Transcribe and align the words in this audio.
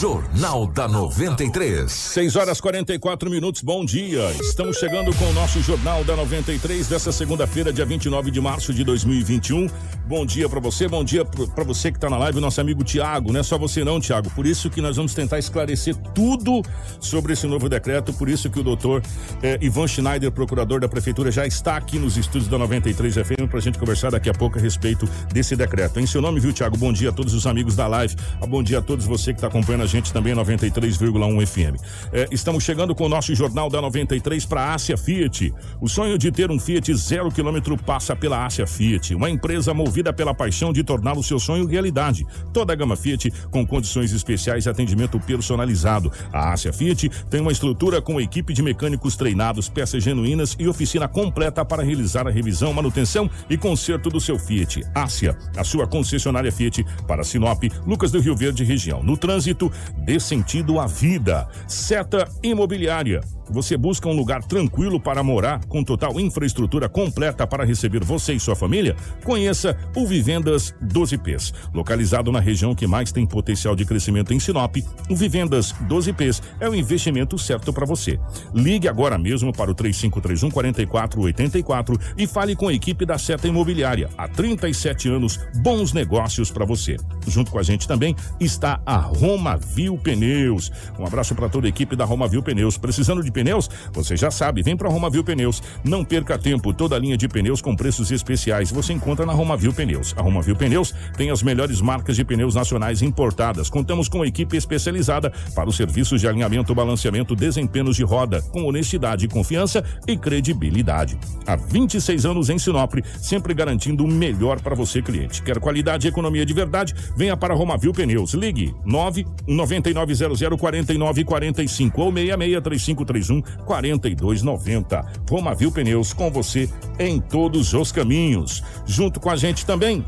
Jornal 0.00 0.66
da 0.66 0.88
93. 0.88 1.92
6 1.92 2.36
horas 2.36 2.58
44 2.58 3.28
minutos, 3.28 3.60
bom 3.60 3.84
dia. 3.84 4.30
Estamos 4.40 4.78
chegando 4.78 5.14
com 5.14 5.26
o 5.26 5.32
nosso 5.34 5.60
Jornal 5.60 6.02
da 6.04 6.16
93 6.16 6.88
dessa 6.88 7.12
segunda-feira, 7.12 7.70
dia 7.70 7.84
29 7.84 8.30
de 8.30 8.40
março 8.40 8.72
de 8.72 8.82
2021. 8.82 9.68
Bom 10.06 10.24
dia 10.24 10.48
para 10.48 10.58
você, 10.58 10.88
bom 10.88 11.04
dia 11.04 11.22
para 11.22 11.64
você 11.64 11.92
que 11.92 11.98
está 11.98 12.08
na 12.08 12.16
live, 12.16 12.40
nosso 12.40 12.62
amigo 12.62 12.82
Tiago. 12.82 13.30
Não 13.30 13.40
é 13.40 13.42
só 13.42 13.58
você 13.58 13.84
não, 13.84 14.00
Tiago. 14.00 14.30
Por 14.30 14.46
isso 14.46 14.70
que 14.70 14.80
nós 14.80 14.96
vamos 14.96 15.12
tentar 15.12 15.38
esclarecer 15.38 15.94
tudo 16.14 16.62
sobre 16.98 17.34
esse 17.34 17.46
novo 17.46 17.68
decreto. 17.68 18.10
Por 18.14 18.30
isso 18.30 18.48
que 18.48 18.58
o 18.58 18.62
doutor 18.62 19.02
eh, 19.42 19.58
Ivan 19.60 19.86
Schneider, 19.86 20.32
procurador 20.32 20.80
da 20.80 20.88
prefeitura, 20.88 21.30
já 21.30 21.46
está 21.46 21.76
aqui 21.76 21.98
nos 21.98 22.16
estúdios 22.16 22.48
da 22.48 22.56
93 22.56 23.16
FM 23.16 23.48
para 23.50 23.58
a 23.58 23.62
gente 23.62 23.78
conversar 23.78 24.10
daqui 24.10 24.30
a 24.30 24.34
pouco 24.34 24.58
a 24.58 24.62
respeito 24.62 25.06
desse 25.30 25.54
decreto. 25.54 26.00
Em 26.00 26.06
seu 26.06 26.22
nome, 26.22 26.40
viu, 26.40 26.54
Tiago? 26.54 26.78
Bom 26.78 26.90
dia 26.90 27.10
a 27.10 27.12
todos 27.12 27.34
os 27.34 27.46
amigos 27.46 27.76
da 27.76 27.86
live. 27.86 28.16
Bom 28.48 28.62
dia 28.62 28.78
a 28.78 28.82
todos 28.82 29.04
você 29.04 29.34
que 29.34 29.38
está 29.38 29.48
acompanhando 29.48 29.82
a 29.82 29.89
gente 29.90 30.12
também 30.12 30.32
93,1 30.34 31.46
FM. 31.46 31.82
É, 32.12 32.28
estamos 32.30 32.62
chegando 32.62 32.94
com 32.94 33.04
o 33.04 33.08
nosso 33.08 33.34
Jornal 33.34 33.68
da 33.68 33.82
93 33.82 34.46
para 34.46 34.62
a 34.62 34.74
Ásia 34.74 34.96
Fiat. 34.96 35.52
O 35.80 35.88
sonho 35.88 36.16
de 36.16 36.30
ter 36.30 36.50
um 36.50 36.60
Fiat 36.60 36.94
zero 36.94 37.30
quilômetro 37.30 37.76
passa 37.76 38.14
pela 38.14 38.46
Ásia 38.46 38.66
Fiat, 38.66 39.14
uma 39.14 39.28
empresa 39.28 39.74
movida 39.74 40.12
pela 40.12 40.32
paixão 40.32 40.72
de 40.72 40.84
tornar 40.84 41.18
o 41.18 41.22
seu 41.22 41.40
sonho 41.40 41.66
realidade. 41.66 42.24
Toda 42.52 42.72
a 42.72 42.76
gama 42.76 42.94
Fiat 42.94 43.32
com 43.50 43.66
condições 43.66 44.12
especiais 44.12 44.66
e 44.66 44.68
atendimento 44.68 45.18
personalizado. 45.18 46.12
A 46.32 46.52
Ásia 46.52 46.72
Fiat 46.72 47.08
tem 47.28 47.40
uma 47.40 47.52
estrutura 47.52 48.00
com 48.00 48.20
equipe 48.20 48.52
de 48.52 48.62
mecânicos 48.62 49.16
treinados, 49.16 49.68
peças 49.68 50.04
genuínas 50.04 50.56
e 50.58 50.68
oficina 50.68 51.08
completa 51.08 51.64
para 51.64 51.82
realizar 51.82 52.28
a 52.28 52.30
revisão, 52.30 52.72
manutenção 52.72 53.28
e 53.48 53.56
conserto 53.56 54.08
do 54.08 54.20
seu 54.20 54.38
Fiat. 54.38 54.84
Ásia, 54.94 55.36
a 55.56 55.64
sua 55.64 55.86
concessionária 55.86 56.52
Fiat 56.52 56.84
para 57.08 57.24
Sinop, 57.24 57.64
Lucas 57.84 58.12
do 58.12 58.20
Rio 58.20 58.36
Verde 58.36 58.62
região. 58.62 59.02
No 59.02 59.16
trânsito, 59.16 59.70
dê 59.96 60.18
sentido 60.20 60.78
à 60.78 60.86
vida. 60.86 61.48
Seta 61.66 62.28
Imobiliária. 62.42 63.20
Você 63.50 63.76
busca 63.76 64.08
um 64.08 64.12
lugar 64.12 64.44
tranquilo 64.44 65.00
para 65.00 65.22
morar, 65.22 65.64
com 65.66 65.82
total 65.82 66.20
infraestrutura 66.20 66.88
completa 66.88 67.46
para 67.46 67.64
receber 67.64 68.04
você 68.04 68.32
e 68.32 68.40
sua 68.40 68.54
família? 68.54 68.94
Conheça 69.24 69.76
o 69.96 70.06
Vivendas 70.06 70.74
12Ps. 70.82 71.52
Localizado 71.74 72.30
na 72.30 72.38
região 72.38 72.74
que 72.74 72.86
mais 72.86 73.10
tem 73.10 73.26
potencial 73.26 73.74
de 73.74 73.84
crescimento 73.84 74.32
em 74.32 74.38
Sinop, 74.38 74.76
o 75.08 75.16
Vivendas 75.16 75.74
12Ps 75.88 76.40
é 76.60 76.68
o 76.68 76.74
investimento 76.74 77.36
certo 77.38 77.72
para 77.72 77.84
você. 77.84 78.20
Ligue 78.54 78.88
agora 78.88 79.18
mesmo 79.18 79.52
para 79.52 79.70
o 79.70 79.74
3531 79.74 80.50
4484 80.50 81.98
e 82.16 82.26
fale 82.26 82.54
com 82.54 82.68
a 82.68 82.72
equipe 82.72 83.04
da 83.04 83.18
Seta 83.18 83.48
Imobiliária. 83.48 84.08
Há 84.16 84.28
37 84.28 85.08
anos, 85.08 85.40
bons 85.56 85.92
negócios 85.92 86.50
para 86.50 86.64
você. 86.64 86.96
Junto 87.26 87.50
com 87.50 87.58
a 87.58 87.62
gente 87.62 87.88
também 87.88 88.14
está 88.38 88.80
a 88.86 88.96
Roma 88.96 89.58
Pneus. 90.02 90.70
Um 90.98 91.06
abraço 91.06 91.34
para 91.34 91.48
toda 91.48 91.66
a 91.66 91.70
equipe 91.70 91.96
da 91.96 92.04
Roma 92.04 92.28
Pneus. 92.28 92.78
Precisando 92.78 93.22
de 93.22 93.30
pneus? 93.40 93.70
Você 93.92 94.16
já 94.16 94.30
sabe, 94.30 94.62
vem 94.62 94.76
para 94.76 94.88
Roma 94.88 95.08
Viu 95.08 95.24
Pneus. 95.24 95.62
Não 95.82 96.04
perca 96.04 96.38
tempo, 96.38 96.74
toda 96.74 96.96
a 96.96 96.98
linha 96.98 97.16
de 97.16 97.26
pneus 97.26 97.62
com 97.62 97.74
preços 97.74 98.10
especiais 98.10 98.70
você 98.70 98.92
encontra 98.92 99.24
na 99.24 99.32
Roma 99.32 99.56
Viu 99.56 99.72
Pneus. 99.72 100.14
A 100.16 100.22
Roma 100.22 100.42
Viu 100.42 100.54
Pneus 100.54 100.94
tem 101.16 101.30
as 101.30 101.42
melhores 101.42 101.80
marcas 101.80 102.16
de 102.16 102.24
pneus 102.24 102.54
nacionais 102.54 103.00
importadas. 103.00 103.70
Contamos 103.70 104.08
com 104.08 104.24
equipe 104.24 104.56
especializada 104.56 105.32
para 105.54 105.68
os 105.68 105.76
serviços 105.76 106.20
de 106.20 106.28
alinhamento, 106.28 106.74
balanceamento, 106.74 107.34
desempenhos 107.34 107.96
de 107.96 108.04
roda, 108.04 108.42
com 108.42 108.64
honestidade, 108.64 109.26
confiança 109.26 109.82
e 110.06 110.16
credibilidade. 110.16 111.18
Há 111.46 111.56
26 111.56 112.26
anos 112.26 112.50
em 112.50 112.58
Sinop, 112.58 112.94
sempre 113.20 113.54
garantindo 113.54 114.04
o 114.04 114.08
melhor 114.08 114.60
para 114.60 114.74
você, 114.74 115.00
cliente. 115.00 115.42
Quer 115.42 115.58
qualidade 115.58 116.06
e 116.06 116.10
economia 116.10 116.44
de 116.44 116.52
verdade? 116.52 116.94
Venha 117.16 117.36
para 117.36 117.54
Roma 117.54 117.78
Viu 117.78 117.92
Pneus. 117.92 118.34
Ligue 118.34 118.74
9 118.84 119.26
9900 119.46 120.40
4945 120.58 122.02
ou 122.02 122.12
66 122.12 123.29
3531 123.30 123.42
4290. 123.64 125.06
Roma 125.28 125.54
Viu 125.54 125.70
Pneus 125.70 126.12
com 126.12 126.30
você 126.30 126.68
em 126.98 127.20
todos 127.20 127.72
os 127.72 127.92
caminhos. 127.92 128.62
Junto 128.84 129.20
com 129.20 129.30
a 129.30 129.36
gente 129.36 129.64
também 129.64 130.04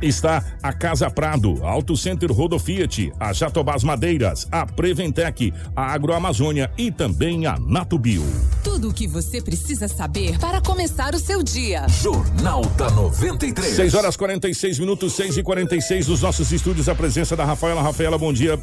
está 0.00 0.44
a 0.62 0.72
Casa 0.72 1.10
Prado, 1.10 1.64
Auto 1.64 1.96
Center 1.96 2.30
Rodo 2.30 2.56
Fiat, 2.56 3.12
a 3.18 3.32
Jatobás 3.32 3.82
Madeiras, 3.82 4.46
a 4.52 4.64
Preventec, 4.64 5.52
a 5.74 5.92
Agroamazônia 5.92 6.70
e 6.78 6.92
também 6.92 7.46
a 7.46 7.58
Natubio. 7.58 8.22
Tudo 8.62 8.90
o 8.90 8.94
que 8.94 9.08
você 9.08 9.42
precisa 9.42 9.88
saber 9.88 10.38
para 10.38 10.60
começar 10.60 11.14
o 11.14 11.18
seu 11.18 11.42
dia. 11.42 11.88
Jornal 11.88 12.64
da 12.76 12.90
93. 12.90 13.74
6 13.74 13.94
horas 13.94 14.16
46 14.16 14.78
minutos, 14.78 15.14
6 15.14 15.38
e 15.38 15.42
46 15.42 16.06
dos 16.06 16.22
nossos 16.22 16.52
estúdios. 16.52 16.88
A 16.88 16.94
presença 16.94 17.34
da 17.34 17.44
Rafaela. 17.44 17.82
Rafaela, 17.82 18.16
bom 18.16 18.32
dia. 18.32 18.56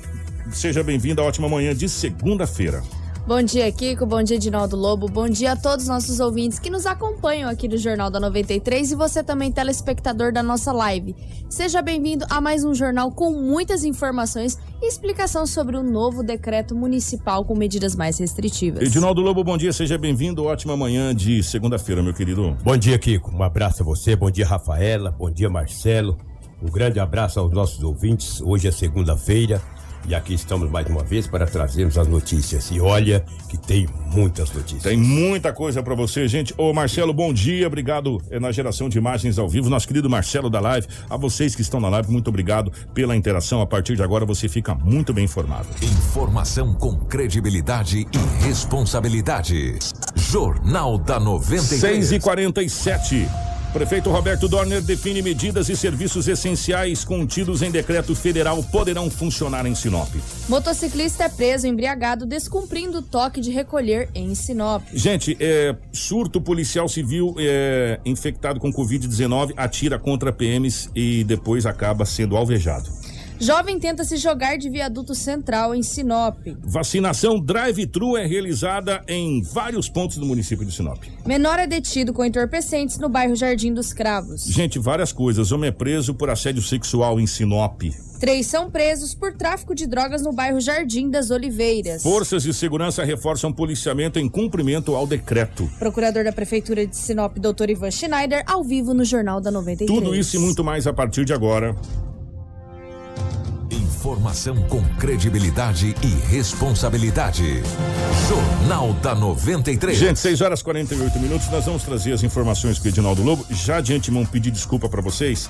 Seja 0.52 0.84
bem-vinda 0.84 1.22
ótima 1.22 1.50
manhã 1.50 1.75
de 1.75 1.90
segunda-feira. 1.90 2.81
Bom 3.28 3.41
dia, 3.41 3.72
Kiko. 3.72 4.06
Bom 4.06 4.22
dia, 4.22 4.36
Edinaldo 4.36 4.75
Lobo. 4.75 5.08
Bom 5.08 5.28
dia 5.28 5.53
a 5.53 5.56
todos 5.56 5.86
os 5.86 5.90
nossos 5.90 6.19
ouvintes 6.19 6.59
que 6.59 6.69
nos 6.69 6.86
acompanham 6.86 7.50
aqui 7.50 7.68
no 7.68 7.75
Jornal 7.75 8.12
da 8.12 8.19
93 8.19 8.91
e 8.91 8.96
você 8.96 9.24
também, 9.24 9.52
telespectador 9.52 10.31
da 10.31 10.44
nossa 10.44 10.72
live. 10.72 11.16
Seja 11.50 11.81
bem-vindo 11.81 12.24
a 12.30 12.40
mais 12.40 12.63
um 12.63 12.72
jornal 12.75 13.09
com 13.12 13.31
muitas 13.31 13.84
informações 13.84 14.59
e 14.80 14.88
explicação 14.88 15.47
sobre 15.47 15.75
o 15.75 15.81
novo 15.81 16.22
decreto 16.22 16.75
municipal 16.75 17.44
com 17.44 17.56
medidas 17.56 17.96
mais 17.96 18.19
restritivas. 18.19 18.84
Edinaldo 18.84 19.22
Lobo, 19.22 19.44
bom 19.44 19.57
dia. 19.57 19.74
Seja 19.74 19.97
bem-vindo. 19.97 20.44
Ótima 20.44 20.78
manhã 20.78 21.16
de 21.16 21.42
segunda-feira, 21.42 22.03
meu 22.03 22.13
querido. 22.13 22.56
Bom 22.63 22.78
dia, 22.78 23.00
Kiko. 23.00 23.36
Um 23.36 23.42
abraço 23.42 23.81
a 23.81 23.86
você. 23.86 24.16
Bom 24.16 24.30
dia, 24.30 24.46
Rafaela. 24.46 25.09
Bom 25.09 25.31
dia, 25.31 25.50
Marcelo. 25.50 26.16
Um 26.62 26.69
grande 26.69 27.00
abraço 27.00 27.40
aos 27.40 27.52
nossos 27.52 27.84
ouvintes. 27.84 28.40
Hoje 28.42 28.68
é 28.68 28.72
segunda-feira. 28.72 29.59
E 30.08 30.14
aqui 30.14 30.36
estamos 30.36 30.70
mais 30.70 30.88
uma 30.88 31.04
vez 31.04 31.26
para 31.26 31.48
trazermos 31.48 31.98
as 31.98 32.08
notícias. 32.08 32.70
E 32.72 32.80
olha 32.80 33.26
que 33.50 33.58
tem 33.58 33.88
muitas 34.12 34.52
notícias. 34.52 34.84
Tem 34.84 34.98
muita 34.98 35.52
coisa 35.52 35.82
para 35.82 35.96
você, 35.96 36.28
gente. 36.28 36.54
Ô 36.58 36.72
Marcelo, 36.74 37.14
bom 37.14 37.34
dia. 37.34 37.66
Obrigado 37.66 38.22
é, 38.30 38.40
na 38.40 38.52
geração 38.52 38.88
de 38.88 38.98
imagens 38.98 39.40
ao 39.40 39.50
vivo. 39.50 39.70
Nosso 39.70 39.88
querido 39.88 40.10
Marcelo 40.10 40.50
da 40.50 40.60
Live. 40.60 40.88
A 41.10 41.18
vocês 41.18 41.56
que 41.56 41.62
estão 41.62 41.80
na 41.80 41.90
live, 41.90 42.12
muito 42.12 42.28
obrigado 42.28 42.72
pela 42.94 43.16
interação. 43.16 43.62
A 43.62 43.66
partir 43.66 43.96
de 43.96 44.04
agora 44.04 44.26
você 44.26 44.48
fica 44.48 44.76
muito 44.76 45.12
bem 45.12 45.26
informado. 45.26 45.68
Informação 45.82 46.74
com 46.76 46.96
credibilidade 46.96 48.02
e 48.02 48.46
responsabilidade. 48.46 49.80
Jornal 50.16 50.98
da 51.00 51.20
93. 51.20 51.82
6 51.82 52.12
e 52.12 52.20
47 52.20 53.28
Prefeito 53.75 54.09
Roberto 54.09 54.47
Dorner 54.47 54.81
define 54.81 55.22
medidas 55.22 55.68
e 55.68 55.75
serviços 55.75 56.30
essenciais 56.30 57.03
contidos 57.03 57.62
em 57.62 57.69
decreto 57.69 58.16
federal 58.16 58.63
poderão 58.63 59.09
funcionar 59.12 59.66
em 59.66 59.75
Sinop. 59.75 60.08
Motociclista 60.47 61.25
é 61.25 61.30
preso 61.30 61.68
embriagado 61.68 62.25
descumprindo 62.25 63.00
o 63.00 63.02
toque 63.02 63.41
de 63.41 63.52
recolher 63.52 64.08
em 64.16 64.34
Sinop. 64.34 64.81
Gente, 64.94 65.36
é, 65.42 65.75
surto 65.92 66.39
policial 66.39 66.88
civil 66.88 67.36
é, 67.38 68.00
infectado 68.06 68.62
com 68.62 68.72
Covid-19 68.72 69.51
atira 69.57 70.00
contra 70.00 70.31
PMs 70.31 70.89
e 70.95 71.25
depois 71.25 71.66
acaba 71.66 72.06
sendo 72.06 72.38
alvejado. 72.38 72.89
Jovem 73.40 73.80
tenta 73.80 74.04
se 74.04 74.18
jogar 74.18 74.58
de 74.58 74.70
viaduto 74.70 75.14
central 75.14 75.76
em 75.76 75.84
Sinop. 75.84 76.38
Vacinação 76.64 77.40
drive-thru 77.40 78.16
é 78.18 78.26
realizada 78.26 79.04
em 79.08 79.42
vários 79.42 79.90
pontos 79.90 80.18
do 80.18 80.26
município 80.26 80.66
de 80.66 80.72
Sinop. 80.72 81.04
Menor 81.26 81.60
é 81.60 81.68
detido 81.68 82.14
com 82.14 82.24
entorpecentes 82.24 82.98
no 82.98 83.10
bairro 83.10 83.36
Jardim 83.36 83.74
dos 83.74 83.92
Cravos. 83.92 84.46
Gente, 84.46 84.80
várias 84.80 85.12
coisas. 85.12 85.52
Homem 85.52 85.68
é 85.68 85.72
preso 85.72 86.14
por 86.14 86.30
assédio 86.30 86.62
sexual 86.62 87.20
em 87.20 87.28
Sinop. 87.28 87.82
Três 88.20 88.48
são 88.48 88.72
presos 88.72 89.14
por 89.14 89.34
tráfico 89.34 89.76
de 89.76 89.86
drogas 89.86 90.22
no 90.22 90.32
bairro 90.32 90.62
Jardim 90.62 91.10
das 91.10 91.30
Oliveiras. 91.30 92.02
Forças 92.02 92.44
de 92.44 92.54
segurança 92.54 93.04
reforçam 93.04 93.52
policiamento 93.52 94.18
em 94.18 94.30
cumprimento 94.30 94.96
ao 94.96 95.06
decreto. 95.06 95.70
Procurador 95.78 96.24
da 96.24 96.32
Prefeitura 96.32 96.88
de 96.88 96.96
Sinop, 96.96 97.38
Dr. 97.38 97.72
Ivan 97.72 97.92
Schneider, 97.92 98.44
ao 98.48 98.64
vivo 98.64 98.94
no 98.94 99.04
Jornal 99.04 99.42
da 99.42 99.52
93. 99.52 99.88
Tudo 99.88 100.16
isso 100.16 100.38
e 100.38 100.40
muito 100.40 100.64
mais 100.64 100.88
a 100.88 100.94
partir 100.94 101.26
de 101.26 101.34
agora. 101.34 101.76
Informação 104.06 104.56
com 104.69 104.84
credibilidade 105.00 105.96
e 106.04 106.07
responsabilidade. 106.30 107.63
Jornal 108.30 108.94
da 109.02 109.16
93. 109.16 109.98
Gente, 109.98 110.19
6 110.19 110.42
horas 110.42 110.62
48 110.62 111.19
minutos. 111.19 111.50
Nós 111.50 111.66
vamos 111.66 111.81
trazer 111.81 112.13
as 112.13 112.22
informações 112.22 112.78
com 112.78 112.86
o 112.86 112.88
Edinaldo 112.88 113.24
Lobo. 113.24 113.44
Já 113.50 113.81
de 113.81 113.96
antemão 113.96 114.24
pedir 114.24 114.52
desculpa 114.52 114.88
para 114.88 115.02
vocês. 115.02 115.50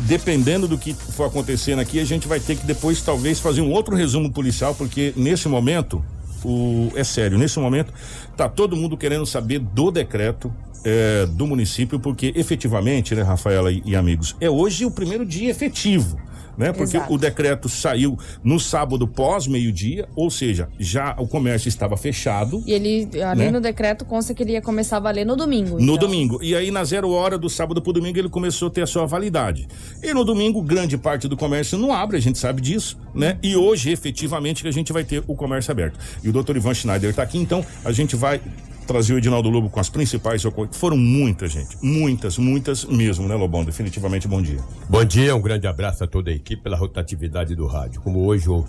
Dependendo 0.00 0.66
do 0.66 0.76
que 0.76 0.92
for 0.92 1.26
acontecendo 1.26 1.78
aqui, 1.78 2.00
a 2.00 2.04
gente 2.04 2.26
vai 2.26 2.40
ter 2.40 2.56
que 2.56 2.66
depois 2.66 3.00
talvez 3.00 3.38
fazer 3.38 3.60
um 3.60 3.70
outro 3.70 3.94
resumo 3.94 4.28
policial, 4.28 4.74
porque 4.74 5.14
nesse 5.16 5.48
momento, 5.48 6.04
o, 6.44 6.90
é 6.96 7.04
sério, 7.04 7.38
nesse 7.38 7.60
momento 7.60 7.92
tá 8.36 8.48
todo 8.48 8.74
mundo 8.74 8.96
querendo 8.96 9.24
saber 9.24 9.60
do 9.60 9.92
decreto 9.92 10.52
é, 10.84 11.26
do 11.26 11.46
município, 11.46 12.00
porque 12.00 12.32
efetivamente, 12.34 13.14
né, 13.14 13.22
Rafaela 13.22 13.70
e, 13.70 13.84
e 13.86 13.94
amigos, 13.94 14.34
é 14.40 14.50
hoje 14.50 14.84
o 14.84 14.90
primeiro 14.90 15.24
dia 15.24 15.48
efetivo 15.48 16.18
né? 16.56 16.72
Porque 16.72 16.96
Exato. 16.96 17.12
o 17.12 17.18
decreto 17.18 17.68
saiu 17.68 18.18
no 18.42 18.58
sábado 18.58 19.06
pós 19.06 19.46
meio-dia, 19.46 20.08
ou 20.14 20.30
seja, 20.30 20.68
já 20.78 21.14
o 21.18 21.26
comércio 21.26 21.68
estava 21.68 21.96
fechado. 21.96 22.62
E 22.66 22.72
ele, 22.72 23.08
ali 23.22 23.44
né? 23.44 23.50
no 23.50 23.60
decreto, 23.60 24.04
consta 24.04 24.34
que 24.34 24.42
ele 24.42 24.52
ia 24.52 24.62
começar 24.62 24.96
a 24.98 25.00
valer 25.00 25.24
no 25.24 25.36
domingo. 25.36 25.76
No 25.76 25.94
então. 25.94 25.96
domingo. 25.96 26.42
E 26.42 26.54
aí, 26.54 26.70
na 26.70 26.84
zero 26.84 27.10
hora 27.10 27.38
do 27.38 27.48
sábado 27.48 27.80
pro 27.80 27.92
domingo, 27.92 28.18
ele 28.18 28.28
começou 28.28 28.68
a 28.68 28.70
ter 28.70 28.82
a 28.82 28.86
sua 28.86 29.06
validade. 29.06 29.66
E 30.02 30.12
no 30.12 30.24
domingo, 30.24 30.62
grande 30.62 30.96
parte 30.96 31.28
do 31.28 31.36
comércio 31.36 31.78
não 31.78 31.92
abre, 31.92 32.16
a 32.16 32.20
gente 32.20 32.38
sabe 32.38 32.60
disso, 32.60 32.98
né? 33.14 33.38
E 33.42 33.56
hoje, 33.56 33.90
efetivamente, 33.90 34.62
que 34.62 34.68
a 34.68 34.72
gente 34.72 34.92
vai 34.92 35.04
ter 35.04 35.22
o 35.26 35.34
comércio 35.34 35.70
aberto. 35.70 35.98
E 36.22 36.28
o 36.28 36.32
doutor 36.32 36.56
Ivan 36.56 36.74
Schneider 36.74 37.10
está 37.10 37.22
aqui, 37.22 37.38
então 37.38 37.64
a 37.84 37.92
gente 37.92 38.16
vai 38.16 38.40
trazer 38.84 39.14
o 39.14 39.18
Edinaldo 39.18 39.48
Lobo 39.48 39.70
com 39.70 39.80
as 39.80 39.88
principais 39.88 40.42
Foram 40.72 40.96
muitas, 40.96 41.52
gente. 41.52 41.76
Muitas, 41.82 42.38
muitas 42.38 42.84
mesmo, 42.84 43.26
né, 43.26 43.34
Lobão? 43.34 43.64
Definitivamente 43.64 44.28
bom 44.28 44.40
dia. 44.40 44.60
Bom 44.88 45.04
dia, 45.04 45.34
um 45.34 45.40
grande 45.40 45.66
abraço 45.66 46.04
a 46.04 46.06
toda 46.06 46.30
a 46.30 46.34
equipe 46.34 46.62
pela 46.62 46.76
rotatividade 46.76 47.54
do 47.54 47.66
rádio. 47.66 48.00
Como 48.00 48.24
hoje, 48.24 48.46
eu, 48.46 48.64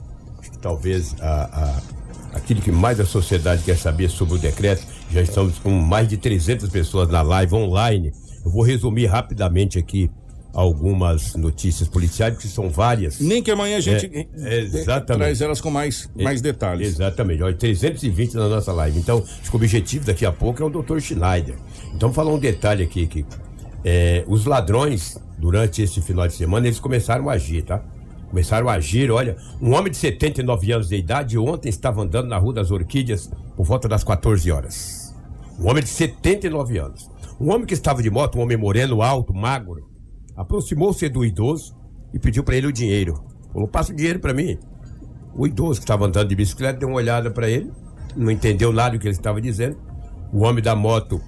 talvez 0.61 1.15
a, 1.21 1.81
a, 2.33 2.37
aquilo 2.37 2.61
que 2.61 2.71
mais 2.71 2.99
a 2.99 3.05
sociedade 3.05 3.63
quer 3.63 3.77
saber 3.77 4.09
sobre 4.09 4.35
o 4.35 4.37
decreto, 4.37 4.85
já 5.11 5.21
estamos 5.21 5.59
com 5.59 5.69
mais 5.71 6.07
de 6.07 6.17
300 6.17 6.69
pessoas 6.69 7.09
na 7.09 7.21
live 7.21 7.53
online. 7.55 8.11
Eu 8.43 8.51
vou 8.51 8.63
resumir 8.63 9.05
rapidamente 9.07 9.77
aqui 9.77 10.09
algumas 10.55 11.35
notícias 11.35 11.89
policiais, 11.89 12.37
que 12.37 12.47
são 12.47 12.69
várias. 12.69 13.19
Nem 13.19 13.43
que 13.43 13.51
amanhã 13.51 13.77
a 13.77 13.81
gente 13.81 14.05
é, 14.05 14.27
é, 14.37 14.59
exatamente. 14.61 15.17
traz 15.19 15.41
elas 15.41 15.59
com 15.59 15.69
mais, 15.69 16.09
mais 16.15 16.41
detalhes. 16.41 16.87
Exatamente. 16.87 17.43
Olha, 17.43 17.53
320 17.53 18.35
na 18.35 18.47
nossa 18.47 18.71
live. 18.71 18.97
Então, 18.97 19.21
acho 19.21 19.49
que 19.49 19.55
o 19.55 19.57
objetivo 19.57 20.05
daqui 20.05 20.25
a 20.25 20.31
pouco 20.31 20.63
é 20.63 20.65
o 20.65 20.69
Dr. 20.69 20.99
Schneider. 20.99 21.55
Então, 21.93 22.13
falar 22.13 22.33
um 22.33 22.39
detalhe 22.39 22.83
aqui, 22.83 23.05
que 23.05 23.25
é, 23.83 24.23
os 24.27 24.45
ladrões, 24.45 25.17
durante 25.37 25.81
esse 25.81 26.01
final 26.01 26.25
de 26.25 26.33
semana, 26.33 26.67
eles 26.67 26.79
começaram 26.79 27.29
a 27.29 27.33
agir, 27.33 27.63
tá? 27.63 27.83
Começaram 28.29 28.69
a 28.69 28.73
agir, 28.73 29.11
olha, 29.11 29.35
um 29.61 29.73
homem 29.73 29.91
de 29.91 29.97
79 29.97 30.71
anos 30.71 30.87
de 30.87 30.95
idade 30.95 31.37
ontem 31.37 31.67
estava 31.67 32.01
andando 32.01 32.29
na 32.29 32.37
Rua 32.37 32.53
das 32.53 32.71
Orquídeas 32.71 33.29
por 33.57 33.65
volta 33.65 33.89
das 33.89 34.05
14 34.05 34.49
horas. 34.51 35.13
Um 35.59 35.69
homem 35.69 35.83
de 35.83 35.89
79 35.89 36.77
anos. 36.77 37.09
Um 37.39 37.51
homem 37.51 37.65
que 37.65 37.73
estava 37.73 38.01
de 38.01 38.09
moto, 38.09 38.37
um 38.37 38.41
homem 38.41 38.55
moreno, 38.55 39.01
alto, 39.01 39.33
magro, 39.33 39.94
aproximou-se 40.35 41.07
do 41.09 41.23
idoso 41.23 41.75
e 42.13 42.19
pediu 42.19 42.43
para 42.43 42.55
ele 42.55 42.67
o 42.67 42.71
dinheiro. 42.71 43.23
Falou: 43.51 43.67
passa 43.67 43.91
o 43.91 43.95
dinheiro 43.95 44.19
para 44.19 44.33
mim. 44.33 44.57
O 45.35 45.45
idoso 45.45 45.79
que 45.79 45.83
estava 45.83 46.05
andando 46.05 46.29
de 46.29 46.35
bicicleta 46.35 46.79
deu 46.79 46.89
uma 46.89 46.97
olhada 46.97 47.29
para 47.29 47.49
ele, 47.49 47.71
não 48.15 48.31
entendeu 48.31 48.71
nada 48.71 48.91
do 48.91 48.99
que 48.99 49.07
ele 49.07 49.15
estava 49.15 49.41
dizendo. 49.41 49.77
O 50.31 50.43
homem 50.43 50.63
da 50.63 50.75
moto 50.75 51.21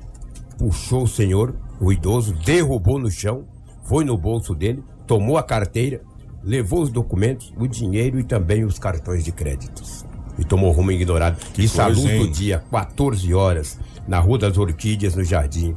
puxou 0.57 1.03
o 1.03 1.07
senhor, 1.07 1.55
o 1.79 1.91
idoso, 1.91 2.33
derrubou 2.33 2.97
no 2.97 3.11
chão, 3.11 3.45
foi 3.83 4.03
no 4.03 4.17
bolso 4.17 4.55
dele, 4.55 4.83
tomou 5.05 5.37
a 5.37 5.43
carteira, 5.43 6.01
levou 6.43 6.81
os 6.81 6.89
documentos, 6.89 7.53
o 7.57 7.67
dinheiro 7.67 8.19
e 8.19 8.23
também 8.23 8.63
os 8.63 8.79
cartões 8.79 9.23
de 9.23 9.31
créditos. 9.31 10.05
E 10.39 10.45
tomou 10.45 10.71
rumo 10.71 10.91
ignorado. 10.91 11.37
Que 11.53 11.63
Isso 11.63 11.81
à 11.81 11.87
luz 11.87 12.19
do 12.19 12.29
dia, 12.29 12.63
14 12.71 13.33
horas, 13.33 13.79
na 14.07 14.19
Rua 14.19 14.37
das 14.37 14.57
Orquídeas, 14.57 15.15
no 15.15 15.23
Jardim 15.23 15.75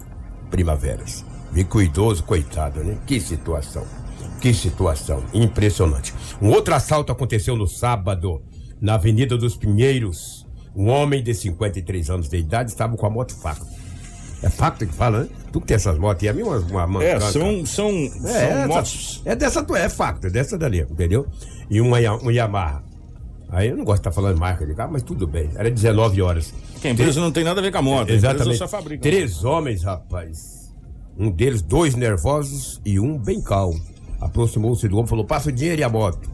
Primaveras. 0.51 1.25
Me 1.53 1.65
cuidoso, 1.65 2.23
coitado, 2.23 2.85
né? 2.85 2.97
Que 3.07 3.21
situação. 3.21 3.85
Que 4.41 4.55
situação. 4.55 5.23
Impressionante. 5.35 6.15
Um 6.41 6.51
outro 6.51 6.75
assalto 6.75 7.13
aconteceu 7.13 7.57
no 7.57 7.67
sábado, 7.67 8.43
na 8.81 8.95
Avenida 8.95 9.37
dos 9.37 9.57
Pinheiros. 9.57 10.47
Um 10.75 10.89
homem 10.89 11.23
de 11.23 11.35
53 11.35 12.11
anos 12.11 12.29
de 12.29 12.37
idade 12.39 12.71
estava 12.71 12.97
com 12.97 13.05
a 13.05 13.11
moto 13.11 13.35
facto. 13.35 13.67
É 14.43 14.49
facto 14.49 14.87
que 14.87 14.95
fala, 14.95 15.25
né? 15.25 15.29
Tu 15.53 15.61
que 15.61 15.67
tem 15.67 15.75
essas 15.75 15.99
motos, 15.99 16.23
e 16.23 16.29
a 16.29 16.33
minha 16.33 16.47
uma, 16.47 16.85
uma 16.87 17.05
É, 17.05 17.21
são, 17.21 17.67
são, 17.67 17.91
é, 18.25 18.57
são 18.57 18.69
motos. 18.69 19.23
É 19.27 19.37
dessa, 19.37 19.67
é 19.77 19.89
facto, 19.89 20.27
é 20.27 20.31
dessa 20.31 20.57
dali, 20.57 20.81
entendeu? 20.81 21.27
E 21.69 21.81
uma, 21.81 21.99
um 21.99 22.31
Yamaha. 22.31 22.83
Aí 23.51 23.69
eu 23.69 23.77
não 23.77 23.85
gosto 23.85 24.03
de 24.03 24.09
estar 24.09 24.13
falando 24.13 24.39
marca 24.39 24.65
de 24.65 24.75
carro, 24.75 24.93
mas 24.93 25.03
tudo 25.03 25.27
bem. 25.27 25.51
Era 25.57 25.69
19 25.71 26.23
horas. 26.23 26.55
Que 26.81 26.89
a 26.89 26.91
empresa 26.93 27.13
Três... 27.13 27.17
não 27.17 27.33
tem 27.33 27.45
nada 27.45 27.61
a 27.61 27.63
ver 27.63 27.73
com 27.73 27.79
a 27.79 27.83
moto. 27.83 28.09
Exatamente. 28.09 28.63
A 28.63 28.99
Três 28.99 29.45
homens, 29.45 29.83
rapaz 29.83 30.60
um 31.21 31.31
deles, 31.31 31.61
dois 31.61 31.95
nervosos 31.95 32.81
e 32.83 32.99
um 32.99 33.19
bem 33.19 33.43
calmo. 33.43 33.79
Aproximou-se 34.19 34.89
do 34.89 34.97
homem 34.97 35.05
e 35.05 35.09
falou: 35.11 35.25
Passa 35.27 35.51
o 35.51 35.53
dinheiro 35.53 35.83
e 35.83 35.85
a 35.85 35.89
moto. 35.89 36.31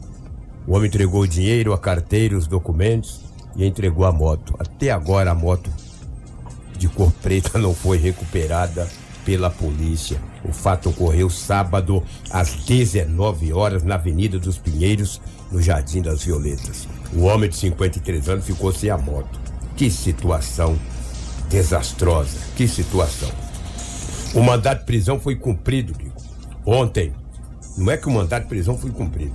O 0.65 0.77
homem 0.77 0.87
entregou 0.87 1.23
o 1.23 1.29
dinheiro, 1.29 1.73
a 1.73 1.79
carteira, 1.79 2.39
os 2.39 2.47
documentos 2.47 3.21
e 3.57 3.67
entregou 3.67 4.05
a 4.05 4.13
moto. 4.13 4.55
Até 4.61 4.93
agora 4.93 5.33
a 5.33 5.35
moto 5.35 5.69
de 6.79 6.89
cor 6.89 7.11
preta 7.21 7.59
não 7.59 7.75
foi 7.75 7.97
recuperada 7.99 8.89
pela 9.25 9.51
polícia. 9.51 10.23
O 10.45 10.53
fato 10.53 10.91
ocorreu 10.91 11.29
sábado 11.29 12.01
às 12.31 12.55
19 12.65 13.53
horas 13.53 13.83
na 13.83 13.97
Avenida 13.97 14.39
dos 14.39 14.57
Pinheiros, 14.57 15.21
no 15.51 15.61
Jardim 15.61 16.01
das 16.01 16.23
Violetas. 16.23 16.89
O 17.13 17.23
homem 17.23 17.51
de 17.51 17.57
53 17.57 18.29
anos 18.29 18.47
ficou 18.47 18.73
sem 18.73 18.89
a 18.89 18.97
moto. 18.97 19.41
Que 19.77 19.91
situação 19.91 20.79
desastrosa, 21.51 22.39
que 22.57 22.69
situação. 22.69 23.46
O 24.37 24.43
mandato 24.43 24.81
de 24.81 24.85
prisão 24.85 25.19
foi 25.19 25.35
cumprido, 25.35 25.95
Kiko. 25.95 26.23
Ontem. 26.67 27.11
Não 27.79 27.91
é 27.91 27.97
que 27.97 28.07
o 28.07 28.11
mandato 28.11 28.43
de 28.43 28.49
prisão 28.51 28.77
foi 28.77 28.91
cumprido. 28.91 29.35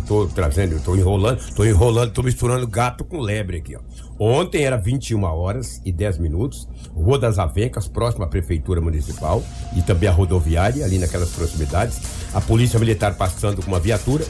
Estou 0.00 0.26
trazendo, 0.28 0.76
estou 0.76 0.96
enrolando, 0.96 1.40
estou 1.40 1.66
enrolando, 1.66 2.08
estou 2.08 2.24
misturando 2.24 2.66
gato 2.66 3.04
com 3.04 3.20
lebre 3.20 3.58
aqui, 3.58 3.76
ó. 3.76 3.80
Ontem 4.18 4.64
era 4.64 4.78
21 4.78 5.22
horas 5.24 5.82
e 5.84 5.92
10 5.92 6.16
minutos, 6.18 6.66
Rua 6.94 7.18
das 7.18 7.38
Avencas, 7.38 7.86
próxima 7.86 8.24
à 8.24 8.28
Prefeitura 8.28 8.80
Municipal 8.80 9.42
e 9.76 9.82
também 9.82 10.08
a 10.08 10.12
rodoviária, 10.12 10.86
ali 10.86 10.98
naquelas 10.98 11.30
proximidades. 11.30 12.00
A 12.32 12.40
Polícia 12.40 12.78
Militar 12.78 13.16
passando 13.16 13.62
com 13.62 13.68
uma 13.68 13.80
viatura, 13.80 14.24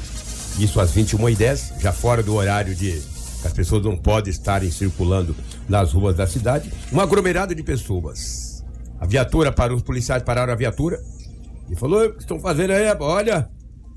isso 0.59 0.81
às 0.81 0.91
21 0.91 1.29
e 1.29 1.37
10 1.37 1.75
já 1.79 1.93
fora 1.93 2.21
do 2.21 2.35
horário 2.35 2.75
de 2.75 3.01
as 3.45 3.53
pessoas 3.53 3.85
não 3.85 3.97
podem 3.97 4.31
estarem 4.31 4.71
circulando 4.73 5.37
nas 5.69 5.93
ruas 5.93 6.17
da 6.17 6.27
cidade. 6.27 6.71
Um 6.93 7.01
aglomerado 7.01 7.55
de 7.55 7.63
pessoas 7.63 8.50
a 9.01 9.07
viatura 9.07 9.51
para 9.51 9.75
os 9.75 9.83
policiais 9.83 10.23
pararam 10.23 10.53
a 10.53 10.57
viatura 10.57 11.03
e 11.71 11.75
falou: 11.75 12.05
o 12.05 12.13
que 12.13 12.21
estão 12.21 12.39
fazendo 12.39 12.73
aí? 12.73 12.85
Olha, 13.01 13.49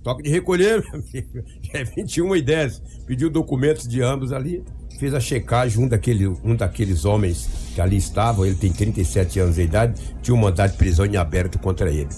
toque 0.01 0.23
de 0.23 0.29
recolher, 0.29 0.81
é 1.73 1.83
21 1.83 2.37
e 2.37 2.41
10. 2.41 2.81
Pediu 3.05 3.29
documentos 3.29 3.85
de 3.85 4.01
ambos 4.01 4.31
ali, 4.31 4.63
fez 4.97 5.13
a 5.13 5.19
checagem. 5.19 5.83
Um, 5.83 5.87
daquele, 5.87 6.27
um 6.27 6.55
daqueles 6.55 7.03
homens 7.03 7.49
que 7.75 7.81
ali 7.81 7.97
estavam, 7.97 8.45
ele 8.45 8.55
tem 8.55 8.71
37 8.71 9.39
anos 9.39 9.55
de 9.55 9.63
idade, 9.63 10.01
tinha 10.21 10.33
um 10.33 10.39
mandado 10.39 10.71
de 10.71 10.77
prisão 10.77 11.05
em 11.05 11.17
aberto 11.17 11.59
contra 11.59 11.91
ele. 11.91 12.09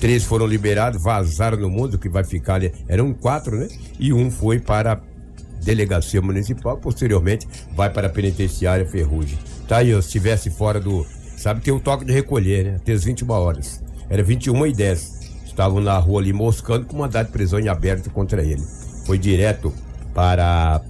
Três 0.00 0.24
foram 0.24 0.46
liberados, 0.46 1.02
vazaram 1.02 1.58
no 1.58 1.68
mundo, 1.68 1.98
que 1.98 2.08
vai 2.08 2.24
ficar 2.24 2.54
ali. 2.54 2.72
Eram 2.88 3.12
quatro, 3.12 3.56
né? 3.56 3.68
E 3.98 4.12
um 4.12 4.30
foi 4.30 4.58
para 4.58 4.92
a 4.92 5.00
delegacia 5.62 6.22
municipal, 6.22 6.78
posteriormente 6.78 7.46
vai 7.74 7.90
para 7.90 8.06
a 8.06 8.10
penitenciária 8.10 8.86
Ferrugem. 8.86 9.38
Tá 9.68 9.78
aí, 9.78 9.92
se 9.92 9.98
estivesse 9.98 10.50
fora 10.50 10.80
do, 10.80 11.06
Sabe 11.40 11.62
tem 11.62 11.72
o 11.72 11.80
toque 11.80 12.04
de 12.04 12.12
recolher, 12.12 12.66
né? 12.66 12.76
Até 12.76 12.92
as 12.92 13.02
21 13.02 13.30
horas. 13.30 13.82
Era 14.10 14.22
21 14.22 14.66
e 14.66 14.74
10. 14.74 15.20
Estavam 15.46 15.80
na 15.80 15.96
rua 15.96 16.20
ali 16.20 16.34
moscando 16.34 16.84
com 16.84 16.98
mandado 16.98 17.28
de 17.28 17.32
prisão 17.32 17.58
em 17.58 17.66
aberto 17.66 18.10
contra 18.10 18.42
ele. 18.42 18.62
Foi 19.06 19.16
direto 19.16 19.72
para 20.12 20.76
a 20.76 20.80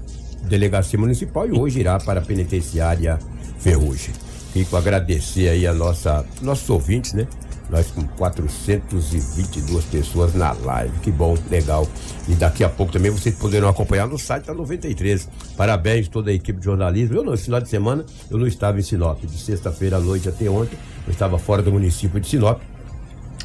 delegacia 0.49 0.99
municipal 0.99 1.47
e 1.47 1.53
hoje 1.53 1.79
irá 1.79 2.01
para 2.01 2.19
a 2.19 2.23
penitenciária 2.25 3.17
Ferrugem. 3.61 4.13
Fico 4.53 4.77
agradecer 4.77 5.51
aí 5.51 5.69
a 5.69 5.73
nossa, 5.73 6.27
nossos 6.43 6.69
ouvintes, 6.69 7.13
né? 7.13 7.29
Nós 7.71 7.91
com 7.91 8.03
422 8.03 9.85
pessoas 9.85 10.35
na 10.35 10.53
live. 10.53 10.99
Que 11.01 11.11
bom, 11.11 11.37
legal. 11.51 11.87
E 12.29 12.35
daqui 12.35 12.65
a 12.65 12.69
pouco 12.69 12.93
também 12.93 13.11
vocês 13.11 13.35
poderão 13.37 13.69
acompanhar 13.69 14.09
no 14.09 14.19
site 14.19 14.47
da 14.47 14.55
93. 14.55 15.29
Parabéns 15.57 16.09
toda 16.09 16.31
a 16.31 16.35
equipe 16.35 16.59
de 16.59 16.65
jornalismo. 16.65 17.17
Eu, 17.17 17.25
no 17.25 17.37
final 17.37 17.61
de 17.61 17.69
semana, 17.69 18.05
eu 18.31 18.39
não 18.39 18.47
estava 18.47 18.79
em 18.79 18.83
Sinop. 18.83 19.21
De 19.21 19.39
sexta-feira 19.39 19.99
à 19.99 20.01
noite 20.01 20.29
até 20.29 20.49
ontem, 20.51 20.77
eu 21.07 21.13
estava 21.13 21.39
fora 21.39 21.63
do 21.63 21.71
município 21.71 22.21
de 22.21 22.29
Sinop 22.29 22.61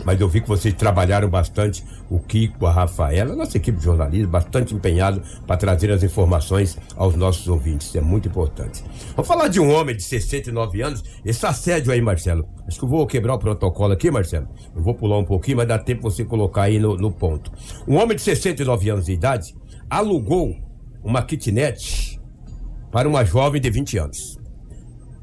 mas 0.05 0.21
eu 0.21 0.29
vi 0.29 0.39
que 0.39 0.47
vocês 0.47 0.73
trabalharam 0.73 1.27
bastante, 1.27 1.83
o 2.09 2.19
Kiko, 2.19 2.65
a 2.67 2.71
Rafaela, 2.71 3.35
nossa 3.35 3.57
equipe 3.57 3.79
de 3.79 3.83
jornalismo, 3.83 4.29
bastante 4.29 4.73
empenhado 4.73 5.21
para 5.47 5.57
trazer 5.57 5.91
as 5.91 6.03
informações 6.03 6.77
aos 6.95 7.15
nossos 7.15 7.47
ouvintes. 7.47 7.87
Isso 7.87 7.97
é 7.97 8.01
muito 8.01 8.29
importante. 8.29 8.83
Vamos 9.15 9.27
falar 9.27 9.47
de 9.47 9.59
um 9.59 9.73
homem 9.73 9.95
de 9.95 10.03
69 10.03 10.81
anos, 10.81 11.03
esse 11.25 11.45
assédio 11.45 11.91
aí, 11.91 11.99
Marcelo. 12.01 12.47
Acho 12.67 12.79
que 12.79 12.85
eu 12.85 12.89
vou 12.89 13.05
quebrar 13.07 13.33
o 13.33 13.39
protocolo 13.39 13.93
aqui, 13.93 14.11
Marcelo. 14.11 14.47
Eu 14.75 14.81
vou 14.81 14.93
pular 14.93 15.17
um 15.17 15.25
pouquinho, 15.25 15.57
mas 15.57 15.67
dá 15.67 15.79
tempo 15.79 16.03
você 16.03 16.23
colocar 16.23 16.63
aí 16.63 16.79
no, 16.79 16.95
no 16.95 17.11
ponto. 17.11 17.51
Um 17.87 17.95
homem 17.97 18.15
de 18.15 18.21
69 18.21 18.89
anos 18.89 19.05
de 19.05 19.13
idade 19.13 19.55
alugou 19.89 20.55
uma 21.03 21.23
kitnet 21.23 22.19
para 22.91 23.09
uma 23.09 23.25
jovem 23.25 23.59
de 23.59 23.69
20 23.69 23.97
anos. 23.97 24.37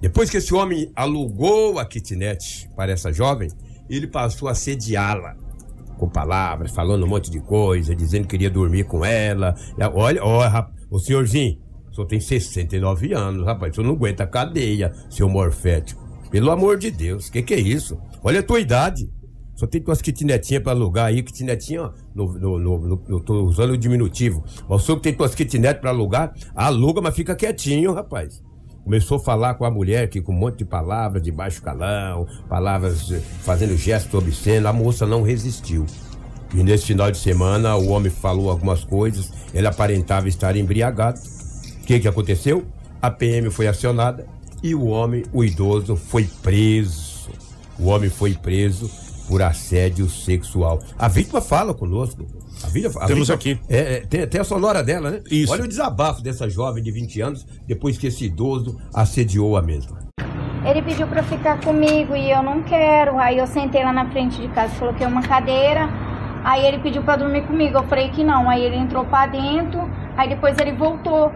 Depois 0.00 0.28
que 0.28 0.36
esse 0.36 0.52
homem 0.52 0.90
alugou 0.96 1.78
a 1.78 1.86
kitnet 1.86 2.68
para 2.74 2.90
essa 2.90 3.12
jovem, 3.12 3.48
ele 3.96 4.06
passou 4.06 4.48
a 4.48 4.54
sediá-la 4.54 5.36
com 5.98 6.08
palavras, 6.08 6.72
falando 6.72 7.04
um 7.04 7.08
monte 7.08 7.30
de 7.30 7.40
coisa, 7.40 7.94
dizendo 7.94 8.22
que 8.22 8.30
queria 8.30 8.50
dormir 8.50 8.84
com 8.84 9.04
ela. 9.04 9.54
Olha, 9.94 10.24
olha, 10.24 10.68
o 10.90 10.98
senhorzinho, 10.98 11.60
o 11.90 11.94
senhor 11.94 12.06
tem 12.06 12.18
69 12.18 13.12
anos, 13.12 13.44
rapaz, 13.44 13.72
o 13.72 13.74
senhor 13.76 13.86
não 13.86 13.94
aguenta 13.94 14.26
cadeia, 14.26 14.92
seu 15.10 15.28
morfético. 15.28 16.02
Pelo 16.30 16.50
amor 16.50 16.78
de 16.78 16.90
Deus, 16.90 17.28
o 17.28 17.32
que, 17.32 17.42
que 17.42 17.54
é 17.54 17.60
isso? 17.60 17.98
Olha 18.24 18.40
a 18.40 18.42
tua 18.42 18.58
idade. 18.58 19.08
Só 19.54 19.66
tem 19.66 19.80
tuas 19.80 20.00
kitnetinhas 20.00 20.62
pra 20.62 20.72
alugar 20.72 21.06
aí, 21.06 21.22
kitnetinha, 21.22 21.82
ó, 21.82 21.92
no, 22.14 22.32
no, 22.32 22.58
no, 22.58 23.02
eu 23.08 23.20
tô 23.20 23.44
usando 23.44 23.72
o 23.72 23.78
diminutivo. 23.78 24.42
Mas 24.68 24.82
o 24.82 24.84
senhor 24.84 24.96
que 24.96 25.02
tem 25.02 25.14
tuas 25.14 25.34
kitnet 25.34 25.78
pra 25.78 25.90
alugar, 25.90 26.32
aluga, 26.54 27.00
mas 27.02 27.14
fica 27.14 27.36
quietinho, 27.36 27.92
rapaz. 27.92 28.42
Começou 28.84 29.16
a 29.16 29.20
falar 29.20 29.54
com 29.54 29.64
a 29.64 29.70
mulher 29.70 30.08
que 30.08 30.20
com 30.20 30.32
um 30.32 30.36
monte 30.36 30.58
de 30.58 30.64
palavras 30.64 31.22
de 31.22 31.30
baixo 31.30 31.62
calão, 31.62 32.26
palavras 32.48 33.12
fazendo 33.42 33.76
gestos 33.76 34.12
obscenos, 34.14 34.66
a 34.66 34.72
moça 34.72 35.06
não 35.06 35.22
resistiu. 35.22 35.86
E 36.52 36.62
nesse 36.62 36.86
final 36.86 37.10
de 37.10 37.16
semana 37.16 37.76
o 37.76 37.88
homem 37.88 38.10
falou 38.10 38.50
algumas 38.50 38.84
coisas, 38.84 39.32
ele 39.54 39.66
aparentava 39.66 40.28
estar 40.28 40.56
embriagado. 40.56 41.20
O 41.80 41.84
que 41.84 42.00
que 42.00 42.08
aconteceu? 42.08 42.64
A 43.00 43.10
PM 43.10 43.50
foi 43.50 43.68
acionada 43.68 44.26
e 44.62 44.74
o 44.74 44.86
homem, 44.86 45.24
o 45.32 45.44
idoso, 45.44 45.96
foi 45.96 46.28
preso. 46.42 47.30
O 47.78 47.86
homem 47.86 48.10
foi 48.10 48.34
preso 48.34 48.90
por 49.28 49.42
assédio 49.42 50.08
sexual. 50.08 50.80
A 50.98 51.08
vítima 51.08 51.40
fala 51.40 51.72
conosco. 51.72 52.26
A 52.64 52.68
vítima, 52.68 53.02
a 53.02 53.06
Temos 53.06 53.28
vítima- 53.28 53.34
aqui. 53.34 53.60
É, 53.68 53.78
é, 53.96 54.00
tem 54.00 54.22
até 54.22 54.40
a 54.40 54.44
sonora 54.44 54.82
dela, 54.82 55.10
né? 55.10 55.20
Isso. 55.30 55.52
Olha 55.52 55.64
o 55.64 55.68
desabafo 55.68 56.22
dessa 56.22 56.48
jovem 56.48 56.82
de 56.82 56.90
20 56.90 57.20
anos 57.20 57.46
depois 57.66 57.98
que 57.98 58.06
esse 58.06 58.24
idoso 58.26 58.78
assediou 58.94 59.56
a 59.56 59.62
mesma. 59.62 59.98
Ele 60.64 60.80
pediu 60.82 61.06
pra 61.08 61.22
ficar 61.24 61.60
comigo 61.60 62.14
e 62.14 62.30
eu 62.30 62.42
não 62.42 62.62
quero. 62.62 63.18
Aí 63.18 63.38
eu 63.38 63.46
sentei 63.46 63.82
lá 63.84 63.92
na 63.92 64.08
frente 64.10 64.40
de 64.40 64.46
casa, 64.48 64.72
coloquei 64.78 65.06
uma 65.06 65.22
cadeira. 65.22 65.88
Aí 66.44 66.64
ele 66.66 66.78
pediu 66.78 67.02
pra 67.02 67.16
dormir 67.16 67.42
comigo. 67.46 67.76
Eu 67.78 67.82
falei 67.84 68.10
que 68.10 68.22
não. 68.22 68.48
Aí 68.48 68.64
ele 68.64 68.76
entrou 68.76 69.04
pra 69.04 69.26
dentro. 69.26 69.90
Aí 70.16 70.28
depois 70.28 70.56
ele 70.60 70.72
voltou 70.72 71.32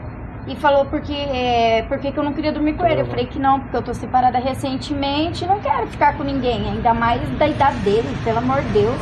e 0.47 0.55
falou 0.55 0.85
porque, 0.85 1.13
é, 1.13 1.83
porque 1.89 2.13
que 2.13 2.19
eu 2.19 2.23
não 2.23 2.33
queria 2.33 2.53
dormir 2.53 2.75
com 2.75 2.87
ele. 2.87 3.01
Eu 3.01 3.07
falei 3.07 3.27
que 3.27 3.39
não, 3.39 3.59
porque 3.59 3.77
eu 3.77 3.83
tô 3.83 3.93
separada 3.93 4.39
recentemente 4.39 5.43
e 5.45 5.47
não 5.49 5.59
quero 5.61 5.89
ficar 5.89 6.17
com 6.17 6.23
ninguém. 6.23 6.69
Ainda 6.71 6.95
mais 6.95 7.21
da 7.37 7.49
idade 7.49 7.79
dele, 7.81 8.07
pelo 8.23 8.39
amor 8.39 8.63
de 8.63 8.69
Deus. 8.69 8.97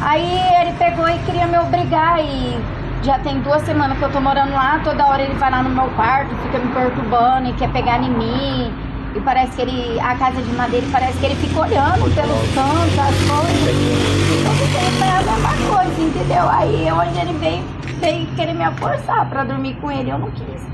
Aí 0.00 0.40
ele 0.60 0.72
pegou 0.78 1.08
e 1.08 1.18
queria 1.20 1.46
me 1.46 1.58
obrigar 1.58 2.22
e 2.22 2.56
já 3.02 3.18
tem 3.18 3.40
duas 3.40 3.62
semanas 3.62 3.96
que 3.98 4.04
eu 4.04 4.10
tô 4.10 4.20
morando 4.20 4.52
lá, 4.52 4.80
toda 4.82 5.06
hora 5.06 5.22
ele 5.22 5.34
vai 5.34 5.50
lá 5.50 5.62
no 5.62 5.70
meu 5.70 5.88
quarto, 5.90 6.34
fica 6.42 6.58
me 6.58 6.72
perturbando 6.72 7.48
e 7.48 7.52
quer 7.54 7.70
pegar 7.72 8.02
em 8.02 8.10
mim. 8.10 8.72
E 9.14 9.20
parece 9.20 9.56
que 9.56 9.62
ele, 9.62 9.98
a 10.00 10.14
casa 10.16 10.42
de 10.42 10.52
madeira, 10.52 10.86
parece 10.92 11.16
que 11.18 11.24
ele 11.24 11.36
fica 11.36 11.60
olhando 11.60 12.14
pelos 12.14 12.54
cantos, 12.54 12.98
as 12.98 13.16
coisas. 13.30 13.76
Todo 14.44 14.62
tempo 14.72 15.04
é 15.04 15.10
a 15.10 15.22
mesma 15.22 15.74
coisa, 15.74 16.02
entendeu? 16.02 16.48
Aí 16.50 16.92
hoje 16.92 17.20
ele 17.20 17.38
veio, 17.38 17.64
veio 17.98 18.26
querer 18.36 18.54
me 18.54 18.70
forçar 18.72 19.26
pra 19.30 19.44
dormir 19.44 19.74
com 19.80 19.90
ele, 19.90 20.10
eu 20.10 20.18
não 20.18 20.30
quis. 20.32 20.66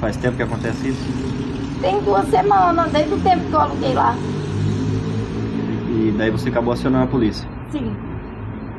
Faz 0.00 0.16
tempo 0.16 0.36
que 0.36 0.42
acontece 0.42 0.88
isso? 0.88 1.78
Tem 1.80 2.00
duas 2.00 2.28
semanas, 2.28 2.90
desde 2.90 3.14
o 3.14 3.20
tempo 3.20 3.44
que 3.44 3.52
eu 3.52 3.60
aluguei 3.60 3.94
lá. 3.94 4.16
E 5.88 6.14
daí 6.18 6.30
você 6.30 6.48
acabou 6.48 6.72
acionando 6.72 7.04
a 7.04 7.06
polícia. 7.06 7.48
Sim. 7.70 7.94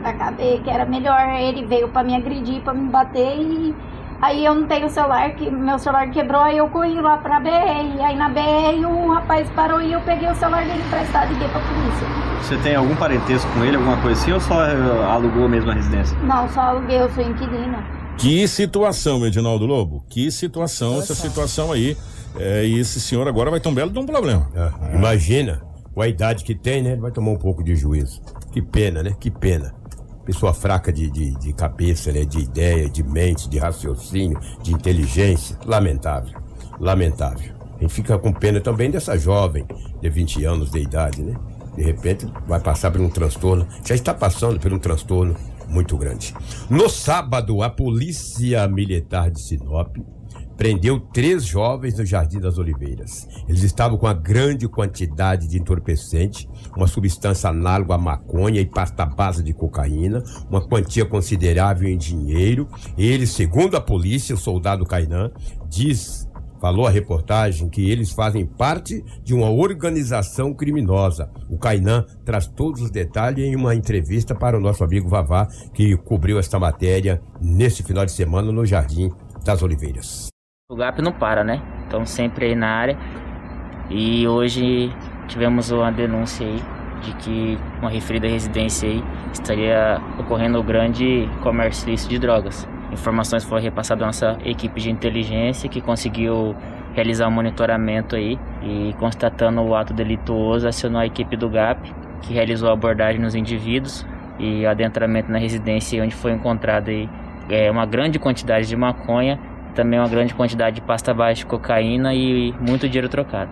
Acabei 0.04 0.60
que 0.60 0.70
era 0.70 0.86
melhor. 0.86 1.20
Ele 1.40 1.66
veio 1.66 1.90
pra 1.90 2.04
me 2.04 2.16
agredir, 2.16 2.62
pra 2.62 2.74
me 2.74 2.90
bater 2.90 3.38
e 3.40 3.76
aí 4.22 4.46
eu 4.46 4.56
não 4.56 4.68
tenho 4.68 4.90
celular, 4.90 5.30
que 5.36 5.50
meu 5.50 5.78
celular 5.78 6.10
quebrou, 6.10 6.42
aí 6.42 6.58
eu 6.58 6.68
corri 6.70 7.00
lá 7.00 7.18
pra 7.18 7.40
BR. 7.40 8.02
Aí 8.02 8.16
na 8.16 8.30
BR 8.30 8.86
o 8.86 9.14
rapaz 9.14 9.48
parou 9.56 9.82
e 9.82 9.92
eu 9.92 10.02
peguei 10.02 10.30
o 10.30 10.36
celular 10.36 10.66
dele 10.66 10.82
emprestado 10.86 11.32
e 11.32 11.34
liguei 11.34 11.48
pra 11.50 11.62
polícia. 11.62 12.08
Você 12.42 12.58
tem 12.58 12.76
algum 12.76 12.96
parentesco 12.96 13.52
com 13.54 13.64
ele, 13.64 13.76
alguma 13.76 13.98
coisa 13.98 14.22
assim, 14.22 14.32
ou 14.32 14.40
só 14.40 14.66
eh, 14.66 15.06
alugou 15.10 15.50
mesmo 15.50 15.72
a 15.72 15.74
residência? 15.74 16.18
Não, 16.20 16.48
só 16.50 16.62
aluguei, 16.62 17.02
eu 17.02 17.10
sou 17.10 17.24
inquilina. 17.24 17.84
Que 18.18 18.48
situação, 18.48 19.26
Edinaldo 19.26 19.66
Lobo. 19.66 20.04
Que 20.10 20.32
situação, 20.32 20.98
essa 20.98 21.14
situação 21.14 21.72
aí. 21.72 21.96
É, 22.40 22.66
e 22.66 22.80
esse 22.80 23.00
senhor 23.00 23.28
agora 23.28 23.50
vai 23.50 23.60
ter 23.60 23.70
um 23.70 23.74
belo 23.74 23.92
de 23.92 24.00
um 24.00 24.06
problema. 24.06 24.48
Ah, 24.56 24.72
Imagina, 24.94 25.62
com 25.94 26.02
a 26.02 26.08
idade 26.08 26.44
que 26.44 26.56
tem, 26.56 26.82
né? 26.82 26.92
Ele 26.94 27.02
vai 27.02 27.12
tomar 27.12 27.32
um 27.32 27.38
pouco 27.38 27.64
de 27.64 27.76
juízo. 27.76 28.22
Que 28.52 28.62
pena, 28.62 29.04
né? 29.04 29.16
Que 29.20 29.30
pena. 29.30 29.74
Pessoa 30.28 30.54
fraca 30.54 30.92
de, 30.92 31.10
de, 31.10 31.32
de 31.40 31.54
cabeça, 31.54 32.12
né? 32.12 32.26
De 32.26 32.40
ideia, 32.40 32.90
de 32.90 33.02
mente, 33.02 33.48
de 33.48 33.58
raciocínio, 33.58 34.38
de 34.62 34.74
inteligência. 34.74 35.58
Lamentável. 35.66 36.38
Lamentável. 36.82 37.56
A 37.78 37.82
gente 37.82 37.94
fica 37.94 38.20
com 38.20 38.34
pena 38.34 38.60
também 38.60 38.92
dessa 38.92 39.18
jovem 39.18 39.66
de 40.02 40.10
20 40.10 40.44
anos 40.44 40.70
de 40.70 40.80
idade, 40.80 41.24
né? 41.24 41.34
De 41.78 41.82
repente 41.82 42.28
vai 42.46 42.60
passar 42.60 42.92
por 42.92 43.00
um 43.00 43.10
transtorno. 43.10 43.66
Já 43.86 43.96
está 43.96 44.14
passando 44.14 44.60
por 44.60 44.74
um 44.74 44.80
transtorno 44.80 45.34
muito 45.70 45.96
grande. 45.96 46.36
No 46.70 46.90
sábado, 46.90 47.64
a 47.64 47.70
Polícia 47.70 48.68
Militar 48.68 49.32
de 49.32 49.42
Sinop 49.42 49.96
prendeu 50.58 51.00
três 51.00 51.46
jovens 51.46 51.98
no 51.98 52.06
Jardim 52.06 52.40
das 52.40 52.58
Oliveiras. 52.58 53.28
Eles 53.48 53.64
estavam 53.64 53.98
com 53.98 54.08
uma 54.08 54.14
grande 54.14 54.68
quantidade 54.68 55.48
de 55.48 55.58
entorpecente, 55.58 56.50
uma 56.76 56.88
substância 56.88 57.50
análoga 57.50 57.94
à 57.94 57.98
maconha 57.98 58.60
e 58.60 58.66
pasta 58.66 59.06
base 59.06 59.44
de 59.44 59.54
cocaína, 59.54 60.24
uma 60.50 60.68
quantia 60.68 61.06
considerável 61.06 61.88
em 61.88 61.98
dinheiro. 61.98 62.68
Eles, 62.98 63.30
segundo 63.30 63.78
a 63.78 63.82
polícia, 63.82 64.36
o 64.36 64.38
soldado 64.38 64.86
Cainan, 64.86 65.32
diz 65.70 66.28
Falou 66.60 66.88
a 66.88 66.90
reportagem 66.90 67.70
que 67.70 67.90
eles 67.90 68.12
fazem 68.12 68.46
parte 68.46 69.04
de 69.24 69.34
uma 69.34 69.50
organização 69.50 70.54
criminosa. 70.54 71.30
O 71.50 71.58
Cainan 71.58 72.04
traz 72.26 72.48
todos 72.48 72.82
os 72.82 72.90
detalhes 72.90 73.46
em 73.46 73.56
uma 73.56 73.76
entrevista 73.76 74.34
para 74.34 74.58
o 74.58 74.60
nosso 74.60 74.84
amigo 74.84 75.08
Vavá, 75.08 75.48
que 75.74 75.96
cobriu 75.98 76.40
esta 76.40 76.60
matéria 76.60 77.22
nesse 77.40 77.84
final 77.84 78.06
de 78.06 78.12
semana 78.12 78.52
no 78.52 78.66
Jardim 78.66 79.12
das 79.44 79.62
Oliveiras. 79.62 80.30
O 80.70 80.76
GAP 80.76 81.02
não 81.02 81.14
para, 81.14 81.46
né? 81.46 81.62
Então 81.88 82.06
sempre 82.06 82.48
aí 82.48 82.54
na 82.54 82.68
área. 82.68 82.98
E 83.90 84.28
hoje 84.28 84.92
tivemos 85.30 85.72
uma 85.72 85.90
denúncia 85.90 86.46
aí 86.46 86.62
de 87.04 87.14
que 87.14 87.58
uma 87.80 87.90
referida 87.90 88.28
residência 88.28 88.90
aí 88.90 89.02
estaria 89.32 90.02
ocorrendo 90.20 90.60
um 90.60 90.64
grande 90.66 91.26
comércio 91.42 91.96
de 92.10 92.20
drogas. 92.20 92.68
Informações 92.92 93.46
foram 93.46 93.62
repassadas 93.62 94.04
à 94.04 94.06
nossa 94.08 94.38
equipe 94.44 94.82
de 94.82 94.92
inteligência 94.92 95.70
que 95.70 95.80
conseguiu 95.80 96.54
realizar 96.94 97.30
um 97.30 97.32
monitoramento 97.32 98.18
aí 98.18 98.38
e 98.62 98.94
constatando 99.00 99.62
o 99.62 99.74
ato 99.74 99.94
delituoso 99.94 100.68
acionou 100.68 101.00
a 101.00 101.06
equipe 101.06 101.38
do 101.38 101.50
GAP 101.50 101.94
que 102.24 102.34
realizou 102.34 102.68
a 102.68 102.74
abordagem 102.74 103.22
nos 103.22 103.36
indivíduos 103.36 104.06
e 104.38 104.66
adentramento 104.66 105.32
na 105.32 105.38
residência 105.38 106.04
onde 106.04 106.14
foi 106.14 106.34
encontrada 106.34 106.92
aí 106.92 107.10
é, 107.50 107.72
uma 107.72 107.86
grande 107.86 108.20
quantidade 108.20 108.68
de 108.68 108.76
maconha, 108.76 109.40
também 109.78 110.00
uma 110.00 110.10
grande 110.10 110.34
quantidade 110.34 110.78
de 110.78 110.82
pasta 110.82 111.14
baixa 111.14 111.42
de 111.42 111.46
cocaína 111.46 112.12
e 112.14 112.52
muito 112.60 112.90
dinheiro 112.90 113.08
trocado. 113.08 113.52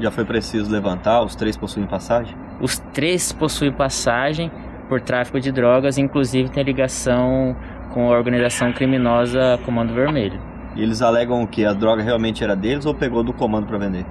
Já 0.00 0.10
foi 0.10 0.24
preciso 0.24 0.70
levantar? 0.72 1.22
Os 1.22 1.36
três 1.36 1.54
possuem 1.56 1.86
passagem? 1.86 2.34
Os 2.60 2.78
três 2.78 3.30
possuem 3.30 3.70
passagem 3.70 4.50
por 4.88 5.02
tráfico 5.02 5.38
de 5.38 5.52
drogas, 5.52 5.98
inclusive 5.98 6.48
tem 6.50 6.64
ligação 6.64 7.54
com 7.92 8.10
a 8.10 8.16
organização 8.16 8.72
criminosa 8.72 9.58
Comando 9.66 9.92
Vermelho. 9.92 10.40
E 10.74 10.82
eles 10.82 11.02
alegam 11.02 11.46
que 11.46 11.64
a 11.64 11.74
droga 11.74 12.02
realmente 12.02 12.42
era 12.42 12.56
deles 12.56 12.86
ou 12.86 12.94
pegou 12.94 13.22
do 13.22 13.32
comando 13.32 13.66
para 13.66 13.78
vender? 13.78 14.06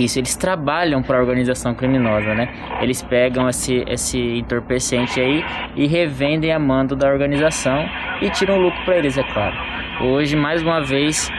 Isso, 0.00 0.18
eles 0.18 0.34
trabalham 0.34 1.02
para 1.02 1.18
a 1.18 1.20
organização 1.20 1.74
criminosa, 1.74 2.34
né? 2.34 2.48
Eles 2.80 3.02
pegam 3.02 3.46
esse, 3.48 3.84
esse 3.86 4.18
entorpecente 4.38 5.20
aí 5.20 5.44
e 5.76 5.86
revendem 5.86 6.52
a 6.52 6.58
mando 6.58 6.96
da 6.96 7.06
organização 7.06 7.86
e 8.22 8.30
tiram 8.30 8.56
lucro 8.56 8.82
para 8.86 8.96
eles, 8.96 9.18
é 9.18 9.22
claro. 9.22 9.54
Hoje, 10.00 10.36
mais 10.36 10.62
uma 10.62 10.80
vez, 10.80 11.30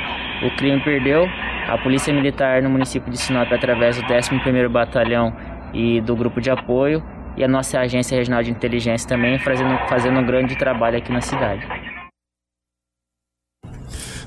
o 0.44 0.56
crime 0.58 0.80
perdeu. 0.82 1.27
A 1.68 1.77
Polícia 1.77 2.13
Militar 2.13 2.62
no 2.62 2.70
município 2.70 3.12
de 3.12 3.18
Sinop, 3.18 3.51
através 3.51 3.96
do 3.96 4.03
11º 4.03 4.70
Batalhão 4.70 5.34
e 5.74 6.00
do 6.01 6.15
Grupo 6.15 6.39
de 6.39 6.51
Apoio, 6.51 7.01
e 7.36 7.44
a 7.44 7.48
nossa 7.48 7.80
Agência 7.80 8.15
Regional 8.15 8.44
de 8.44 8.51
Inteligência 8.51 9.08
também 9.08 9.39
fazendo, 9.39 9.75
fazendo 9.88 10.20
um 10.20 10.25
grande 10.25 10.56
trabalho 10.56 10.98
aqui 10.98 11.12
na 11.12 11.22
cidade. 11.22 11.65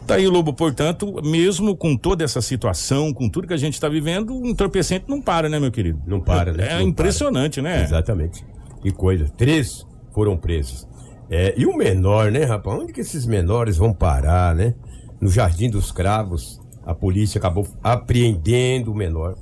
Tá 0.07 0.17
aí, 0.17 0.27
Lobo, 0.29 0.53
portanto, 0.53 1.15
mesmo 1.25 1.75
com 1.75 1.97
toda 1.97 2.23
essa 2.25 2.43
situação, 2.43 3.13
com 3.13 3.29
tudo 3.29 3.49
que 3.49 3.55
a 3.55 3.59
gente 3.59 3.75
está 3.75 3.89
vivendo, 3.89 4.35
o 4.39 4.47
entorpecente 4.47 5.07
não 5.09 5.21
para, 5.21 5.49
né, 5.49 5.59
meu 5.59 5.71
querido? 5.73 6.01
Não 6.07 6.21
para, 6.21 6.53
né? 6.53 6.73
É 6.73 6.75
Não 6.75 6.89
impressionante, 6.89 7.61
para. 7.63 7.71
né? 7.71 7.83
Exatamente. 7.83 8.45
Que 8.83 8.91
coisa. 8.91 9.31
Três 9.37 9.87
foram 10.13 10.37
presos. 10.37 10.87
É, 11.31 11.55
e 11.57 11.65
o 11.65 11.75
menor, 11.75 12.31
né, 12.31 12.45
rapaz? 12.45 12.79
Onde 12.79 12.93
que 12.93 13.01
esses 13.01 13.25
menores 13.25 13.79
vão 13.79 13.95
parar, 13.95 14.55
né? 14.55 14.75
No 15.19 15.31
Jardim 15.31 15.71
dos 15.71 15.91
Cravos, 15.91 16.61
a 16.85 16.95
polícia 16.95 17.39
acabou 17.39 17.67
apreendendo 17.83 18.93
o 18.93 18.95
menor, 18.95 19.37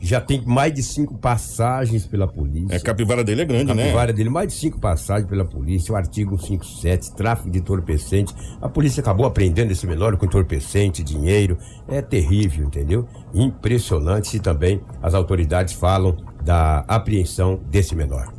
já 0.00 0.20
tem 0.20 0.42
mais 0.44 0.72
de 0.72 0.82
cinco 0.82 1.14
passagens 1.18 2.06
pela 2.06 2.26
polícia. 2.26 2.74
É, 2.74 2.76
a 2.78 2.80
capivara 2.80 3.22
dele 3.22 3.42
é 3.42 3.44
grande, 3.44 3.70
a 3.70 3.74
né? 3.74 3.84
capivara 3.84 4.12
dele, 4.12 4.30
mais 4.30 4.48
de 4.48 4.54
cinco 4.54 4.80
passagens 4.80 5.28
pela 5.28 5.44
polícia, 5.44 5.92
o 5.92 5.96
artigo 5.96 6.38
157, 6.38 7.14
tráfico 7.14 7.50
de 7.50 7.58
entorpecente. 7.58 8.34
A 8.60 8.68
polícia 8.68 9.00
acabou 9.00 9.26
apreendendo 9.26 9.72
esse 9.72 9.86
menor 9.86 10.16
com 10.16 10.24
entorpecente, 10.24 11.02
dinheiro. 11.02 11.58
É 11.86 12.00
terrível, 12.00 12.64
entendeu? 12.64 13.06
Impressionante 13.34 14.36
e 14.36 14.40
também 14.40 14.80
as 15.02 15.14
autoridades 15.14 15.74
falam 15.74 16.16
da 16.42 16.84
apreensão 16.88 17.60
desse 17.70 17.94
menor. 17.94 18.32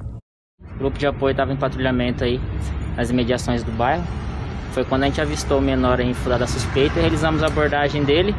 O 0.76 0.80
grupo 0.80 0.98
de 0.98 1.06
apoio 1.06 1.32
estava 1.32 1.54
em 1.54 1.58
patrulhamento 1.58 2.24
aí 2.24 2.42
nas 2.98 3.12
imediações 3.12 3.64
do 3.64 3.72
bairro. 3.72 4.04
Foi 4.72 4.84
quando 4.84 5.04
a 5.04 5.06
gente 5.06 5.22
avistou 5.22 5.60
o 5.60 5.62
menor 5.62 6.00
em 6.00 6.14
fuga 6.14 6.40
da 6.40 6.48
suspeita 6.48 6.98
e 6.98 7.02
realizamos 7.02 7.44
a 7.44 7.48
abordagem 7.48 8.04
dele, 8.04 8.34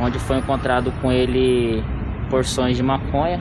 onde 0.00 0.18
foi 0.18 0.38
encontrado 0.38 0.90
com 1.00 1.12
ele 1.12 1.84
porções 2.30 2.76
de 2.76 2.82
maconha. 2.82 3.40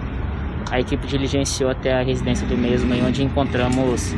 A 0.71 0.79
equipe 0.79 1.07
diligenciou 1.07 1.69
até 1.69 1.93
a 1.93 2.03
residência 2.03 2.45
do 2.45 2.57
mesmo, 2.57 2.93
onde 3.05 3.23
encontramos 3.23 4.13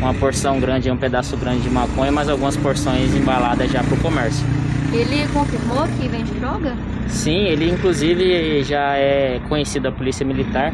uma 0.00 0.12
porção 0.14 0.58
grande, 0.58 0.90
um 0.90 0.96
pedaço 0.96 1.36
grande 1.36 1.60
de 1.60 1.70
maconha, 1.70 2.10
mas 2.10 2.28
algumas 2.28 2.56
porções 2.56 3.14
embaladas 3.14 3.70
já 3.70 3.82
para 3.82 3.94
o 3.94 4.00
comércio. 4.00 4.44
Ele 4.92 5.26
confirmou 5.32 5.86
que 5.88 6.08
vende 6.08 6.32
droga? 6.34 6.74
Sim, 7.08 7.44
ele 7.44 7.70
inclusive 7.70 8.62
já 8.64 8.96
é 8.96 9.40
conhecido 9.48 9.84
da 9.84 9.92
Polícia 9.92 10.24
Militar. 10.26 10.72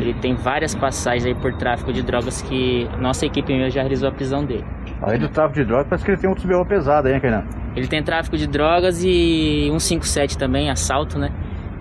Ele 0.00 0.14
tem 0.14 0.34
várias 0.34 0.74
passagens 0.74 1.24
aí 1.26 1.34
por 1.34 1.52
tráfico 1.52 1.92
de 1.92 2.02
drogas 2.02 2.42
que 2.42 2.88
nossa 2.98 3.24
equipe 3.24 3.52
mesmo 3.52 3.70
já 3.70 3.82
realizou 3.82 4.08
a 4.08 4.12
prisão 4.12 4.44
dele. 4.44 4.64
Além 5.00 5.18
do 5.18 5.28
tráfico 5.28 5.60
de 5.60 5.64
drogas, 5.64 5.86
parece 5.88 6.04
que 6.04 6.10
ele 6.10 6.18
tem 6.18 6.28
outros 6.28 6.46
BO 6.46 6.64
pesado 6.64 7.08
aí, 7.08 7.14
né, 7.14 7.20
Kainan? 7.20 7.44
Ele 7.76 7.86
tem 7.86 8.02
tráfico 8.02 8.36
de 8.36 8.46
drogas 8.46 9.02
e 9.04 9.66
157 9.70 10.36
também, 10.36 10.70
assalto, 10.70 11.18
né? 11.18 11.30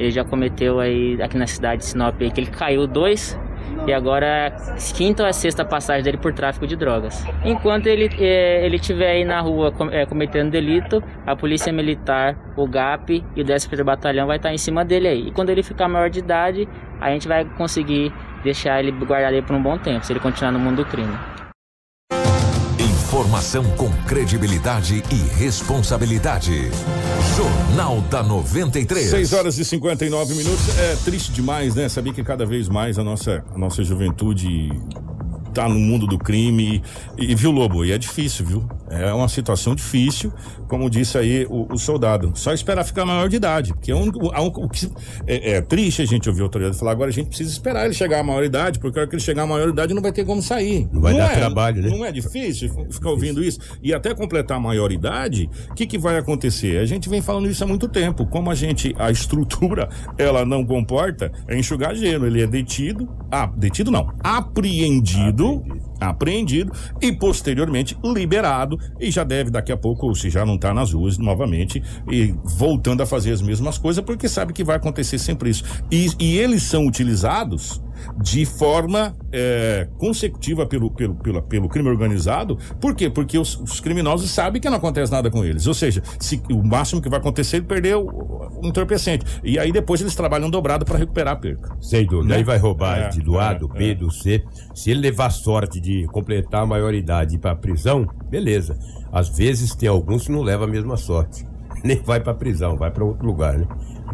Ele 0.01 0.09
já 0.09 0.23
cometeu 0.23 0.79
aí 0.79 1.21
aqui 1.21 1.37
na 1.37 1.45
cidade 1.45 1.81
de 1.81 1.85
Sinop 1.85 2.19
aí, 2.19 2.31
que 2.31 2.41
ele 2.41 2.49
caiu 2.49 2.87
dois 2.87 3.39
e 3.85 3.93
agora 3.93 4.25
é 4.25 4.53
quinta 4.95 5.21
ou 5.21 5.29
a 5.29 5.31
sexta 5.31 5.63
passagem 5.63 6.03
dele 6.03 6.17
por 6.17 6.33
tráfico 6.33 6.65
de 6.65 6.75
drogas. 6.75 7.23
Enquanto 7.45 7.85
ele 7.85 8.09
é, 8.19 8.65
ele 8.65 8.77
estiver 8.77 9.11
aí 9.11 9.23
na 9.23 9.39
rua 9.39 9.71
com, 9.71 9.91
é, 9.91 10.03
cometendo 10.07 10.49
delito, 10.49 11.03
a 11.23 11.35
polícia 11.35 11.71
militar, 11.71 12.35
o 12.57 12.67
GAP 12.67 13.23
e 13.35 13.41
o 13.41 13.45
13º 13.45 13.83
Batalhão 13.83 14.25
vai 14.25 14.37
estar 14.37 14.51
em 14.51 14.57
cima 14.57 14.83
dele 14.83 15.07
aí. 15.07 15.27
E 15.27 15.31
quando 15.31 15.51
ele 15.51 15.61
ficar 15.61 15.87
maior 15.87 16.09
de 16.09 16.17
idade, 16.17 16.67
a 16.99 17.11
gente 17.11 17.27
vai 17.27 17.45
conseguir 17.45 18.11
deixar 18.43 18.79
ele 18.79 18.91
guardado 18.91 19.35
aí 19.35 19.41
por 19.43 19.55
um 19.55 19.61
bom 19.61 19.77
tempo, 19.77 20.03
se 20.03 20.11
ele 20.11 20.19
continuar 20.19 20.51
no 20.51 20.57
mundo 20.57 20.77
do 20.77 20.85
crime. 20.85 21.13
Informação 23.11 23.65
com 23.75 23.91
credibilidade 24.05 25.03
e 25.11 25.15
responsabilidade. 25.37 26.71
Jornal 27.35 27.99
da 28.09 28.23
93. 28.23 29.09
6 29.09 29.33
horas 29.33 29.57
e 29.57 29.65
59 29.65 30.33
minutos. 30.33 30.79
É 30.79 30.95
triste 31.03 31.33
demais, 31.33 31.75
né? 31.75 31.89
Saber 31.89 32.13
que 32.13 32.23
cada 32.23 32.45
vez 32.45 32.69
mais 32.69 32.97
a 32.97 33.03
nossa, 33.03 33.43
a 33.53 33.57
nossa 33.57 33.83
juventude 33.83 34.71
tá 35.53 35.67
no 35.67 35.77
mundo 35.77 36.07
do 36.07 36.17
crime. 36.17 36.81
E, 37.17 37.35
viu, 37.35 37.51
Lobo? 37.51 37.83
E 37.83 37.91
é 37.91 37.97
difícil, 37.97 38.45
viu? 38.45 38.69
É 38.91 39.13
uma 39.13 39.27
situação 39.27 39.75
difícil, 39.75 40.31
como 40.67 40.89
disse 40.89 41.17
aí 41.17 41.45
o, 41.49 41.67
o 41.73 41.77
soldado. 41.77 42.31
Só 42.35 42.53
esperar 42.53 42.83
ficar 42.83 43.05
maior 43.05 43.29
de 43.29 43.35
idade. 43.35 43.73
Porque 43.73 43.91
é, 43.91 43.95
um, 43.95 44.07
um, 44.07 44.47
o 44.47 44.69
que 44.69 44.91
é, 45.25 45.51
é, 45.53 45.61
triste 45.61 46.01
a 46.01 46.05
gente 46.05 46.27
ouvir 46.29 46.41
o 46.41 46.45
autoridade 46.45 46.77
falar, 46.77 46.91
agora 46.91 47.09
a 47.09 47.13
gente 47.13 47.27
precisa 47.27 47.51
esperar 47.51 47.85
ele 47.85 47.93
chegar 47.93 48.19
à 48.19 48.23
maioridade, 48.23 48.79
porque 48.79 48.99
a 48.99 49.01
hora 49.01 49.09
que 49.09 49.15
ele 49.15 49.23
chegar 49.23 49.43
à 49.43 49.47
maioridade 49.47 49.93
não 49.93 50.01
vai 50.01 50.11
ter 50.11 50.25
como 50.25 50.41
sair. 50.41 50.87
Não 50.91 51.01
vai 51.01 51.13
não 51.13 51.19
dar 51.19 51.31
é, 51.31 51.35
trabalho, 51.35 51.81
né? 51.81 51.89
Não 51.89 52.05
é 52.05 52.11
difícil 52.11 52.69
ficar 52.89 53.09
ouvindo 53.09 53.43
isso? 53.43 53.59
E 53.81 53.93
até 53.93 54.13
completar 54.13 54.57
a 54.57 54.59
maioridade, 54.59 55.49
o 55.69 55.73
que, 55.73 55.85
que 55.85 55.97
vai 55.97 56.17
acontecer? 56.17 56.77
A 56.79 56.85
gente 56.85 57.09
vem 57.09 57.21
falando 57.21 57.49
isso 57.49 57.63
há 57.63 57.67
muito 57.67 57.87
tempo. 57.87 58.25
Como 58.25 58.49
a 58.51 58.55
gente, 58.55 58.93
a 58.97 59.09
estrutura, 59.09 59.89
ela 60.17 60.45
não 60.45 60.65
comporta, 60.65 61.31
é 61.47 61.57
enxugar 61.57 61.95
gelo. 61.95 62.25
Ele 62.25 62.41
é 62.41 62.47
detido, 62.47 63.09
ah, 63.31 63.49
detido 63.55 63.89
não, 63.89 64.13
apreendido 64.23 64.91
apreendido, 64.91 65.63
apreendido 66.01 66.73
e 66.99 67.11
posteriormente 67.11 67.97
liberado 68.03 68.79
e 68.99 69.11
já 69.11 69.23
deve 69.23 69.51
daqui 69.51 69.71
a 69.71 69.77
pouco, 69.77 70.13
se 70.15 70.29
já 70.29 70.45
não 70.45 70.55
está 70.55 70.73
nas 70.73 70.93
ruas 70.93 71.17
novamente 71.17 71.81
e 72.11 72.33
voltando 72.43 73.01
a 73.01 73.05
fazer 73.05 73.31
as 73.31 73.41
mesmas 73.41 73.77
coisas 73.77 74.03
porque 74.03 74.27
sabe 74.27 74.51
que 74.51 74.63
vai 74.63 74.77
acontecer 74.77 75.19
sempre 75.19 75.51
isso. 75.51 75.63
E, 75.91 76.09
e 76.19 76.37
eles 76.37 76.63
são 76.63 76.87
utilizados 76.87 77.81
de 78.21 78.45
forma 78.45 79.15
é, 79.31 79.87
consecutiva 79.97 80.65
pelo, 80.65 80.91
pelo, 80.91 81.15
pelo, 81.15 81.41
pelo 81.41 81.69
crime 81.69 81.89
organizado. 81.89 82.57
Por 82.79 82.95
quê? 82.95 83.09
Porque 83.09 83.37
os, 83.37 83.59
os, 83.59 83.79
criminosos 83.79 84.29
sabem 84.29 84.61
que 84.61 84.69
não 84.69 84.77
acontece 84.77 85.11
nada 85.11 85.29
com 85.29 85.43
eles. 85.43 85.67
Ou 85.67 85.73
seja, 85.73 86.01
se, 86.19 86.41
o 86.51 86.63
máximo 86.63 87.01
que 87.01 87.09
vai 87.09 87.19
acontecer 87.19 87.57
é 87.57 87.59
ele 87.59 87.65
perder 87.65 87.95
o, 87.95 88.05
o 88.05 88.67
entorpecente. 88.67 89.25
E 89.43 89.57
aí 89.57 89.71
depois 89.71 90.01
eles 90.01 90.15
trabalham 90.15 90.49
dobrado 90.49 90.85
para 90.85 90.97
recuperar 90.97 91.33
a 91.33 91.37
perca. 91.37 91.75
Sem 91.79 92.05
dúvida. 92.05 92.29
Né? 92.29 92.35
Aí 92.37 92.43
vai 92.43 92.57
roubar 92.57 92.97
é, 92.97 93.09
de 93.09 93.21
do 93.21 93.39
A, 93.39 93.53
do 93.53 93.67
B, 93.67 93.91
é. 93.91 93.95
do 93.95 94.11
C. 94.11 94.43
Se 94.73 94.91
ele 94.91 95.01
levar 95.01 95.29
sorte 95.29 95.79
de 95.79 96.05
completar 96.07 96.63
a 96.63 96.65
maioridade 96.65 97.33
e 97.33 97.37
ir 97.37 97.39
pra 97.39 97.55
prisão, 97.55 98.07
beleza. 98.29 98.77
Às 99.11 99.29
vezes 99.29 99.75
tem 99.75 99.89
alguns 99.89 100.25
que 100.25 100.31
não 100.31 100.41
levam 100.41 100.67
a 100.67 100.69
mesma 100.69 100.97
sorte. 100.97 101.45
Nem 101.83 102.01
vai 102.01 102.19
pra 102.19 102.33
prisão, 102.33 102.77
vai 102.77 102.91
para 102.91 103.03
outro 103.03 103.25
lugar, 103.25 103.57
né? 103.57 103.67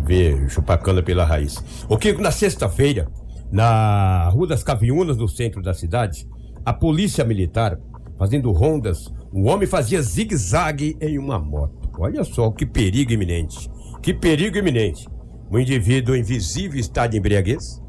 Ver 0.06 0.50
chupacana 0.50 1.02
pela 1.04 1.26
raiz. 1.26 1.64
O 1.90 1.98
que 1.98 2.14
na 2.14 2.32
sexta-feira 2.32 3.08
na 3.52 4.30
Rua 4.30 4.48
das 4.48 4.64
Caviunas, 4.64 5.18
no 5.18 5.28
centro 5.28 5.62
da 5.62 5.74
cidade, 5.74 6.28
a 6.66 6.74
polícia 6.74 7.24
militar, 7.24 7.80
fazendo 8.18 8.52
rondas, 8.52 9.12
um 9.34 9.48
homem 9.48 9.68
fazia 9.68 10.02
zigue-zague 10.02 10.98
em 11.00 11.18
uma 11.18 11.40
moto. 11.40 11.90
Olha 11.98 12.24
só 12.24 12.52
que 12.52 12.66
perigo 12.66 13.12
iminente. 13.12 13.70
Que 14.02 14.14
perigo 14.14 14.58
iminente. 14.58 15.08
Um 15.52 15.60
indivíduo 15.60 16.16
invisível 16.16 16.80
está 16.80 17.08
de 17.08 17.18
embriaguez. 17.18 17.82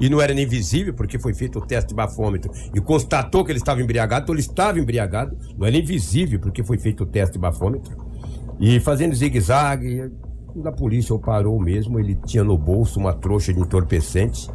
E 0.00 0.08
não 0.08 0.20
era 0.20 0.34
nem 0.34 0.44
visível, 0.44 0.92
porque 0.92 1.20
foi 1.20 1.32
feito 1.32 1.60
o 1.60 1.62
teste 1.64 1.90
de 1.90 1.94
bafômetro 1.94 2.50
e 2.74 2.80
constatou 2.80 3.44
que 3.44 3.52
ele 3.52 3.60
estava 3.60 3.80
embriagado, 3.80 4.24
então 4.24 4.34
ele 4.34 4.40
estava 4.40 4.78
embriagado. 4.80 5.38
Não 5.56 5.64
era 5.64 5.76
nem 5.76 5.84
visível, 5.84 6.40
porque 6.40 6.64
foi 6.64 6.78
feito 6.78 7.04
o 7.04 7.06
teste 7.06 7.34
de 7.34 7.38
bafômetro. 7.38 7.96
E 8.58 8.80
fazendo 8.80 9.14
zigue-zague, 9.14 10.10
da 10.56 10.72
polícia 10.72 11.14
o 11.14 11.18
parou 11.20 11.60
mesmo, 11.60 12.00
ele 12.00 12.16
tinha 12.26 12.42
no 12.42 12.58
bolso 12.58 12.98
uma 12.98 13.12
trouxa 13.12 13.54
de 13.54 13.60
entorpecente 13.60 14.48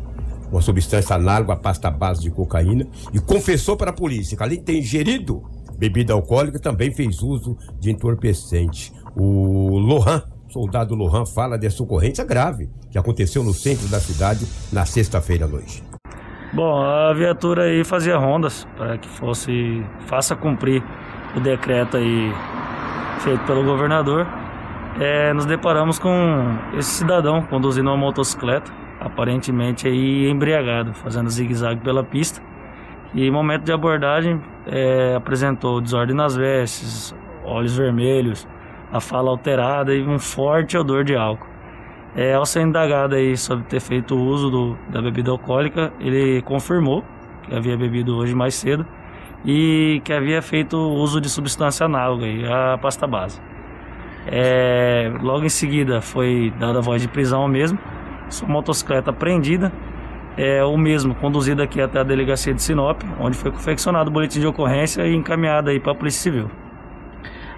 uma 0.52 0.62
substância 0.62 1.16
análoga 1.16 1.54
à 1.54 1.56
pasta 1.56 1.90
base 1.90 2.22
de 2.22 2.32
cocaína, 2.32 2.88
e 3.14 3.20
confessou 3.20 3.78
para 3.78 3.92
a 3.92 3.94
polícia 3.94 4.36
que, 4.36 4.44
além 4.44 4.60
de 4.60 4.66
ter 4.66 4.78
ingerido 4.78 5.44
bebida 5.78 6.14
alcoólica, 6.14 6.60
também 6.60 6.92
fez 6.92 7.22
uso 7.22 7.58
de 7.80 7.90
entorpecente. 7.90 8.92
O 9.16 9.78
Lohan, 9.78 10.22
soldado 10.50 10.94
Lohan, 10.94 11.26
fala 11.26 11.58
dessa 11.58 11.82
ocorrência 11.82 12.26
grave 12.26 12.70
que 12.92 12.98
aconteceu 12.98 13.44
no 13.44 13.54
centro 13.54 13.88
da 13.88 14.00
cidade 14.00 14.46
na 14.74 14.86
sexta-feira 14.86 15.46
à 15.46 15.48
noite. 15.48 15.84
Bom, 16.52 16.82
a 16.82 17.14
viatura 17.14 17.64
aí 17.64 17.84
fazia 17.84 18.18
rondas 18.18 18.68
para 18.76 18.98
que 18.98 19.08
fosse 19.08 19.86
faça 20.08 20.36
cumprir 20.36 20.84
o 21.36 21.40
decreto 21.40 21.96
aí 21.96 22.34
feito 23.20 23.46
pelo 23.46 23.64
governador. 23.64 24.28
É, 25.00 25.32
nos 25.34 25.46
deparamos 25.46 26.00
com 26.00 26.12
esse 26.78 26.90
cidadão 26.90 27.44
conduzindo 27.44 27.90
uma 27.90 27.98
motocicleta 27.98 28.72
aparentemente 29.00 29.88
aí 29.88 30.30
embriagado, 30.30 30.94
fazendo 30.94 31.30
zigue-zague 31.30 31.82
pela 31.82 32.04
pista. 32.04 32.42
E 33.14 33.26
em 33.26 33.32
momento 33.32 33.64
de 33.64 33.72
abordagem 33.72 34.42
é, 34.68 35.16
apresentou 35.16 35.82
desordem 35.82 36.16
nas 36.16 36.36
vestes, 36.36 37.16
olhos 37.44 37.76
vermelhos, 37.76 38.48
a 38.92 39.00
fala 39.00 39.30
alterada 39.30 39.94
e 39.96 40.04
um 40.04 40.20
forte 40.20 40.78
odor 40.78 41.04
de 41.04 41.16
álcool. 41.16 41.48
É, 42.16 42.34
ao 42.34 42.46
ser 42.46 42.62
indagado 42.62 43.16
aí 43.16 43.38
sobre 43.38 43.66
ter 43.66 43.80
feito 43.80 44.16
uso 44.16 44.50
do, 44.50 44.78
da 44.90 45.02
bebida 45.02 45.32
alcoólica, 45.32 45.94
ele 46.00 46.42
confirmou 46.42 47.04
que 47.44 47.56
havia 47.56 47.78
bebido 47.78 48.18
hoje 48.18 48.36
mais 48.36 48.56
cedo 48.56 48.86
e 49.46 50.02
que 50.04 50.12
havia 50.12 50.42
feito 50.42 50.76
uso 50.78 51.22
de 51.22 51.30
substância 51.30 51.86
análoga, 51.86 52.26
a 52.74 52.78
pasta 52.78 53.08
base. 53.08 53.40
É, 54.28 55.12
logo 55.22 55.46
em 55.46 55.50
seguida 55.50 56.02
foi 56.02 56.54
dada 56.60 56.80
a 56.80 56.82
voz 56.82 57.02
de 57.02 57.08
prisão 57.08 57.48
mesmo 57.48 57.80
sua 58.30 58.48
motocicleta 58.48 59.10
apreendida, 59.10 59.72
é 60.38 60.63
o 60.63 60.78
mesmo, 60.78 61.13
conduzido 61.15 61.62
aqui 61.62 61.82
até 61.82 62.00
a 62.00 62.04
delegacia 62.04 62.54
de 62.54 62.62
Sinop, 62.62 63.02
onde 63.20 63.36
foi 63.36 63.52
confeccionado 63.52 64.10
o 64.10 64.13
boletim 64.13 64.39
de 64.39 64.48
ocorrência 64.48 65.06
e 65.06 65.13
encaminhado 65.13 65.70
aí 65.70 65.80
para 65.80 65.92
a 65.92 65.96
Polícia 65.96 66.22
Civil. 66.22 66.50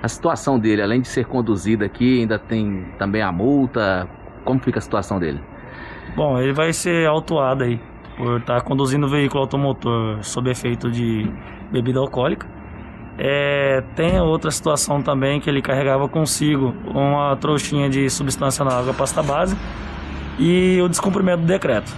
A 0.02 0.08
situação 0.08 0.58
dele, 0.58 0.82
além 0.82 1.02
de 1.02 1.08
ser 1.08 1.26
conduzido 1.26 1.86
aqui, 1.86 2.22
ainda 2.22 2.40
tem 2.40 2.88
também 2.98 3.22
a 3.22 3.32
multa. 3.32 4.10
Como 4.44 4.60
fica 4.60 4.80
a 4.80 4.82
situação 4.82 5.20
dele? 5.20 5.40
Bom, 6.16 6.40
ele 6.40 6.54
vai 6.54 6.74
ser 6.74 7.08
autuado 7.08 7.64
aí 7.64 7.80
por 8.18 8.40
estar 8.40 8.62
conduzindo 8.62 9.06
o 9.06 9.10
veículo 9.10 9.42
automotor 9.42 10.18
sob 10.24 10.50
efeito 10.50 10.90
de 10.90 11.32
bebida 11.72 12.00
alcoólica. 12.00 12.48
É, 13.18 13.84
tem 13.96 14.20
outra 14.20 14.50
situação 14.50 15.04
também 15.04 15.40
que 15.40 15.48
ele 15.48 15.62
carregava 15.62 16.10
consigo 16.10 16.74
uma 16.88 17.36
trouxinha 17.36 17.88
de 17.88 18.10
substância 18.10 18.66
na 18.66 18.74
água 18.74 18.94
pasta 18.94 19.22
base 19.22 19.56
e 20.42 20.82
o 20.82 20.90
descumprimento 20.90 21.42
do 21.42 21.48
decreto. 21.48 21.96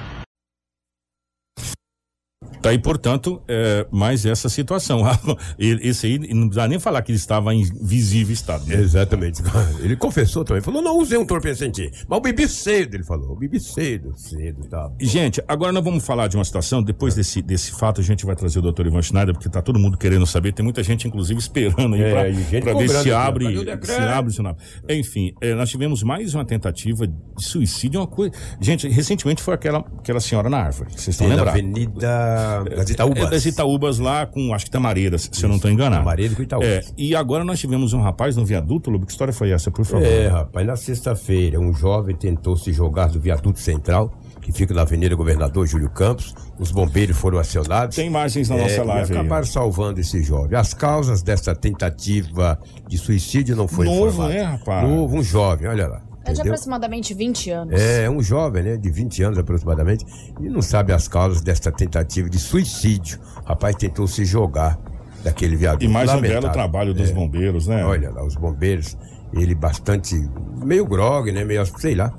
Tá 2.63 2.69
aí, 2.69 2.79
portanto, 2.79 3.41
é, 3.45 3.85
mais 3.91 4.25
essa 4.25 4.47
situação. 4.47 5.01
Esse 5.59 6.07
aí, 6.07 6.17
não 6.33 6.47
precisa 6.47 6.67
nem 6.67 6.79
falar 6.79 7.01
que 7.01 7.11
ele 7.11 7.17
estava 7.17 7.53
em 7.53 7.63
visível 7.81 8.33
estado. 8.33 8.65
Né? 8.65 8.75
Exatamente. 8.75 9.41
Ele 9.83 9.97
confessou 9.97 10.45
também. 10.45 10.61
Falou, 10.61 10.81
não 10.81 10.97
usei 10.97 11.17
um 11.17 11.23
entorpecente. 11.23 11.91
Mas 12.07 12.17
eu 12.17 12.21
bebi 12.21 12.47
cedo, 12.47 12.95
ele 12.95 13.03
falou. 13.03 13.31
Eu 13.31 13.35
bebi 13.35 13.59
cedo, 13.59 14.13
cedo, 14.15 14.65
tá. 14.67 14.89
Gente, 14.99 15.43
agora 15.45 15.73
nós 15.73 15.83
vamos 15.83 16.05
falar 16.05 16.27
de 16.27 16.37
uma 16.37 16.45
situação, 16.45 16.81
depois 16.81 17.15
desse, 17.15 17.41
desse 17.41 17.71
fato 17.71 17.99
a 17.99 18.03
gente 18.03 18.25
vai 18.25 18.35
trazer 18.35 18.59
o 18.59 18.61
doutor 18.61 18.87
Ivan 18.87 19.01
Schneider, 19.01 19.33
porque 19.33 19.49
tá 19.49 19.61
todo 19.61 19.77
mundo 19.77 19.97
querendo 19.97 20.25
saber, 20.25 20.53
tem 20.53 20.63
muita 20.63 20.81
gente 20.83 21.07
inclusive 21.07 21.39
esperando 21.39 21.95
aí 21.95 22.01
É, 22.01 22.11
pra, 22.11 22.31
gente 22.31 22.61
pra 22.61 22.73
ver 22.73 22.89
se 22.89 23.11
abre, 23.11 23.57
se 23.83 23.91
abre, 23.91 24.33
se 24.33 24.41
não 24.41 24.51
abre. 24.51 24.63
Enfim, 24.89 25.33
eh, 25.41 25.53
nós 25.53 25.69
tivemos 25.69 26.01
mais 26.01 26.33
uma 26.33 26.45
tentativa 26.45 27.05
de 27.05 27.13
suicídio, 27.39 27.99
uma 27.99 28.07
coisa... 28.07 28.33
Gente, 28.61 28.87
recentemente 28.87 29.41
foi 29.41 29.53
aquela, 29.53 29.79
aquela 29.79 30.19
senhora 30.21 30.49
na 30.49 30.59
árvore, 30.59 30.91
vocês 30.91 31.09
estão 31.09 31.27
lembrados? 31.27 31.53
Avenida 31.53 32.32
das 32.75 32.89
Itaúbas. 32.89 33.23
É 33.23 33.29
das 33.29 33.45
Itaúbas 33.45 33.99
lá 33.99 34.25
com, 34.25 34.53
acho 34.53 34.65
que 34.65 34.71
Tamareiras, 34.71 35.29
se 35.31 35.43
eu 35.43 35.49
não 35.49 35.55
estou 35.57 35.71
enganado. 35.71 36.03
Tamareiras 36.03 36.35
com 36.35 36.43
Itaúbas. 36.43 36.69
É, 36.69 36.83
e 36.97 37.15
agora 37.15 37.43
nós 37.43 37.59
tivemos 37.59 37.93
um 37.93 38.01
rapaz 38.01 38.35
no 38.35 38.45
viaduto, 38.45 38.89
Lobo, 38.89 39.05
que 39.05 39.11
história 39.11 39.33
foi 39.33 39.51
essa, 39.51 39.71
por 39.71 39.85
favor? 39.85 40.05
É, 40.05 40.27
rapaz, 40.27 40.65
na 40.65 40.75
sexta-feira, 40.75 41.59
um 41.59 41.73
jovem 41.73 42.15
tentou 42.15 42.55
se 42.57 42.71
jogar 42.71 43.07
do 43.07 43.19
viaduto 43.19 43.59
central, 43.59 44.11
que 44.41 44.51
fica 44.51 44.73
na 44.73 44.81
Avenida 44.81 45.15
Governador 45.15 45.65
Júlio 45.65 45.89
Campos. 45.89 46.35
Os 46.59 46.69
bombeiros 46.71 47.17
foram 47.17 47.39
acionados. 47.39 47.95
Tem 47.95 48.07
imagens 48.07 48.49
na 48.49 48.57
nossa 48.57 48.73
É, 48.73 48.83
live 48.83 49.09
E 49.09 49.13
aí, 49.13 49.19
acabaram 49.19 49.45
salvando 49.45 49.99
esse 50.01 50.21
jovem. 50.21 50.57
As 50.57 50.73
causas 50.73 51.21
dessa 51.23 51.55
tentativa 51.55 52.59
de 52.87 52.97
suicídio 52.97 53.55
não 53.55 53.67
foi 53.67 53.85
Novo, 53.85 54.27
né, 54.27 54.41
rapaz? 54.41 54.87
Novo, 54.87 55.17
um 55.17 55.23
jovem, 55.23 55.67
olha 55.67 55.87
lá. 55.87 56.01
É 56.25 56.31
de 56.33 56.41
aproximadamente 56.41 57.13
20 57.13 57.49
anos. 57.51 57.79
É, 57.81 58.09
um 58.09 58.21
jovem, 58.21 58.63
né, 58.63 58.77
de 58.77 58.89
20 58.89 59.23
anos 59.23 59.37
aproximadamente, 59.37 60.05
e 60.39 60.49
não 60.49 60.61
sabe 60.61 60.93
as 60.93 61.07
causas 61.07 61.41
dessa 61.41 61.71
tentativa 61.71 62.29
de 62.29 62.39
suicídio. 62.39 63.19
O 63.43 63.47
rapaz 63.49 63.75
tentou 63.75 64.07
se 64.07 64.23
jogar 64.23 64.79
daquele 65.23 65.55
viaduto. 65.55 65.83
E 65.83 65.87
mais 65.87 66.09
um 66.13 66.21
belo 66.21 66.49
trabalho 66.49 66.93
dos 66.93 67.09
É. 67.09 67.13
bombeiros, 67.13 67.67
né? 67.67 67.83
Olha 67.85 68.09
lá, 68.09 68.25
os 68.25 68.35
bombeiros, 68.35 68.97
ele 69.33 69.53
bastante, 69.55 70.15
meio 70.63 70.85
grog, 70.85 71.31
né, 71.31 71.43
meio, 71.43 71.65
sei 71.79 71.95
lá. 71.95 72.13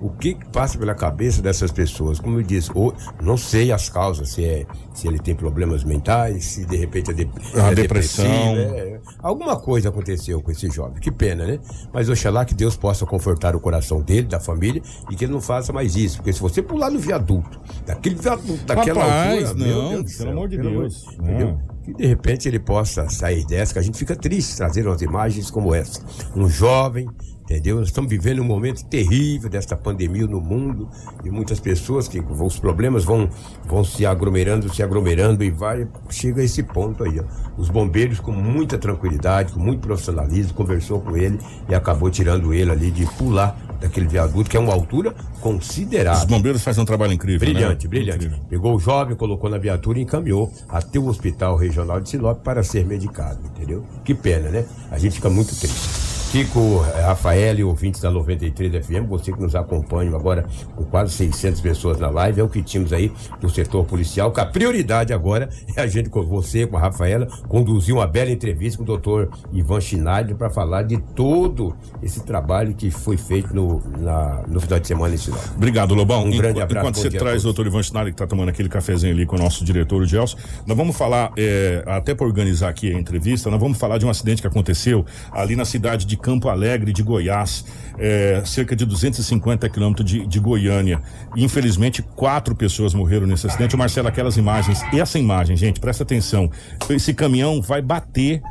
O 0.00 0.10
que 0.10 0.34
que 0.34 0.46
passa 0.50 0.78
pela 0.78 0.94
cabeça 0.94 1.40
dessas 1.42 1.70
pessoas? 1.72 2.18
Como 2.20 2.38
eu 2.38 2.42
disse, 2.42 2.70
ou, 2.74 2.94
não 3.22 3.36
sei 3.36 3.72
as 3.72 3.88
causas, 3.88 4.30
se 4.30 4.44
é 4.44 4.66
se 4.94 5.06
ele 5.06 5.18
tem 5.18 5.34
problemas 5.34 5.84
mentais, 5.84 6.44
se 6.44 6.64
de 6.64 6.76
repente 6.76 7.10
é, 7.10 7.14
de, 7.14 7.28
A 7.60 7.70
é 7.70 7.74
depressão. 7.74 8.24
é, 8.26 8.98
alguma 9.22 9.56
coisa 9.58 9.90
aconteceu 9.90 10.40
com 10.40 10.50
esse 10.50 10.70
jovem. 10.70 11.00
Que 11.00 11.10
pena, 11.12 11.46
né? 11.46 11.58
Mas 11.92 12.08
oxalá 12.08 12.44
que 12.44 12.54
Deus 12.54 12.76
possa 12.76 13.04
confortar 13.04 13.54
o 13.54 13.60
coração 13.60 14.00
dele, 14.00 14.26
da 14.26 14.40
família, 14.40 14.80
e 15.10 15.14
que 15.16 15.24
ele 15.24 15.32
não 15.32 15.40
faça 15.40 15.72
mais 15.72 15.96
isso. 15.96 16.16
Porque 16.16 16.32
se 16.32 16.40
você 16.40 16.62
pular 16.62 16.90
no 16.90 16.98
viaduto, 16.98 17.60
daquele 17.84 18.14
viaduto, 18.14 18.64
daquela 18.64 19.02
Rapaz, 19.04 19.48
altura, 19.50 19.66
meu 19.66 19.76
não, 19.82 19.88
Deus 19.90 20.02
do 20.02 20.06
pelo 20.06 20.08
céu, 20.08 20.30
amor 20.32 20.48
de 20.48 20.58
Deus. 20.58 21.04
amor- 21.08 21.20
entendeu? 21.30 21.58
Que 21.84 21.94
de 21.94 22.06
repente 22.06 22.48
ele 22.48 22.58
possa 22.58 23.08
sair 23.08 23.44
dessa, 23.46 23.74
que 23.74 23.78
a 23.78 23.82
gente 23.82 23.96
fica 23.98 24.16
triste 24.16 24.56
trazer 24.56 24.86
umas 24.86 25.02
imagens 25.02 25.50
como 25.50 25.74
essa. 25.74 26.00
Um 26.34 26.48
jovem, 26.48 27.06
entendeu? 27.46 27.76
Nós 27.76 27.88
estamos 27.88 28.10
vivendo 28.10 28.40
um 28.40 28.44
momento 28.44 28.84
terrível 28.84 29.48
desta 29.48 29.76
pandemia 29.76 30.26
no 30.26 30.40
mundo 30.40 30.88
e 31.24 31.30
muitas 31.30 31.60
pessoas 31.60 32.08
que 32.08 32.18
os 32.20 32.58
problemas 32.58 33.04
vão, 33.04 33.30
vão 33.64 33.84
se 33.84 34.04
aglomerando, 34.04 34.72
se 34.74 34.82
aglomerando 34.82 35.44
e 35.44 35.50
vai, 35.50 35.86
chega 36.10 36.42
a 36.42 36.44
esse 36.44 36.62
ponto 36.62 37.04
aí, 37.04 37.20
ó. 37.20 37.24
Os 37.56 37.70
bombeiros 37.70 38.20
com 38.20 38.32
muita 38.32 38.76
tranquilidade, 38.76 39.52
com 39.52 39.60
muito 39.60 39.80
profissionalismo, 39.80 40.52
conversou 40.54 41.00
com 41.00 41.16
ele 41.16 41.38
e 41.68 41.74
acabou 41.74 42.10
tirando 42.10 42.52
ele 42.52 42.70
ali 42.70 42.90
de 42.90 43.06
pular 43.16 43.56
daquele 43.80 44.06
viaduto, 44.06 44.50
que 44.50 44.56
é 44.56 44.60
uma 44.60 44.72
altura 44.72 45.14
considerável. 45.40 46.22
Os 46.22 46.26
bombeiros 46.26 46.62
fazem 46.62 46.82
um 46.82 46.86
trabalho 46.86 47.12
incrível, 47.12 47.48
Brilhante, 47.48 47.86
né? 47.86 47.90
brilhante. 47.90 48.42
Pegou 48.48 48.74
o 48.74 48.78
jovem, 48.78 49.16
colocou 49.16 49.48
na 49.48 49.58
viatura 49.58 49.98
e 49.98 50.02
encaminhou 50.02 50.52
até 50.68 50.98
o 50.98 51.06
Hospital 51.06 51.56
Regional 51.56 52.00
de 52.00 52.10
Sinop 52.10 52.42
para 52.42 52.62
ser 52.62 52.84
medicado, 52.84 53.38
entendeu? 53.44 53.84
Que 54.04 54.14
pena, 54.14 54.50
né? 54.50 54.66
A 54.90 54.98
gente 54.98 55.14
fica 55.14 55.30
muito 55.30 55.54
triste. 55.54 56.05
Eh, 56.40 57.00
Rafael 57.00 57.58
e 57.58 57.64
ouvintes 57.64 58.02
da 58.02 58.10
93 58.10 58.84
FM, 58.84 59.08
você 59.08 59.32
que 59.32 59.40
nos 59.40 59.54
acompanha 59.54 60.14
agora 60.14 60.44
com 60.74 60.84
quase 60.84 61.14
600 61.14 61.62
pessoas 61.62 61.98
na 61.98 62.10
live, 62.10 62.42
é 62.42 62.44
o 62.44 62.48
que 62.48 62.62
tínhamos 62.62 62.92
aí 62.92 63.10
do 63.40 63.48
setor 63.48 63.86
policial, 63.86 64.30
que 64.30 64.38
a 64.38 64.44
prioridade 64.44 65.14
agora 65.14 65.48
é 65.74 65.80
a 65.80 65.86
gente, 65.86 66.10
com 66.10 66.22
você, 66.22 66.66
com 66.66 66.76
a 66.76 66.80
Rafaela, 66.80 67.26
conduzir 67.48 67.94
uma 67.94 68.06
bela 68.06 68.30
entrevista 68.30 68.76
com 68.76 68.82
o 68.82 68.86
doutor 68.86 69.30
Ivan 69.50 69.80
Schneider 69.80 70.36
para 70.36 70.50
falar 70.50 70.82
de 70.82 70.98
todo 71.14 71.74
esse 72.02 72.20
trabalho 72.22 72.74
que 72.74 72.90
foi 72.90 73.16
feito 73.16 73.54
no, 73.54 73.82
na- 73.98 74.42
no 74.46 74.60
final 74.60 74.78
de 74.78 74.86
semana 74.88 75.14
em 75.14 75.16
Sinop. 75.16 75.40
Obrigado, 75.56 75.94
Lobão. 75.94 76.22
Um 76.26 76.30
grande 76.36 76.58
Enqu- 76.58 76.64
abraço, 76.64 76.80
Enquanto 76.90 76.96
você 76.96 77.10
traz 77.16 77.40
o 77.40 77.44
doutor 77.44 77.66
Ivan 77.66 77.82
Schneider, 77.82 78.12
que 78.12 78.22
está 78.22 78.26
tomando 78.26 78.50
aquele 78.50 78.68
cafezinho 78.68 79.14
ali 79.14 79.24
com 79.24 79.36
o 79.36 79.38
nosso 79.38 79.64
diretor, 79.64 80.02
o 80.02 80.06
Gelson, 80.06 80.36
nós 80.66 80.76
vamos 80.76 80.94
falar, 80.98 81.32
é, 81.38 81.82
até 81.86 82.14
para 82.14 82.26
organizar 82.26 82.68
aqui 82.68 82.94
a 82.94 82.98
entrevista, 82.98 83.48
nós 83.50 83.58
vamos 83.58 83.78
falar 83.78 83.96
de 83.96 84.04
um 84.04 84.10
acidente 84.10 84.42
que 84.42 84.46
aconteceu 84.46 85.02
ali 85.32 85.56
na 85.56 85.64
cidade 85.64 86.04
de 86.04 86.14
Campo 86.26 86.48
Alegre, 86.48 86.92
de 86.92 87.04
Goiás, 87.04 87.64
é, 87.96 88.42
cerca 88.44 88.74
de 88.74 88.84
250 88.84 89.68
quilômetros 89.68 90.10
de, 90.10 90.26
de 90.26 90.40
Goiânia. 90.40 91.00
Infelizmente, 91.36 92.02
quatro 92.02 92.52
pessoas 92.56 92.92
morreram 92.92 93.28
nesse 93.28 93.46
acidente. 93.46 93.76
O 93.76 93.78
Marcelo, 93.78 94.08
aquelas 94.08 94.36
imagens, 94.36 94.82
essa 94.92 95.20
imagem, 95.20 95.56
gente, 95.56 95.78
presta 95.78 96.02
atenção. 96.02 96.50
Esse 96.90 97.14
caminhão 97.14 97.62
vai 97.62 97.80
bater 97.80 98.42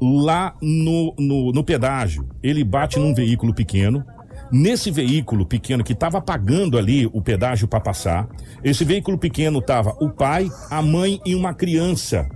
lá 0.00 0.54
no, 0.62 1.14
no, 1.18 1.52
no 1.52 1.62
pedágio. 1.62 2.26
Ele 2.42 2.64
bate 2.64 2.98
num 2.98 3.12
veículo 3.12 3.52
pequeno. 3.52 4.02
Nesse 4.50 4.90
veículo 4.90 5.44
pequeno 5.44 5.84
que 5.84 5.92
estava 5.92 6.18
pagando 6.18 6.78
ali 6.78 7.06
o 7.12 7.20
pedágio 7.20 7.68
para 7.68 7.78
passar, 7.78 8.26
esse 8.64 8.86
veículo 8.86 9.18
pequeno 9.18 9.58
estava 9.58 9.94
o 10.00 10.08
pai, 10.08 10.50
a 10.70 10.80
mãe 10.80 11.20
e 11.26 11.34
uma 11.34 11.52
criança. 11.52 12.26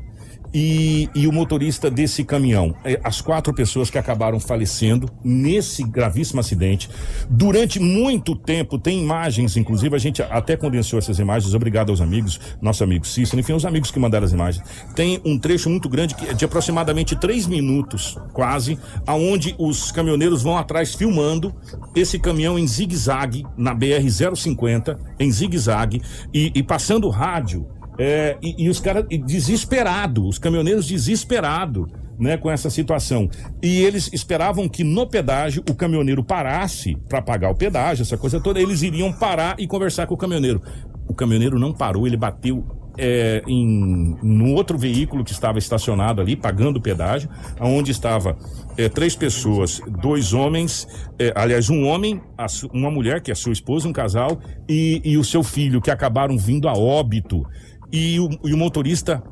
E, 0.58 1.10
e 1.14 1.26
o 1.26 1.32
motorista 1.32 1.90
desse 1.90 2.24
caminhão. 2.24 2.74
É, 2.82 2.98
As 3.04 3.20
quatro 3.20 3.52
pessoas 3.52 3.90
que 3.90 3.98
acabaram 3.98 4.40
falecendo 4.40 5.06
nesse 5.22 5.84
gravíssimo 5.84 6.40
acidente. 6.40 6.88
Durante 7.28 7.78
muito 7.78 8.34
tempo, 8.34 8.78
tem 8.78 9.02
imagens, 9.02 9.54
inclusive, 9.58 9.94
a 9.94 9.98
gente 9.98 10.22
até 10.22 10.56
condensou 10.56 10.98
essas 10.98 11.18
imagens. 11.18 11.52
Obrigado 11.52 11.90
aos 11.90 12.00
amigos, 12.00 12.40
nosso 12.62 12.82
amigo 12.82 13.06
Cícero, 13.06 13.38
enfim, 13.38 13.52
os 13.52 13.66
amigos 13.66 13.90
que 13.90 13.98
mandaram 13.98 14.24
as 14.24 14.32
imagens. 14.32 14.64
Tem 14.94 15.20
um 15.26 15.38
trecho 15.38 15.68
muito 15.68 15.90
grande, 15.90 16.16
é 16.26 16.32
de 16.32 16.46
aproximadamente 16.46 17.14
três 17.14 17.46
minutos, 17.46 18.16
quase, 18.32 18.78
aonde 19.06 19.54
os 19.58 19.92
caminhoneiros 19.92 20.42
vão 20.42 20.56
atrás 20.56 20.94
filmando 20.94 21.54
esse 21.94 22.18
caminhão 22.18 22.58
em 22.58 22.66
zigue-zague, 22.66 23.44
na 23.58 23.76
BR-050, 23.76 24.96
em 25.20 25.30
zigue-zague, 25.30 26.00
e, 26.32 26.50
e 26.54 26.62
passando 26.62 27.10
rádio 27.10 27.66
é, 27.98 28.36
e, 28.42 28.64
e 28.64 28.68
os 28.68 28.80
caras 28.80 29.04
desesperados, 29.08 30.26
os 30.26 30.38
caminhoneiros 30.38 30.86
desesperados, 30.86 31.90
né, 32.18 32.36
com 32.36 32.50
essa 32.50 32.70
situação. 32.70 33.28
E 33.62 33.82
eles 33.82 34.10
esperavam 34.12 34.68
que 34.68 34.82
no 34.82 35.06
pedágio 35.06 35.62
o 35.68 35.74
caminhoneiro 35.74 36.24
parasse 36.24 36.96
para 37.08 37.20
pagar 37.20 37.50
o 37.50 37.54
pedágio, 37.54 38.02
essa 38.02 38.16
coisa 38.16 38.40
toda. 38.40 38.60
Eles 38.60 38.82
iriam 38.82 39.12
parar 39.12 39.56
e 39.58 39.66
conversar 39.66 40.06
com 40.06 40.14
o 40.14 40.18
caminhoneiro. 40.18 40.62
O 41.08 41.14
caminhoneiro 41.14 41.58
não 41.58 41.72
parou, 41.72 42.06
ele 42.06 42.16
bateu 42.16 42.64
é, 42.98 43.42
em 43.46 44.16
no 44.22 44.54
outro 44.54 44.78
veículo 44.78 45.24
que 45.24 45.32
estava 45.32 45.58
estacionado 45.58 46.20
ali, 46.20 46.34
pagando 46.34 46.78
o 46.78 46.80
pedágio, 46.80 47.28
onde 47.60 47.90
estava 47.90 48.36
é, 48.76 48.88
três 48.88 49.14
pessoas, 49.14 49.80
dois 50.00 50.32
homens, 50.32 50.88
é, 51.18 51.32
aliás, 51.34 51.68
um 51.68 51.86
homem, 51.86 52.20
a 52.36 52.46
uma 52.72 52.90
mulher, 52.90 53.20
que 53.20 53.30
é 53.30 53.34
sua 53.34 53.52
esposa, 53.52 53.88
um 53.88 53.92
casal, 53.92 54.38
e, 54.68 55.00
e 55.04 55.16
o 55.16 55.24
seu 55.24 55.42
filho, 55.42 55.80
que 55.80 55.90
acabaram 55.90 56.36
vindo 56.38 56.68
a 56.68 56.72
óbito. 56.72 57.46
E 57.92 58.18
o, 58.18 58.28
e 58.44 58.52
o 58.52 58.56
motorista 58.56 59.22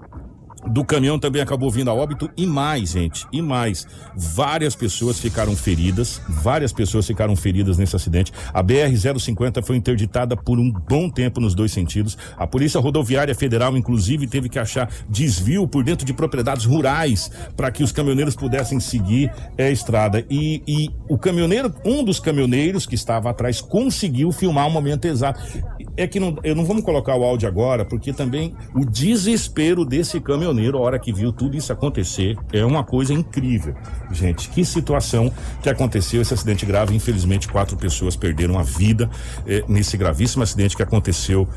do 0.71 0.85
caminhão 0.85 1.19
também 1.19 1.43
acabou 1.43 1.71
vindo 1.71 1.91
a 1.91 1.95
óbito 1.95 2.31
e 2.37 2.47
mais, 2.47 2.91
gente, 2.91 3.27
e 3.33 3.43
mais. 3.43 3.87
Várias 4.17 4.75
pessoas 4.75 5.19
ficaram 5.19 5.55
feridas, 5.55 6.21
várias 6.29 6.73
pessoas 6.73 7.07
ficaram 7.07 7.37
feridas 7.37 7.77
nesse 7.77 7.95
acidente. 7.95 8.33
A 8.53 8.63
BR-050 8.63 9.63
foi 9.63 9.77
interditada 9.77 10.37
por 10.37 10.59
um 10.59 10.71
bom 10.71 11.11
tempo 11.11 11.41
nos 11.41 11.55
dois 11.55 11.73
sentidos. 11.73 12.17
A 12.37 12.47
Polícia 12.47 12.81
Rodoviária 12.81 13.35
Federal, 13.35 13.77
inclusive, 13.77 14.27
teve 14.27 14.49
que 14.49 14.59
achar 14.59 14.91
desvio 15.09 15.69
por 15.69 15.85
dentro 15.85 16.07
de 16.07 16.15
propriedades 16.15 16.65
rurais 16.65 17.31
para 17.57 17.71
que 17.71 17.83
os 17.83 17.93
caminhoneiros 17.93 18.35
pudessem 18.35 18.81
seguir 18.81 19.31
a 19.59 19.69
estrada. 19.71 20.25
E, 20.31 20.63
e 20.67 20.91
o 21.09 21.19
caminhoneiro, 21.19 21.75
um 21.85 22.03
dos 22.03 22.19
caminhoneiros 22.19 22.87
que 22.87 22.95
estava 22.95 23.31
atrás, 23.31 23.61
conseguiu 23.61 24.33
filmar 24.33 24.67
o 24.67 24.71
momento 24.71 25.05
exato. 25.05 25.41
É 25.97 26.07
que 26.07 26.19
não, 26.19 26.37
eu 26.43 26.55
não 26.55 26.65
vamos 26.65 26.83
colocar 26.83 27.15
o 27.17 27.23
áudio 27.23 27.47
agora, 27.47 27.85
porque 27.85 28.13
também 28.13 28.55
o 28.75 28.85
desespero 28.85 29.85
desse 29.85 30.21
caminhoneiro 30.21 30.54
caminhoneiro, 30.55 30.79
a 30.79 30.81
hora 30.81 30.99
que 30.99 31.13
viu 31.13 31.33
tudo 31.33 31.57
isso 31.57 31.73
acontecer, 31.73 32.37
é 32.53 32.65
uma 32.65 32.85
coisa 32.85 33.13
incrível. 33.13 33.75
Gente, 34.13 34.49
que 34.49 34.65
situação 34.65 35.33
que 35.63 35.69
aconteceu 35.69 36.23
esse 36.23 36.33
acidente 36.33 36.65
grave. 36.65 36.95
Infelizmente, 36.95 37.49
quatro 37.49 37.77
pessoas 37.77 38.17
perderam 38.17 38.59
a 38.59 38.63
vida 38.63 39.11
eh, 39.47 39.65
nesse 39.69 39.97
gravíssimo 39.97 40.43
acidente 40.43 40.77
que 40.77 40.83
aconteceu 40.83 41.49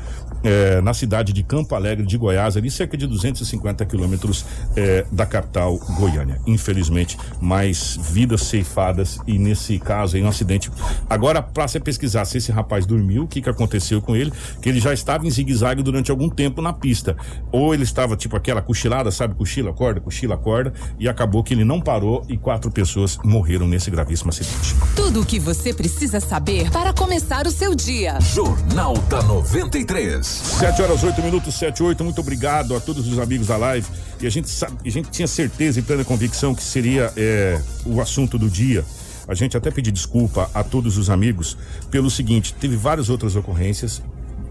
eh, 0.42 0.80
na 0.80 0.94
cidade 0.94 1.32
de 1.32 1.42
Campo 1.42 1.74
Alegre 1.74 2.06
de 2.06 2.16
Goiás, 2.16 2.56
ali 2.56 2.70
cerca 2.70 2.96
de 2.96 3.06
250 3.06 3.84
quilômetros 3.86 4.44
eh, 4.76 5.04
da 5.10 5.26
capital 5.26 5.78
Goiânia. 5.96 6.40
Infelizmente, 6.46 7.16
mais 7.40 7.98
vidas 8.00 8.42
ceifadas 8.42 9.18
e 9.26 9.38
nesse 9.38 9.78
caso 9.78 10.16
aí 10.16 10.22
um 10.22 10.28
acidente. 10.28 10.70
Agora, 11.08 11.42
para 11.42 11.66
você 11.66 11.80
pesquisar 11.80 12.24
se 12.24 12.38
esse 12.38 12.52
rapaz 12.52 12.86
dormiu, 12.86 13.24
o 13.24 13.28
que 13.28 13.40
que 13.40 13.48
aconteceu 13.48 14.00
com 14.00 14.14
ele, 14.14 14.32
que 14.62 14.68
ele 14.68 14.80
já 14.80 14.92
estava 14.92 15.26
em 15.26 15.30
zigue-zague 15.30 15.82
durante 15.82 16.10
algum 16.10 16.28
tempo 16.28 16.62
na 16.62 16.72
pista. 16.72 17.16
Ou 17.50 17.74
ele 17.74 17.82
estava 17.82 18.16
tipo 18.16 18.36
aquela 18.36 18.62
cochilada, 18.62 19.10
sabe, 19.10 19.34
cochila, 19.34 19.70
acorda, 19.70 20.00
cochila, 20.00 20.34
acorda, 20.34 20.72
e 20.98 21.08
acabou 21.08 21.42
que 21.42 21.54
ele 21.54 21.64
não 21.64 21.80
parou 21.80 22.24
e 22.28 22.36
quatro 22.36 22.70
pessoas 22.70 23.18
morreram 23.24 23.66
nesse 23.66 23.90
gravíssimo 23.90 24.30
acidente. 24.30 24.74
Tudo 24.94 25.22
o 25.22 25.26
que 25.26 25.38
você 25.38 25.72
precisa 25.72 26.20
saber 26.20 26.70
para 26.70 26.92
começar 26.92 27.46
o 27.46 27.50
seu 27.50 27.74
dia. 27.74 28.20
Jornal 28.20 28.94
da 29.08 29.22
93. 29.22 30.27
7 30.28 30.82
horas 30.82 31.02
8 31.02 31.22
minutos, 31.22 31.54
7 31.54 31.82
8. 31.82 32.04
Muito 32.04 32.20
obrigado 32.20 32.76
a 32.76 32.80
todos 32.80 33.06
os 33.06 33.18
amigos 33.18 33.46
da 33.46 33.56
live. 33.56 33.86
E 34.20 34.26
a 34.26 34.30
gente 34.30 34.48
sabe, 34.48 34.76
a 34.84 34.90
gente 34.90 35.08
tinha 35.10 35.26
certeza 35.26 35.78
e 35.78 35.82
plena 35.82 36.04
convicção 36.04 36.54
que 36.54 36.62
seria 36.62 37.12
é, 37.16 37.60
o 37.86 38.00
assunto 38.00 38.38
do 38.38 38.50
dia. 38.50 38.84
A 39.26 39.34
gente 39.34 39.56
até 39.56 39.70
pediu 39.70 39.92
desculpa 39.92 40.50
a 40.54 40.64
todos 40.64 40.96
os 40.96 41.10
amigos 41.10 41.56
pelo 41.90 42.10
seguinte: 42.10 42.54
teve 42.54 42.76
várias 42.76 43.08
outras 43.08 43.36
ocorrências. 43.36 44.02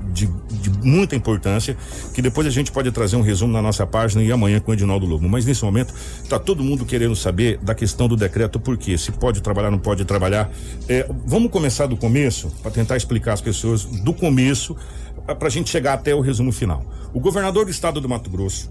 De, 0.10 0.26
de, 0.26 0.70
muita 0.84 1.18
importância, 1.18 1.78
que 2.14 2.22
depois 2.22 2.48
a 2.48 2.50
gente 2.50 2.72
pode 2.72 2.90
trazer 2.92 3.18
um 3.18 3.22
resumo 3.22 3.52
na 3.52 3.62
nossa 3.62 3.86
página 3.86 4.24
e 4.24 4.32
amanhã 4.32 4.60
com 4.60 4.72
o 4.72 4.74
Edinaldo 4.74 5.06
Lobo. 5.06 5.28
Mas 5.28 5.46
nesse 5.46 5.64
momento, 5.64 5.94
tá 6.30 6.40
todo 6.40 6.64
mundo 6.64 6.86
querendo 6.86 7.16
saber 7.16 7.60
da 7.62 7.76
questão 7.76 8.08
do 8.08 8.16
decreto, 8.16 8.58
por 8.58 8.78
quê? 8.78 8.98
Se 8.98 9.12
pode 9.12 9.42
trabalhar, 9.42 9.70
não 9.70 9.78
pode 9.78 10.06
trabalhar. 10.06 10.50
É, 10.88 11.08
vamos 11.26 11.52
começar 11.52 11.88
do 11.88 11.98
começo, 11.98 12.50
para 12.64 12.72
tentar 12.72 12.96
explicar 12.96 13.34
às 13.34 13.42
pessoas 13.42 13.84
do 13.84 14.14
começo, 14.14 14.78
para 15.36 15.48
a 15.48 15.52
gente 15.52 15.70
chegar 15.70 15.94
até 15.94 16.14
o 16.14 16.22
resumo 16.22 16.52
final. 16.52 16.84
O 17.14 17.20
governador 17.20 17.66
do 17.66 17.72
estado 17.72 18.00
do 18.00 18.08
Mato 18.08 18.30
Grosso, 18.30 18.70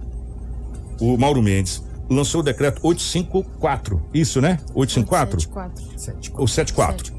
o 1.00 1.16
Mauro 1.16 1.42
Mendes, 1.42 1.82
lançou 2.08 2.40
o 2.40 2.44
decreto 2.44 2.80
854, 2.82 4.02
isso, 4.14 4.40
né? 4.40 4.60
854? 4.74 5.40
74. 5.96 6.40
Ou 6.40 6.48
74. 6.48 7.14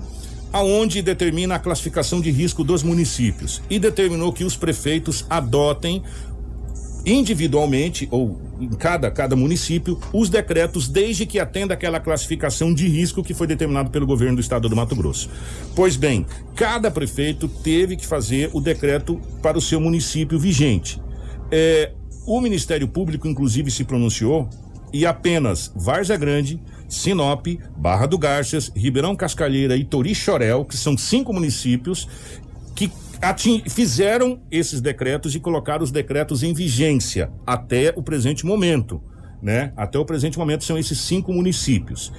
Aonde 0.51 1.01
determina 1.01 1.55
a 1.55 1.59
classificação 1.59 2.21
de 2.21 2.31
risco 2.31 2.63
dos 2.63 2.81
municípios 2.81 3.61
e 3.69 3.77
determinou 3.77 4.31
que 4.31 4.43
os 4.43 4.55
prefeitos 4.55 5.25
adotem 5.29 6.01
individualmente 7.07 8.05
ou 8.11 8.39
em 8.59 8.67
cada, 8.67 9.09
cada 9.09 9.33
município 9.33 9.97
os 10.11 10.29
decretos 10.29 10.89
desde 10.89 11.25
que 11.25 11.39
atenda 11.39 11.73
aquela 11.73 12.01
classificação 12.01 12.73
de 12.73 12.87
risco 12.87 13.23
que 13.23 13.33
foi 13.33 13.47
determinado 13.47 13.89
pelo 13.89 14.05
governo 14.05 14.35
do 14.35 14.41
estado 14.41 14.67
do 14.67 14.75
Mato 14.75 14.95
Grosso. 14.95 15.29
Pois 15.73 15.95
bem, 15.95 16.25
cada 16.53 16.91
prefeito 16.91 17.47
teve 17.47 17.95
que 17.95 18.05
fazer 18.05 18.49
o 18.51 18.59
decreto 18.59 19.21
para 19.41 19.57
o 19.57 19.61
seu 19.61 19.79
município 19.79 20.37
vigente. 20.37 21.01
É, 21.49 21.93
o 22.25 22.41
Ministério 22.41 22.89
Público, 22.89 23.25
inclusive, 23.25 23.71
se 23.71 23.85
pronunciou 23.85 24.49
e 24.91 25.05
apenas 25.05 25.71
Várzea 25.75 26.17
Grande, 26.17 26.59
Sinop, 26.89 27.47
Barra 27.77 28.05
do 28.05 28.17
Garças, 28.17 28.71
Ribeirão 28.75 29.15
Cascalheira 29.15 29.77
e 29.77 29.85
Torixorel, 29.85 30.65
que 30.65 30.75
são 30.75 30.97
cinco 30.97 31.33
municípios 31.33 32.07
que 32.77 32.91
fizeram 33.67 34.39
esses 34.51 34.79
decretos 34.79 35.33
e 35.33 35.39
colocaram 35.39 35.83
os 35.83 35.91
decretos 35.91 36.43
em 36.43 36.53
vigência 36.53 37.31
até 37.45 37.91
o 37.95 38.03
presente 38.03 38.45
momento. 38.45 39.01
Né? 39.41 39.71
Até 39.75 39.97
o 39.97 40.05
presente 40.05 40.37
momento 40.37 40.63
são 40.63 40.77
esses 40.77 40.99
cinco 40.99 41.33
municípios. 41.33 42.11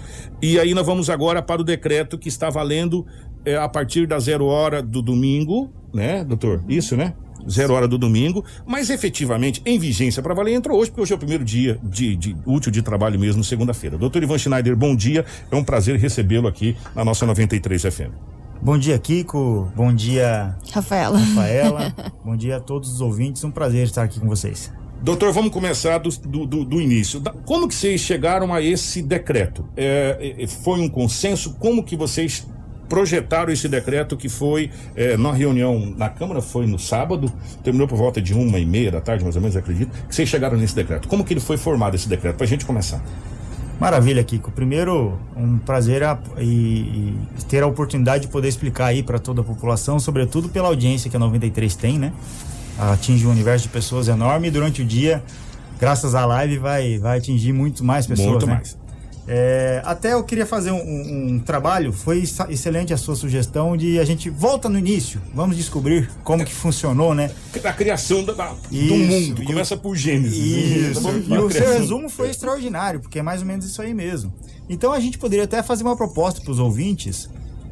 E 0.42 0.58
aí 0.58 0.74
nós 0.74 0.86
vamos 0.86 1.08
agora 1.08 1.40
para 1.40 1.60
o 1.60 1.64
decreto 1.64 2.18
que 2.18 2.28
está 2.28 2.50
valendo 2.50 3.06
eh, 3.44 3.56
a 3.56 3.68
partir 3.68 4.06
da 4.06 4.18
zero 4.18 4.46
hora 4.46 4.82
do 4.82 5.00
domingo, 5.02 5.72
né, 5.92 6.24
doutor? 6.24 6.64
Isso, 6.68 6.96
né? 6.96 7.14
Zero 7.48 7.74
hora 7.74 7.88
do 7.88 7.96
domingo, 7.96 8.44
mas 8.66 8.90
efetivamente 8.90 9.62
em 9.64 9.78
vigência 9.78 10.22
para 10.22 10.34
valer 10.34 10.54
entrou 10.54 10.78
hoje, 10.78 10.90
porque 10.90 11.02
hoje 11.02 11.12
é 11.12 11.16
o 11.16 11.18
primeiro 11.18 11.44
dia 11.44 11.78
de, 11.82 12.14
de 12.14 12.36
útil 12.44 12.70
de 12.70 12.82
trabalho 12.82 13.18
mesmo, 13.18 13.42
segunda-feira. 13.42 13.96
Doutor 13.96 14.22
Ivan 14.22 14.38
Schneider, 14.38 14.76
bom 14.76 14.94
dia. 14.94 15.24
É 15.50 15.56
um 15.56 15.64
prazer 15.64 15.96
recebê-lo 15.96 16.46
aqui 16.46 16.76
na 16.94 17.04
nossa 17.04 17.24
93 17.24 17.82
FM. 17.82 18.37
Bom 18.60 18.76
dia, 18.76 18.98
Kiko. 18.98 19.70
Bom 19.74 19.92
dia, 19.94 20.54
Rafaela. 20.72 21.18
Rafaela. 21.18 21.94
Bom 22.24 22.36
dia 22.36 22.56
a 22.56 22.60
todos 22.60 22.92
os 22.92 23.00
ouvintes. 23.00 23.42
Um 23.44 23.50
prazer 23.50 23.84
estar 23.84 24.02
aqui 24.02 24.18
com 24.20 24.28
vocês. 24.28 24.72
Doutor, 25.00 25.32
vamos 25.32 25.52
começar 25.52 25.98
do, 25.98 26.10
do, 26.10 26.44
do- 26.44 26.64
do 26.64 26.80
início. 26.80 27.20
Da- 27.20 27.30
Como 27.44 27.68
que 27.68 27.74
vocês 27.74 28.00
chegaram 28.00 28.52
a 28.52 28.60
esse 28.60 29.00
decreto? 29.00 29.64
É, 29.76 30.34
é, 30.40 30.46
foi 30.46 30.80
um 30.80 30.88
consenso? 30.88 31.54
Como 31.54 31.84
que 31.84 31.96
vocês 31.96 32.46
projetaram 32.88 33.52
esse 33.52 33.68
decreto 33.68 34.16
que 34.16 34.28
foi 34.28 34.70
é, 34.96 35.16
na 35.16 35.30
reunião 35.32 35.94
na 35.96 36.08
Câmara, 36.08 36.40
foi 36.40 36.66
no 36.66 36.78
sábado, 36.78 37.30
terminou 37.62 37.86
por 37.86 37.96
volta 37.98 38.20
de 38.20 38.32
uma 38.34 38.58
e 38.58 38.64
meia 38.66 38.90
da 38.90 39.00
tarde, 39.00 39.22
mais 39.22 39.36
ou 39.36 39.42
menos, 39.42 39.56
acredito, 39.56 39.90
que 40.08 40.14
vocês 40.14 40.26
chegaram 40.28 40.56
nesse 40.56 40.74
decreto. 40.74 41.06
Como 41.06 41.22
que 41.22 41.32
ele 41.34 41.40
foi 41.40 41.58
formado, 41.58 41.94
esse 41.94 42.08
decreto? 42.08 42.36
Pra 42.36 42.46
gente 42.46 42.64
começar. 42.64 43.00
Maravilha, 43.78 44.24
Kiko. 44.24 44.50
Primeiro, 44.50 45.18
um 45.36 45.56
prazer 45.58 46.02
a- 46.02 46.18
e, 46.38 47.14
e 47.38 47.44
ter 47.48 47.62
a 47.62 47.66
oportunidade 47.66 48.26
de 48.26 48.28
poder 48.28 48.48
explicar 48.48 48.86
aí 48.86 49.02
para 49.02 49.18
toda 49.18 49.40
a 49.40 49.44
população, 49.44 50.00
sobretudo 50.00 50.48
pela 50.48 50.66
audiência 50.68 51.08
que 51.08 51.16
a 51.16 51.20
93 51.20 51.76
tem, 51.76 51.98
né? 51.98 52.12
Atinge 52.78 53.26
um 53.26 53.30
universo 53.30 53.64
de 53.66 53.72
pessoas 53.72 54.08
enorme 54.08 54.48
e 54.48 54.50
durante 54.50 54.82
o 54.82 54.84
dia, 54.84 55.22
graças 55.78 56.14
à 56.14 56.26
live, 56.26 56.58
vai, 56.58 56.98
vai 56.98 57.18
atingir 57.18 57.52
muito 57.52 57.84
mais 57.84 58.06
pessoas. 58.06 58.28
Muito 58.30 58.46
né? 58.46 58.54
mais. 58.54 58.76
É, 59.30 59.82
até 59.84 60.14
eu 60.14 60.24
queria 60.24 60.46
fazer 60.46 60.70
um, 60.70 60.76
um- 60.82 61.32
um 61.34 61.38
trabalho, 61.38 61.92
foi 61.92 62.24
excelente 62.48 62.94
a 62.94 62.96
sua 62.96 63.14
sugestão 63.14 63.76
de 63.76 63.98
a 63.98 64.04
gente 64.04 64.30
volta 64.30 64.70
no 64.70 64.78
início, 64.78 65.20
vamos 65.34 65.54
descobrir 65.54 66.08
como 66.24 66.42
que 66.46 66.52
funcionou, 66.54 67.14
né? 67.14 67.30
A 67.62 67.72
criação 67.74 68.24
da- 68.24 68.32
da- 68.32 68.52
do 68.52 68.74
Isso, 68.74 68.94
mundo. 69.28 69.42
e 69.42 69.46
Começa 69.46 69.76
por 69.76 69.94
Gênesis. 69.94 70.34
Isso. 70.38 71.00
Vamos 71.02 71.28
E 71.28 71.36
o 71.36 71.50
seu 71.50 71.70
resumo 71.78 72.08
foi 72.08 72.30
extraordinário, 72.30 73.00
porque 73.00 73.18
é 73.18 73.22
mais 73.22 73.42
ou 73.42 73.46
menos 73.46 73.66
isso 73.66 73.82
aí 73.82 73.92
mesmo. 73.92 74.32
Então 74.66 74.94
a 74.94 75.00
gente 75.00 75.18
poderia 75.18 75.44
até 75.44 75.62
fazer 75.62 75.84
uma 75.84 75.96
proposta 75.96 76.40
para 76.40 76.50
os 76.50 76.58
ouvintes, 76.58 77.28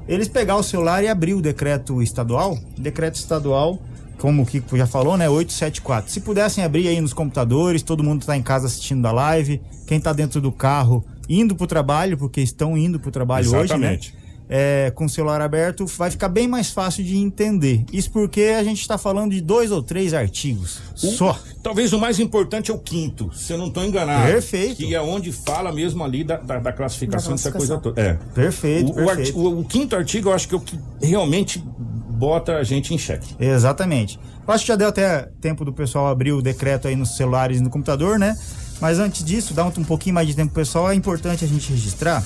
eles 0.07 0.29
pegar 0.29 0.57
o 0.57 0.63
celular 0.63 1.03
e 1.03 1.09
abrir 1.09 1.33
o 1.33 1.41
decreto 1.41 2.03
estadual, 2.03 2.59
decreto 2.77 3.15
estadual, 3.15 3.79
como 4.19 4.43
o 4.43 4.47
Kiko 4.47 4.77
já 4.77 4.87
falou, 4.87 5.17
né, 5.17 5.29
874. 5.29 6.11
Se 6.13 6.21
pudessem 6.21 6.63
abrir 6.65 6.89
aí 6.89 7.01
nos 7.01 7.13
computadores, 7.15 7.83
todo 7.83 8.05
mundo 8.05 8.21
está 8.21 8.37
em 8.37 8.43
casa 8.43 8.67
assistindo 8.67 9.03
da 9.03 9.13
live, 9.13 9.61
quem 9.87 9.99
está 9.99 10.13
dentro 10.13 10.41
do 10.41 10.51
carro 10.53 11.05
indo 11.29 11.55
para 11.57 11.65
o 11.65 11.67
trabalho, 11.67 12.17
porque 12.17 12.41
estão 12.41 12.77
indo 12.77 12.99
para 13.01 13.09
o 13.09 13.13
trabalho 13.13 13.47
Exatamente. 13.47 14.09
hoje, 14.11 14.17
né? 14.19 14.27
É, 14.49 14.93
com 14.95 15.07
o 15.07 15.09
celular 15.09 15.41
aberto, 15.41 15.85
vai 15.87 16.09
ficar 16.09 16.29
bem 16.29 16.47
mais 16.47 16.71
fácil 16.71 17.03
de 17.03 17.17
entender. 17.17 17.85
Isso 17.93 18.09
porque 18.13 18.43
a 18.57 18.63
gente 18.63 18.81
está 18.81 18.97
falando 18.97 19.33
de 19.33 19.41
dois 19.41 19.73
ou 19.73 19.83
três 19.83 20.15
artigos 20.15 20.81
só. 20.95 21.37
Talvez 21.65 21.93
o 21.93 21.99
mais 21.99 22.21
importante 22.21 22.71
é 22.71 22.75
o 22.75 22.79
quinto, 22.79 23.29
se 23.35 23.53
eu 23.53 23.59
não 23.59 23.67
estou 23.67 23.85
enganado. 23.85 24.25
Perfeito. 24.31 24.77
Que 24.77 24.95
é 24.95 25.01
onde 25.03 25.33
fala 25.33 25.73
mesmo 25.73 26.05
ali 26.05 26.23
da, 26.23 26.37
da, 26.37 26.61
da 26.61 26.73
classificação 26.73 27.31
Da 27.31 27.35
dessa 27.37 27.51
coisa 27.51 27.77
toda. 27.79 28.01
É. 28.01 28.15
Perfeito, 28.37 28.87
O, 28.87 28.93
o 28.93 28.95
perfeito. 28.95 29.21
arti- 29.21 29.33
o- 29.37 29.59
o 29.61 29.65
quinto 29.65 29.97
artigo 29.97 30.29
eu 30.29 30.33
acho 30.33 30.47
que 30.47 30.55
é 30.55 30.59
o 30.59 30.61
que 30.61 30.79
realmente 31.03 31.59
bota 31.59 32.57
a 32.59 32.63
gente 32.63 32.95
em 32.95 32.99
xeque. 32.99 33.35
Exatamente. 33.41 34.17
Eu 34.47 34.55
acho 34.55 34.63
que 34.65 34.69
já 34.69 34.77
deu 34.77 34.87
até 34.87 35.29
tempo 35.41 35.65
do 35.65 35.73
pessoal 35.73 36.07
abrir 36.07 36.31
o 36.31 36.41
decreto 36.41 36.87
aí 36.87 36.95
nos 36.95 37.17
celulares 37.17 37.59
e 37.59 37.63
no 37.63 37.69
computador, 37.69 38.17
né? 38.17 38.37
Mas 38.81 38.99
antes 38.99 39.25
disso, 39.25 39.55
dar 39.55 39.67
um, 39.67 39.85
pouquinho 39.85 40.15
mais 40.15 40.29
de 40.29 40.35
tempo 40.35 40.53
pessoal, 40.53 40.91
é 40.91 40.95
importante 40.95 41.45
a 41.45 41.49
gente 41.49 41.71
registrar 41.71 42.23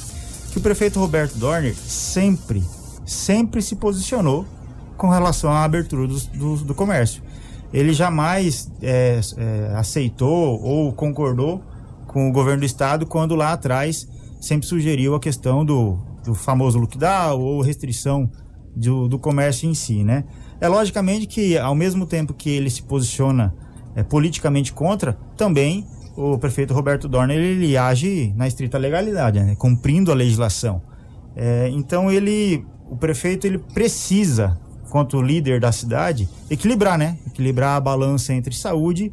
que 0.50 0.58
o 0.58 0.60
prefeito 0.60 0.98
Roberto 0.98 1.36
Dorner 1.36 1.74
sempre, 1.74 2.62
sempre 3.06 3.62
se 3.62 3.76
posicionou 3.76 4.44
com 4.96 5.08
relação 5.08 5.50
à 5.50 5.62
abertura 5.62 6.08
do, 6.08 6.18
do, 6.18 6.56
do 6.56 6.74
comércio. 6.74 7.22
Ele 7.72 7.92
jamais 7.92 8.70
é, 8.82 9.20
é, 9.36 9.74
aceitou 9.76 10.60
ou 10.60 10.92
concordou 10.92 11.62
com 12.08 12.28
o 12.28 12.32
governo 12.32 12.60
do 12.60 12.66
estado 12.66 13.06
quando 13.06 13.36
lá 13.36 13.52
atrás 13.52 14.08
sempre 14.40 14.66
sugeriu 14.66 15.14
a 15.14 15.20
questão 15.20 15.64
do, 15.64 15.98
do 16.24 16.34
famoso 16.34 16.78
lockdown 16.80 17.40
ou 17.40 17.60
restrição 17.60 18.28
do, 18.74 19.06
do 19.06 19.18
comércio 19.18 19.68
em 19.68 19.74
si, 19.74 20.02
né? 20.02 20.24
É 20.60 20.68
logicamente 20.68 21.26
que 21.26 21.56
ao 21.56 21.74
mesmo 21.74 22.04
tempo 22.06 22.34
que 22.34 22.50
ele 22.50 22.68
se 22.68 22.82
posiciona 22.82 23.54
é, 23.94 24.02
politicamente 24.02 24.72
contra, 24.72 25.12
também 25.36 25.86
o 26.16 26.38
prefeito 26.38 26.74
Roberto 26.74 27.08
Dorner 27.08 27.38
ele 27.38 27.76
age 27.76 28.32
na 28.36 28.46
estrita 28.46 28.78
legalidade, 28.78 29.40
né? 29.40 29.54
cumprindo 29.56 30.10
a 30.10 30.14
legislação. 30.14 30.82
É, 31.36 31.68
então 31.70 32.10
ele, 32.10 32.64
o 32.88 32.96
prefeito 32.96 33.46
ele 33.46 33.58
precisa, 33.58 34.58
quanto 34.90 35.22
líder 35.22 35.60
da 35.60 35.72
cidade, 35.72 36.28
equilibrar, 36.50 36.98
né? 36.98 37.16
Equilibrar 37.26 37.76
a 37.76 37.80
balança 37.80 38.34
entre 38.34 38.54
saúde 38.54 39.12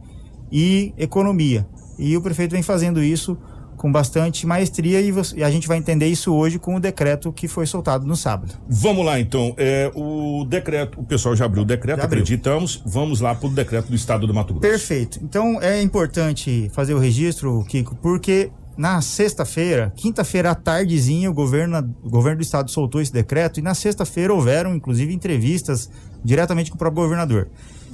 e 0.51 0.93
economia. 0.97 1.67
E 1.97 2.15
o 2.17 2.21
prefeito 2.21 2.51
vem 2.51 2.63
fazendo 2.63 3.01
isso 3.01 3.37
com 3.77 3.89
bastante 3.91 4.45
maestria 4.45 4.99
e, 4.99 5.11
você- 5.11 5.37
e 5.37 5.43
a 5.43 5.49
gente 5.51 5.67
vai 5.67 5.77
entender 5.77 6.07
isso 6.07 6.33
hoje 6.33 6.59
com 6.59 6.75
o 6.75 6.79
decreto 6.79 7.31
que 7.31 7.47
foi 7.47 7.65
soltado 7.65 8.05
no 8.05 8.15
sábado. 8.17 8.53
Vamos 8.67 9.05
lá, 9.05 9.19
então. 9.19 9.53
É, 9.55 9.89
o 9.95 10.43
decreto, 10.43 10.99
o 10.99 11.03
pessoal 11.05 11.35
já 11.35 11.45
abriu 11.45 11.63
o 11.63 11.65
decreto, 11.65 12.01
abriu. 12.01 12.21
acreditamos. 12.23 12.81
Vamos 12.85 13.21
lá 13.21 13.33
para 13.35 13.47
o 13.47 13.51
decreto 13.51 13.87
do 13.89 13.95
Estado 13.95 14.25
do 14.27 14.33
Mato 14.33 14.53
Grosso. 14.53 14.61
Perfeito. 14.69 15.19
Então 15.23 15.61
é 15.61 15.81
importante 15.81 16.69
fazer 16.73 16.93
o 16.93 16.99
registro, 16.99 17.63
Kiko, 17.69 17.95
porque 18.01 18.49
na 18.75 18.99
sexta-feira, 19.01 19.91
quinta-feira 19.95 20.51
à 20.51 20.55
tardezinha, 20.55 21.29
o 21.29 21.33
governo, 21.33 21.95
o 22.03 22.09
governo 22.09 22.37
do 22.39 22.43
estado 22.43 22.69
soltou 22.69 23.01
esse 23.01 23.11
decreto 23.13 23.59
e 23.59 23.63
na 23.63 23.73
sexta-feira 23.73 24.33
houveram, 24.33 24.75
inclusive, 24.75 25.13
entrevistas 25.13 25.89
diretamente 26.23 26.69
com 26.71 26.75
o 26.75 26.79
próprio 26.79 27.03
governador. 27.03 27.49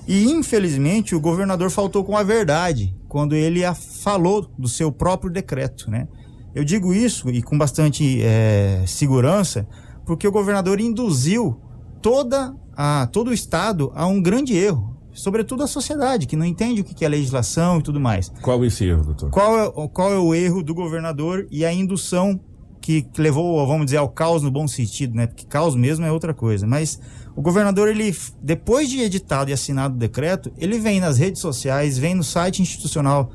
E 0.07 0.25
infelizmente 0.31 1.15
o 1.15 1.19
governador 1.19 1.69
faltou 1.69 2.03
com 2.03 2.17
a 2.17 2.23
verdade 2.23 2.95
quando 3.07 3.35
ele 3.35 3.63
a- 3.63 3.73
falou 3.73 4.49
do 4.57 4.67
seu 4.67 4.91
próprio 4.91 5.31
decreto, 5.31 5.89
né? 5.89 6.07
Eu 6.53 6.63
digo 6.63 6.93
isso 6.93 7.29
e 7.29 7.41
com 7.41 7.57
bastante 7.57 8.19
eh, 8.21 8.83
segurança, 8.85 9.67
porque 10.05 10.27
o 10.27 10.31
governador 10.31 10.79
induziu 10.79 11.59
toda 12.01 12.53
a, 12.75 13.07
todo 13.11 13.29
o 13.29 13.33
estado 13.33 13.91
a 13.95 14.05
um 14.05 14.21
grande 14.21 14.55
erro, 14.55 14.95
sobretudo 15.13 15.63
a 15.63 15.67
sociedade 15.67 16.27
que 16.27 16.35
não 16.35 16.45
entende 16.45 16.81
o 16.81 16.83
que 16.83 17.05
é 17.05 17.07
legislação 17.07 17.79
e 17.79 17.83
tudo 17.83 17.99
mais. 17.99 18.29
Qual 18.41 18.63
esse 18.65 18.83
erro, 18.85 19.03
doutor? 19.05 19.29
Qual 19.29 19.57
é, 19.57 19.63
o- 19.67 19.87
qual 19.89 20.11
é 20.13 20.17
o 20.19 20.33
erro 20.35 20.61
do 20.61 20.73
governador 20.75 21.47
e 21.49 21.63
a 21.65 21.71
indução 21.73 22.39
que 22.81 23.03
que 23.03 23.21
levou, 23.21 23.65
vamos 23.65 23.85
dizer, 23.85 23.97
ao 23.97 24.09
caos 24.09 24.41
no 24.43 24.51
bom 24.51 24.67
sentido, 24.67 25.15
né? 25.15 25.25
Porque 25.25 25.45
caos 25.45 25.73
mesmo 25.73 26.05
é 26.05 26.11
outra 26.11 26.33
coisa. 26.33 26.67
Mas 26.67 26.99
o 27.35 27.41
governador, 27.41 27.87
ele, 27.87 28.15
depois 28.41 28.89
de 28.89 28.99
editado 29.01 29.49
e 29.49 29.53
assinado 29.53 29.95
o 29.95 29.97
decreto, 29.97 30.51
ele 30.57 30.77
vem 30.79 30.99
nas 30.99 31.17
redes 31.17 31.41
sociais, 31.41 31.97
vem 31.97 32.13
no 32.13 32.23
site 32.23 32.61
institucional 32.61 33.31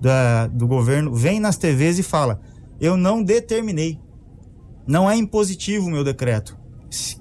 da- 0.00 0.46
do 0.46 0.66
governo, 0.66 1.14
vem 1.14 1.38
nas 1.38 1.56
TVs 1.56 1.98
e 1.98 2.02
fala: 2.02 2.40
Eu 2.80 2.96
não 2.96 3.22
determinei. 3.22 4.00
Não 4.86 5.08
é 5.08 5.16
impositivo 5.16 5.86
o 5.86 5.90
meu 5.90 6.02
decreto. 6.02 6.58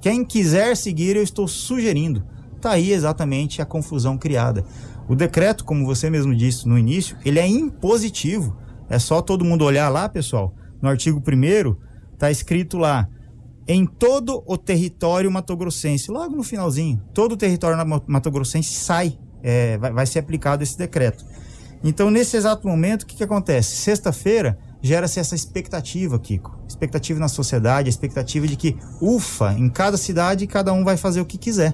Quem 0.02 0.26
quiser 0.26 0.76
seguir, 0.76 1.16
eu 1.16 1.24
estou 1.24 1.48
sugerindo. 1.48 2.24
Tá 2.60 2.72
aí 2.72 2.92
exatamente 2.92 3.62
a 3.62 3.66
confusão 3.66 4.18
criada. 4.18 4.66
O 5.08 5.16
decreto, 5.16 5.64
como 5.64 5.86
você 5.86 6.10
mesmo 6.10 6.36
disse 6.36 6.68
no 6.68 6.78
início, 6.78 7.18
ele 7.24 7.40
é 7.40 7.48
impositivo. 7.48 8.58
É 8.90 8.98
só 8.98 9.22
todo 9.22 9.46
mundo 9.46 9.64
olhar 9.64 9.90
lá, 9.90 10.10
pessoal. 10.10 10.54
No 10.82 10.90
artigo 10.90 11.20
1 11.22 11.76
tá 12.18 12.32
escrito 12.32 12.78
lá: 12.78 13.08
em 13.74 13.86
todo 13.86 14.44
o 14.46 14.58
território 14.58 15.32
matogrossense, 15.32 16.12
logo 16.12 16.36
no 16.36 16.44
finalzinho, 16.44 17.02
todo 17.14 17.34
o 17.34 17.38
território 17.38 17.78
matogrossense 18.06 18.74
sai, 18.74 19.18
é, 19.42 19.78
vai, 19.78 19.92
vai 19.94 20.06
ser 20.06 20.20
aplicado 20.20 20.62
esse 20.62 20.78
decreto. 20.78 21.26
Então, 21.84 22.12
nesse 22.12 22.38
exato 22.38 22.68
momento, 22.68 23.04
o 23.04 23.06
que, 23.06 23.16
que 23.16 23.24
acontece? 23.24 23.78
Sexta-feira 23.78 24.58
gera-se 24.82 25.20
essa 25.20 25.36
expectativa, 25.36 26.20
Kiko. 26.20 26.60
Expectativa 26.68 27.20
na 27.20 27.28
sociedade, 27.28 27.88
a 27.88 27.90
expectativa 27.90 28.46
de 28.46 28.56
que, 28.56 28.78
ufa, 29.02 29.54
em 29.54 29.70
cada 29.70 29.98
cidade 29.98 30.46
cada 30.48 30.74
um 30.74 30.84
vai 30.84 30.98
fazer 30.98 31.22
o 31.22 31.26
que 31.26 31.38
quiser. 31.38 31.74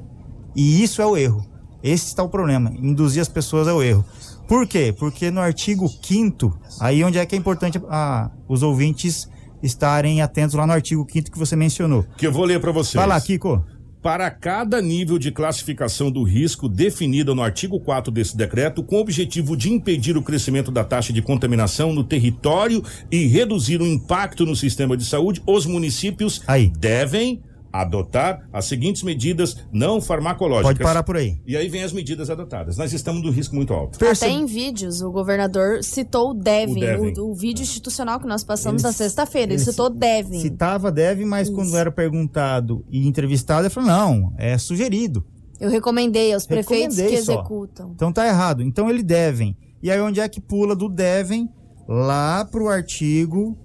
E 0.56 0.84
isso 0.84 1.02
é 1.02 1.06
o 1.06 1.18
erro. 1.18 1.46
Esse 1.84 2.08
está 2.08 2.24
o 2.24 2.30
problema, 2.30 2.72
induzir 2.78 3.22
as 3.22 3.28
pessoas 3.28 3.68
ao 3.68 3.82
erro. 3.82 4.06
Por 4.48 4.68
quê? 4.68 4.96
Porque 4.98 5.30
no 5.30 5.42
artigo 5.42 5.88
5 5.90 6.60
aí 6.80 7.04
onde 7.04 7.18
é 7.18 7.26
que 7.26 7.36
é 7.36 7.38
importante 7.38 7.82
ah, 7.90 8.32
os 8.48 8.64
ouvintes 8.64 9.28
estarem 9.62 10.22
atentos 10.22 10.56
lá 10.56 10.66
no 10.66 10.74
artigo 10.74 11.06
5 11.10 11.32
que 11.32 11.38
você 11.38 11.56
mencionou. 11.56 12.06
Que 12.18 12.28
eu 12.28 12.32
vou 12.32 12.46
ler 12.46 12.60
para 12.60 12.72
vocês. 12.72 12.94
Vai 12.94 13.08
lá, 13.08 13.20
Kiko. 13.20 13.64
Para 14.02 14.30
cada 14.30 14.82
nível 14.82 15.18
de 15.18 15.32
classificação 15.32 16.10
do 16.12 16.24
risco 16.24 16.70
definido 16.70 17.34
no 17.36 17.42
artigo 17.42 17.80
4 17.80 18.12
desse 18.12 18.38
decreto, 18.38 18.84
com 18.84 18.98
o 18.98 19.02
objetivo 19.02 19.58
de 19.58 19.72
impedir 19.72 20.16
o 20.16 20.22
crescimento 20.22 20.72
da 20.72 20.84
taxa 20.84 21.12
de 21.12 21.22
contaminação 21.22 21.94
no 21.94 22.04
território 22.04 22.84
e 23.12 23.26
reduzir 23.26 23.82
o 23.82 23.88
impacto 23.88 24.46
no 24.46 24.56
sistema 24.56 24.96
de 24.96 25.04
saúde, 25.04 25.42
os 25.46 25.66
municípios 25.66 26.42
devem 26.80 27.42
adotar 27.82 28.48
as 28.52 28.66
seguintes 28.66 29.04
medidas 29.04 29.58
não 29.72 30.02
farmacológicas. 30.02 30.70
Pode 30.78 30.80
parar 30.84 31.04
por 31.04 31.18
aí. 31.18 31.40
E 31.46 31.56
aí 31.58 31.68
vem 31.70 31.84
as 31.84 31.94
medidas 31.94 32.30
adotadas. 32.30 32.78
Nós 32.78 32.92
estamos 32.94 33.22
no 33.24 33.30
risco 33.32 33.56
muito 33.56 33.74
alto. 33.74 33.98
Até 34.06 34.30
em 34.30 34.46
vídeos, 34.46 35.02
o 35.02 35.12
governador 35.12 35.84
citou 35.84 36.32
o 36.32 36.34
Devin, 36.34 36.78
O 36.78 36.80
Devin. 36.80 37.20
o, 37.20 37.32
o 37.32 37.36
vídeo 37.36 37.62
institucional 37.64 38.20
que 38.20 38.28
nós 38.28 38.44
passamos 38.44 38.82
Ele- 38.84 38.90
na 38.90 38.94
sexta-feira. 38.94 39.54
Ele, 39.54 39.62
ele 39.62 39.70
citou 39.72 39.90
Devin. 39.90 40.40
Citava 40.40 40.92
deve, 40.92 41.24
mas 41.26 41.50
quando 41.50 41.76
era 41.76 41.92
perguntado 41.92 42.86
e 42.90 43.08
entrevistado, 43.08 43.62
ele 43.64 43.70
falou: 43.74 43.90
não, 43.90 44.34
é 44.38 44.58
sugerido. 44.58 45.26
Eu 45.60 45.70
recomendei 45.70 46.34
aos 46.34 46.46
prefeitos 46.46 46.96
que 46.96 47.02
Recomendei 47.02 47.24
só. 47.26 47.34
executam. 47.34 47.92
Então 47.96 48.12
tá 48.14 48.28
errado. 48.28 48.62
Então 48.62 48.90
ele 48.90 49.02
devem. 49.02 49.58
E 49.82 49.90
aí 49.90 50.00
onde 50.00 50.20
é 50.20 50.28
que 50.30 50.40
pula 50.40 50.76
do 50.76 50.88
devem 50.88 51.50
lá 51.88 52.46
pro 52.46 52.68
artigo, 52.68 53.58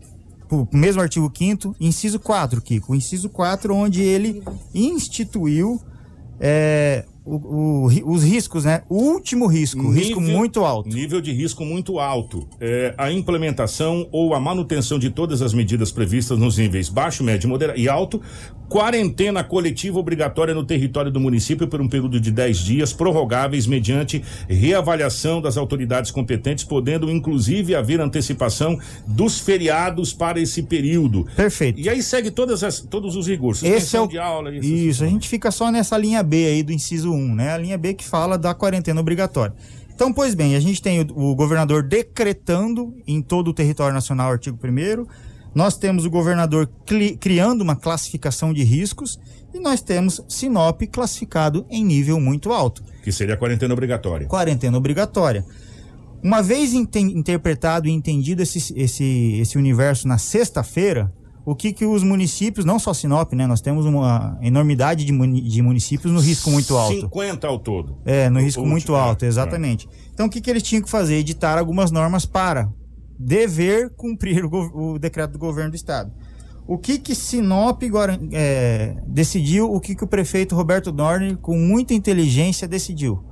pro 0.52 0.68
mesmo 0.70 1.00
artigo 1.00 1.32
5 1.34 1.74
inciso 1.80 2.20
4, 2.20 2.60
Kiko. 2.60 2.92
O 2.92 2.94
inciso 2.94 3.30
4, 3.30 3.74
onde 3.74 4.02
ele 4.02 4.42
instituiu 4.74 5.80
é, 6.38 7.06
o- 7.24 7.86
o 7.88 8.12
os 8.12 8.24
riscos, 8.24 8.64
né? 8.64 8.82
O 8.88 8.96
último 8.96 9.46
risco, 9.46 9.80
o 9.86 9.90
risco 9.90 10.20
Nível- 10.20 10.36
muito 10.36 10.64
alto. 10.64 10.88
Nível 10.88 11.20
de 11.20 11.32
risco 11.32 11.64
muito 11.64 11.98
alto. 11.98 12.46
É, 12.60 12.94
a 12.98 13.10
implementação 13.12 14.08
ou 14.10 14.34
a 14.34 14.40
manutenção 14.40 14.98
de 14.98 15.10
todas 15.10 15.40
as 15.42 15.54
medidas 15.54 15.90
previstas 15.92 16.38
nos 16.38 16.58
níveis 16.58 16.88
baixo, 16.88 17.22
médio 17.22 17.48
moderado 17.48 17.78
e 17.78 17.88
alto. 17.88 18.20
Quarentena 18.68 19.44
coletiva 19.44 19.98
obrigatória 19.98 20.54
no 20.54 20.64
território 20.64 21.10
do 21.10 21.20
município 21.20 21.68
por 21.68 21.80
um 21.82 21.88
período 21.88 22.18
de 22.18 22.30
10 22.30 22.56
dias, 22.58 22.90
prorrogáveis 22.90 23.66
mediante 23.66 24.22
reavaliação 24.48 25.42
das 25.42 25.58
autoridades 25.58 26.10
competentes, 26.10 26.64
podendo 26.64 27.10
inclusive 27.10 27.74
haver 27.74 28.00
antecipação 28.00 28.78
dos 29.06 29.38
feriados 29.38 30.14
para 30.14 30.40
esse 30.40 30.62
período. 30.62 31.26
Perfeito. 31.36 31.78
E 31.78 31.88
aí 31.88 32.02
segue 32.02 32.30
todas 32.30 32.64
as, 32.64 32.80
todos 32.80 33.14
os 33.14 33.26
recursos. 33.28 33.62
Esse 33.62 33.94
é 33.94 34.00
o 34.00 34.06
de 34.06 34.18
aula. 34.18 34.54
Isso. 34.54 34.66
Isso, 34.72 35.04
a 35.04 35.06
gente 35.08 35.28
fica 35.28 35.50
só 35.50 35.70
nessa 35.70 35.98
linha 35.98 36.22
B 36.22 36.46
aí 36.46 36.62
do 36.62 36.72
inciso 36.72 37.11
1, 37.12 37.34
né? 37.34 37.52
A 37.52 37.58
linha 37.58 37.78
B 37.78 37.94
que 37.94 38.04
fala 38.04 38.36
da 38.36 38.54
quarentena 38.54 39.00
obrigatória. 39.00 39.54
Então, 39.94 40.12
pois 40.12 40.34
bem, 40.34 40.56
a 40.56 40.60
gente 40.60 40.80
tem 40.82 41.00
o, 41.00 41.30
o 41.30 41.34
governador 41.34 41.82
decretando 41.82 42.94
em 43.06 43.20
todo 43.20 43.48
o 43.48 43.54
território 43.54 43.94
nacional, 43.94 44.32
artigo 44.32 44.58
1 44.62 45.06
Nós 45.54 45.76
temos 45.76 46.04
o 46.04 46.10
governador 46.10 46.68
criando 47.20 47.60
uma 47.60 47.76
classificação 47.76 48.52
de 48.52 48.64
riscos 48.64 49.20
e 49.54 49.60
nós 49.60 49.80
temos 49.80 50.24
Sinop 50.28 50.82
classificado 50.90 51.66
em 51.70 51.84
nível 51.84 52.18
muito 52.18 52.52
alto. 52.52 52.82
Que 53.02 53.12
seria 53.12 53.34
a 53.34 53.36
quarentena 53.36 53.72
obrigatória. 53.72 54.26
Quarentena 54.26 54.76
obrigatória. 54.76 55.44
Uma 56.22 56.40
vez 56.40 56.72
interpretado 56.72 57.88
e 57.88 57.90
entendido 57.90 58.42
esse, 58.42 58.72
esse, 58.76 59.38
esse 59.40 59.58
universo 59.58 60.06
na 60.06 60.18
sexta-feira, 60.18 61.12
o 61.44 61.54
que, 61.56 61.72
que 61.72 61.84
os 61.84 62.02
municípios, 62.02 62.64
não 62.64 62.78
só 62.78 62.94
Sinop, 62.94 63.32
né? 63.32 63.46
Nós 63.46 63.60
temos 63.60 63.84
uma 63.84 64.38
enormidade 64.40 65.04
de, 65.04 65.12
muni- 65.12 65.40
de 65.42 65.60
municípios 65.62 66.12
no 66.12 66.20
risco 66.20 66.50
muito 66.50 66.76
alto. 66.76 67.00
50 67.00 67.46
ao 67.48 67.58
todo. 67.58 67.98
É, 68.04 68.30
no 68.30 68.40
risco 68.40 68.62
O- 68.62 68.66
muito 68.66 68.94
é, 68.94 68.98
alto, 69.00 69.24
exatamente. 69.24 69.88
Então, 70.14 70.26
o 70.26 70.30
que, 70.30 70.40
que 70.40 70.48
eles 70.48 70.62
tinham 70.62 70.82
que 70.82 70.88
fazer? 70.90 71.16
Editar 71.16 71.58
algumas 71.58 71.90
normas 71.90 72.24
para 72.24 72.68
dever 73.18 73.90
cumprir 73.96 74.44
o, 74.44 74.92
o 74.94 74.98
decreto 74.98 75.32
do 75.32 75.38
governo 75.38 75.70
do 75.70 75.76
estado. 75.76 76.12
O 76.66 76.78
que 76.78 76.96
que 76.98 77.14
Sinop 77.14 77.82
é, 78.32 78.96
decidiu, 79.06 79.72
o 79.72 79.80
que 79.80 79.96
que 79.96 80.04
o 80.04 80.06
prefeito 80.06 80.54
Roberto 80.54 80.92
Dorner, 80.92 81.36
com 81.38 81.56
muita 81.58 81.92
inteligência, 81.92 82.68
decidiu? 82.68 83.22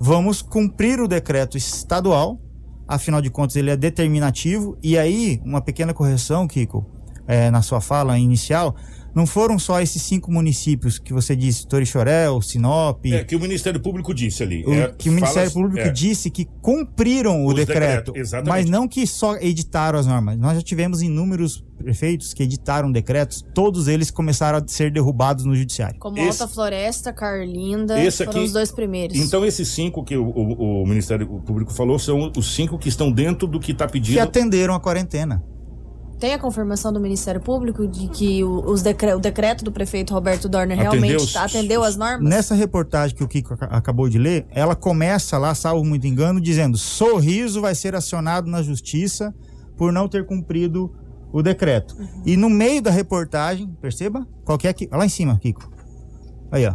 Vamos 0.00 0.40
cumprir 0.42 0.98
o 1.00 1.06
decreto 1.06 1.56
estadual, 1.58 2.40
afinal 2.88 3.20
de 3.20 3.30
contas 3.30 3.56
ele 3.56 3.70
é 3.70 3.76
determinativo, 3.76 4.76
e 4.82 4.98
aí, 4.98 5.40
uma 5.44 5.60
pequena 5.60 5.92
correção, 5.94 6.46
Kiko, 6.48 6.84
é, 7.26 7.50
na 7.50 7.62
sua 7.62 7.80
fala 7.80 8.18
inicial, 8.18 8.74
não 9.14 9.26
foram 9.28 9.60
só 9.60 9.80
esses 9.80 10.02
cinco 10.02 10.32
municípios 10.32 10.98
que 10.98 11.12
você 11.12 11.36
disse, 11.36 11.68
Torixorel, 11.68 12.42
Sinop, 12.42 13.06
É, 13.06 13.22
que 13.22 13.36
o 13.36 13.40
Ministério 13.40 13.78
Público 13.80 14.12
disse 14.12 14.42
ali. 14.42 14.64
o- 14.66 14.74
É, 14.74 14.92
que 14.98 15.08
o 15.08 15.12
Ministério 15.12 15.48
fala- 15.52 15.62
Público 15.66 15.86
é. 15.88 15.92
disse 15.92 16.28
que 16.30 16.48
cumpriram 16.60 17.46
o 17.46 17.54
decreto, 17.54 18.12
exatamente. 18.16 18.48
mas 18.50 18.68
não 18.68 18.88
que 18.88 19.06
só 19.06 19.36
editaram 19.36 20.00
as 20.00 20.06
normas. 20.06 20.36
Nós 20.36 20.56
já 20.56 20.62
tivemos 20.62 21.00
inúmeros 21.00 21.64
prefeitos 21.78 22.34
que 22.34 22.42
editaram 22.42 22.90
decretos, 22.90 23.44
todos 23.54 23.86
eles 23.86 24.10
começaram 24.10 24.58
a 24.58 24.64
ser 24.66 24.90
derrubados 24.90 25.44
no 25.44 25.54
judiciário. 25.54 25.96
Como 26.00 26.18
Esse- 26.18 26.42
Alta 26.42 26.52
Floresta, 26.52 27.12
Carlinda, 27.12 28.02
Esse 28.02 28.24
foram 28.24 28.38
aqui- 28.40 28.46
os 28.48 28.52
dois 28.52 28.72
primeiros. 28.72 29.16
Então, 29.16 29.44
esses 29.44 29.68
cinco 29.68 30.02
que 30.02 30.16
o, 30.16 30.24
o- 30.26 30.82
o 30.82 30.86
Ministério 30.88 31.26
Público 31.46 31.72
falou 31.72 32.00
são 32.00 32.32
os 32.36 32.52
cinco 32.52 32.76
que 32.78 32.88
estão 32.88 33.12
dentro 33.12 33.46
do 33.46 33.60
que 33.60 33.70
está 33.70 33.86
pedindo. 33.86 34.14
Que 34.14 34.18
atenderam 34.20 34.74
a 34.74 34.80
quarentena. 34.80 35.40
Tem 36.24 36.32
a 36.32 36.38
confirmação 36.38 36.90
do 36.90 36.98
Ministério 36.98 37.38
Público 37.38 37.86
de 37.86 38.08
que 38.08 38.42
o, 38.42 38.64
os 38.64 38.80
decre- 38.80 39.12
o 39.12 39.18
decreto 39.18 39.62
do 39.62 39.70
prefeito 39.70 40.14
Roberto 40.14 40.48
Dorner 40.48 40.74
Atendeu 40.80 40.92
realmente 40.92 41.16
os- 41.22 41.36
atendeu 41.36 41.84
as 41.84 41.96
normas? 41.96 42.26
Nessa 42.26 42.54
reportagem 42.54 43.14
que 43.14 43.22
o 43.22 43.28
Kiko 43.28 43.52
aca- 43.52 43.66
acabou 43.66 44.08
de 44.08 44.16
ler, 44.16 44.46
ela 44.50 44.74
começa 44.74 45.36
lá, 45.36 45.54
salvo 45.54 45.84
muito 45.84 46.06
engano, 46.06 46.40
dizendo: 46.40 46.78
Sorriso 46.78 47.60
vai 47.60 47.74
ser 47.74 47.94
acionado 47.94 48.48
na 48.50 48.62
justiça 48.62 49.34
por 49.76 49.92
não 49.92 50.08
ter 50.08 50.24
cumprido 50.24 50.90
o 51.30 51.42
decreto. 51.42 51.94
E 52.24 52.38
no 52.38 52.48
meio 52.48 52.80
da 52.80 52.90
reportagem, 52.90 53.68
perceba? 53.82 54.26
Qualquer 54.46 54.72
que. 54.72 54.88
Lá 54.90 55.04
em 55.04 55.10
cima, 55.10 55.38
Kiko. 55.38 55.70
Aí, 56.50 56.64
ó. 56.64 56.72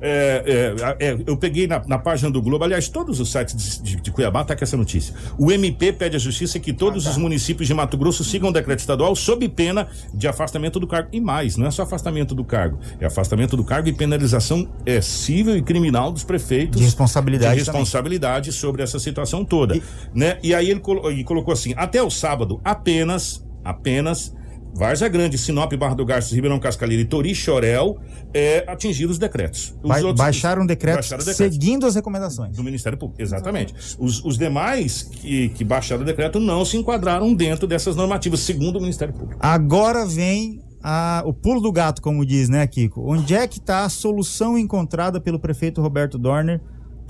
É, 0.00 0.74
é, 0.98 1.08
é, 1.08 1.18
eu 1.26 1.36
peguei 1.36 1.66
na, 1.66 1.82
na, 1.86 1.98
página 1.98 2.30
do 2.30 2.40
Globo, 2.40 2.64
aliás, 2.64 2.88
todos 2.88 3.20
os 3.20 3.30
sites 3.30 3.80
de, 3.82 3.96
de 3.96 4.10
Cuiabá 4.10 4.42
tá 4.44 4.56
com 4.56 4.64
essa 4.64 4.76
notícia. 4.76 5.14
O 5.38 5.52
MP 5.52 5.92
pede 5.92 6.16
à 6.16 6.18
Justiça 6.18 6.58
que 6.58 6.72
todos 6.72 7.04
ah, 7.04 7.10
tá. 7.10 7.12
os 7.12 7.18
municípios 7.18 7.68
de 7.68 7.74
Mato 7.74 7.98
Grosso 7.98 8.24
sigam 8.24 8.48
o 8.48 8.52
decreto 8.52 8.78
estadual 8.78 9.14
sob 9.14 9.46
pena 9.48 9.88
de 10.14 10.26
afastamento 10.26 10.80
do 10.80 10.86
cargo. 10.86 11.08
E 11.12 11.20
mais, 11.20 11.56
não 11.56 11.66
é 11.66 11.70
só 11.70 11.82
afastamento 11.82 12.34
do 12.34 12.44
cargo, 12.44 12.78
é 12.98 13.06
afastamento 13.06 13.56
do 13.56 13.64
cargo 13.64 13.88
e 13.88 13.92
penalização 13.92 14.68
é, 14.86 15.00
civil 15.00 15.56
e 15.56 15.62
criminal 15.62 16.10
dos 16.10 16.24
prefeitos. 16.24 16.78
De 16.78 16.84
responsabilidade. 16.84 17.54
De 17.54 17.58
responsabilidade 17.58 18.50
também. 18.50 18.60
sobre 18.60 18.82
essa 18.82 18.98
situação 18.98 19.44
toda. 19.44 19.76
E, 19.76 19.82
né? 20.14 20.38
e 20.42 20.54
aí 20.54 20.70
ele, 20.70 20.80
colo 20.80 21.10
ele 21.10 21.24
colocou 21.24 21.52
assim: 21.52 21.74
até 21.76 22.02
o 22.02 22.10
sábado, 22.10 22.60
apenas, 22.64 23.44
apenas 23.62 24.34
Várzea 24.74 25.08
Grande, 25.08 25.36
Sinop, 25.36 25.72
Barra 25.74 25.94
do 25.94 26.04
Garças, 26.04 26.32
Ribeirão 26.32 26.58
Cascalheira 26.58 27.02
e 27.02 27.06
Tori 27.06 27.34
Chorel 27.34 27.98
é, 28.32 28.64
atingiram 28.66 29.10
os 29.10 29.18
decretos. 29.18 29.74
Os 29.82 29.88
ba 29.88 29.96
outros, 29.98 30.14
baixaram, 30.16 30.66
decretos 30.66 31.08
baixaram 31.08 31.24
decretos 31.24 31.54
seguindo 31.54 31.86
as 31.86 31.94
recomendações. 31.94 32.56
Do 32.56 32.64
Ministério 32.64 32.98
Público, 32.98 33.20
exatamente. 33.20 33.74
Os, 33.98 34.24
os 34.24 34.38
demais 34.38 35.02
que, 35.02 35.50
que 35.50 35.64
baixaram 35.64 36.02
o 36.02 36.04
decreto 36.04 36.38
não 36.40 36.64
se 36.64 36.76
enquadraram 36.76 37.34
dentro 37.34 37.66
dessas 37.66 37.96
normativas, 37.96 38.40
segundo 38.40 38.76
o 38.76 38.80
Ministério 38.80 39.12
Público. 39.14 39.40
Agora 39.40 40.06
vem 40.06 40.62
a, 40.82 41.22
o 41.26 41.32
pulo 41.32 41.60
do 41.60 41.70
gato, 41.70 42.00
como 42.00 42.24
diz, 42.24 42.48
né, 42.48 42.66
Kiko? 42.66 43.02
Onde 43.12 43.34
é 43.34 43.46
que 43.46 43.58
está 43.58 43.84
a 43.84 43.88
solução 43.88 44.56
encontrada 44.56 45.20
pelo 45.20 45.38
prefeito 45.38 45.82
Roberto 45.82 46.18
Dorner 46.18 46.60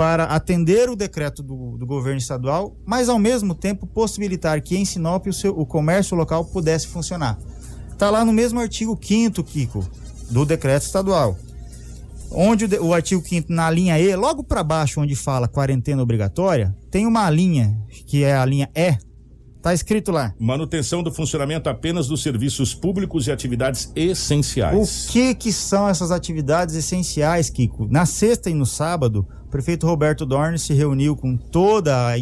para 0.01 0.25
atender 0.25 0.89
o 0.89 0.97
decreto 0.97 1.43
do, 1.43 1.77
do, 1.77 1.85
governo 1.85 2.17
estadual, 2.17 2.75
mas 2.87 3.11
ao 3.11 3.19
mesmo 3.19 3.55
tempo 3.55 3.87
possibilitar 3.87 4.59
que 4.63 4.75
em 4.75 4.83
Sinop 4.83 5.27
o, 5.27 5.33
seu, 5.35 5.53
o 5.53 5.67
comércio 5.67 6.17
local 6.17 6.43
pudesse 6.43 6.87
funcionar. 6.87 7.39
Está 7.93 8.09
lá 8.09 8.25
no 8.25 8.33
mesmo 8.33 8.59
artigo 8.59 8.99
5 8.99 9.45
Kiko, 9.45 9.87
do 10.31 10.47
decreto 10.47 10.85
estadual. 10.85 11.37
Onde 12.31 12.65
o, 12.65 12.87
o 12.87 12.95
artigo 12.95 13.23
5 13.23 13.53
na 13.53 13.71
linha 13.71 14.01
E, 14.01 14.17
logo 14.17 14.43
para 14.43 14.65
baixo, 14.65 15.03
onde 15.03 15.15
fala 15.15 15.47
quarentena 15.47 16.03
obrigatória, 16.03 16.75
tem 16.91 17.07
uma 17.07 17.29
linha, 17.29 17.79
que 18.07 18.25
é 18.25 18.35
a 18.35 18.45
linha 18.47 18.71
E, 18.75 18.97
Tá 19.61 19.75
escrito 19.75 20.11
lá. 20.11 20.33
Manutenção 20.39 21.03
do 21.03 21.13
funcionamento 21.13 21.69
apenas 21.69 22.09
dos 22.09 22.23
serviços 22.23 22.75
públicos 22.75 23.27
e 23.27 23.31
atividades 23.31 23.93
essenciais. 23.95 25.07
O 25.07 25.13
que 25.13 25.35
que 25.35 25.53
são 25.53 25.87
essas 25.87 26.11
atividades 26.11 26.75
essenciais, 26.75 27.51
Kiko? 27.51 27.87
Na 27.91 28.07
sexta 28.07 28.49
e 28.49 28.55
no 28.55 28.65
sábado, 28.65 29.29
o 29.51 29.59
prefeito 29.61 29.85
Roberto 29.85 30.25
Dorn 30.25 30.57
se 30.57 30.73
reuniu 30.73 31.17
com 31.17 31.37
toda 31.37 32.15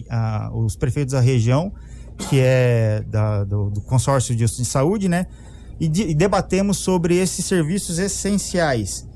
os 0.55 0.75
prefeitos 0.77 1.13
da 1.13 1.21
região, 1.21 1.71
que 2.17 2.41
é 2.41 3.05
da, 3.07 3.45
do, 3.45 3.69
do, 3.69 3.83
consórcio 3.83 4.35
de, 4.35 4.47
de 4.47 4.65
saúde, 4.65 5.11
né? 5.11 5.27
E, 5.79 5.89
de, 5.89 6.05
e 6.05 6.15
debatemos 6.15 6.79
sobre 6.79 7.17
esses 7.17 7.45
serviços 7.45 7.99
essenciais. 7.99 9.07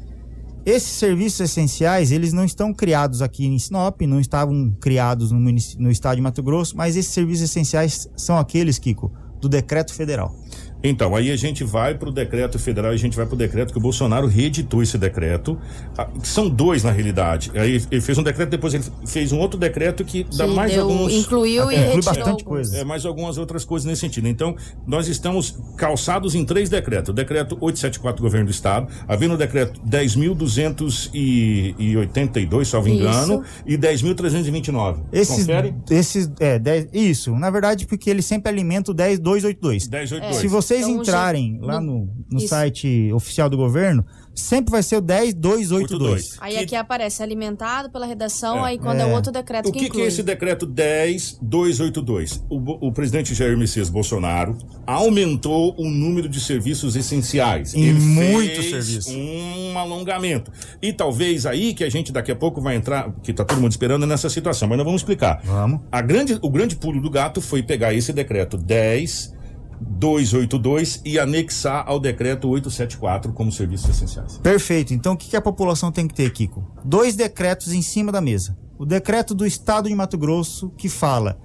Esses 0.67 0.91
serviços 0.91 1.41
essenciais, 1.41 2.13
eles 2.13 2.35
não 2.35 2.45
estão 2.45 2.75
criados 2.75 3.23
aqui 3.23 3.47
em 3.47 3.59
Sinop, 3.59 4.03
não 4.03 4.21
estavam 4.21 4.77
criados 4.79 5.33
no, 5.33 5.41
no 5.41 5.91
estado 5.91 6.17
de 6.17 6.21
Mato 6.21 6.43
Grosso, 6.43 6.77
mas 6.77 6.97
esses 6.97 7.15
serviços 7.15 7.45
essenciais 7.45 8.11
são 8.15 8.37
aqueles, 8.37 8.79
Kiko, 8.79 9.11
do 9.41 9.49
decreto 9.49 9.95
federal. 9.95 10.37
Então, 10.83 11.15
aí 11.15 11.31
a 11.31 11.37
gente 11.37 11.63
vai 11.63 11.95
para 11.95 12.09
o 12.09 12.13
decreto 12.13 12.59
federal, 12.59 12.91
a 12.91 12.97
gente 12.97 13.17
vai 13.17 13.25
para 13.25 13.35
o 13.35 13.39
decreto 13.39 13.73
que 13.73 13.79
o 13.79 13.81
Bolsonaro 13.81 14.27
reeditou 14.27 14.83
esse 14.83 14.99
decreto. 14.99 15.57
Ah, 15.97 16.09
são 16.23 16.49
dois, 16.49 16.83
na 16.83 16.91
realidade. 16.91 17.53
Aí 17.55 17.81
ele 17.91 18.01
fez 18.01 18.17
um 18.19 18.23
decreto, 18.23 18.49
depois 18.51 18.75
ele 18.75 18.85
fez 19.07 19.33
um 19.33 19.39
outro 19.39 19.59
decreto 19.59 20.05
que, 20.05 20.25
que 20.25 20.37
dá 20.37 20.47
mais 20.47 20.73
deu, 20.73 20.83
alguns. 20.83 21.13
Incluiu 21.13 21.71
e 21.71 21.77
inclui 21.77 22.03
bastante 22.03 22.45
coisa. 22.45 22.79
É, 22.79 22.85
mais 22.85 23.07
algumas 23.07 23.39
outras 23.39 23.65
coisas 23.65 23.87
nesse 23.87 24.01
sentido. 24.01 24.27
Então, 24.27 24.57
nós 24.87 25.07
estamos 25.07 25.57
calçados 25.77 26.35
em 26.35 26.45
três 26.45 26.69
decretos: 26.69 27.11
o 27.11 27.13
decreto 27.13 27.57
874 27.61 28.21
do 28.21 28.25
governo 28.25 28.47
do 28.47 28.53
Estado, 28.53 28.89
havendo 29.07 29.35
o 29.35 29.37
decreto 29.37 29.81
10.282, 29.89 32.65
salvo 32.65 32.89
isso. 32.89 32.99
engano, 32.99 33.45
e 33.65 33.79
10.329. 33.79 34.97
Esses, 35.13 35.37
Confere? 35.37 35.75
Esses, 35.91 36.29
é, 36.41 36.59
10, 36.59 36.89
isso. 36.93 37.37
Na 37.37 37.51
verdade, 37.51 37.87
porque 37.87 38.11
ele 38.11 38.23
sempre 38.23 38.51
alimenta 38.51 38.91
o 38.91 38.95
10282. 38.95 39.87
1082. 39.89 40.37
É. 40.37 40.41
Se 40.41 40.49
você 40.49 40.72
vocês 40.73 40.89
então, 40.89 41.03
entrarem 41.03 41.59
lá 41.61 41.81
no, 41.81 42.09
no 42.31 42.41
site 42.41 43.13
oficial 43.13 43.51
do 43.51 43.57
governo, 43.57 44.05
sempre 44.35 44.73
vai 44.73 44.83
ser 44.83 44.97
o 44.97 45.01
10282. 45.01 46.37
Aí 46.41 46.57
aqui 46.57 46.75
aparece 46.75 47.23
alimentado 47.23 47.91
pela 47.91 48.07
redação, 48.07 48.65
é. 48.67 48.71
aí 48.71 48.79
quando 48.79 49.01
é. 49.01 49.03
é 49.03 49.07
outro 49.07 49.31
decreto 49.31 49.69
o 49.69 49.73
que, 49.73 49.81
que, 49.81 49.91
que 49.91 50.01
é 50.01 50.07
esse 50.07 50.23
decreto 50.23 50.67
10282? 50.67 52.45
O, 52.49 52.89
o 52.89 52.93
presidente 52.93 53.35
Jair 53.35 53.57
Messias 53.57 53.91
Bolsonaro 53.91 54.57
aumentou 54.87 55.75
o 55.79 55.89
número 55.91 56.29
de 56.29 56.41
serviços 56.41 56.97
essenciais. 56.97 57.75
Em 57.75 57.85
Ele 57.85 58.01
muito 58.01 58.63
serviço. 58.63 59.11
um 59.13 59.79
alongamento. 59.79 60.51
E 60.81 60.93
talvez 60.93 61.45
aí 61.45 61.75
que 61.75 61.85
a 61.85 61.91
gente 61.91 62.13
daqui 62.13 62.33
a 62.33 62.37
pouco 62.37 62.61
vai 62.61 62.77
entrar, 62.77 63.13
que 63.23 63.33
tá 63.33 63.45
todo 63.45 63.61
mundo 63.61 63.73
esperando 63.73 64.07
nessa 64.07 64.31
situação, 64.31 64.69
mas 64.69 64.79
nós 64.79 64.85
vamos 64.85 65.03
explicar. 65.03 65.41
Vamos. 65.45 65.81
A 65.91 66.01
grande, 66.01 66.39
o 66.41 66.51
grande 66.51 66.77
pulo 66.77 67.01
do 67.01 67.11
gato 67.11 67.41
foi 67.41 67.63
pegar 67.63 67.93
esse 67.93 68.13
decreto 68.13 68.57
10 68.57 69.42
282 69.83 71.01
e 71.05 71.19
anexar 71.19 71.85
ao 71.87 71.99
decreto 71.99 72.49
874 72.49 73.33
como 73.33 73.51
serviços 73.51 73.91
essenciais. 73.91 74.39
Perfeito. 74.39 74.95
Então 74.95 75.15
o 75.15 75.17
que, 75.17 75.37
a 75.37 75.41
população 75.41 75.91
tem 75.91 76.07
que 76.07 76.15
ter, 76.15 76.31
Kiko? 76.33 76.65
Dois 76.85 77.17
decretos 77.17 77.73
em 77.73 77.83
cima 77.83 78.13
da 78.13 78.21
mesa. 78.21 78.57
O 78.79 78.87
decreto 78.87 79.35
do 79.35 79.47
Estado 79.47 79.89
de 79.89 79.95
Mato 79.95 80.17
Grosso 80.17 80.71
que 80.71 80.89
fala 80.89 81.39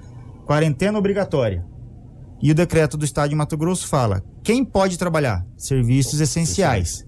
quarentena 0.46 0.98
obrigatória. 0.98 1.66
E 2.42 2.52
o 2.52 2.56
decreto 2.56 2.98
do 2.98 3.06
Estado 3.06 3.30
de 3.30 3.36
Mato 3.36 3.58
Grosso 3.58 3.88
fala 3.88 4.24
quem 4.44 4.64
pode 4.64 4.98
trabalhar? 4.98 5.46
Serviços 5.58 6.22
essenciais. 6.22 7.06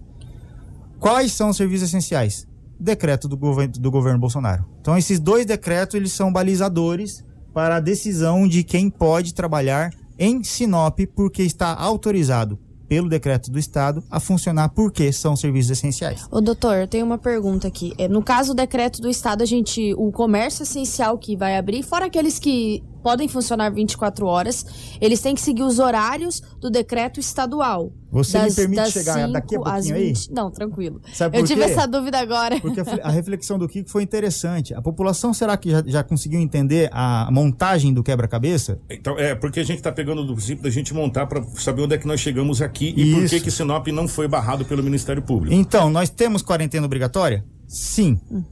Quais 1.00 1.32
são 1.32 1.50
os 1.50 1.58
serviços 1.58 1.90
essenciais? 1.90 2.48
Decreto 2.80 3.28
do 3.28 3.38
governo, 3.38 3.74
do 3.74 3.92
governo 3.92 4.20
Bolsonaro. 4.20 4.66
Então 4.82 4.98
esses 4.98 5.20
dois 5.20 5.46
decretos 5.46 5.96
eles 5.96 6.12
são 6.12 6.34
balizadores 6.34 7.24
para 7.54 7.78
a 7.78 7.80
decisão 7.80 8.48
de 8.48 8.64
quem 8.64 8.90
pode 8.90 9.34
trabalhar 9.34 9.92
em 10.20 10.44
Sinop 10.44 11.00
porque 11.16 11.42
está 11.42 11.74
autorizado 11.74 12.60
pelo 12.90 13.08
decreto 13.08 13.52
do 13.52 13.60
Estado 13.60 14.04
a 14.10 14.20
funcionar 14.20 14.70
porque 14.70 15.14
são 15.14 15.36
serviços 15.36 15.72
essenciais. 15.72 16.28
Ô 16.32 16.42
doutor, 16.42 16.76
eu 16.76 16.88
tenho 16.88 17.06
uma 17.06 17.20
pergunta 17.20 17.68
aqui. 17.68 17.94
É, 18.00 18.08
no 18.08 18.24
caso 18.24 18.54
do 18.54 18.58
decreto 18.58 19.00
do 19.00 19.08
Estado, 19.08 19.44
a 19.44 19.46
gente, 19.46 19.94
o 19.96 20.12
comércio 20.12 20.64
essencial 20.64 21.18
que 21.18 21.38
vai 21.38 21.56
abrir, 21.56 21.84
fora 21.84 22.08
aqueles 22.08 22.40
que 22.40 22.84
podem 23.02 23.28
funcionar 23.28 23.70
24 23.70 24.26
horas, 24.26 24.66
eles 25.00 25.22
têm 25.22 25.36
que 25.36 25.42
seguir 25.42 25.64
os 25.64 25.80
horários 25.80 26.42
do 26.60 26.70
decreto 26.70 27.20
estadual. 27.20 27.92
Você 28.12 28.40
das, 28.40 28.50
me 28.50 28.56
permite 28.56 28.92
chegar 28.92 29.28
daqui 29.32 29.56
a 29.56 29.60
pouquinho 29.60 29.96
20... 29.96 29.96
aí? 29.96 30.14
Não, 30.32 30.50
tranquilo. 30.50 31.00
Sabe 31.14 31.38
Eu 31.38 31.44
tive 31.44 31.62
essa 31.62 31.88
dúvida 31.88 32.18
agora. 32.20 32.60
Porque 32.60 32.82
a, 32.82 33.10
reflexão 33.10 33.60
do 33.60 33.68
Kiko 33.68 33.90
foi 33.90 34.02
interessante. 34.02 34.74
A 34.74 34.82
população, 34.82 35.34
será 35.34 35.56
que 35.56 35.70
já, 35.70 35.84
já 35.86 36.04
conseguiu 36.04 36.40
entender 36.40 36.90
a 36.92 37.30
montagem 37.32 37.94
do 37.94 38.04
quebra-cabeça? 38.04 38.80
Então, 38.90 39.18
é, 39.18 39.36
porque 39.36 39.60
a 39.60 39.64
gente 39.64 39.78
está 39.78 39.92
pegando 39.92 40.26
do 40.26 40.34
princípio 40.34 40.64
da 40.64 40.70
gente 40.70 40.94
montar 40.94 41.28
para 41.28 41.44
saber 41.56 41.84
onde 41.84 41.96
é 41.96 41.98
que 41.98 42.08
nós 42.08 42.20
chegamos 42.20 42.62
aqui 42.62 42.94
e 42.98 43.12
Isso. 43.12 43.22
por 43.22 43.30
que 43.30 43.40
que 43.42 43.52
Sinop 43.52 43.88
não 43.88 44.08
foi 44.08 44.28
barrado 44.28 44.66
pelo 44.66 44.82
Ministério 44.82 45.22
Público. 45.22 45.54
Então, 45.54 45.90
nós 45.90 46.10
temos 46.10 46.42
quarentena 46.42 46.86
obrigatória? 46.86 47.46
Sim. 47.68 48.20
Hum. 48.32 48.44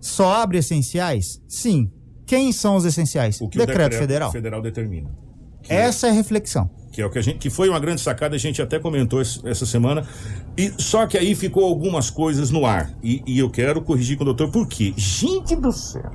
Só 0.00 0.32
abre 0.32 0.58
essenciais? 0.58 1.40
Sim. 1.46 1.90
Quem 2.34 2.50
são 2.50 2.74
os 2.74 2.84
essenciais? 2.84 3.40
O 3.40 3.48
que 3.48 3.58
decreto, 3.58 3.76
o 3.76 3.82
decreto 3.82 4.00
federal. 4.00 4.32
federal 4.32 4.60
determina. 4.60 5.08
Essa 5.68 6.06
é, 6.06 6.10
é 6.10 6.12
a 6.12 6.14
reflexão. 6.14 6.68
Que 6.90 7.00
é 7.00 7.06
o 7.06 7.10
que 7.10 7.18
a 7.18 7.22
gente, 7.22 7.38
que 7.38 7.48
foi 7.48 7.68
uma 7.68 7.78
grande 7.78 8.00
sacada, 8.00 8.34
a 8.34 8.38
gente 8.38 8.60
até 8.60 8.78
comentou 8.78 9.20
essa 9.20 9.64
semana. 9.64 10.04
E 10.56 10.72
só 10.78 11.06
que 11.06 11.16
aí 11.16 11.34
ficou 11.34 11.64
algumas 11.64 12.10
coisas 12.10 12.50
no 12.50 12.66
ar. 12.66 12.92
E, 13.02 13.22
e 13.24 13.38
eu 13.38 13.48
quero 13.48 13.80
corrigir 13.82 14.16
com 14.16 14.22
o 14.22 14.26
doutor, 14.26 14.50
por 14.50 14.66
quê? 14.66 14.92
Gente 14.96 15.54
do 15.54 15.70
céu! 15.70 16.10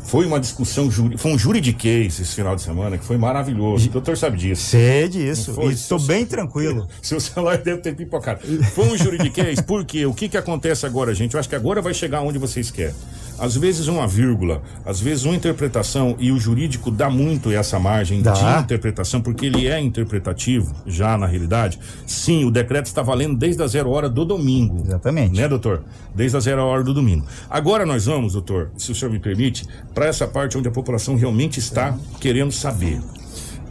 Foi 0.00 0.24
uma 0.24 0.38
discussão, 0.38 0.90
foi 0.90 1.32
um 1.32 1.38
juridiquês 1.38 2.20
esse 2.20 2.34
final 2.34 2.54
de 2.54 2.62
semana 2.62 2.96
que 2.96 3.04
foi 3.04 3.16
maravilhoso. 3.16 3.88
O 3.88 3.92
doutor 3.92 4.16
sabe 4.16 4.36
disso. 4.36 4.62
Sei 4.62 5.08
disso. 5.08 5.60
Estou 5.70 5.98
bem 6.00 6.24
tranquilo. 6.24 6.86
Seu 7.02 7.18
celular 7.18 7.58
deve 7.58 7.80
ter 7.80 7.94
pipocado. 7.94 8.40
Foi 8.74 8.86
um 8.86 8.96
juridiquês, 8.96 9.60
porque 9.60 10.06
o 10.06 10.14
que, 10.14 10.28
que 10.28 10.36
acontece 10.36 10.86
agora, 10.86 11.14
gente? 11.14 11.34
Eu 11.34 11.40
acho 11.40 11.48
que 11.48 11.56
agora 11.56 11.82
vai 11.82 11.92
chegar 11.92 12.20
onde 12.22 12.38
vocês 12.38 12.70
querem. 12.70 12.94
Às 13.38 13.56
vezes 13.56 13.86
uma 13.86 14.06
vírgula, 14.06 14.62
às 14.84 15.00
vezes 15.00 15.24
uma 15.24 15.34
interpretação, 15.34 16.16
e 16.18 16.32
o 16.32 16.38
jurídico 16.38 16.90
dá 16.90 17.10
muito 17.10 17.50
essa 17.50 17.78
margem 17.78 18.22
dá. 18.22 18.32
de 18.32 18.62
interpretação, 18.64 19.20
porque 19.20 19.46
ele 19.46 19.66
é 19.66 19.80
interpretativo, 19.80 20.74
já 20.86 21.16
na 21.18 21.26
realidade. 21.26 21.78
Sim, 22.06 22.44
o 22.44 22.50
decreto 22.50 22.86
está 22.86 23.02
valendo 23.02 23.36
desde 23.36 23.62
a 23.62 23.66
zero 23.66 23.90
hora 23.90 24.08
do 24.08 24.24
domingo. 24.24 24.82
Exatamente. 24.86 25.36
Né, 25.36 25.48
doutor? 25.48 25.82
Desde 26.14 26.36
a 26.36 26.40
zero 26.40 26.62
hora 26.62 26.82
do 26.82 26.94
domingo. 26.94 27.26
Agora 27.50 27.84
nós 27.84 28.06
vamos, 28.06 28.32
doutor, 28.32 28.70
se 28.76 28.90
o 28.90 28.94
senhor 28.94 29.10
me 29.10 29.18
permite, 29.18 29.66
para 29.94 30.06
essa 30.06 30.26
parte 30.26 30.56
onde 30.56 30.68
a 30.68 30.72
população 30.72 31.16
realmente 31.16 31.58
está 31.58 31.88
é. 31.88 32.18
querendo 32.18 32.52
saber. 32.52 33.00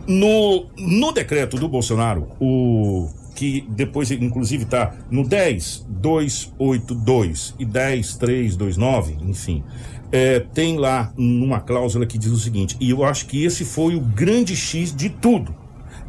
No, 0.08 0.68
no 0.78 1.12
decreto 1.12 1.58
do 1.58 1.68
Bolsonaro, 1.68 2.28
o 2.40 3.10
que 3.36 3.68
depois 3.70 4.10
inclusive 4.10 4.64
está 4.64 4.96
no 5.12 5.24
10282 5.24 7.54
e 7.60 7.66
10329, 7.66 9.18
enfim. 9.22 9.64
É, 10.12 10.40
tem 10.40 10.78
lá 10.78 11.14
uma 11.18 11.60
cláusula 11.60 12.06
que 12.06 12.16
diz 12.18 12.32
o 12.32 12.40
seguinte, 12.40 12.78
e 12.80 12.90
eu 12.90 13.04
acho 13.04 13.26
que 13.26 13.44
esse 13.44 13.66
foi 13.66 13.96
o 13.96 14.00
grande 14.00 14.56
X 14.56 14.96
de 14.96 15.10
tudo. 15.10 15.54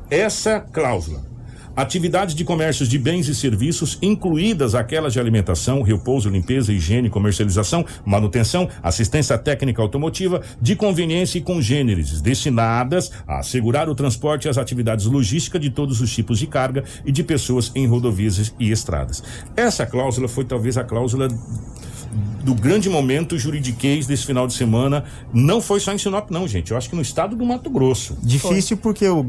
Essa 0.09 0.61
cláusula. 0.61 1.25
Atividades 1.77 2.35
de 2.35 2.43
comércios 2.43 2.89
de 2.89 2.99
bens 2.99 3.29
e 3.29 3.35
serviços, 3.35 3.99
incluídas 4.01 4.75
aquelas 4.75 5.13
de 5.13 5.21
alimentação, 5.21 5.83
repouso, 5.83 6.31
limpeza, 6.31 6.73
higiene, 6.73 7.11
comercialização, 7.11 7.85
manutenção, 8.03 8.67
assistência 8.83 9.37
técnica 9.37 9.83
automotiva, 9.83 10.41
de 10.59 10.75
conveniência 10.75 11.37
e 11.37 11.43
congêneres, 11.43 12.23
destinadas 12.23 13.13
a 13.29 13.41
assegurar 13.41 13.91
o 13.91 13.95
transporte 13.95 14.47
e 14.47 14.49
as 14.49 14.57
atividades 14.57 15.05
logísticas 15.05 15.61
de 15.61 15.69
todos 15.69 16.01
os 16.01 16.11
tipos 16.11 16.39
de 16.39 16.47
carga 16.47 16.83
e 17.05 17.13
de 17.13 17.23
pessoas 17.23 17.71
em 17.75 17.87
rodovias 17.87 18.55
e 18.59 18.71
estradas. 18.71 19.23
Essa 19.55 19.85
cláusula 19.85 20.29
foi 20.29 20.47
talvez 20.47 20.79
a 20.79 20.85
cláusula 20.85 21.29
do 22.43 22.55
grande 22.55 22.89
momento 22.89 23.39
juridiquês 23.39 24.07
desse 24.07 24.25
final 24.25 24.47
de 24.47 24.55
semana. 24.55 25.05
Não 25.33 25.61
foi 25.61 25.81
só 25.81 25.93
em 25.93 25.99
Sinop, 25.99 26.31
não, 26.31 26.47
gente. 26.49 26.71
Eu 26.71 26.77
acho 26.77 26.89
que 26.89 26.97
no 26.97 27.03
estado 27.03 27.37
do 27.37 27.45
Mato 27.45 27.69
Grosso. 27.71 28.17
Difícil 28.23 28.77
porque 28.77 29.07
o, 29.09 29.25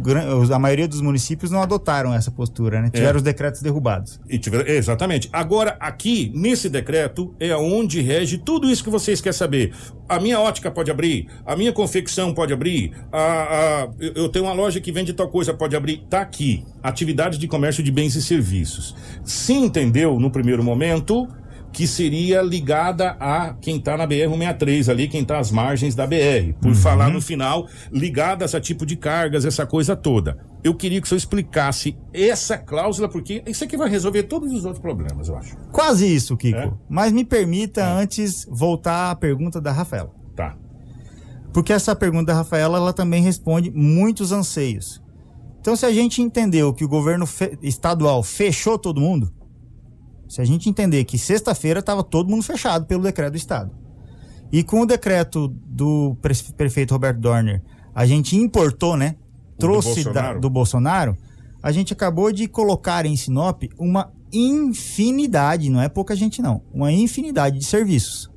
a 0.54 0.60
maioria 0.60 0.88
dos 0.88 1.02
municípios 1.02 1.52
não 1.52 1.62
adotaram 1.62 2.14
essa 2.14 2.32
postura, 2.32 2.82
né? 2.82 2.90
Tiveram 2.90 3.14
É. 3.14 3.18
os 3.18 3.24
decretos 3.24 3.62
derrubados. 3.62 4.20
E 4.30 4.38
tiver- 4.40 4.68
exatamente. 4.70 5.30
Agora, 5.34 5.76
aqui, 5.80 6.32
nesse 6.36 6.70
decreto, 6.70 7.34
é 7.40 7.56
onde 7.56 8.02
rege 8.02 8.38
tudo 8.38 8.70
isso 8.70 8.84
que 8.84 8.90
vocês 8.90 9.20
querem 9.22 9.38
saber. 9.38 9.74
A 10.08 10.20
minha 10.20 10.40
ótica 10.40 10.72
pode 10.72 10.90
abrir, 10.90 11.28
a 11.46 11.56
minha 11.56 11.74
confecção 11.74 12.34
pode 12.34 12.54
abrir, 12.54 12.94
a, 13.12 13.18
a- 13.20 13.88
eu- 14.00 14.30
tenho 14.30 14.46
uma 14.46 14.54
loja 14.54 14.80
que 14.80 14.92
vende 14.92 15.12
tal 15.14 15.28
coisa, 15.28 15.54
pode 15.54 15.76
abrir. 15.76 16.04
Tá 16.10 16.22
aqui. 16.22 16.64
Atividade 16.82 17.38
de 17.38 17.48
comércio 17.48 17.84
de 17.84 17.92
bens 17.92 18.16
e 18.16 18.22
serviços. 18.22 18.96
Se 19.26 19.54
entendeu 19.54 20.20
no 20.20 20.30
primeiro 20.32 20.64
momento 20.64 21.28
que 21.72 21.86
seria 21.86 22.42
ligada 22.42 23.12
a 23.20 23.54
quem 23.62 23.78
está 23.78 23.96
na 23.96 24.08
BR-163 24.08 24.90
ali, 24.90 25.08
quem 25.08 25.22
está 25.22 25.38
às 25.38 25.52
margens 25.52 25.94
da 25.94 26.08
BR. 26.08 26.54
Por 26.62 26.74
falar 26.74 27.10
no 27.10 27.22
final, 27.22 27.68
ligadas 27.92 28.56
a 28.56 28.60
tipo 28.62 28.86
de 28.86 28.96
cargas, 28.96 29.46
essa 29.46 29.66
coisa 29.66 29.96
toda. 29.96 30.38
Eu 30.64 30.74
queria 30.74 31.00
que 31.00 31.06
o 31.06 31.10
senhor 31.10 31.18
explicasse 31.18 31.96
essa 32.12 32.58
cláusula, 32.58 33.08
porque 33.08 33.44
isso 33.46 33.64
aqui 33.64 33.78
vai 33.78 33.90
resolver 33.90 34.24
todos 34.24 34.52
os 34.52 34.66
outros 34.66 34.82
problemas, 34.82 35.28
eu 35.30 35.38
acho. 35.38 35.56
Quase 35.72 36.08
isso, 36.14 36.36
Kiko. 36.36 36.58
É? 36.58 36.72
Mas 36.90 37.12
me 37.12 37.24
permita 37.24 37.86
antes 37.88 38.46
voltar 38.50 39.12
à 39.12 39.16
pergunta 39.16 39.62
da 39.62 39.72
Rafaela. 39.72 40.10
Tá. 40.36 40.56
Porque 41.54 41.72
essa 41.74 41.96
pergunta 41.96 42.26
da 42.32 42.34
Rafaela, 42.40 42.78
ela 42.78 42.94
também 42.94 43.22
responde 43.22 43.70
muitos 43.72 44.32
anseios. 44.32 45.02
Então, 45.62 45.76
se 45.76 45.86
a 45.86 45.92
gente 45.92 46.22
entendeu 46.22 46.74
que 46.74 46.86
o 46.86 46.88
governo 46.88 47.26
fe- 47.26 47.58
estadual 47.62 48.24
fechou 48.24 48.78
todo 48.80 49.02
mundo, 49.02 49.32
se 50.28 50.42
a 50.42 50.46
gente 50.46 50.70
entender 50.70 51.04
que 51.06 51.18
sexta-feira 51.18 51.80
estava 51.80 52.04
todo 52.04 52.30
mundo 52.30 52.44
fechado 52.44 52.86
pelo 52.86 53.04
decreto 53.04 53.32
do 53.34 53.38
estado, 53.38 53.72
e 54.52 54.64
com 54.64 54.82
o 54.82 54.86
decreto 54.86 55.48
do 55.66 56.16
pre- 56.22 56.34
prefeito 56.56 56.94
Roberto 56.94 57.20
Dorner, 57.20 57.62
a 57.94 58.06
gente 58.06 58.36
importou, 58.36 58.96
né? 58.96 59.16
do 59.52 59.60
Trouxe 59.60 59.88
da- 59.90 60.04
Bolsonaro? 60.04 60.40
do 60.42 60.50
Bolsonaro, 60.50 61.18
a 61.64 61.72
gente 61.72 61.92
acabou 61.92 62.32
de 62.32 62.48
colocar 62.48 63.06
em 63.06 63.16
Sinop 63.18 63.64
uma 63.78 64.12
infinidade, 64.32 65.70
não 65.70 65.82
é 65.82 65.90
pouca 65.90 66.16
gente 66.16 66.42
não, 66.42 66.62
uma 66.74 66.92
infinidade 66.92 67.58
de 67.60 67.66
serviços. 67.66 68.30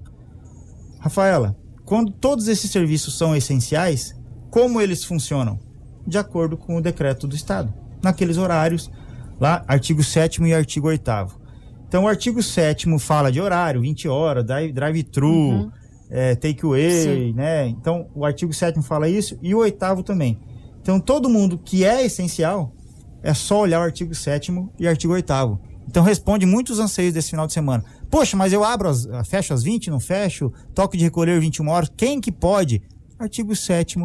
Rafaela, 0.98 1.56
quando 1.84 2.10
todos 2.12 2.48
esses 2.48 2.70
serviços 2.70 3.16
são 3.16 3.34
essenciais, 3.36 4.14
como 4.50 4.80
eles 4.80 5.04
funcionam? 5.04 5.58
De 6.06 6.18
acordo 6.18 6.56
com 6.56 6.76
o 6.76 6.80
decreto 6.80 7.26
do 7.28 7.36
Estado, 7.36 7.72
naqueles 8.02 8.36
horários, 8.38 8.90
lá, 9.38 9.62
artigo 9.68 10.02
7 10.02 10.42
e 10.42 10.54
artigo 10.54 10.88
8. 10.88 11.38
Então, 11.90 12.04
o 12.04 12.06
artigo 12.08 12.40
7 12.40 12.86
fala 13.00 13.32
de 13.32 13.40
horário, 13.40 13.80
20 13.80 14.06
horas, 14.06 14.44
drive- 14.44 14.72
drive-thru, 14.72 15.28
Uhum. 15.28 15.70
é, 16.08 16.36
takeaway, 16.36 17.32
né? 17.32 17.66
Então, 17.66 18.06
o 18.14 18.24
artigo 18.24 18.52
7 18.54 18.80
fala 18.80 19.08
isso 19.08 19.36
e 19.42 19.52
o 19.56 19.58
oitavo 19.58 20.04
também. 20.04 20.38
Então, 20.80 21.00
todo 21.00 21.28
mundo 21.28 21.58
que 21.58 21.84
é 21.84 22.06
essencial, 22.06 22.72
é 23.24 23.34
só 23.34 23.60
olhar 23.62 23.80
o 23.80 23.82
artigo 23.82 24.14
7 24.14 24.52
e 24.78 24.86
o 24.86 24.88
artigo 24.88 25.12
8 25.12 25.32
Então, 25.88 26.04
responde 26.04 26.46
muitos 26.46 26.78
anseios 26.78 27.12
desse 27.12 27.30
final 27.30 27.48
de 27.48 27.52
semana. 27.52 27.82
Poxa, 28.08 28.36
mas 28.36 28.52
eu 28.52 28.62
abro, 28.62 28.88
as, 28.88 29.08
fecho 29.28 29.52
às 29.52 29.64
20, 29.64 29.90
não 29.90 29.98
fecho? 29.98 30.52
Toque 30.72 30.96
de 30.96 31.02
recolher 31.02 31.40
21 31.40 31.68
horas? 31.68 31.90
Quem 31.96 32.20
que 32.20 32.30
pode? 32.30 32.80
Artigo 33.18 33.54
7 33.56 33.98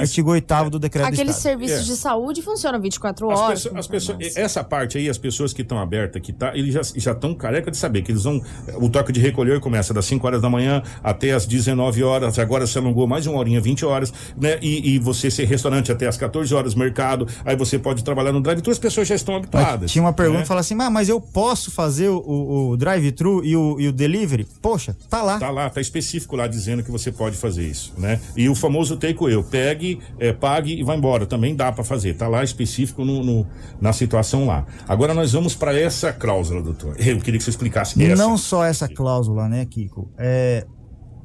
artigo 0.00 0.30
8 0.30 0.70
do 0.70 0.78
decreto 0.78 1.06
do 1.06 1.12
Aqueles 1.14 1.36
Estado. 1.36 1.42
serviços 1.42 1.80
É. 1.88 1.92
de 1.92 1.96
saúde 1.96 2.42
funcionam 2.42 2.80
24 2.80 3.30
As 3.30 3.38
horas. 3.40 3.62
pessoas, 3.62 3.78
as 3.78 3.86
pessoas- 3.86 4.36
essa 4.36 4.64
parte 4.64 4.98
aí, 4.98 5.08
as 5.08 5.18
pessoas 5.18 5.52
que 5.52 5.62
estão 5.62 5.78
abertas, 5.78 6.20
que 6.22 6.32
tá, 6.32 6.52
eles 6.56 6.72
já 6.96 7.12
estão 7.12 7.34
careca 7.34 7.70
de 7.70 7.76
saber 7.76 8.02
que 8.02 8.12
eles 8.12 8.24
vão. 8.24 8.42
O 8.76 8.88
toque 8.88 9.12
de 9.12 9.20
recolher 9.20 9.60
começa 9.60 9.92
das 9.94 10.04
5 10.06 10.26
horas 10.26 10.40
da 10.42 10.48
manhã 10.50 10.82
até 11.02 11.32
as 11.32 11.46
19 11.46 12.02
horas. 12.02 12.38
Agora 12.38 12.66
se 12.66 12.76
alongou 12.78 13.06
mais 13.06 13.26
uma 13.26 13.38
horinha, 13.38 13.60
20 13.60 13.84
horas, 13.84 14.12
né? 14.36 14.58
E, 14.62 14.94
e 14.94 14.98
você 14.98 15.30
ser 15.30 15.44
restaurante 15.44 15.90
até 15.92 16.06
as 16.06 16.16
14 16.16 16.54
horas, 16.54 16.74
mercado. 16.74 17.26
Aí 17.44 17.56
você 17.56 17.78
pode 17.78 18.02
trabalhar 18.04 18.32
no 18.32 18.40
drive-thru, 18.40 18.72
as 18.72 18.78
pessoas 18.78 19.08
já 19.08 19.14
estão 19.14 19.36
habituadas. 19.36 19.90
Tinha 19.90 20.02
uma 20.02 20.12
pergunta 20.12 20.38
né? 20.38 20.42
que 20.42 20.48
fala 20.48 20.60
assim: 20.60 20.76
ah, 20.80 20.90
mas 20.90 21.08
eu 21.08 21.20
posso 21.20 21.70
fazer 21.70 22.08
o, 22.08 22.18
o- 22.18 22.68
o 22.70 22.76
drive-thru 22.76 23.44
e 23.44 23.56
o, 23.56 23.80
e 23.80 23.88
o 23.88 23.92
delivery? 23.92 24.46
Poxa, 24.60 24.96
tá 25.08 25.22
lá. 25.22 25.38
Tá 25.38 25.50
lá, 25.50 25.68
tá 25.70 25.80
específico 25.80 26.36
lá 26.36 26.46
dizendo 26.46 26.82
que 26.82 26.90
você 26.90 27.10
pode 27.10 27.36
fazer 27.36 27.66
isso, 27.66 27.92
né? 27.98 28.20
E 28.36 28.48
o 28.48 28.54
famoso 28.54 28.96
take 28.96 29.22
eu, 29.22 29.42
pegue, 29.42 29.81
é, 30.18 30.32
pague 30.32 30.72
e 30.80 30.82
vai 30.82 30.96
embora. 30.96 31.26
Também 31.26 31.54
dá 31.54 31.70
para 31.72 31.84
fazer. 31.84 32.14
Tá 32.14 32.28
lá 32.28 32.42
específico 32.42 33.04
no, 33.04 33.22
no- 33.24 33.46
na 33.80 33.92
situação 33.92 34.46
lá. 34.46 34.64
Agora 34.88 35.14
nós 35.14 35.32
vamos 35.32 35.54
para 35.54 35.78
essa 35.78 36.12
cláusula, 36.12 36.62
doutor. 36.62 36.94
Eu 36.98 37.18
queria 37.20 37.38
que 37.38 37.44
você 37.44 37.50
explicasse 37.50 38.02
essa. 38.02 38.22
Não 38.22 38.36
só 38.38 38.64
essa 38.64 38.88
cláusula, 38.88 39.48
né, 39.48 39.64
Kiko? 39.66 40.10
É, 40.18 40.66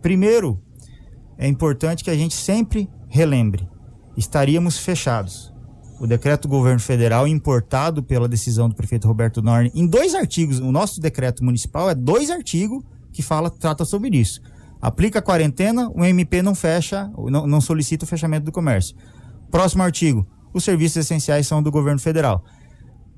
primeiro, 0.01 0.61
é 1.37 1.47
importante 1.47 2.03
que 2.03 2.09
a 2.09 2.15
gente 2.15 2.35
sempre 2.35 2.89
relembre: 3.09 3.67
estaríamos 4.15 4.77
fechados. 4.77 5.53
O 5.99 6.05
decreto 6.05 6.43
do 6.43 6.49
governo 6.49 6.79
federal, 6.79 7.27
importado 7.27 8.03
pela 8.03 8.27
decisão 8.27 8.69
do 8.69 8.75
prefeito 8.75 9.07
Roberto 9.07 9.41
Norne, 9.41 9.71
em 9.73 9.87
dois 9.87 10.13
artigos, 10.13 10.59
o 10.59 10.71
nosso 10.71 11.01
decreto 11.01 11.43
municipal 11.43 11.89
é 11.89 11.95
dois 11.95 12.29
artigos 12.29 12.83
que 13.11 13.23
fala, 13.23 13.49
trata 13.49 13.83
sobre 13.83 14.15
isso. 14.15 14.39
Aplica 14.81 15.19
a 15.19 15.21
quarentena, 15.21 15.89
o 15.95 16.03
MP 16.03 16.41
não 16.41 16.53
fecha, 16.55 17.11
não, 17.29 17.47
não 17.47 17.61
solicita 17.61 18.05
o 18.05 18.07
fechamento 18.07 18.45
do 18.45 18.51
comércio. 18.51 18.95
Próximo 19.49 19.83
artigo: 19.83 20.27
os 20.53 20.63
serviços 20.63 20.97
essenciais 20.97 21.47
são 21.47 21.61
do 21.63 21.71
governo 21.71 21.99
federal. 21.99 22.43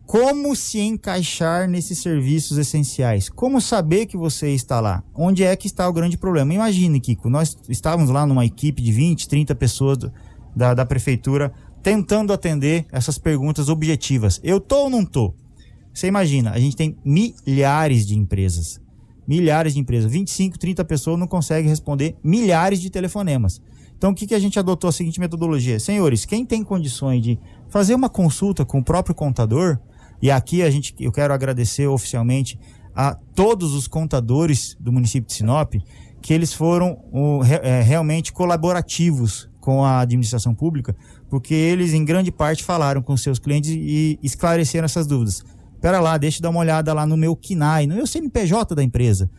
Como 0.05 0.55
se 0.55 0.79
encaixar 0.79 1.69
nesses 1.69 1.99
serviços 2.01 2.57
essenciais? 2.57 3.29
Como 3.29 3.61
saber 3.61 4.07
que 4.07 4.17
você 4.17 4.49
está 4.49 4.79
lá? 4.79 5.03
Onde 5.13 5.43
é 5.43 5.55
que 5.55 5.67
está 5.67 5.87
o 5.87 5.93
grande 5.93 6.17
problema? 6.17 6.51
Imagine, 6.51 6.99
Kiko, 6.99 7.29
nós 7.29 7.55
estávamos 7.69 8.09
lá 8.09 8.25
numa 8.25 8.43
equipe 8.43 8.81
de 8.81 8.91
20, 8.91 9.27
30 9.29 9.53
pessoas 9.53 9.99
do- 9.99 10.11
da, 10.55 10.73
da 10.73 10.83
prefeitura 10.83 11.51
tentando 11.83 12.33
atender 12.33 12.87
essas 12.91 13.19
perguntas 13.19 13.69
objetivas. 13.69 14.39
Eu 14.43 14.59
tô 14.59 14.85
ou 14.85 14.89
não 14.89 15.05
tô? 15.05 15.33
Você 15.93 16.07
imagina, 16.07 16.51
a 16.51 16.59
gente 16.59 16.75
tem 16.75 16.97
milhares 17.05 18.07
de 18.07 18.17
empresas. 18.17 18.81
Milhares 19.29 19.75
de 19.75 19.79
empresas. 19.79 20.11
25, 20.11 20.57
30 20.57 20.83
pessoas 20.85 21.19
não 21.19 21.27
conseguem 21.27 21.69
responder 21.69 22.15
milhares 22.23 22.81
de 22.81 22.89
telefonemas. 22.89 23.61
Então, 23.95 24.09
o 24.09 24.15
que, 24.15 24.25
que 24.25 24.33
a 24.33 24.39
gente 24.39 24.57
adotou 24.57 24.87
a 24.87 24.91
seguinte 24.91 25.19
metodologia? 25.19 25.79
Senhores, 25.79 26.25
quem 26.25 26.43
tem 26.43 26.63
condições 26.63 27.21
de 27.21 27.37
fazer 27.69 27.93
uma 27.93 28.09
consulta 28.09 28.65
com 28.65 28.79
o 28.79 28.83
próprio 28.83 29.13
contador, 29.13 29.77
e 30.19 30.31
aqui 30.31 30.63
a 30.63 30.71
gente, 30.71 30.95
eu 30.99 31.11
quero 31.11 31.31
agradecer 31.31 31.85
oficialmente 31.85 32.59
a 32.95 33.13
todos 33.35 33.75
os 33.75 33.87
contadores 33.87 34.75
do 34.79 34.91
município 34.91 35.27
de 35.27 35.33
Sinop, 35.33 35.75
que 36.23 36.33
eles 36.33 36.51
foram 36.51 36.97
o, 37.11 37.43
é, 37.43 37.83
realmente 37.83 38.33
colaborativos 38.33 39.47
com 39.59 39.85
a 39.85 39.99
administração 39.99 40.55
pública, 40.55 40.95
porque 41.29 41.53
eles, 41.53 41.93
em 41.93 42.03
grande 42.03 42.31
parte, 42.31 42.63
falaram 42.63 43.03
com 43.03 43.15
seus 43.15 43.37
clientes 43.37 43.69
e 43.69 44.17
esclareceram 44.23 44.85
essas 44.85 45.05
dúvidas. 45.05 45.43
Espera 45.79 46.01
lá, 46.01 46.17
deixa 46.17 46.39
eu 46.39 46.41
dar 46.41 46.49
uma 46.49 46.59
olhada 46.59 46.91
lá 46.91 47.05
no 47.05 47.15
meu 47.15 47.33
KINAI, 47.37 47.87
no 47.87 47.95
meu 47.95 48.05
CNPJ 48.05 48.75
da 48.75 48.83
empresa. 48.83 49.31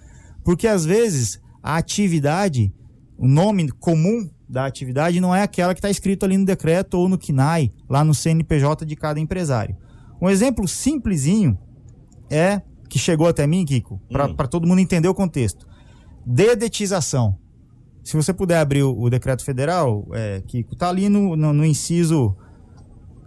Porque 0.42 0.66
às 0.66 0.86
vezes 0.86 1.38
a 1.62 1.76
atividade, 1.76 2.72
o 3.18 3.28
nome 3.28 3.70
comum 3.72 4.26
da 4.48 4.64
atividade 4.64 5.20
não 5.20 5.36
é 5.36 5.42
aquela 5.42 5.74
que 5.74 5.80
está 5.80 5.90
escrito 5.90 6.24
ali 6.24 6.38
no 6.38 6.46
decreto 6.46 6.94
ou 6.94 7.10
no 7.10 7.18
KINAI, 7.18 7.70
lá 7.86 8.02
no 8.02 8.14
CNPJ 8.14 8.86
de 8.86 8.96
cada 8.96 9.20
empresário. 9.20 9.76
Um 10.18 10.30
exemplo 10.30 10.66
simplesinho 10.66 11.58
é 12.30 12.62
que 12.88 12.98
chegou 12.98 13.28
até 13.28 13.46
mim, 13.46 13.66
Kiko, 13.66 14.00
para 14.34 14.48
todo 14.48 14.66
mundo 14.66 14.78
entender 14.78 15.08
o 15.08 15.14
contexto. 15.14 15.68
Dedetização. 16.24 17.36
Se 18.02 18.16
você 18.16 18.32
puder 18.32 18.60
abrir 18.60 18.82
o, 18.82 18.98
o 18.98 19.10
decreto 19.10 19.44
federal, 19.44 20.08
é, 20.14 20.40
Kiko, 20.46 20.74
tá 20.74 20.88
ali 20.88 21.10
no, 21.10 21.36
no, 21.36 21.52
no 21.52 21.66
inciso 21.66 22.34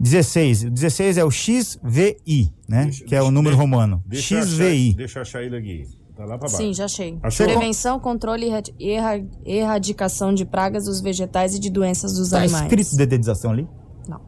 16. 0.04 0.64
O 0.66 0.70
16 0.70 1.18
é 1.18 1.24
o 1.24 1.32
XVI, 1.32 2.52
né? 2.68 2.90
que 3.08 3.16
é 3.16 3.22
o 3.22 3.32
número 3.32 3.56
romano. 3.56 4.04
Deixa 4.06 4.36
eu 4.36 4.40
achar- 4.40 4.50
XVI. 4.50 4.94
deixa 4.96 5.20
eu 5.20 5.22
achar 5.22 5.44
ele 5.44 5.56
aqui. 5.56 5.88
Tá 6.16 6.26
lá 6.26 6.38
pra 6.38 6.48
baixo. 6.48 6.58
Sim, 6.58 6.74
já 6.74 6.86
achei. 6.86 7.18
Achou? 7.24 7.48
Prevenção, 7.48 8.00
controle 8.00 8.46
e 8.46 8.50
erradi- 8.50 8.76
erra- 8.80 9.26
erradicação 9.46 10.34
de 10.34 10.46
pragas 10.46 10.86
dos 10.86 11.00
vegetais 11.02 11.56
e 11.56 11.60
de 11.60 11.70
doenças 11.70 12.14
dos 12.14 12.30
Tá 12.30 12.40
animais. 12.40 12.64
escrito 12.64 12.96
dedetização 12.96 13.52
ali? 13.52 13.68
Não. 14.08 14.20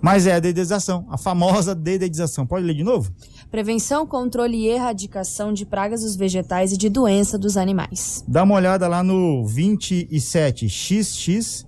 Mas 0.00 0.26
é 0.26 0.32
a 0.34 0.38
dedetização, 0.40 1.04
a 1.10 1.18
famosa 1.18 1.74
dedetização. 1.74 2.46
Pode 2.46 2.64
ler 2.64 2.74
de 2.74 2.82
novo? 2.84 3.12
Prevenção, 3.50 4.06
controle 4.06 4.56
e 4.56 4.68
erradicação 4.68 5.52
de 5.52 5.66
pragas 5.66 6.00
dos 6.02 6.16
vegetais 6.16 6.72
e 6.72 6.76
de 6.78 6.88
doença 6.88 7.36
dos 7.36 7.56
animais. 7.58 8.24
Dá 8.26 8.44
uma 8.44 8.54
olhada 8.54 8.86
lá 8.88 9.02
no 9.02 9.44
27 9.44 10.68
XXVII. 10.68 11.66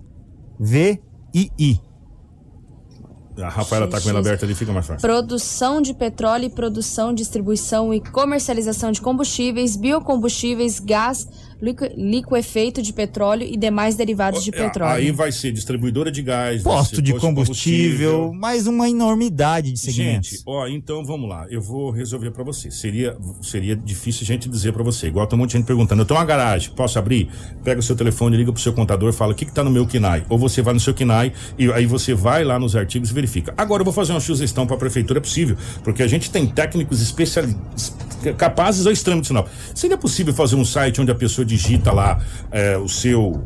A 3.41 3.49
Rafaela 3.49 3.87
tá 3.87 3.99
com 3.99 4.09
ela 4.09 4.19
aberta 4.19 4.45
ali, 4.45 4.53
fica 4.53 4.71
mais 4.71 4.85
fácil. 4.85 5.01
Produção 5.01 5.81
de 5.81 5.93
petróleo 5.93 6.45
produção, 6.49 7.13
distribuição 7.13 7.93
e 7.93 7.99
comercialização 7.99 8.91
de 8.91 9.01
combustíveis, 9.01 9.75
biocombustíveis, 9.75 10.79
gás, 10.79 11.27
liquefeito 11.63 12.81
de 12.81 12.91
petróleo 12.91 13.47
e 13.49 13.55
demais 13.55 13.95
derivados 13.95 14.43
de 14.43 14.51
petróleo. 14.51 14.91
É, 14.91 14.95
Aí 14.97 15.11
vai 15.11 15.31
ser 15.31 15.51
distribuidora 15.51 16.11
de 16.11 16.21
gás, 16.21 16.61
Posto 16.61 17.01
de 17.01 17.13
combustível, 17.13 18.33
mais 18.33 18.67
uma 18.67 18.89
enormidade 18.89 19.71
de 19.71 19.79
segmentos. 19.79 20.29
Gente, 20.29 20.43
ó, 20.45 20.67
então 20.67 21.05
vamos 21.05 21.29
lá. 21.29 21.45
Eu 21.49 21.61
vou 21.61 21.89
resolver 21.91 22.31
pra 22.31 22.43
você. 22.43 22.69
Seria, 22.69 23.15
seria 23.41 23.75
difícil 23.75 24.23
a 24.23 24.25
gente 24.25 24.49
dizer 24.49 24.73
pra 24.73 24.83
você. 24.83 25.07
Igual 25.07 25.25
tem 25.25 25.37
um 25.37 25.41
monte 25.41 25.51
de 25.51 25.57
gente 25.57 25.65
perguntando: 25.65 26.01
eu 26.01 26.05
tenho 26.05 26.19
uma 26.19 26.25
garagem, 26.25 26.71
posso 26.71 26.99
abrir? 26.99 27.29
Pega 27.63 27.79
o 27.79 27.83
seu 27.83 27.95
telefone, 27.95 28.35
liga 28.35 28.51
pro 28.51 28.61
seu 28.61 28.73
contador 28.73 29.09
e 29.09 29.13
fala: 29.13 29.31
o 29.31 29.35
que, 29.35 29.45
que 29.45 29.53
tá 29.53 29.63
no 29.63 29.71
meu 29.71 29.87
KINAI? 29.87 30.25
Ou 30.29 30.37
você 30.37 30.61
vai 30.61 30.73
no 30.73 30.79
seu 30.79 30.93
KINAI 30.93 31.31
e 31.57 31.71
aí 31.71 31.85
você 31.85 32.13
vai 32.13 32.43
lá 32.43 32.59
nos 32.59 32.75
artigos 32.75 33.09
e 33.09 33.13
verifica. 33.13 33.53
Agora 33.55 33.81
eu 33.81 33.85
vou 33.85 33.93
fazer 33.93 34.11
uma 34.11 34.19
sugestão 34.19 34.67
pra 34.67 34.75
prefeitura, 34.75 35.19
é 35.19 35.21
possível, 35.21 35.55
porque 35.83 36.03
a 36.03 36.07
gente 36.07 36.29
tem 36.29 36.45
técnicos 36.45 37.01
especialistas 37.01 37.95
capazes 38.31 38.85
ao 38.85 38.93
extremo 38.93 39.21
de 39.21 39.27
sinal. 39.27 39.47
Seria 39.75 39.97
possível 39.97 40.33
fazer 40.33 40.55
um 40.55 40.63
site 40.65 41.01
onde 41.01 41.11
a 41.11 41.15
pessoa 41.15 41.43
digita 41.45 41.91
lá 41.91 42.21
é, 42.51 42.77
o 42.77 42.87
seu 42.87 43.43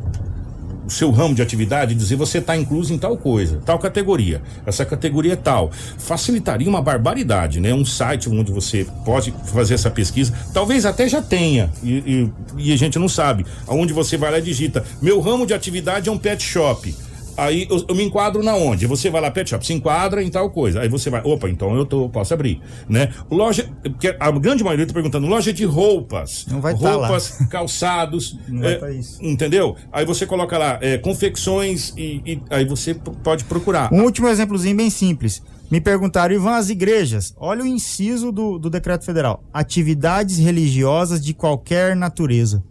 o 0.85 0.89
seu 0.89 1.11
ramo 1.11 1.35
de 1.35 1.41
atividade 1.41 1.91
e 1.91 1.95
dizer 1.97 2.15
você 2.15 2.37
está 2.37 2.55
incluso 2.55 2.93
em 2.93 2.97
tal 2.97 3.17
coisa, 3.17 3.61
tal 3.65 3.77
categoria. 3.77 4.41
Essa 4.65 4.85
categoria 4.85 5.33
é 5.33 5.35
tal. 5.35 5.69
Facilitaria 5.97 6.69
uma 6.69 6.81
barbaridade, 6.81 7.59
né? 7.59 7.73
Um 7.73 7.83
site 7.83 8.29
onde 8.29 8.53
você 8.53 8.87
pode 9.03 9.33
fazer 9.51 9.73
essa 9.73 9.89
pesquisa. 9.91 10.31
Talvez 10.53 10.85
até 10.85 11.09
já 11.09 11.21
tenha 11.21 11.69
e, 11.83 11.91
e- 11.97 12.31
e 12.69 12.71
a 12.73 12.77
gente 12.77 12.97
não 12.97 13.09
sabe. 13.09 13.45
Aonde 13.67 13.91
você 13.91 14.15
vai 14.15 14.31
lá 14.31 14.39
e 14.39 14.41
digita: 14.41 14.81
meu 15.01 15.19
ramo 15.19 15.45
de 15.45 15.53
atividade 15.53 16.07
é 16.07 16.11
um 16.11 16.17
pet 16.17 16.41
shop. 16.41 16.95
Aí 17.37 17.67
eu, 17.69 17.85
eu 17.87 17.95
me 17.95 18.03
enquadro 18.03 18.41
na 18.41 18.55
onde? 18.55 18.87
Você 18.87 19.09
vai 19.09 19.21
lá, 19.21 19.29
pet 19.29 19.49
shop, 19.49 19.65
se 19.65 19.73
enquadra 19.73 20.23
em 20.23 20.29
tal 20.29 20.49
coisa. 20.49 20.81
Aí 20.81 20.89
você 20.89 21.09
vai, 21.09 21.21
opa, 21.23 21.47
então 21.47 21.75
eu 21.75 21.85
tô, 21.85 22.09
posso 22.09 22.33
abrir, 22.33 22.59
né? 22.89 23.13
Loja, 23.29 23.69
porque 23.83 24.15
a 24.19 24.31
grande 24.31 24.63
maioria 24.63 24.87
tá 24.87 24.93
perguntando, 24.93 25.27
loja 25.27 25.53
de 25.53 25.63
roupas. 25.63 26.45
Não 26.49 26.59
vai 26.59 26.75
tá 26.75 26.95
lá. 26.95 27.07
roupas, 27.07 27.37
calçados. 27.49 28.37
Não 28.47 28.61
vai 28.61 28.73
é, 28.73 28.75
tá 28.77 28.91
isso. 28.91 29.23
Entendeu? 29.23 29.75
Aí 29.91 30.05
você 30.05 30.25
coloca 30.25 30.57
lá, 30.57 30.79
é, 30.81 30.97
confecções 30.97 31.93
e, 31.95 32.21
e 32.25 32.41
aí 32.49 32.65
você 32.65 32.95
pode 32.95 33.43
procurar. 33.43 33.93
Um 33.93 34.03
último 34.03 34.27
exemplozinho 34.27 34.75
bem 34.75 34.89
simples. 34.89 35.43
Me 35.69 35.81
perguntaram, 35.81 36.33
Ivan, 36.33 36.55
as 36.55 36.69
igrejas. 36.69 37.35
Olha 37.37 37.61
o 37.61 37.67
inciso 37.67 38.31
do, 38.31 38.57
do 38.57 38.69
decreto 38.69 39.03
federal. 39.05 39.43
Atividades 39.53 40.37
religiosas 40.37 41.23
de 41.23 41.33
qualquer 41.33 41.95
natureza. 41.95 42.63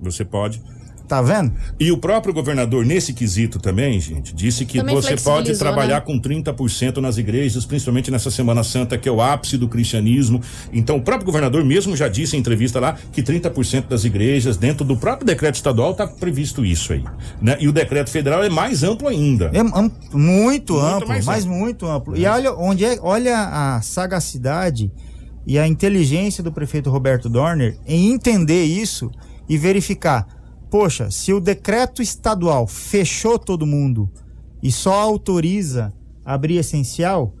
Você 0.00 0.24
pode. 0.24 0.62
Tá 1.08 1.22
vendo? 1.22 1.54
E 1.80 1.90
o 1.90 1.96
próprio 1.96 2.34
governador, 2.34 2.84
nesse 2.84 3.14
quesito 3.14 3.58
também, 3.58 3.98
gente, 3.98 4.34
disse 4.34 4.66
que 4.66 4.76
Também 4.78 4.94
você 4.94 5.16
pode 5.16 5.56
trabalhar 5.56 5.94
né? 5.94 6.00
com 6.02 6.20
30% 6.20 6.98
nas 6.98 7.16
igrejas, 7.16 7.64
principalmente 7.64 8.10
nessa 8.10 8.30
Semana 8.30 8.62
Santa, 8.62 8.98
que 8.98 9.08
é 9.08 9.12
o 9.12 9.22
ápice 9.22 9.56
do 9.56 9.66
cristianismo. 9.66 10.42
Então, 10.70 10.98
o 10.98 11.02
próprio 11.02 11.24
governador 11.24 11.64
mesmo 11.64 11.96
já 11.96 12.08
disse 12.08 12.36
em 12.36 12.40
entrevista 12.40 12.78
lá 12.78 12.98
que 13.10 13.22
30% 13.22 13.86
das 13.88 14.04
igrejas, 14.04 14.58
dentro 14.58 14.84
do 14.84 14.98
próprio 14.98 15.26
decreto 15.26 15.54
estadual, 15.54 15.92
está 15.92 16.06
previsto 16.06 16.62
isso 16.62 16.92
aí. 16.92 17.02
Né? 17.40 17.56
E 17.58 17.66
o 17.66 17.72
decreto 17.72 18.10
federal 18.10 18.44
é 18.44 18.50
mais 18.50 18.82
amplo 18.82 19.08
ainda. 19.08 19.50
É 19.54 19.60
am- 19.60 19.90
muito, 20.12 20.74
Muito 20.74 20.78
amplo, 20.78 21.08
mais 21.08 21.24
mas 21.24 21.44
amplo. 21.46 21.56
muito 21.56 21.86
amplo. 21.86 22.16
E 22.18 22.26
olha 22.26 22.52
onde 22.52 22.84
é, 22.84 22.98
olha 23.00 23.34
a 23.38 23.80
sagacidade 23.80 24.92
e 25.46 25.58
a 25.58 25.66
inteligência 25.66 26.42
do 26.44 26.52
prefeito 26.52 26.90
Roberto 26.90 27.30
Dorner 27.30 27.78
em 27.86 28.12
entender 28.12 28.64
isso 28.64 29.10
e 29.48 29.56
verificar. 29.56 30.26
Poxa, 30.70 31.10
se 31.10 31.32
o 31.32 31.40
decreto 31.40 32.02
estadual 32.02 32.66
fechou 32.66 33.38
todo 33.38 33.66
mundo 33.66 34.10
e 34.62 34.70
só 34.70 34.92
autoriza 35.00 35.92
abrir 36.24 36.56
essencial, 36.58 37.34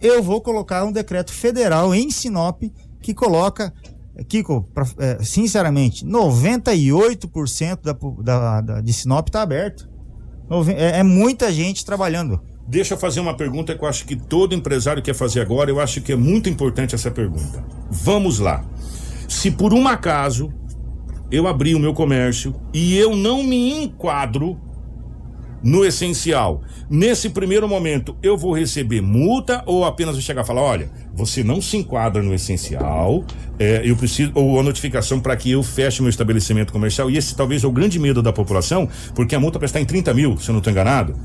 eu 0.00 0.22
vou 0.22 0.40
colocar 0.40 0.84
um 0.84 0.92
decreto 0.92 1.32
federal 1.32 1.92
em 1.94 2.08
Sinop 2.10 2.62
que 3.02 3.12
coloca, 3.12 3.72
Kiko, 4.28 4.62
pra- 4.72 4.86
é, 4.98 5.18
sinceramente, 5.24 6.04
98% 6.06 7.80
da, 7.82 7.92
da, 8.22 8.60
da- 8.60 8.80
de 8.80 8.92
Sinop 8.92 9.28
está 9.28 9.42
aberto. 9.42 9.88
É, 10.76 11.00
é 11.00 11.02
muita 11.02 11.52
gente 11.52 11.84
trabalhando. 11.84 12.40
Deixa 12.66 12.94
eu 12.94 12.98
fazer 12.98 13.20
uma 13.20 13.36
pergunta 13.36 13.74
que 13.74 13.82
eu 13.82 13.88
acho 13.88 14.04
que 14.06 14.14
todo 14.16 14.54
empresário 14.54 15.02
quer 15.02 15.14
fazer 15.14 15.40
agora. 15.40 15.70
Eu 15.70 15.80
acho 15.80 16.00
que 16.00 16.12
é 16.12 16.16
muito 16.16 16.48
importante 16.48 16.94
essa 16.94 17.10
pergunta. 17.10 17.64
Vamos 17.90 18.38
lá. 18.38 18.64
Se 19.28 19.50
por 19.50 19.72
um 19.74 19.86
acaso 19.88 20.52
eu 21.30 21.46
abrir 21.46 21.74
o 21.74 21.78
meu 21.78 21.92
comércio 21.92 22.54
e 22.72 22.96
eu 22.96 23.16
não 23.16 23.42
me 23.42 23.84
enquadro 23.84 24.58
no 25.62 25.84
essencial, 25.84 26.62
nesse 26.88 27.30
primeiro 27.30 27.68
momento 27.68 28.16
eu 28.22 28.36
vou 28.36 28.52
receber 28.52 29.00
multa 29.00 29.62
ou 29.66 29.84
apenas 29.84 30.14
vou 30.14 30.22
chegar 30.22 30.42
e 30.42 30.46
falar: 30.46 30.62
olha, 30.62 30.90
você 31.12 31.42
não 31.42 31.60
se 31.60 31.76
enquadra 31.76 32.22
no 32.22 32.32
essencial, 32.32 33.24
é, 33.58 33.82
eu 33.84 33.96
preciso, 33.96 34.30
ou 34.34 34.58
a 34.60 34.62
notificação 34.62 35.18
para 35.18 35.36
que 35.36 35.50
eu 35.50 35.62
feche 35.62 36.00
meu 36.00 36.10
estabelecimento 36.10 36.72
comercial. 36.72 37.10
E 37.10 37.16
esse 37.16 37.34
talvez 37.34 37.64
é 37.64 37.66
o 37.66 37.72
grande 37.72 37.98
medo 37.98 38.22
da 38.22 38.32
população, 38.32 38.88
porque 39.14 39.34
a 39.34 39.40
multa 39.40 39.62
estar 39.64 39.80
em 39.80 39.84
30 39.84 40.14
mil, 40.14 40.38
se 40.38 40.48
eu 40.48 40.52
não 40.52 40.58
estou 40.58 40.70
enganado. 40.70 41.16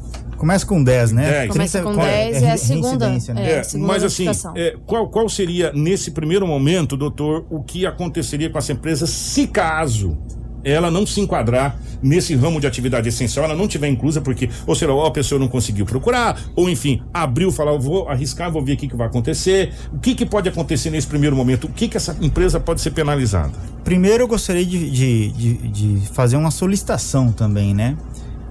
Começa 0.43 0.65
com 0.65 0.83
10, 0.83 1.13
né? 1.13 1.31
10. 1.31 1.51
Começa 1.53 1.81
com 1.81 1.95
10 1.95 2.41
e 2.41 2.45
é 2.45 2.51
a 2.51 2.57
segunda. 2.57 3.05
É, 3.37 3.59
a 3.59 3.63
segunda 3.63 3.87
mas 3.87 4.03
assim, 4.03 4.25
é, 4.55 4.75
qual, 4.85 5.07
qual 5.07 5.29
seria, 5.29 5.71
nesse 5.71 6.11
primeiro 6.11 6.45
momento, 6.45 6.97
doutor, 6.97 7.45
o 7.49 7.63
que 7.63 7.85
aconteceria 7.85 8.49
com 8.49 8.57
essa 8.57 8.73
empresa 8.73 9.07
se 9.07 9.47
caso 9.47 10.17
ela 10.61 10.91
não 10.91 11.05
se 11.05 11.21
enquadrar 11.21 11.79
nesse 12.01 12.35
ramo 12.35 12.59
de 12.59 12.67
atividade 12.67 13.07
essencial, 13.07 13.45
ela 13.45 13.55
não 13.55 13.69
tiver 13.69 13.87
inclusa, 13.87 14.19
porque, 14.19 14.49
ou 14.67 14.75
seja, 14.75 14.91
ou 14.91 15.05
a 15.05 15.11
pessoa 15.11 15.39
não 15.39 15.47
conseguiu 15.47 15.85
procurar, 15.85 16.37
ou 16.57 16.69
enfim, 16.69 17.01
abriu, 17.13 17.49
falar, 17.49 17.71
eu 17.71 17.79
vou 17.79 18.09
arriscar, 18.09 18.51
vou 18.51 18.61
ver 18.61 18.73
o 18.73 18.77
que, 18.77 18.89
que 18.89 18.97
vai 18.97 19.07
acontecer. 19.07 19.73
O 19.93 19.99
que, 19.99 20.13
que 20.13 20.25
pode 20.25 20.49
acontecer 20.49 20.89
nesse 20.89 21.07
primeiro 21.07 21.37
momento? 21.37 21.67
O 21.67 21.69
que, 21.69 21.87
que 21.87 21.95
essa 21.95 22.17
empresa 22.19 22.59
pode 22.59 22.81
ser 22.81 22.91
penalizada? 22.91 23.53
Primeiro 23.81 24.23
eu 24.23 24.27
gostaria 24.27 24.65
de, 24.65 24.91
de, 24.91 25.31
de, 25.31 25.53
de 25.69 26.07
fazer 26.09 26.35
uma 26.35 26.51
solicitação 26.51 27.31
também, 27.31 27.73
né? 27.73 27.95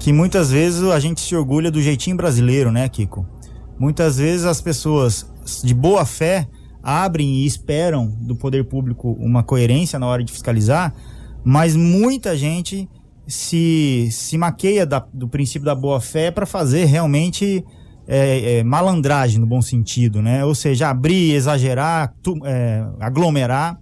Que 0.02 0.12
muitas 0.12 0.50
vezes 0.50 0.82
a 0.82 0.98
gente 0.98 1.20
se 1.20 1.36
orgulha 1.36 1.70
do 1.70 1.80
jeitinho 1.80 2.16
brasileiro, 2.16 2.72
né, 2.72 2.88
Kiko? 2.88 3.24
Muitas 3.78 4.16
vezes 4.16 4.44
as 4.44 4.60
pessoas 4.60 5.24
de 5.62 5.72
boa 5.72 6.04
fé 6.04 6.48
abrem 6.82 7.36
e 7.36 7.46
esperam 7.46 8.08
do 8.20 8.34
poder 8.34 8.64
público 8.64 9.12
uma 9.20 9.44
coerência 9.44 10.00
na 10.00 10.06
hora 10.08 10.24
de 10.24 10.32
fiscalizar, 10.32 10.92
mas 11.44 11.76
muita 11.76 12.36
gente 12.36 12.88
se, 13.28 14.08
se 14.10 14.36
maqueia 14.36 14.84
da- 14.84 15.06
do 15.14 15.28
princípio 15.28 15.64
da 15.64 15.74
boa 15.74 16.00
fé 16.00 16.32
para 16.32 16.46
fazer 16.46 16.86
realmente 16.86 17.64
é, 18.08 18.58
é, 18.58 18.64
malandragem 18.64 19.38
no 19.38 19.46
bom 19.46 19.62
sentido, 19.62 20.20
né? 20.20 20.44
Ou 20.44 20.56
seja, 20.56 20.90
abrir, 20.90 21.32
exagerar, 21.32 22.12
tu- 22.20 22.44
é, 22.44 22.84
aglomerar. 22.98 23.78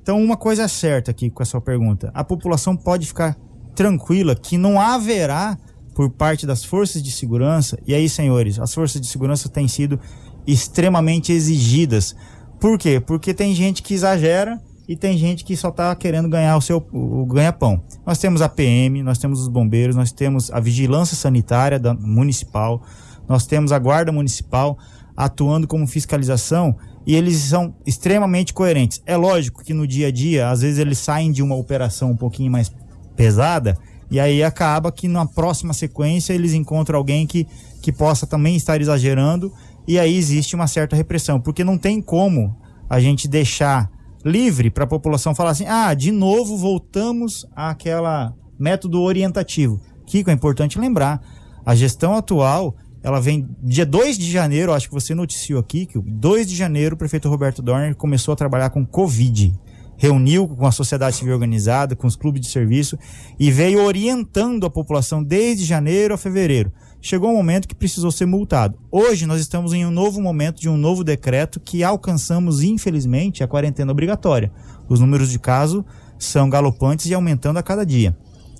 Então, 0.00 0.22
uma 0.22 0.36
coisa 0.36 0.62
é 0.62 0.68
certa 0.68 1.10
aqui 1.10 1.28
com 1.30 1.42
a 1.42 1.46
sua 1.46 1.60
pergunta: 1.60 2.12
a 2.14 2.22
população 2.22 2.76
pode 2.76 3.08
ficar 3.08 3.36
tranquila 3.74 4.36
que 4.36 4.56
não 4.56 4.80
haverá 4.80 5.58
por 5.94 6.10
parte 6.10 6.46
das 6.46 6.64
forças 6.64 7.02
de 7.02 7.10
segurança, 7.10 7.78
e 7.86 7.94
aí, 7.94 8.08
senhores, 8.08 8.58
as 8.58 8.74
forças 8.74 9.00
de 9.00 9.06
segurança 9.06 9.48
têm 9.48 9.68
sido 9.68 9.98
extremamente 10.46 11.32
exigidas. 11.32 12.14
Por 12.60 12.78
quê? 12.78 13.00
Porque 13.00 13.32
tem 13.32 13.54
gente 13.54 13.82
que 13.82 13.94
exagera 13.94 14.60
e 14.88 14.96
tem 14.96 15.16
gente 15.16 15.44
que 15.44 15.56
só 15.56 15.68
está 15.68 15.94
querendo 15.94 16.28
ganhar 16.28 16.56
o 16.56 16.60
seu 16.60 16.84
o 16.92 17.24
ganha-pão. 17.26 17.82
Nós 18.04 18.18
temos 18.18 18.42
a 18.42 18.48
PM, 18.48 19.02
nós 19.02 19.18
temos 19.18 19.40
os 19.40 19.48
bombeiros, 19.48 19.96
nós 19.96 20.12
temos 20.12 20.50
a 20.50 20.60
vigilância 20.60 21.16
sanitária 21.16 21.78
da, 21.78 21.94
municipal, 21.94 22.82
nós 23.28 23.46
temos 23.46 23.72
a 23.72 23.78
guarda 23.78 24.12
municipal 24.12 24.76
atuando 25.16 25.66
como 25.66 25.86
fiscalização 25.86 26.76
e 27.06 27.14
eles 27.14 27.36
são 27.36 27.74
extremamente 27.86 28.52
coerentes. 28.52 29.00
É 29.06 29.16
lógico 29.16 29.62
que 29.62 29.72
no 29.72 29.86
dia 29.86 30.08
a 30.08 30.10
dia, 30.10 30.50
às 30.50 30.60
vezes 30.60 30.78
eles 30.78 30.98
saem 30.98 31.30
de 31.30 31.42
uma 31.42 31.54
operação 31.54 32.10
um 32.10 32.16
pouquinho 32.16 32.50
mais 32.50 32.70
pesada 33.16 33.78
e 34.10 34.20
aí 34.20 34.42
acaba 34.42 34.92
que 34.92 35.08
na 35.08 35.26
próxima 35.26 35.72
sequência 35.72 36.32
eles 36.32 36.52
encontram 36.52 36.98
alguém 36.98 37.26
que, 37.26 37.46
que 37.82 37.92
possa 37.92 38.26
também 38.26 38.56
estar 38.56 38.80
exagerando 38.80 39.52
e 39.86 39.98
aí 39.98 40.16
existe 40.16 40.54
uma 40.54 40.66
certa 40.66 40.96
repressão, 40.96 41.40
porque 41.40 41.62
não 41.62 41.76
tem 41.76 42.00
como 42.00 42.56
a 42.88 43.00
gente 43.00 43.28
deixar 43.28 43.90
livre 44.24 44.70
para 44.70 44.84
a 44.84 44.86
população 44.86 45.34
falar 45.34 45.50
assim: 45.50 45.66
ah, 45.66 45.92
de 45.92 46.10
novo 46.10 46.56
voltamos 46.56 47.46
àquela 47.54 48.34
método 48.58 49.02
orientativo. 49.02 49.80
Kiko, 50.06 50.30
é 50.30 50.32
importante 50.32 50.78
lembrar, 50.78 51.20
a 51.64 51.74
gestão 51.74 52.14
atual, 52.14 52.76
ela 53.02 53.20
vem 53.20 53.48
dia 53.62 53.84
2 53.84 54.16
de 54.16 54.30
janeiro, 54.30 54.72
acho 54.72 54.88
que 54.88 54.94
você 54.94 55.14
noticiou 55.14 55.60
aqui, 55.60 55.86
que 55.86 55.98
2 55.98 56.46
de 56.46 56.56
janeiro 56.56 56.94
o 56.94 56.98
prefeito 56.98 57.28
Roberto 57.28 57.60
Dorner 57.60 57.94
começou 57.94 58.32
a 58.32 58.36
trabalhar 58.36 58.70
com 58.70 58.84
Covid. 58.84 59.54
Reuniu 59.96 60.48
com 60.48 60.66
a 60.66 60.72
sociedade 60.72 61.16
civil 61.16 61.34
organizada, 61.34 61.94
com 61.94 62.06
os 62.06 62.16
clubes 62.16 62.40
de 62.40 62.48
serviço 62.48 62.98
e 63.38 63.50
veio 63.50 63.84
orientando 63.84 64.66
a 64.66 64.70
população 64.70 65.22
desde 65.22 65.64
janeiro 65.64 66.14
a 66.14 66.18
fevereiro. 66.18 66.72
Chegou 67.00 67.30
um 67.30 67.36
momento 67.36 67.68
que 67.68 67.74
precisou 67.74 68.10
ser 68.10 68.26
multado. 68.26 68.78
Hoje 68.90 69.26
nós 69.26 69.40
estamos 69.40 69.72
em 69.72 69.84
um 69.84 69.90
novo 69.90 70.22
momento 70.22 70.60
de 70.60 70.68
um 70.68 70.76
novo 70.76 71.04
decreto 71.04 71.60
que 71.60 71.84
alcançamos, 71.84 72.62
infelizmente, 72.62 73.44
a 73.44 73.48
quarentena 73.48 73.92
obrigatória. 73.92 74.50
Os 74.88 75.00
números 75.00 75.30
de 75.30 75.38
casos 75.38 75.84
são 76.18 76.48
galopantes 76.48 77.06
e 77.06 77.14
aumentando 77.14 77.58
a 77.58 77.62
cada 77.62 77.84
dia. 77.84 78.16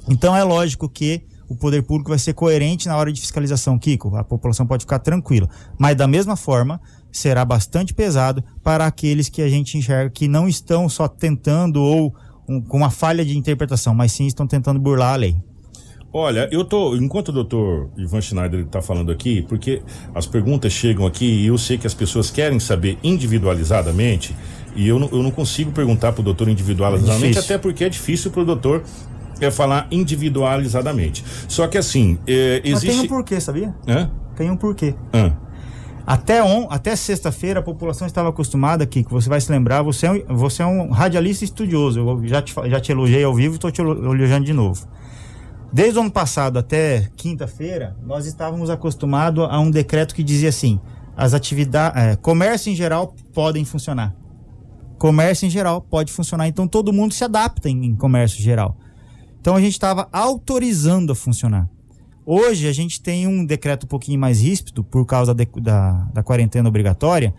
Então 0.09 0.37
é 0.37 0.45
lógico 0.45 0.89
que 0.89 1.23
o 1.49 1.55
poder 1.55 1.83
público 1.83 2.11
vai 2.11 2.19
ser 2.19 2.35
coerente 2.35 2.89
na 2.89 2.97
hora 2.97 3.13
de 3.13 3.21
fiscalização, 3.21 3.79
Kiko. 3.79 4.15
A 4.17 4.25
população 4.25 4.67
pode 4.67 4.85
ficar 4.85 4.99
tranquila. 4.99 5.49
Mas 5.79 5.97
da 5.97 6.07
mesma 6.07 6.37
forma, 6.37 6.81
será 7.15 7.45
bastante 7.45 7.95
pesado 7.95 8.43
para 8.63 8.85
aqueles 8.87 9.29
que 9.29 9.41
a 9.41 9.49
gente 9.49 9.79
enxerga 9.79 10.11
que 10.11 10.27
não 10.27 10.49
estão 10.49 10.89
só 10.89 11.07
tentando 11.07 11.81
ou 11.81 12.15
um, 12.49 12.61
com 12.61 12.79
uma 12.79 12.91
falha 12.91 13.25
de 13.25 13.39
interpretação, 13.39 13.95
mas 13.95 14.13
sim 14.13 14.27
estão 14.27 14.47
tentando 14.47 14.81
burlar 14.81 15.15
a 15.15 15.17
lei. 15.17 15.37
Olha, 16.13 16.49
eu 16.53 16.65
tô, 16.65 16.95
enquanto 16.97 17.29
o 17.29 17.33
doutor 17.33 17.91
Ivan 17.97 18.21
Schneider 18.21 18.61
está 18.61 18.81
falando 18.81 19.11
aqui, 19.11 19.43
porque 19.43 19.83
as 20.15 20.27
perguntas 20.27 20.73
chegam 20.73 21.07
aqui 21.07 21.25
e 21.25 21.47
eu 21.47 21.59
sei 21.59 21.77
que 21.79 21.87
as 21.87 21.95
pessoas 21.95 22.31
querem 22.31 22.61
saber 22.61 22.99
individualizadamente, 23.03 24.35
e 24.77 24.87
eu 24.87 24.99
não, 24.99 25.09
eu 25.11 25.23
não 25.23 25.31
consigo 25.31 25.73
perguntar 25.73 26.13
para 26.13 26.21
o 26.21 26.25
doutor 26.25 26.49
individualizadamente, 26.49 27.39
É 27.39 27.41
até 27.41 27.59
porque 27.59 27.85
é 27.85 27.89
difícil 27.89 28.31
para 28.31 28.43
o 28.43 28.45
doutor 28.45 28.83
é, 29.41 29.51
falar 29.51 29.87
individualizadamente. 29.91 31.25
Só 31.49 31.67
que 31.67 31.79
assim, 31.79 32.19
é, 32.27 32.61
Mas 32.65 32.81
tem 32.81 32.91
um 32.91 32.93
existe. 32.93 33.09
porquê, 33.09 33.41
sabia? 33.41 33.75
Hã? 33.87 34.11
Tem 34.37 34.51
um 34.51 34.57
porquê. 34.57 34.95
Hã? 35.13 35.37
Até, 36.07 36.43
on, 36.43 36.67
até 36.71 36.95
sexta-feira 36.95 37.61
a 37.61 37.63
população 37.63 38.07
estava 38.07 38.29
acostumada 38.29 38.85
aqui, 38.85 39.03
que 39.03 39.11
você 39.11 39.29
vai 39.29 39.41
se 39.41 39.51
lembrar, 39.51 39.83
você 39.83 40.07
é 40.07 40.11
um, 40.11 40.37
você 40.37 40.63
é 40.63 40.67
um 40.67 40.91
radialista 40.91 41.45
estudioso. 41.45 42.01
Eu 42.01 42.27
já 42.27 42.43
te, 42.43 42.53
já 42.69 42.81
te 42.81 42.93
elogiei 42.93 43.25
ao 43.25 43.35
vivo 43.35 43.55
estou 43.55 43.71
te 43.71 43.81
elo- 43.81 44.15
elogiando 44.15 44.45
de 44.45 44.53
novo. 44.53 44.87
Desde 45.73 45.99
o 45.99 46.03
ano 46.03 46.11
passado 46.11 46.59
até 46.59 47.09
quinta-feira, 47.17 47.97
nós 48.05 48.27
estávamos 48.27 48.69
acostumados 48.69 49.45
a 49.49 49.59
um 49.59 49.71
decreto 49.71 50.15
que 50.15 50.23
dizia 50.23 50.51
assim: 50.51 50.79
as 51.17 51.33
atividades. 51.33 52.17
comércio 52.21 52.71
em 52.71 52.77
geral 52.77 53.15
podem 53.33 53.65
funcionar. 53.65 54.15
Comércio 54.99 55.47
em 55.47 55.51
geral 55.51 55.81
pode 55.81 56.13
funcionar. 56.13 56.47
Então 56.47 56.69
todo 56.69 56.93
mundo 56.93 57.15
se 57.15 57.25
adapta 57.25 57.69
em, 57.69 57.87
em 57.87 57.97
comércio 57.97 58.43
geral. 58.43 58.77
Então 59.41 59.57
a 59.57 59.61
gente 59.61 59.73
estava 59.73 60.09
autorizando 60.13 61.13
a 61.13 61.15
funcionar. 61.15 61.69
Hoje 62.27 62.67
a 62.67 62.73
gente 62.73 63.03
tem 63.03 63.27
um 63.27 63.45
decreto 63.45 63.85
um 63.85 63.89
pouquinho 63.89 64.19
mais 64.19 64.41
ríspido 64.41 64.83
por 64.83 65.05
causa 65.05 65.35
da, 65.35 65.93
da 66.13 66.23
quarentena 66.23 66.69
obrigatória, 66.69 67.35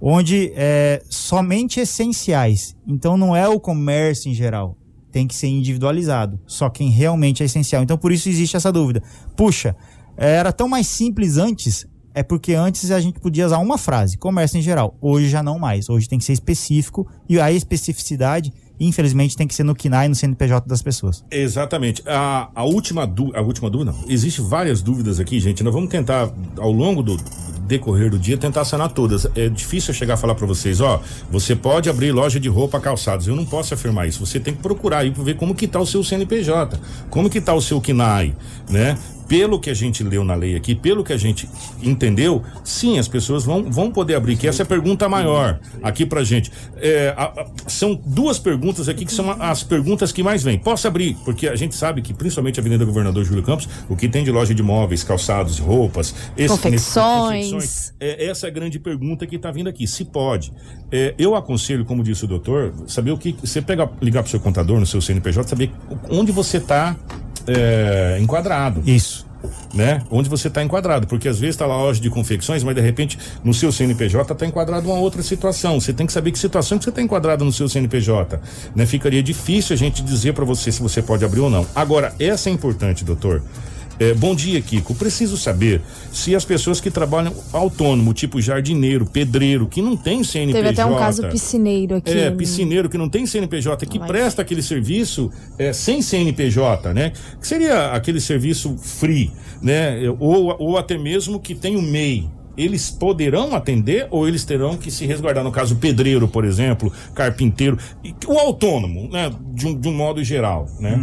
onde 0.00 0.52
é 0.56 1.02
somente 1.10 1.80
essenciais. 1.80 2.74
Então 2.86 3.16
não 3.16 3.36
é 3.36 3.46
o 3.46 3.60
comércio 3.60 4.30
em 4.30 4.34
geral. 4.34 4.76
Tem 5.10 5.26
que 5.26 5.34
ser 5.34 5.48
individualizado. 5.48 6.40
Só 6.46 6.70
quem 6.70 6.88
realmente 6.88 7.42
é 7.42 7.46
essencial. 7.46 7.82
Então 7.82 7.98
por 7.98 8.10
isso 8.10 8.28
existe 8.28 8.56
essa 8.56 8.72
dúvida. 8.72 9.02
Puxa, 9.36 9.76
era 10.16 10.50
tão 10.50 10.66
mais 10.66 10.86
simples 10.86 11.36
antes. 11.36 11.86
É 12.14 12.22
porque 12.22 12.54
antes 12.54 12.90
a 12.90 13.00
gente 13.00 13.20
podia 13.20 13.46
usar 13.46 13.58
uma 13.58 13.78
frase, 13.78 14.18
comércio 14.18 14.58
em 14.58 14.62
geral. 14.62 14.96
Hoje 15.00 15.28
já 15.28 15.42
não 15.42 15.58
mais. 15.58 15.88
Hoje 15.88 16.08
tem 16.08 16.18
que 16.18 16.24
ser 16.24 16.34
específico 16.34 17.06
e 17.28 17.38
a 17.40 17.50
especificidade, 17.50 18.52
infelizmente, 18.78 19.36
tem 19.36 19.46
que 19.46 19.54
ser 19.54 19.64
no 19.64 19.74
KINAI 19.74 20.06
e 20.06 20.08
no 20.08 20.14
CNPJ 20.14 20.68
das 20.68 20.82
pessoas. 20.82 21.24
Exatamente. 21.30 22.02
A, 22.06 22.50
a 22.54 22.64
última 22.64 23.06
dúvida, 23.06 23.38
a 23.38 23.42
última 23.42 23.70
dúvida 23.70 23.92
não. 23.92 24.04
Existem 24.08 24.44
várias 24.44 24.82
dúvidas 24.82 25.20
aqui, 25.20 25.38
gente. 25.40 25.62
Nós 25.62 25.72
vamos 25.72 25.90
tentar, 25.90 26.30
ao 26.58 26.72
longo 26.72 27.02
do 27.02 27.16
decorrer 27.66 28.10
do 28.10 28.18
dia, 28.18 28.36
tentar 28.36 28.64
sanar 28.64 28.92
todas. 28.92 29.26
É 29.34 29.48
difícil 29.48 29.90
eu 29.90 29.94
chegar 29.94 30.14
a 30.14 30.16
falar 30.16 30.34
para 30.34 30.46
vocês, 30.46 30.80
ó, 30.80 31.00
você 31.30 31.54
pode 31.56 31.88
abrir 31.88 32.12
loja 32.12 32.38
de 32.38 32.48
roupa, 32.48 32.80
calçados. 32.80 33.26
Eu 33.26 33.36
não 33.36 33.44
posso 33.44 33.72
afirmar 33.72 34.08
isso. 34.08 34.24
Você 34.24 34.38
tem 34.38 34.54
que 34.54 34.60
procurar 34.60 34.98
aí 34.98 35.10
para 35.10 35.22
ver 35.22 35.36
como 35.36 35.54
que 35.54 35.66
tá 35.66 35.80
o 35.80 35.86
seu 35.86 36.02
CNPJ, 36.02 36.78
como 37.08 37.30
que 37.30 37.40
tá 37.40 37.54
o 37.54 37.60
seu 37.60 37.80
KNAI, 37.80 38.34
né? 38.68 38.98
Pelo 39.28 39.58
que 39.60 39.70
a 39.70 39.74
gente 39.74 40.02
leu 40.04 40.24
na 40.24 40.34
lei 40.34 40.54
aqui, 40.56 40.74
pelo 40.74 41.02
que 41.02 41.12
a 41.12 41.16
gente 41.16 41.48
entendeu, 41.82 42.42
sim, 42.64 42.98
as 42.98 43.08
pessoas 43.08 43.44
vão, 43.44 43.64
vão 43.70 43.90
poder 43.90 44.14
abrir, 44.14 44.36
que 44.36 44.46
essa 44.46 44.62
é 44.62 44.64
a 44.64 44.66
pergunta 44.66 45.08
maior 45.08 45.58
aqui 45.82 46.04
pra 46.06 46.22
gente. 46.22 46.50
É, 46.76 47.14
a- 47.16 47.24
a- 47.24 47.46
são 47.66 47.94
duas 48.04 48.38
perguntas 48.38 48.88
aqui 48.88 49.04
que 49.04 49.12
são 49.12 49.30
a- 49.30 49.50
as 49.50 49.62
perguntas 49.62 50.12
que 50.12 50.22
mais 50.22 50.42
vêm. 50.42 50.58
Posso 50.58 50.86
abrir? 50.86 51.16
Porque 51.24 51.48
a 51.48 51.56
gente 51.56 51.74
sabe 51.74 52.02
que, 52.02 52.12
principalmente 52.12 52.58
a 52.58 52.62
Avenida 52.62 52.84
Governador 52.84 53.24
Júlio 53.24 53.42
Campos, 53.42 53.68
o 53.88 53.96
que 53.96 54.08
tem 54.08 54.22
de 54.24 54.30
loja 54.30 54.54
de 54.54 54.62
móveis, 54.62 55.02
calçados, 55.02 55.58
roupas, 55.58 56.14
esse- 56.36 56.48
Confecções. 56.48 57.46
confecções, 57.50 57.94
é, 58.00 58.26
essa 58.26 58.46
é 58.46 58.50
a 58.50 58.52
grande 58.52 58.78
pergunta 58.78 59.26
que 59.26 59.36
está 59.36 59.50
vindo 59.50 59.68
aqui. 59.68 59.86
Se 59.86 60.04
pode. 60.04 60.52
É, 60.90 61.14
eu 61.18 61.34
aconselho, 61.34 61.84
como 61.84 62.02
disse 62.02 62.24
o 62.24 62.28
doutor, 62.28 62.72
saber 62.86 63.10
o 63.12 63.18
que. 63.18 63.34
Você 63.42 63.62
pega, 63.62 63.88
ligar 64.00 64.22
para 64.22 64.28
o 64.28 64.30
seu 64.30 64.40
contador 64.40 64.78
no 64.78 64.86
seu 64.86 65.00
CNPJ, 65.00 65.48
saber 65.48 65.70
onde 66.10 66.30
você 66.32 66.58
está 67.46 68.20
enquadrado. 68.20 68.82
Isso. 68.86 69.26
Né? 69.74 70.02
Onde 70.10 70.28
você 70.28 70.46
está 70.48 70.62
enquadrado, 70.62 71.06
porque 71.06 71.26
às 71.26 71.38
vezes 71.38 71.54
está 71.54 71.66
lá 71.66 71.74
a 71.74 71.78
loja 71.78 72.00
de 72.00 72.08
confecções, 72.08 72.62
mas 72.62 72.74
de 72.76 72.80
repente 72.80 73.18
no 73.42 73.52
seu 73.52 73.72
CNPJ 73.72 74.32
está 74.32 74.46
enquadrado 74.46 74.88
uma 74.88 74.98
outra 74.98 75.22
situação. 75.22 75.80
Você 75.80 75.92
tem 75.92 76.06
que 76.06 76.12
saber 76.12 76.30
que 76.30 76.38
situação 76.38 76.78
que 76.78 76.84
você 76.84 76.90
está 76.90 77.02
enquadrado 77.02 77.44
no 77.44 77.52
seu 77.52 77.68
CNPJ. 77.68 78.40
Né? 78.76 78.86
Ficaria 78.86 79.22
difícil 79.22 79.74
a 79.74 79.76
gente 79.76 80.02
dizer 80.02 80.34
para 80.34 80.44
você 80.44 80.70
se 80.70 80.80
você 80.80 81.02
pode 81.02 81.24
abrir 81.24 81.40
ou 81.40 81.50
não. 81.50 81.66
Agora, 81.74 82.14
essa 82.20 82.50
é 82.50 82.52
importante, 82.52 83.04
doutor. 83.04 83.42
É, 84.02 84.14
bom 84.14 84.34
dia, 84.34 84.60
Kiko. 84.60 84.96
Preciso 84.96 85.36
saber 85.36 85.80
se 86.12 86.34
as 86.34 86.44
pessoas 86.44 86.80
que 86.80 86.90
trabalham 86.90 87.32
autônomo, 87.52 88.12
tipo 88.12 88.40
jardineiro, 88.40 89.06
pedreiro, 89.06 89.68
que 89.68 89.80
não 89.80 89.96
tem 89.96 90.24
CNPJ. 90.24 90.60
Teve 90.60 90.80
até 90.80 90.84
um 90.84 90.98
caso 90.98 91.22
piscineiro 91.28 91.96
aqui. 91.96 92.10
É, 92.10 92.28
piscineiro 92.32 92.88
que 92.88 92.98
não 92.98 93.08
tem 93.08 93.24
CNPJ, 93.26 93.86
que 93.86 94.00
presta 94.00 94.42
aquele 94.42 94.60
serviço 94.60 95.30
é, 95.56 95.72
sem 95.72 96.02
CNPJ, 96.02 96.92
né? 96.92 97.12
Que 97.40 97.46
seria 97.46 97.92
aquele 97.92 98.20
serviço 98.20 98.76
free, 98.76 99.30
né? 99.62 100.00
Ou, 100.18 100.56
ou 100.58 100.76
até 100.76 100.98
mesmo 100.98 101.38
que 101.38 101.54
tem 101.54 101.76
o 101.76 101.82
MEI. 101.82 102.28
Eles 102.56 102.90
poderão 102.90 103.54
atender 103.54 104.08
ou 104.10 104.26
eles 104.26 104.44
terão 104.44 104.76
que 104.76 104.90
se 104.90 105.06
resguardar? 105.06 105.44
No 105.44 105.52
caso, 105.52 105.76
pedreiro, 105.76 106.26
por 106.26 106.44
exemplo, 106.44 106.92
carpinteiro, 107.14 107.78
e 108.04 108.12
o 108.26 108.36
autônomo, 108.36 109.08
né? 109.08 109.30
De 109.54 109.66
um, 109.68 109.78
de 109.78 109.88
um 109.88 109.94
modo 109.94 110.24
geral, 110.24 110.66
né? 110.80 110.98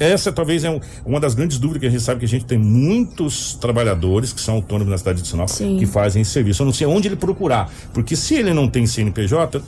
Essa 0.00 0.32
talvez 0.32 0.64
é 0.64 0.70
um- 0.70 0.80
uma 1.06 1.20
das 1.20 1.34
grandes 1.34 1.58
dúvidas 1.58 1.80
que 1.80 1.86
a 1.86 1.90
gente 1.90 2.02
sabe 2.02 2.20
que 2.20 2.26
a 2.26 2.28
gente 2.28 2.44
tem 2.44 2.58
muitos 2.58 3.54
trabalhadores 3.54 4.32
que 4.32 4.40
são 4.40 4.54
autônomos 4.56 4.90
na 4.90 4.98
cidade 4.98 5.22
de 5.22 5.28
Sinop 5.28 5.48
que 5.78 5.86
fazem 5.86 6.22
esse 6.22 6.30
serviço. 6.32 6.62
Eu 6.62 6.66
não 6.66 6.72
sei 6.72 6.86
onde 6.86 7.08
ele 7.08 7.16
procurar, 7.16 7.70
porque 7.92 8.16
se 8.16 8.34
ele 8.34 8.52
não 8.52 8.68
tem 8.68 8.86
CNPJ, 8.86 9.62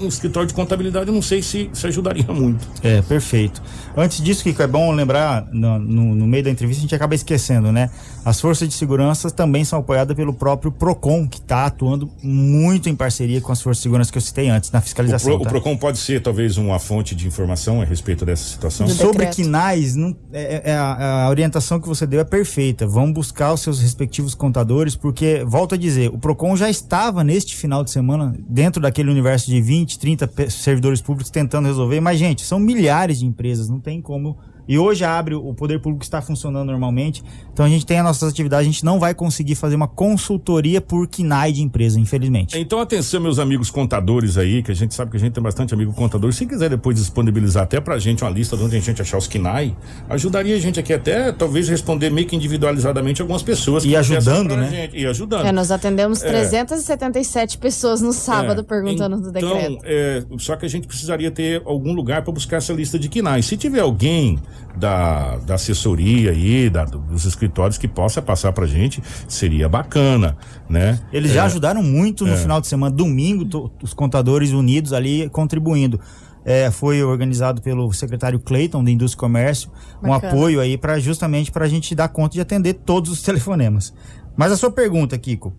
um 0.00 0.06
escritório 0.08 0.46
de 0.48 0.54
contabilidade 0.54 1.08
eu 1.08 1.14
não 1.14 1.22
sei 1.22 1.42
se, 1.42 1.68
se 1.72 1.86
ajudaria 1.86 2.24
muito. 2.32 2.66
É, 2.82 3.02
perfeito. 3.02 3.62
Antes 3.96 4.22
disso, 4.22 4.42
Kiko, 4.42 4.62
é 4.62 4.66
bom 4.66 4.90
lembrar, 4.92 5.46
no, 5.52 5.78
no- 5.78 6.14
no 6.14 6.26
meio 6.26 6.44
da 6.44 6.50
entrevista 6.50 6.80
a 6.80 6.82
gente 6.82 6.94
acaba 6.94 7.14
esquecendo, 7.14 7.70
né? 7.70 7.90
As 8.24 8.40
forças 8.40 8.68
de 8.68 8.74
segurança 8.74 9.30
também 9.30 9.64
são 9.64 9.78
apoiadas 9.80 10.16
pelo 10.16 10.32
próprio 10.32 10.70
PROCON, 10.70 11.26
que 11.26 11.38
está 11.38 11.66
atuando 11.66 12.08
muito 12.22 12.88
em 12.88 12.94
parceria 12.94 13.40
com 13.40 13.50
as 13.52 13.60
forças 13.60 13.78
de 13.78 13.82
segurança 13.82 14.10
que 14.12 14.16
eu 14.18 14.22
citei 14.22 14.48
antes, 14.48 14.70
na 14.70 14.78
O, 14.78 14.82
fiscalização. 14.82 15.32
Pro- 15.32 15.40
o 15.40 15.44
tá? 15.44 15.50
Procon 15.50 15.76
pode 15.76 15.98
ser 15.98 16.22
talvez 16.22 16.56
uma 16.56 16.78
fonte 16.78 17.14
de 17.14 17.26
informação 17.26 17.80
a 17.82 17.84
respeito 17.84 18.24
dessa 18.24 18.44
situação? 18.44 18.88
Sobre 18.88 19.26
quinais, 19.26 19.94
não, 19.96 20.16
é, 20.32 20.70
é 20.70 20.74
a, 20.74 21.24
a 21.24 21.28
orientação 21.30 21.80
que 21.80 21.88
você 21.88 22.06
deu 22.06 22.20
é 22.20 22.24
perfeita. 22.24 22.86
Vão 22.86 23.12
buscar 23.12 23.52
os 23.52 23.60
seus 23.60 23.80
respectivos 23.80 24.34
contadores, 24.34 24.94
porque, 24.94 25.44
volto 25.44 25.74
a 25.74 25.78
dizer, 25.78 26.08
o 26.10 26.18
PROCON 26.18 26.56
já 26.56 26.70
estava 26.70 27.24
neste 27.24 27.56
final 27.56 27.82
de 27.84 27.90
semana 27.90 28.34
dentro 28.48 28.80
daquele 28.80 29.10
universo 29.10 29.50
de 29.50 29.60
20, 29.60 29.81
30 29.84 30.26
pe- 30.28 30.50
servidores 30.50 31.00
públicos 31.00 31.30
tentando 31.30 31.66
resolver. 31.66 32.00
Mas, 32.00 32.18
gente, 32.18 32.42
são 32.42 32.58
milhares 32.58 33.18
de 33.20 33.26
empresas, 33.26 33.68
não 33.68 33.80
tem 33.80 34.00
como. 34.00 34.38
E 34.68 34.78
hoje 34.78 35.04
abre, 35.04 35.34
o 35.34 35.52
poder 35.54 35.80
público 35.80 36.04
está 36.04 36.22
funcionando 36.22 36.66
normalmente. 36.66 37.22
Então 37.52 37.66
a 37.66 37.68
gente 37.68 37.84
tem 37.84 37.98
as 37.98 38.04
nossas 38.04 38.30
atividades, 38.30 38.66
a 38.68 38.70
gente 38.70 38.84
não 38.84 38.98
vai 38.98 39.14
conseguir 39.14 39.54
fazer 39.54 39.74
uma 39.74 39.88
consultoria 39.88 40.80
por 40.80 41.06
KINAI 41.08 41.52
de 41.52 41.62
empresa, 41.62 41.98
infelizmente. 41.98 42.58
Então, 42.58 42.80
atenção, 42.80 43.20
meus 43.20 43.38
amigos 43.38 43.70
contadores 43.70 44.38
aí, 44.38 44.62
que 44.62 44.70
a 44.70 44.74
gente 44.74 44.94
sabe 44.94 45.10
que 45.10 45.16
a 45.16 45.20
gente 45.20 45.32
tem 45.32 45.42
bastante 45.42 45.74
amigo 45.74 45.92
contador. 45.92 46.32
Se 46.32 46.46
quiser 46.46 46.70
depois 46.70 46.96
disponibilizar 46.96 47.64
até 47.64 47.80
pra 47.80 47.98
gente 47.98 48.22
uma 48.22 48.30
lista 48.30 48.56
de 48.56 48.62
onde 48.62 48.76
a 48.76 48.80
gente 48.80 49.02
achar 49.02 49.18
os 49.18 49.26
KINAI, 49.26 49.76
ajudaria 50.08 50.54
a 50.56 50.58
gente 50.58 50.78
aqui 50.78 50.92
até, 50.92 51.32
talvez, 51.32 51.68
responder 51.68 52.10
meio 52.10 52.26
que 52.26 52.36
individualizadamente 52.36 53.20
algumas 53.20 53.42
pessoas. 53.42 53.84
E 53.84 53.96
ajudando, 53.96 54.56
né? 54.56 54.68
gente. 54.70 54.96
E 54.96 55.06
ajudando. 55.06 55.44
É, 55.46 55.52
nós 55.52 55.70
atendemos 55.70 56.22
É. 56.22 56.28
377 56.28 57.58
pessoas 57.58 58.00
no 58.00 58.12
sábado 58.12 58.60
É, 58.60 58.64
perguntando 58.64 59.20
do 59.20 59.36
então, 59.36 59.54
decreto. 59.54 59.82
é, 59.84 60.22
só 60.38 60.56
que 60.56 60.64
a 60.64 60.68
gente 60.68 60.86
precisaria 60.86 61.30
ter 61.30 61.62
algum 61.64 61.92
lugar 61.92 62.22
para 62.22 62.32
buscar 62.32 62.58
essa 62.58 62.72
lista 62.72 62.98
de 62.98 63.08
quinais. 63.08 63.46
Se 63.46 63.56
tiver 63.56 63.80
alguém 63.80 64.38
da, 64.76 65.36
da 65.38 65.54
assessoria 65.54 66.30
aí, 66.30 66.68
da- 66.70 66.84
dos 66.84 67.24
escritórios 67.24 67.76
que 67.78 67.86
possa 67.88 68.20
passar 68.22 68.52
pra 68.52 68.66
gente, 68.66 69.02
seria 69.28 69.68
bacana, 69.68 70.36
né? 70.68 70.98
Eles 71.12 71.32
já 71.32 71.42
É, 71.42 71.46
ajudaram 71.46 71.82
muito 71.82 72.26
no 72.26 72.32
é. 72.32 72.36
final 72.36 72.60
de 72.60 72.66
semana, 72.66 72.94
domingo, 72.94 73.44
to- 73.44 73.70
os 73.82 73.92
contadores 73.92 74.50
unidos 74.52 74.92
ali 74.92 75.28
contribuindo. 75.30 76.00
É, 76.44 76.70
foi 76.72 77.00
organizado 77.04 77.62
pelo 77.62 77.92
secretário 77.92 78.40
Clayton 78.40 78.82
da 78.82 78.90
Indústria 78.90 79.16
e 79.18 79.20
Comércio, 79.20 79.70
um 80.02 80.08
Bacana. 80.08 80.32
apoio 80.32 80.60
aí 80.60 80.76
para 80.76 80.98
justamente 80.98 81.52
para 81.52 81.66
a 81.66 81.68
gente 81.68 81.94
dar 81.94 82.08
conta 82.08 82.32
de 82.34 82.40
atender 82.40 82.74
todos 82.74 83.12
os 83.12 83.22
telefonemas. 83.22 83.94
Mas 84.36 84.50
a 84.50 84.56
sua 84.56 84.70
pergunta, 84.72 85.16
Kiko, 85.16 85.52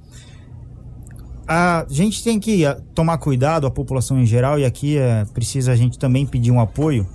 a 1.48 1.86
gente 1.90 2.24
tem 2.24 2.40
que 2.40 2.66
ah, 2.66 2.78
tomar 2.96 3.18
cuidado, 3.18 3.68
a 3.68 3.72
população 3.72 4.20
em 4.20 4.26
geral, 4.26 4.58
e 4.60 4.66
aqui 4.66 4.98
é, 4.98 5.26
precisa 5.34 5.72
a 5.72 5.76
gente 5.76 5.98
também 6.00 6.26
pedir 6.26 6.52
um 6.52 6.60
apoio, 6.60 7.06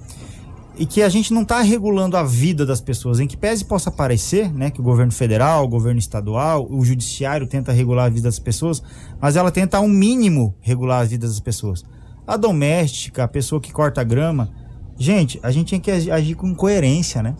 e 0.79 0.87
que 0.87 1.03
a 1.03 1.09
gente 1.09 1.35
não 1.35 1.43
está 1.43 1.61
regulando 1.61 2.17
a 2.17 2.23
vida 2.23 2.65
das 2.65 2.81
pessoas, 2.81 3.19
em 3.19 3.27
que 3.27 3.37
pese 3.37 3.65
possa 3.65 3.91
parecer, 3.91 4.53
né, 4.53 4.71
que 4.71 4.81
o 4.81 4.85
governo 4.85 5.13
federal, 5.13 5.65
o 5.65 5.69
governo 5.69 5.99
estadual, 5.99 6.67
o 6.71 6.85
judiciário 6.85 7.47
tenta 7.47 7.73
regular 7.73 8.07
a 8.07 8.09
vida 8.09 8.29
das 8.29 8.39
pessoas, 8.39 8.83
mas 9.21 9.37
ela 9.37 9.51
tenta 9.51 9.79
ao 9.79 9.89
mínimo 9.89 10.55
regular 10.61 11.01
a 11.03 11.05
vida 11.05 11.27
das 11.27 11.41
pessoas. 11.41 11.85
A 12.27 12.37
doméstica, 12.37 13.25
a 13.25 13.29
pessoa 13.29 13.61
que 13.61 13.73
corta 13.73 14.01
a 14.01 14.05
grama, 14.05 14.51
gente, 14.97 15.41
a 15.43 15.51
gente 15.51 15.71
tem 15.71 15.81
que 15.81 15.91
agi- 15.91 16.11
agir 16.11 16.35
com 16.35 16.55
coerência, 16.55 17.23
né? 17.23 17.35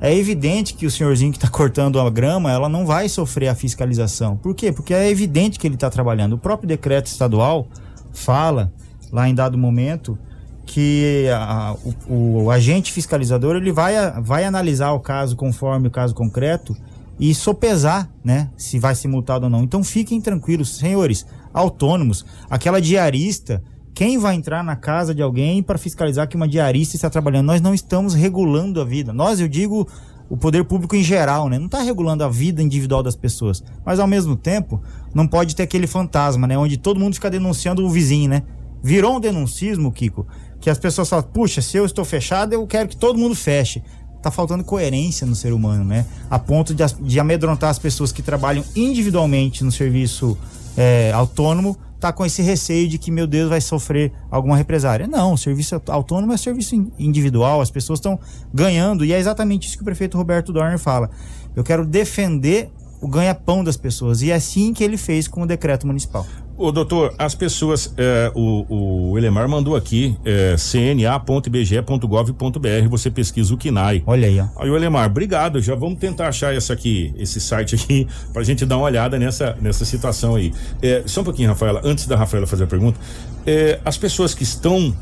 é 0.00 0.14
evidente 0.14 0.74
que 0.74 0.84
o 0.86 0.90
senhorzinho 0.90 1.32
que 1.32 1.38
está 1.38 1.48
cortando 1.48 1.98
a 1.98 2.10
grama, 2.10 2.52
ela 2.52 2.68
não 2.68 2.84
vai 2.84 3.08
sofrer 3.08 3.48
a 3.48 3.54
fiscalização. 3.54 4.36
Por 4.36 4.54
quê? 4.54 4.70
Porque 4.70 4.92
é 4.92 5.08
evidente 5.08 5.58
que 5.58 5.66
ele 5.66 5.76
está 5.76 5.88
trabalhando. 5.88 6.34
O 6.34 6.38
próprio 6.38 6.68
decreto 6.68 7.06
estadual 7.06 7.66
fala, 8.12 8.70
lá 9.10 9.26
em 9.28 9.34
dado 9.34 9.56
momento, 9.56 10.18
que 10.66 11.26
a, 11.30 11.76
o, 12.08 12.44
o, 12.44 12.50
agente 12.50 12.92
fiscalizador 12.92 13.56
ele 13.56 13.72
vai, 13.72 13.94
vai 14.20 14.44
analisar 14.44 14.92
o 14.92 15.00
caso 15.00 15.36
conforme 15.36 15.88
o 15.88 15.90
caso 15.90 16.14
concreto 16.14 16.76
e 17.18 17.34
sopesar, 17.34 18.10
né, 18.24 18.50
se 18.56 18.78
vai 18.78 18.94
ser 18.94 19.08
multado 19.08 19.44
ou 19.44 19.50
não. 19.50 19.62
Então 19.62 19.84
fiquem 19.84 20.20
tranquilos, 20.20 20.76
senhores, 20.76 21.26
autônomos, 21.52 22.24
aquela 22.50 22.80
diarista, 22.80 23.62
quem 23.94 24.18
vai 24.18 24.34
entrar 24.34 24.64
na 24.64 24.74
casa 24.74 25.14
de 25.14 25.22
alguém 25.22 25.62
para 25.62 25.78
fiscalizar 25.78 26.26
que 26.26 26.34
uma 26.34 26.48
diarista 26.48 26.96
está 26.96 27.08
trabalhando? 27.08 27.46
Nós 27.46 27.60
não 27.60 27.72
estamos 27.72 28.12
regulando 28.12 28.80
a 28.80 28.84
vida. 28.84 29.12
Nós, 29.12 29.38
eu 29.38 29.46
digo, 29.46 29.86
o 30.28 30.36
poder 30.36 30.64
público 30.64 30.96
em 30.96 31.02
geral, 31.02 31.48
né? 31.48 31.60
Não 31.60 31.66
está 31.66 31.80
regulando 31.80 32.24
a 32.24 32.28
vida 32.28 32.60
individual 32.60 33.04
das 33.04 33.14
pessoas. 33.14 33.62
Mas 33.86 34.00
ao 34.00 34.08
mesmo 34.08 34.34
tempo, 34.34 34.82
não 35.14 35.28
pode 35.28 35.54
ter 35.54 35.62
aquele 35.62 35.86
fantasma, 35.86 36.44
né? 36.44 36.58
Onde 36.58 36.76
todo 36.76 36.98
mundo 36.98 37.14
fica 37.14 37.30
denunciando 37.30 37.86
o 37.86 37.88
vizinho, 37.88 38.28
né? 38.28 38.42
Virou 38.82 39.16
um 39.16 39.20
denuncismo, 39.20 39.92
Kiko, 39.92 40.26
que 40.64 40.70
as 40.70 40.78
pessoas 40.78 41.10
falam, 41.10 41.26
puxa, 41.30 41.60
se 41.60 41.76
eu 41.76 41.84
estou 41.84 42.06
fechado, 42.06 42.54
eu 42.54 42.66
quero 42.66 42.88
que 42.88 42.96
todo 42.96 43.18
mundo 43.18 43.34
feche 43.34 43.82
tá 44.22 44.30
faltando 44.30 44.64
coerência 44.64 45.26
no 45.26 45.34
ser 45.34 45.52
humano, 45.52 45.84
né? 45.84 46.06
A 46.30 46.38
ponto 46.38 46.74
de, 46.74 46.82
de 47.02 47.20
amedrontar 47.20 47.68
as 47.68 47.78
pessoas 47.78 48.10
que 48.10 48.22
trabalham 48.22 48.64
individualmente 48.74 49.62
no 49.62 49.70
serviço 49.70 50.38
é, 50.74 51.12
autônomo, 51.12 51.76
tá 52.00 52.14
com 52.14 52.24
esse 52.24 52.40
receio 52.40 52.88
de 52.88 52.96
que, 52.96 53.10
meu 53.10 53.26
Deus, 53.26 53.50
vai 53.50 53.60
sofrer 53.60 54.10
alguma 54.30 54.56
represária. 54.56 55.06
Não, 55.06 55.34
o 55.34 55.36
serviço 55.36 55.78
autônomo 55.88 56.32
é 56.32 56.38
serviço 56.38 56.74
individual, 56.98 57.60
as 57.60 57.70
pessoas 57.70 57.98
estão 57.98 58.18
ganhando, 58.50 59.04
e 59.04 59.12
é 59.12 59.18
exatamente 59.18 59.68
isso 59.68 59.76
que 59.76 59.82
o 59.82 59.84
prefeito 59.84 60.16
Roberto 60.16 60.50
Dorner 60.50 60.78
fala. 60.78 61.10
Eu 61.54 61.62
quero 61.62 61.84
defender 61.84 62.70
o 63.02 63.06
ganha-pão 63.06 63.62
das 63.62 63.76
pessoas, 63.76 64.22
e 64.22 64.30
é 64.30 64.34
assim 64.34 64.72
que 64.72 64.82
ele 64.82 64.96
fez 64.96 65.28
com 65.28 65.42
o 65.42 65.46
decreto 65.46 65.86
municipal. 65.86 66.26
Ô, 66.56 66.70
doutor, 66.70 67.12
as 67.18 67.34
pessoas, 67.34 67.92
é, 67.96 68.30
o, 68.32 69.10
o 69.10 69.18
Elemar 69.18 69.48
mandou 69.48 69.74
aqui, 69.74 70.16
é, 70.24 70.54
cna.ibge.gov.br, 70.56 72.88
você 72.88 73.10
pesquisa 73.10 73.52
o 73.52 73.56
KINAI. 73.56 74.04
Olha 74.06 74.28
aí, 74.28 74.38
ó. 74.38 74.46
Aí, 74.62 74.70
o 74.70 74.76
Elemar, 74.76 75.10
obrigado, 75.10 75.60
já 75.60 75.74
vamos 75.74 75.98
tentar 75.98 76.28
achar 76.28 76.54
essa 76.54 76.72
aqui, 76.72 77.12
esse 77.18 77.40
site 77.40 77.74
aqui, 77.74 78.06
pra 78.32 78.44
gente 78.44 78.64
dar 78.64 78.76
uma 78.76 78.86
olhada 78.86 79.18
nessa, 79.18 79.56
nessa 79.60 79.84
situação 79.84 80.36
aí. 80.36 80.54
É, 80.80 81.02
só 81.06 81.22
um 81.22 81.24
pouquinho, 81.24 81.48
Rafaela, 81.48 81.80
antes 81.82 82.06
da 82.06 82.14
Rafaela 82.14 82.46
fazer 82.46 82.62
a 82.64 82.68
pergunta, 82.68 83.00
é, 83.44 83.80
as 83.84 83.98
pessoas 83.98 84.32
que 84.32 84.44
estão 84.44 84.96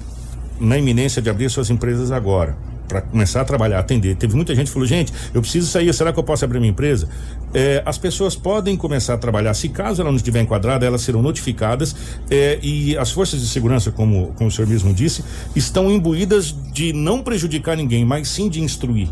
na 0.58 0.78
iminência 0.78 1.20
de 1.20 1.28
abrir 1.28 1.50
suas 1.50 1.68
empresas 1.68 2.10
agora, 2.10 2.56
para 2.92 3.00
começar 3.00 3.40
a 3.40 3.44
trabalhar, 3.44 3.78
atender. 3.78 4.14
Teve 4.16 4.36
muita 4.36 4.54
gente 4.54 4.66
que 4.66 4.72
falou, 4.72 4.86
gente, 4.86 5.12
eu 5.32 5.40
preciso 5.40 5.66
sair, 5.66 5.92
será 5.94 6.12
que 6.12 6.18
eu 6.18 6.22
posso 6.22 6.44
abrir 6.44 6.60
minha 6.60 6.70
empresa? 6.70 7.08
É, 7.54 7.82
as 7.86 7.96
pessoas 7.96 8.36
podem 8.36 8.76
começar 8.76 9.14
a 9.14 9.18
trabalhar, 9.18 9.54
se 9.54 9.70
caso 9.70 10.02
ela 10.02 10.10
não 10.10 10.16
estiver 10.18 10.42
enquadrada, 10.42 10.84
elas 10.84 11.00
serão 11.00 11.22
notificadas 11.22 11.96
é, 12.30 12.58
e 12.62 12.96
as 12.98 13.10
forças 13.10 13.40
de 13.40 13.48
segurança, 13.48 13.90
como, 13.90 14.34
como 14.34 14.48
o 14.48 14.52
senhor 14.52 14.68
mesmo 14.68 14.92
disse, 14.92 15.24
estão 15.56 15.90
imbuídas 15.90 16.54
de 16.70 16.92
não 16.92 17.22
prejudicar 17.22 17.78
ninguém, 17.78 18.04
mas 18.04 18.28
sim 18.28 18.50
de 18.50 18.60
instruir. 18.60 19.08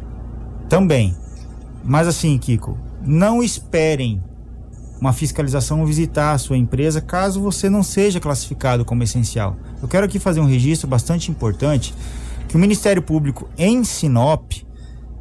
Também. 0.68 1.16
Mas 1.82 2.06
assim, 2.06 2.36
Kiko, 2.36 2.78
não 3.02 3.42
esperem 3.42 4.22
uma 5.00 5.14
fiscalização 5.14 5.86
visitar 5.86 6.32
a 6.32 6.38
sua 6.38 6.58
empresa 6.58 7.00
caso 7.00 7.40
você 7.40 7.70
não 7.70 7.82
seja 7.82 8.20
classificado 8.20 8.84
como 8.84 9.02
essencial. 9.02 9.56
Eu 9.80 9.88
quero 9.88 10.04
aqui 10.04 10.18
fazer 10.18 10.40
um 10.40 10.44
registro 10.44 10.86
bastante 10.86 11.30
importante 11.30 11.94
que 12.50 12.56
o 12.56 12.58
Ministério 12.58 13.00
Público 13.00 13.48
em 13.56 13.84
Sinop 13.84 14.50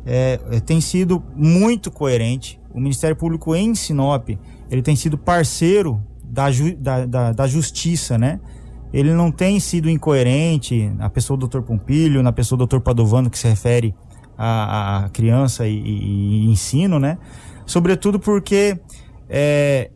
é, 0.04 0.40
é, 0.50 0.60
tem 0.60 0.82
sido 0.82 1.24
muito 1.36 1.92
coerente. 1.92 2.60
O 2.74 2.80
Ministério 2.80 3.16
Público 3.16 3.56
em 3.56 3.76
Sinop 3.76 4.30
ele 4.72 4.82
tem 4.82 4.96
sido 4.96 5.16
parceiro 5.16 6.04
da, 6.24 6.50
ju, 6.50 6.76
da, 6.76 7.06
da, 7.06 7.32
da, 7.32 7.46
justiça, 7.46 8.18
né? 8.18 8.40
Ele 8.92 9.14
não 9.14 9.32
tem 9.32 9.60
sido 9.60 9.92
incoerente 9.92 10.90
na 10.98 11.08
pessoa 11.08 11.38
do 11.38 11.48
Dr. 11.48 11.62
Pompilho, 11.62 12.24
na 12.24 12.32
pessoa 12.32 12.58
do 12.58 12.66
Dr. 12.66 12.80
Padovano, 12.80 13.30
que 13.30 13.38
se 13.38 13.48
refere 13.48 13.94
à, 14.36 15.06
à 15.06 15.10
criança 15.10 15.68
e, 15.68 15.78
e, 15.78 16.46
e, 16.48 16.50
ensino, 16.50 16.98
né? 16.98 17.20
Sobretudo 17.64 18.20
porque 18.20 18.76
é, 19.30 19.92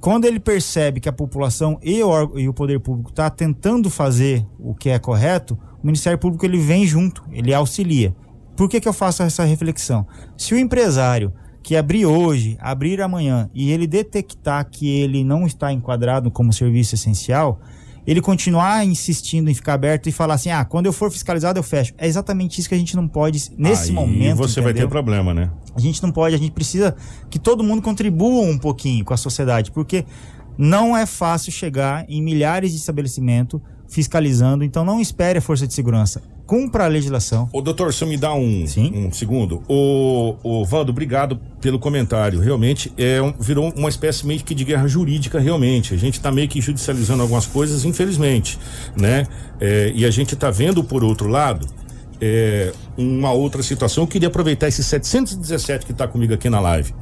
quando 0.00 0.24
ele 0.24 0.40
percebe 0.40 0.98
que 0.98 1.10
a 1.10 1.12
população 1.12 1.78
e 1.82 2.02
o, 2.02 2.38
e 2.38 2.48
o 2.48 2.54
poder 2.54 2.80
público 2.80 3.10
está 3.10 3.28
tentando 3.28 3.90
fazer 3.90 4.46
o 4.58 4.74
que 4.74 4.88
é 4.88 4.98
correto, 4.98 5.58
o 5.84 5.86
Ministério 5.86 6.18
Público 6.18 6.46
ele 6.46 6.56
vem 6.56 6.86
junto, 6.86 7.22
ele 7.30 7.52
auxilia. 7.52 8.16
Por 8.56 8.70
que, 8.70 8.80
que 8.80 8.88
eu 8.88 8.92
faço 8.92 9.22
essa 9.22 9.44
reflexão? 9.44 10.06
Se 10.34 10.54
o 10.54 10.58
empresário 10.58 11.30
que 11.62 11.76
abrir 11.76 12.06
hoje, 12.06 12.56
abrir 12.58 13.02
amanhã 13.02 13.50
e 13.54 13.70
ele 13.70 13.86
detectar 13.86 14.66
que 14.70 14.88
ele 14.88 15.22
não 15.22 15.46
está 15.46 15.70
enquadrado 15.72 16.30
como 16.30 16.54
serviço 16.54 16.94
essencial, 16.94 17.60
ele 18.06 18.22
continuar 18.22 18.86
insistindo 18.86 19.50
em 19.50 19.54
ficar 19.54 19.74
aberto 19.74 20.08
e 20.08 20.12
falar 20.12 20.34
assim: 20.34 20.50
ah, 20.50 20.64
quando 20.64 20.86
eu 20.86 20.92
for 20.92 21.10
fiscalizado 21.10 21.58
eu 21.58 21.62
fecho. 21.62 21.92
É 21.98 22.06
exatamente 22.06 22.58
isso 22.58 22.68
que 22.68 22.74
a 22.74 22.78
gente 22.78 22.96
não 22.96 23.06
pode, 23.06 23.50
nesse 23.58 23.90
Aí 23.90 23.94
momento. 23.94 24.36
você 24.36 24.60
entendeu? 24.60 24.64
vai 24.64 24.74
ter 24.74 24.88
problema, 24.88 25.34
né? 25.34 25.50
A 25.74 25.80
gente 25.80 26.02
não 26.02 26.10
pode, 26.10 26.34
a 26.34 26.38
gente 26.38 26.52
precisa 26.52 26.96
que 27.28 27.38
todo 27.38 27.62
mundo 27.62 27.82
contribua 27.82 28.42
um 28.42 28.56
pouquinho 28.58 29.04
com 29.04 29.12
a 29.12 29.18
sociedade, 29.18 29.70
porque 29.70 30.06
não 30.56 30.96
é 30.96 31.04
fácil 31.04 31.52
chegar 31.52 32.06
em 32.08 32.22
milhares 32.22 32.70
de 32.70 32.78
estabelecimentos 32.78 33.60
fiscalizando, 33.88 34.64
então 34.64 34.84
não 34.84 35.00
espere 35.00 35.38
a 35.38 35.42
força 35.42 35.66
de 35.66 35.74
segurança. 35.74 36.22
Cumpra 36.46 36.84
a 36.84 36.88
legislação. 36.88 37.48
Ô, 37.52 37.62
doutor, 37.62 37.92
se 37.94 38.04
me 38.04 38.18
dá 38.18 38.34
um, 38.34 38.64
um 38.94 39.12
segundo. 39.12 39.62
O, 39.66 40.36
o 40.42 40.64
Vando, 40.64 40.90
obrigado 40.90 41.40
pelo 41.60 41.78
comentário. 41.78 42.38
Realmente 42.38 42.92
é 42.98 43.22
um, 43.22 43.32
virou 43.32 43.72
uma 43.74 43.88
espécie 43.88 44.26
meio 44.26 44.40
que 44.40 44.54
de 44.54 44.64
guerra 44.64 44.86
jurídica, 44.86 45.38
realmente. 45.38 45.94
A 45.94 45.96
gente 45.96 46.14
está 46.14 46.30
meio 46.30 46.48
que 46.48 46.60
judicializando 46.60 47.22
algumas 47.22 47.46
coisas, 47.46 47.84
infelizmente, 47.84 48.58
né? 48.94 49.26
É, 49.58 49.90
e 49.94 50.04
a 50.04 50.10
gente 50.10 50.34
está 50.34 50.50
vendo, 50.50 50.84
por 50.84 51.02
outro 51.02 51.28
lado, 51.28 51.66
é, 52.20 52.72
uma 52.96 53.32
outra 53.32 53.62
situação. 53.62 54.04
Eu 54.04 54.08
queria 54.08 54.28
aproveitar 54.28 54.68
esse 54.68 54.84
717 54.84 55.86
que 55.86 55.92
está 55.92 56.06
comigo 56.06 56.34
aqui 56.34 56.50
na 56.50 56.60
live 56.60 56.92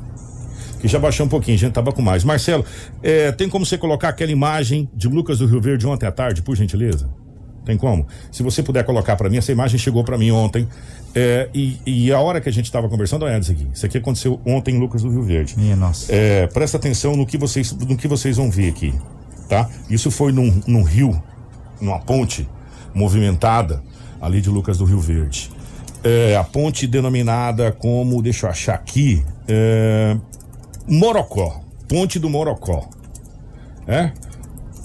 que 0.82 0.88
já 0.88 0.98
baixou 0.98 1.24
um 1.24 1.28
pouquinho, 1.28 1.54
a 1.54 1.58
gente 1.58 1.72
tava 1.72 1.92
com 1.92 2.02
mais. 2.02 2.24
Marcelo, 2.24 2.64
é, 3.02 3.30
tem 3.30 3.48
como 3.48 3.64
você 3.64 3.78
colocar 3.78 4.08
aquela 4.08 4.32
imagem 4.32 4.90
de 4.92 5.08
Lucas 5.08 5.38
do 5.38 5.46
Rio 5.46 5.60
Verde 5.60 5.86
ontem 5.86 6.06
à 6.06 6.10
tarde, 6.10 6.42
por 6.42 6.56
gentileza? 6.56 7.08
Tem 7.64 7.76
como? 7.76 8.04
Se 8.32 8.42
você 8.42 8.64
puder 8.64 8.84
colocar 8.84 9.14
para 9.14 9.30
mim, 9.30 9.36
essa 9.36 9.52
imagem 9.52 9.78
chegou 9.78 10.02
para 10.02 10.18
mim 10.18 10.32
ontem. 10.32 10.66
É, 11.14 11.48
e, 11.54 11.78
e, 11.86 12.12
a 12.12 12.18
hora 12.18 12.40
que 12.40 12.48
a 12.48 12.52
gente 12.52 12.64
estava 12.64 12.88
conversando, 12.88 13.24
olha 13.24 13.38
isso 13.38 13.52
aqui. 13.52 13.68
Isso 13.72 13.86
aqui 13.86 13.98
aconteceu 13.98 14.40
ontem 14.44 14.74
em 14.74 14.80
Lucas 14.80 15.02
do 15.02 15.10
Rio 15.10 15.22
Verde. 15.22 15.54
Minha 15.56 15.76
nossa. 15.76 16.12
É, 16.12 16.48
presta 16.48 16.78
atenção 16.78 17.14
no 17.16 17.24
que, 17.24 17.38
vocês, 17.38 17.70
no 17.72 17.96
que 17.96 18.08
vocês 18.08 18.36
vão 18.36 18.50
ver 18.50 18.70
aqui. 18.70 18.92
Tá? 19.48 19.70
Isso 19.88 20.10
foi 20.10 20.32
num, 20.32 20.60
num 20.66 20.82
rio, 20.82 21.22
numa 21.80 22.00
ponte 22.00 22.48
movimentada 22.92 23.80
ali 24.20 24.40
de 24.40 24.50
Lucas 24.50 24.78
do 24.78 24.84
Rio 24.84 24.98
Verde. 24.98 25.48
É, 26.02 26.34
a 26.34 26.42
ponte 26.42 26.88
denominada 26.88 27.70
como, 27.70 28.20
deixa 28.20 28.46
eu 28.46 28.50
achar 28.50 28.74
aqui, 28.74 29.24
é, 29.46 30.16
Morocó, 30.88 31.62
Ponte 31.88 32.18
do 32.18 32.28
Morocó. 32.28 32.88
É? 33.86 34.12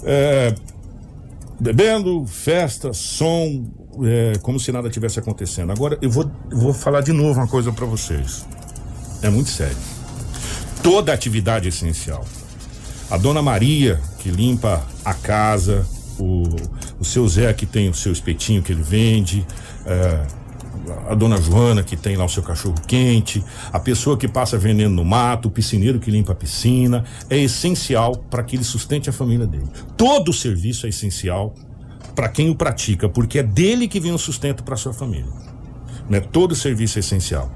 é 0.04 0.54
bebendo, 1.60 2.24
festa, 2.26 2.92
som, 2.92 3.66
é, 4.04 4.38
como 4.42 4.60
se 4.60 4.70
nada 4.70 4.88
tivesse 4.88 5.18
acontecendo. 5.18 5.72
Agora 5.72 5.98
eu 6.00 6.10
vou, 6.10 6.30
vou 6.50 6.72
falar 6.72 7.00
de 7.00 7.12
novo 7.12 7.40
uma 7.40 7.48
coisa 7.48 7.72
para 7.72 7.86
vocês. 7.86 8.46
É 9.22 9.28
muito 9.28 9.50
sério. 9.50 9.76
Toda 10.82 11.12
atividade 11.12 11.66
é 11.66 11.68
essencial. 11.70 12.24
A 13.10 13.16
dona 13.16 13.42
Maria, 13.42 14.00
que 14.18 14.30
limpa 14.30 14.86
a 15.04 15.14
casa, 15.14 15.86
o, 16.18 16.44
o 17.00 17.04
seu 17.04 17.26
Zé, 17.26 17.52
que 17.52 17.66
tem 17.66 17.88
o 17.88 17.94
seu 17.94 18.12
espetinho 18.12 18.62
que 18.62 18.70
ele 18.70 18.82
vende, 18.82 19.46
é, 19.86 20.26
a 21.08 21.14
dona 21.14 21.36
Joana 21.36 21.82
que 21.82 21.96
tem 21.96 22.16
lá 22.16 22.24
o 22.24 22.28
seu 22.28 22.42
cachorro 22.42 22.74
quente, 22.86 23.44
a 23.72 23.78
pessoa 23.78 24.16
que 24.16 24.28
passa 24.28 24.58
veneno 24.58 24.94
no 24.94 25.04
mato, 25.04 25.48
o 25.48 25.50
piscineiro 25.50 25.98
que 25.98 26.10
limpa 26.10 26.32
a 26.32 26.34
piscina, 26.34 27.04
é 27.28 27.38
essencial 27.38 28.16
para 28.16 28.42
que 28.42 28.56
ele 28.56 28.64
sustente 28.64 29.08
a 29.08 29.12
família 29.12 29.46
dele. 29.46 29.68
Todo 29.96 30.32
serviço 30.32 30.86
é 30.86 30.88
essencial 30.88 31.54
para 32.14 32.28
quem 32.28 32.50
o 32.50 32.54
pratica, 32.54 33.08
porque 33.08 33.38
é 33.38 33.42
dele 33.42 33.86
que 33.86 34.00
vem 34.00 34.12
o 34.12 34.18
sustento 34.18 34.64
para 34.64 34.76
sua 34.76 34.92
família. 34.92 35.32
Né? 36.08 36.20
Todo 36.20 36.54
serviço 36.54 36.98
é 36.98 37.00
essencial. 37.00 37.52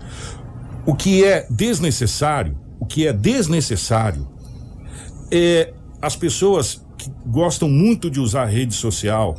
O 0.87 0.95
que 0.95 1.24
é 1.24 1.47
desnecessário, 1.51 2.57
o 2.78 2.87
que 2.87 3.07
é 3.07 3.12
desnecessário 3.12 4.28
é 5.30 5.72
as 6.01 6.16
pessoas 6.16 6.85
que 6.99 7.11
gostam 7.26 7.68
muito 7.68 8.11
de 8.11 8.20
usar 8.20 8.45
rede 8.47 8.74
social, 8.74 9.37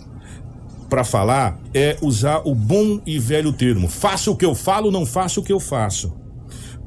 para 0.94 1.04
falar 1.04 1.60
é 1.74 1.98
usar 2.04 2.44
o 2.46 2.54
bom 2.54 3.02
e 3.04 3.18
velho 3.18 3.52
termo. 3.52 3.88
Faça 3.88 4.30
o 4.30 4.36
que 4.36 4.46
eu 4.46 4.54
falo, 4.54 4.92
não 4.92 5.08
faça 5.08 5.40
o 5.40 5.44
que 5.44 5.52
eu 5.52 5.60
faço. 5.60 6.14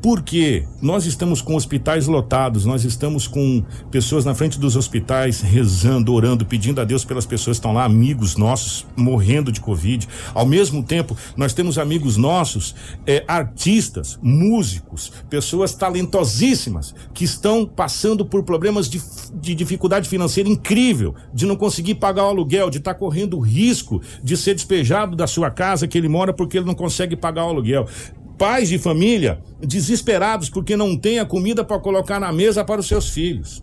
Porque 0.07 0.63
nós 0.81 1.05
estamos 1.05 1.43
com 1.43 1.57
hospitais 1.57 2.07
lotados, 2.07 2.65
nós 2.65 2.85
estamos 2.85 3.27
com 3.27 3.65
pessoas 3.91 4.25
na 4.25 4.37
frente 4.37 4.57
dos 4.57 4.77
hospitais 4.77 5.41
rezando, 5.41 6.15
orando, 6.15 6.47
pedindo 6.47 6.81
a 6.81 6.85
Deus 6.85 7.05
pelas 7.05 7.27
pessoas 7.27 7.57
que 7.57 7.59
estão 7.59 7.73
lá, 7.73 7.83
amigos 7.83 8.37
nossos 8.37 8.87
morrendo 8.95 9.51
de 9.51 9.61
Covid. 9.61 10.07
Ao 10.33 10.47
mesmo 10.47 10.81
tempo, 10.85 11.17
nós 11.37 11.53
temos 11.53 11.77
amigos 11.77 12.17
nossos, 12.17 12.73
é, 13.05 13.25
artistas, 13.27 14.17
músicos, 14.23 15.11
pessoas 15.29 15.75
talentosíssimas 15.75 16.95
que 17.13 17.25
estão 17.25 17.67
passando 17.67 18.25
por 18.25 18.45
problemas 18.45 18.89
de, 18.89 19.03
de 19.35 19.57
dificuldade 19.57 20.09
financeira 20.09 20.49
incrível, 20.49 21.17
de 21.35 21.47
não 21.47 21.57
conseguir 21.57 21.97
pagar 21.97 22.27
o 22.27 22.29
aluguel, 22.29 22.71
de 22.71 22.79
estar 22.79 22.95
tá 22.95 23.01
correndo 23.01 23.41
risco 23.41 24.01
de 24.23 24.37
ser 24.37 24.55
despejado 24.55 25.17
da 25.17 25.27
sua 25.27 25.51
casa 25.51 25.89
que 25.89 25.99
ele 25.99 26.09
mora 26.09 26.33
porque 26.33 26.59
ele 26.59 26.67
não 26.67 26.77
consegue 26.77 27.17
pagar 27.17 27.45
o 27.45 27.49
aluguel 27.49 27.89
pais 28.37 28.69
de 28.69 28.79
família 28.79 29.43
desesperados 29.61 30.49
porque 30.51 30.77
não 30.77 30.97
tem 30.97 31.19
a 31.19 31.25
comida 31.25 31.65
para 31.65 31.79
colocar 31.79 32.21
na 32.21 32.33
mesa 32.33 32.65
para 32.65 32.81
os 32.81 32.87
seus 32.87 33.09
filhos. 33.09 33.63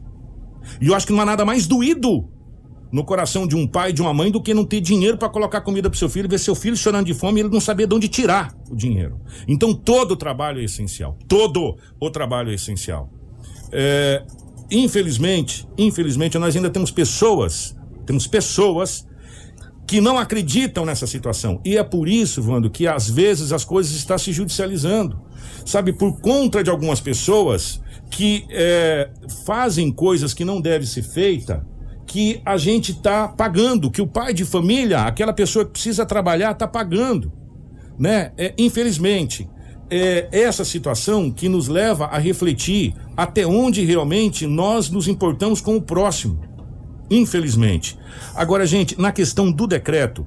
E 0.82 0.88
eu 0.88 0.96
acho 0.96 1.06
que 1.06 1.14
não 1.14 1.22
há 1.22 1.26
nada 1.26 1.46
mais 1.46 1.68
doído 1.68 2.30
no 2.92 3.04
coração 3.04 3.48
de 3.48 3.56
um 3.56 3.68
pai 3.68 3.90
e 3.90 3.94
de 3.94 4.02
uma 4.04 4.14
mãe 4.14 4.30
do 4.30 4.40
que 4.40 4.54
não 4.54 4.64
ter 4.64 4.80
dinheiro 4.80 5.18
para 5.18 5.28
colocar 5.28 5.62
comida 5.62 5.90
para 5.90 5.98
seu 5.98 6.08
filho, 6.08 6.30
ver 6.30 6.40
seu 6.40 6.54
filho 6.54 6.78
chorando 6.78 7.08
de 7.08 7.14
fome 7.14 7.40
e 7.40 7.44
ele 7.44 7.50
não 7.50 7.60
saber 7.60 7.88
de 7.88 7.96
onde 7.96 8.08
tirar 8.08 8.56
o 8.70 8.76
dinheiro. 8.76 9.20
Então 9.48 9.74
todo 9.74 10.12
o 10.12 10.16
trabalho 10.16 10.62
é 10.62 10.64
essencial. 10.64 11.18
Todo 11.28 11.76
o 12.00 12.10
trabalho 12.12 12.52
é 12.52 12.54
essencial. 12.54 13.12
É, 13.72 14.24
infelizmente, 14.70 15.68
infelizmente 15.76 16.38
nós 16.38 16.56
ainda 16.56 16.70
temos 16.70 16.92
pessoas, 16.92 17.76
temos 18.06 18.28
pessoas 18.28 19.08
que 19.86 20.00
não 20.00 20.18
acreditam 20.18 20.86
nessa 20.86 21.06
situação. 21.06 21.60
E 21.64 21.78
é 21.78 21.84
por 21.84 22.08
isso, 22.08 22.42
Vando, 22.42 22.70
que 22.70 22.88
às 22.88 23.10
vezes 23.10 23.52
as 23.52 23.66
coisas 23.66 23.94
estão 23.94 24.18
se 24.18 24.32
judicializando. 24.32 25.20
Sabe, 25.66 25.94
por 25.94 26.20
conta 26.20 26.64
de 26.64 26.70
algumas 26.70 27.00
pessoas 27.00 27.82
que 28.10 28.46
é, 28.50 29.10
fazem 29.46 29.92
coisas 29.92 30.34
que 30.34 30.46
não 30.46 30.62
devem 30.62 30.88
ser 30.88 31.04
feitas, 31.04 31.62
que 32.06 32.42
a 32.46 32.58
gente 32.58 32.92
está 32.92 33.28
pagando, 33.28 33.90
que 33.90 34.02
o 34.02 34.08
pai 34.08 34.34
de 34.34 34.46
família, 34.46 35.02
aquela 35.02 35.34
pessoa 35.34 35.66
que 35.66 35.72
precisa 35.72 36.06
trabalhar, 36.06 36.52
está 36.52 36.68
pagando. 36.68 37.32
Né? 37.98 38.32
É, 38.38 38.54
infelizmente, 38.58 39.50
é 39.90 40.28
essa 40.32 40.66
situação 40.66 41.32
que 41.32 41.48
nos 41.48 41.68
leva 41.68 42.06
a 42.06 42.18
refletir 42.18 42.94
até 43.16 43.46
onde 43.46 43.84
realmente 43.84 44.48
nós 44.48 44.90
nos 44.90 45.08
importamos 45.08 45.62
com 45.62 45.76
o 45.76 45.82
próximo 45.82 46.53
infelizmente. 47.14 47.98
Agora, 48.36 48.66
gente, 48.66 49.00
na 49.00 49.12
questão 49.12 49.52
do 49.52 49.68
decreto, 49.68 50.26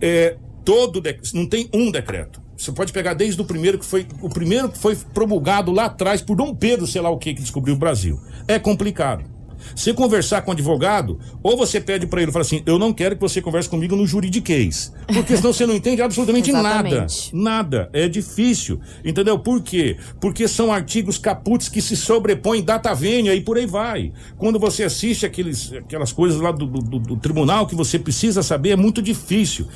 é, 0.00 0.36
todo 0.64 1.00
de, 1.00 1.18
não 1.34 1.46
tem 1.46 1.68
um 1.72 1.90
decreto. 1.90 2.40
Você 2.56 2.70
pode 2.70 2.92
pegar 2.92 3.14
desde 3.14 3.40
o 3.40 3.44
primeiro 3.44 3.78
que 3.78 3.84
foi 3.84 4.06
o 4.20 4.28
primeiro 4.28 4.68
que 4.68 4.78
foi 4.78 4.96
promulgado 4.96 5.72
lá 5.72 5.86
atrás 5.86 6.22
por 6.22 6.36
Dom 6.36 6.54
Pedro, 6.54 6.86
sei 6.86 7.00
lá 7.00 7.10
o 7.10 7.18
que 7.18 7.34
que 7.34 7.40
descobriu 7.40 7.74
o 7.74 7.78
Brasil. 7.78 8.20
É 8.46 8.58
complicado. 8.58 9.31
Se 9.74 9.92
conversar 9.92 10.42
com 10.42 10.50
um 10.50 10.54
advogado, 10.54 11.18
ou 11.42 11.56
você 11.56 11.80
pede 11.80 12.06
para 12.06 12.22
ele, 12.22 12.32
fala 12.32 12.42
assim: 12.42 12.62
"Eu 12.66 12.78
não 12.78 12.92
quero 12.92 13.16
que 13.16 13.20
você 13.20 13.40
converse 13.40 13.68
comigo 13.68 13.96
no 13.96 14.06
juridiquês", 14.06 14.92
porque 15.12 15.36
senão 15.36 15.52
você 15.52 15.66
não 15.66 15.74
entende 15.74 16.02
absolutamente 16.02 16.52
nada. 16.52 17.06
Nada, 17.32 17.90
é 17.92 18.08
difícil. 18.08 18.80
Entendeu? 19.04 19.38
Por 19.38 19.62
quê? 19.62 19.96
Porque 20.20 20.46
são 20.46 20.72
artigos 20.72 21.18
caputs 21.18 21.68
que 21.68 21.80
se 21.80 21.96
sobrepõem 21.96 22.62
data 22.62 22.94
vênia 22.94 23.34
e 23.34 23.40
por 23.40 23.56
aí 23.56 23.66
vai. 23.66 24.12
Quando 24.36 24.58
você 24.58 24.84
assiste 24.84 25.26
aqueles, 25.26 25.72
aquelas 25.72 26.12
coisas 26.12 26.40
lá 26.40 26.52
do, 26.52 26.66
do, 26.66 26.98
do 26.98 27.16
tribunal 27.16 27.66
que 27.66 27.74
você 27.74 27.98
precisa 27.98 28.42
saber, 28.42 28.70
é 28.70 28.76
muito 28.76 29.02
difícil 29.02 29.66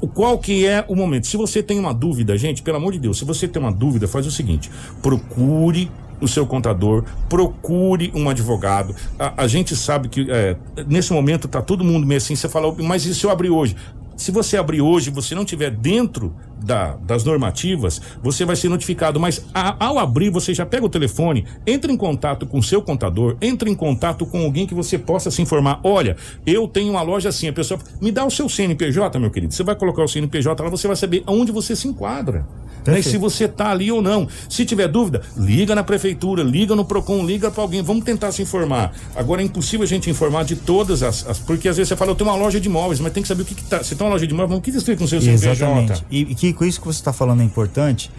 o 0.00 0.06
qual 0.06 0.38
que 0.38 0.66
é 0.66 0.84
o 0.88 0.94
momento. 0.94 1.26
Se 1.26 1.36
você 1.36 1.62
tem 1.62 1.78
uma 1.78 1.92
dúvida, 1.92 2.36
gente, 2.36 2.62
pelo 2.62 2.76
amor 2.76 2.92
de 2.92 2.98
Deus, 2.98 3.18
se 3.18 3.24
você 3.24 3.48
tem 3.48 3.60
uma 3.60 3.72
dúvida, 3.72 4.06
faz 4.06 4.26
o 4.26 4.30
seguinte: 4.30 4.70
procure 5.02 5.90
o 6.20 6.28
seu 6.28 6.46
contador, 6.46 7.04
procure 7.28 8.12
um 8.14 8.28
advogado. 8.28 8.94
A, 9.18 9.44
a 9.44 9.46
gente 9.46 9.76
sabe 9.76 10.08
que 10.08 10.26
é, 10.30 10.56
nesse 10.86 11.12
momento 11.12 11.46
está 11.46 11.62
todo 11.62 11.84
mundo 11.84 12.06
meio 12.06 12.18
assim, 12.18 12.34
você 12.34 12.48
fala, 12.48 12.74
mas 12.78 13.06
e 13.06 13.14
se 13.14 13.24
eu 13.24 13.30
abrir 13.30 13.50
hoje? 13.50 13.76
Se 14.16 14.32
você 14.32 14.56
abrir 14.56 14.80
hoje 14.80 15.10
você 15.10 15.32
não 15.32 15.44
tiver 15.44 15.70
dentro 15.70 16.34
da, 16.60 16.96
das 16.96 17.22
normativas, 17.22 18.02
você 18.20 18.44
vai 18.44 18.56
ser 18.56 18.68
notificado. 18.68 19.20
Mas 19.20 19.46
a, 19.54 19.86
ao 19.86 19.96
abrir, 19.96 20.28
você 20.28 20.52
já 20.52 20.66
pega 20.66 20.84
o 20.84 20.88
telefone, 20.88 21.46
entra 21.64 21.92
em 21.92 21.96
contato 21.96 22.44
com 22.44 22.58
o 22.58 22.62
seu 22.62 22.82
contador, 22.82 23.36
entra 23.40 23.70
em 23.70 23.76
contato 23.76 24.26
com 24.26 24.42
alguém 24.42 24.66
que 24.66 24.74
você 24.74 24.98
possa 24.98 25.30
se 25.30 25.40
informar. 25.40 25.78
Olha, 25.84 26.16
eu 26.44 26.66
tenho 26.66 26.90
uma 26.90 27.02
loja 27.02 27.28
assim, 27.28 27.46
a 27.46 27.52
pessoa 27.52 27.78
me 28.00 28.10
dá 28.10 28.24
o 28.24 28.30
seu 28.30 28.48
CNPJ, 28.48 29.20
meu 29.20 29.30
querido. 29.30 29.54
Você 29.54 29.62
vai 29.62 29.76
colocar 29.76 30.02
o 30.02 30.08
CNPJ 30.08 30.64
lá, 30.64 30.68
você 30.68 30.88
vai 30.88 30.96
saber 30.96 31.22
aonde 31.24 31.52
você 31.52 31.76
se 31.76 31.86
enquadra. 31.86 32.44
Né? 32.92 33.02
Se 33.02 33.16
você 33.16 33.44
está 33.44 33.70
ali 33.70 33.90
ou 33.90 34.02
não. 34.02 34.28
Se 34.48 34.64
tiver 34.64 34.88
dúvida, 34.88 35.22
liga 35.36 35.74
na 35.74 35.84
prefeitura, 35.84 36.42
liga 36.42 36.74
no 36.74 36.84
PROCON, 36.84 37.24
liga 37.24 37.50
para 37.50 37.62
alguém. 37.62 37.82
Vamos 37.82 38.04
tentar 38.04 38.32
se 38.32 38.42
informar. 38.42 38.92
Agora 39.14 39.42
é 39.42 39.44
impossível 39.44 39.84
a 39.84 39.88
gente 39.88 40.10
informar 40.10 40.44
de 40.44 40.56
todas 40.56 41.02
as, 41.02 41.26
as. 41.26 41.38
porque 41.38 41.68
às 41.68 41.76
vezes 41.76 41.88
você 41.88 41.96
fala, 41.96 42.12
eu 42.12 42.14
tenho 42.14 42.30
uma 42.30 42.36
loja 42.36 42.60
de 42.60 42.68
imóveis, 42.68 43.00
mas 43.00 43.12
tem 43.12 43.22
que 43.22 43.28
saber 43.28 43.42
o 43.42 43.44
que, 43.44 43.54
que 43.54 43.64
tá. 43.64 43.82
Você 43.82 43.94
tem 43.94 44.06
uma 44.06 44.12
loja 44.12 44.26
de 44.26 44.34
imóveis, 44.34 44.58
o 44.58 44.62
que 44.62 44.70
escrito 44.70 45.00
no 45.00 45.08
seu 45.08 45.18
Exatamente. 45.18 46.04
E, 46.10 46.20
e 46.20 46.34
que 46.34 46.52
com 46.52 46.64
isso 46.64 46.80
que 46.80 46.86
você 46.86 46.98
está 46.98 47.12
falando 47.12 47.42
é 47.42 47.44
importante. 47.44 48.10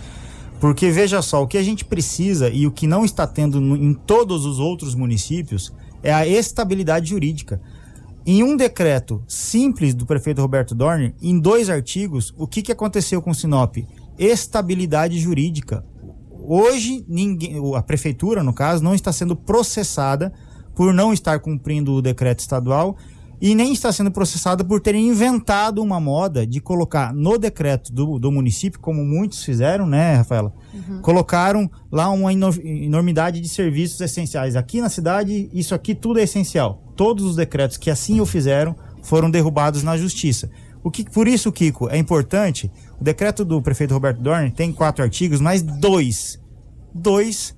Porque 0.59 0.91
veja 0.91 1.21
só, 1.21 1.41
o 1.41 1.47
que 1.47 1.57
a 1.57 1.63
gente 1.63 1.85
precisa 1.85 2.49
e 2.49 2.67
o 2.67 2.71
que 2.71 2.85
não 2.85 3.05
está 3.05 3.25
tendo 3.25 3.61
no, 3.61 3.77
em 3.77 3.93
todos 3.93 4.45
os 4.45 4.59
outros 4.59 4.93
municípios 4.93 5.71
é 6.03 6.13
a 6.13 6.27
estabilidade 6.27 7.09
jurídica. 7.09 7.61
Em 8.25 8.43
um 8.43 8.55
decreto 8.55 9.23
simples 9.27 9.93
do 9.93 10.05
prefeito 10.05 10.41
Roberto 10.41 10.75
Dorner, 10.75 11.13
em 11.21 11.39
dois 11.39 11.69
artigos, 11.69 12.33
o 12.37 12.45
que, 12.45 12.61
que 12.61 12.71
aconteceu 12.71 13.21
com 13.21 13.31
o 13.31 13.35
Sinop? 13.35 13.77
Estabilidade 14.19 15.17
jurídica. 15.17 15.83
Hoje, 16.31 17.05
ninguém, 17.07 17.55
a 17.75 17.81
prefeitura, 17.81 18.43
no 18.43 18.53
caso, 18.53 18.83
não 18.83 18.93
está 18.93 19.13
sendo 19.13 19.35
processada 19.35 20.33
por 20.75 20.93
não 20.93 21.13
estar 21.13 21.39
cumprindo 21.39 21.93
o 21.93 22.01
decreto 22.01 22.39
estadual 22.39 22.97
e 23.41 23.55
nem 23.55 23.71
está 23.71 23.91
sendo 23.91 24.11
processada 24.11 24.63
por 24.65 24.81
terem 24.81 25.07
inventado 25.07 25.81
uma 25.81 25.99
moda 25.99 26.45
de 26.45 26.59
colocar 26.59 27.13
no 27.13 27.37
decreto 27.37 27.93
do, 27.93 28.19
do 28.19 28.31
município, 28.31 28.79
como 28.79 29.03
muitos 29.05 29.43
fizeram, 29.43 29.87
né, 29.87 30.15
Rafaela? 30.15 30.53
Uhum. 30.73 31.01
Colocaram 31.01 31.69
lá 31.89 32.09
uma 32.09 32.33
enormidade 32.33 33.39
de 33.39 33.47
serviços 33.47 34.01
essenciais. 34.01 34.57
Aqui 34.57 34.81
na 34.81 34.89
cidade, 34.89 35.49
isso 35.53 35.73
aqui 35.73 35.95
tudo 35.95 36.19
é 36.19 36.23
essencial. 36.23 36.83
Todos 36.97 37.23
os 37.23 37.35
decretos 37.37 37.77
que 37.77 37.89
assim 37.89 38.19
o 38.19 38.25
fizeram 38.25 38.75
foram 39.01 39.31
derrubados 39.31 39.83
na 39.83 39.95
justiça. 39.97 40.49
O 40.83 40.89
que, 40.89 41.03
por 41.09 41.27
isso, 41.27 41.51
Kiko, 41.51 41.89
é 41.89 41.97
importante. 41.97 42.71
O 42.99 43.03
decreto 43.03 43.43
do 43.43 43.61
prefeito 43.61 43.93
Roberto 43.93 44.21
Dorn 44.21 44.49
tem 44.51 44.71
quatro 44.71 45.03
artigos, 45.03 45.41
mas 45.41 45.61
dois, 45.61 46.39
dois 46.93 47.55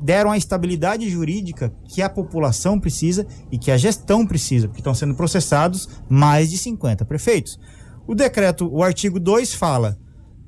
deram 0.00 0.32
a 0.32 0.36
estabilidade 0.36 1.08
jurídica 1.08 1.72
que 1.84 2.02
a 2.02 2.08
população 2.08 2.80
precisa 2.80 3.26
e 3.50 3.58
que 3.58 3.70
a 3.70 3.76
gestão 3.76 4.26
precisa, 4.26 4.66
porque 4.66 4.80
estão 4.80 4.94
sendo 4.94 5.14
processados 5.14 5.88
mais 6.08 6.50
de 6.50 6.58
50 6.58 7.04
prefeitos. 7.04 7.58
O 8.06 8.14
decreto, 8.14 8.68
o 8.72 8.82
artigo 8.82 9.20
2 9.20 9.54
fala: 9.54 9.98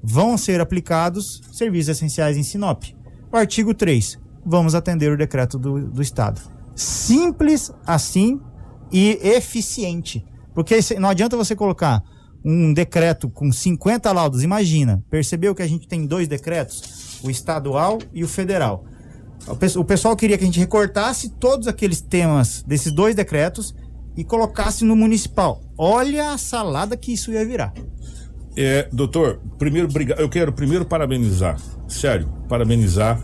vão 0.02 0.36
ser 0.36 0.60
aplicados 0.60 1.42
serviços 1.52 1.96
essenciais 1.96 2.36
em 2.36 2.42
Sinop. 2.42 2.84
O 3.32 3.36
artigo 3.36 3.72
3, 3.74 4.18
vamos 4.44 4.74
atender 4.74 5.12
o 5.12 5.16
decreto 5.16 5.58
do, 5.58 5.88
do 5.88 6.02
Estado. 6.02 6.40
Simples 6.74 7.72
assim 7.86 8.40
e 8.90 9.18
eficiente. 9.22 10.24
Porque 10.64 10.78
não 10.98 11.08
adianta 11.08 11.36
você 11.36 11.56
colocar 11.56 12.02
um 12.44 12.72
decreto 12.72 13.28
com 13.28 13.50
50 13.50 14.12
laudos. 14.12 14.42
Imagina, 14.42 15.02
percebeu 15.10 15.54
que 15.54 15.62
a 15.62 15.66
gente 15.66 15.88
tem 15.88 16.06
dois 16.06 16.28
decretos? 16.28 17.20
O 17.22 17.30
estadual 17.30 17.98
e 18.12 18.22
o 18.24 18.28
federal. 18.28 18.84
O 19.76 19.84
pessoal 19.84 20.14
queria 20.14 20.36
que 20.36 20.44
a 20.44 20.46
gente 20.46 20.58
recortasse 20.58 21.30
todos 21.30 21.66
aqueles 21.66 22.00
temas 22.00 22.62
desses 22.66 22.92
dois 22.92 23.14
decretos 23.14 23.74
e 24.16 24.22
colocasse 24.22 24.84
no 24.84 24.94
municipal. 24.94 25.62
Olha 25.78 26.32
a 26.32 26.38
salada 26.38 26.96
que 26.96 27.12
isso 27.12 27.32
ia 27.32 27.44
virar. 27.44 27.72
É, 28.56 28.88
doutor, 28.92 29.40
primeiro, 29.58 29.88
eu 30.18 30.28
quero 30.28 30.52
primeiro 30.52 30.84
parabenizar, 30.84 31.56
sério, 31.88 32.28
parabenizar 32.48 33.20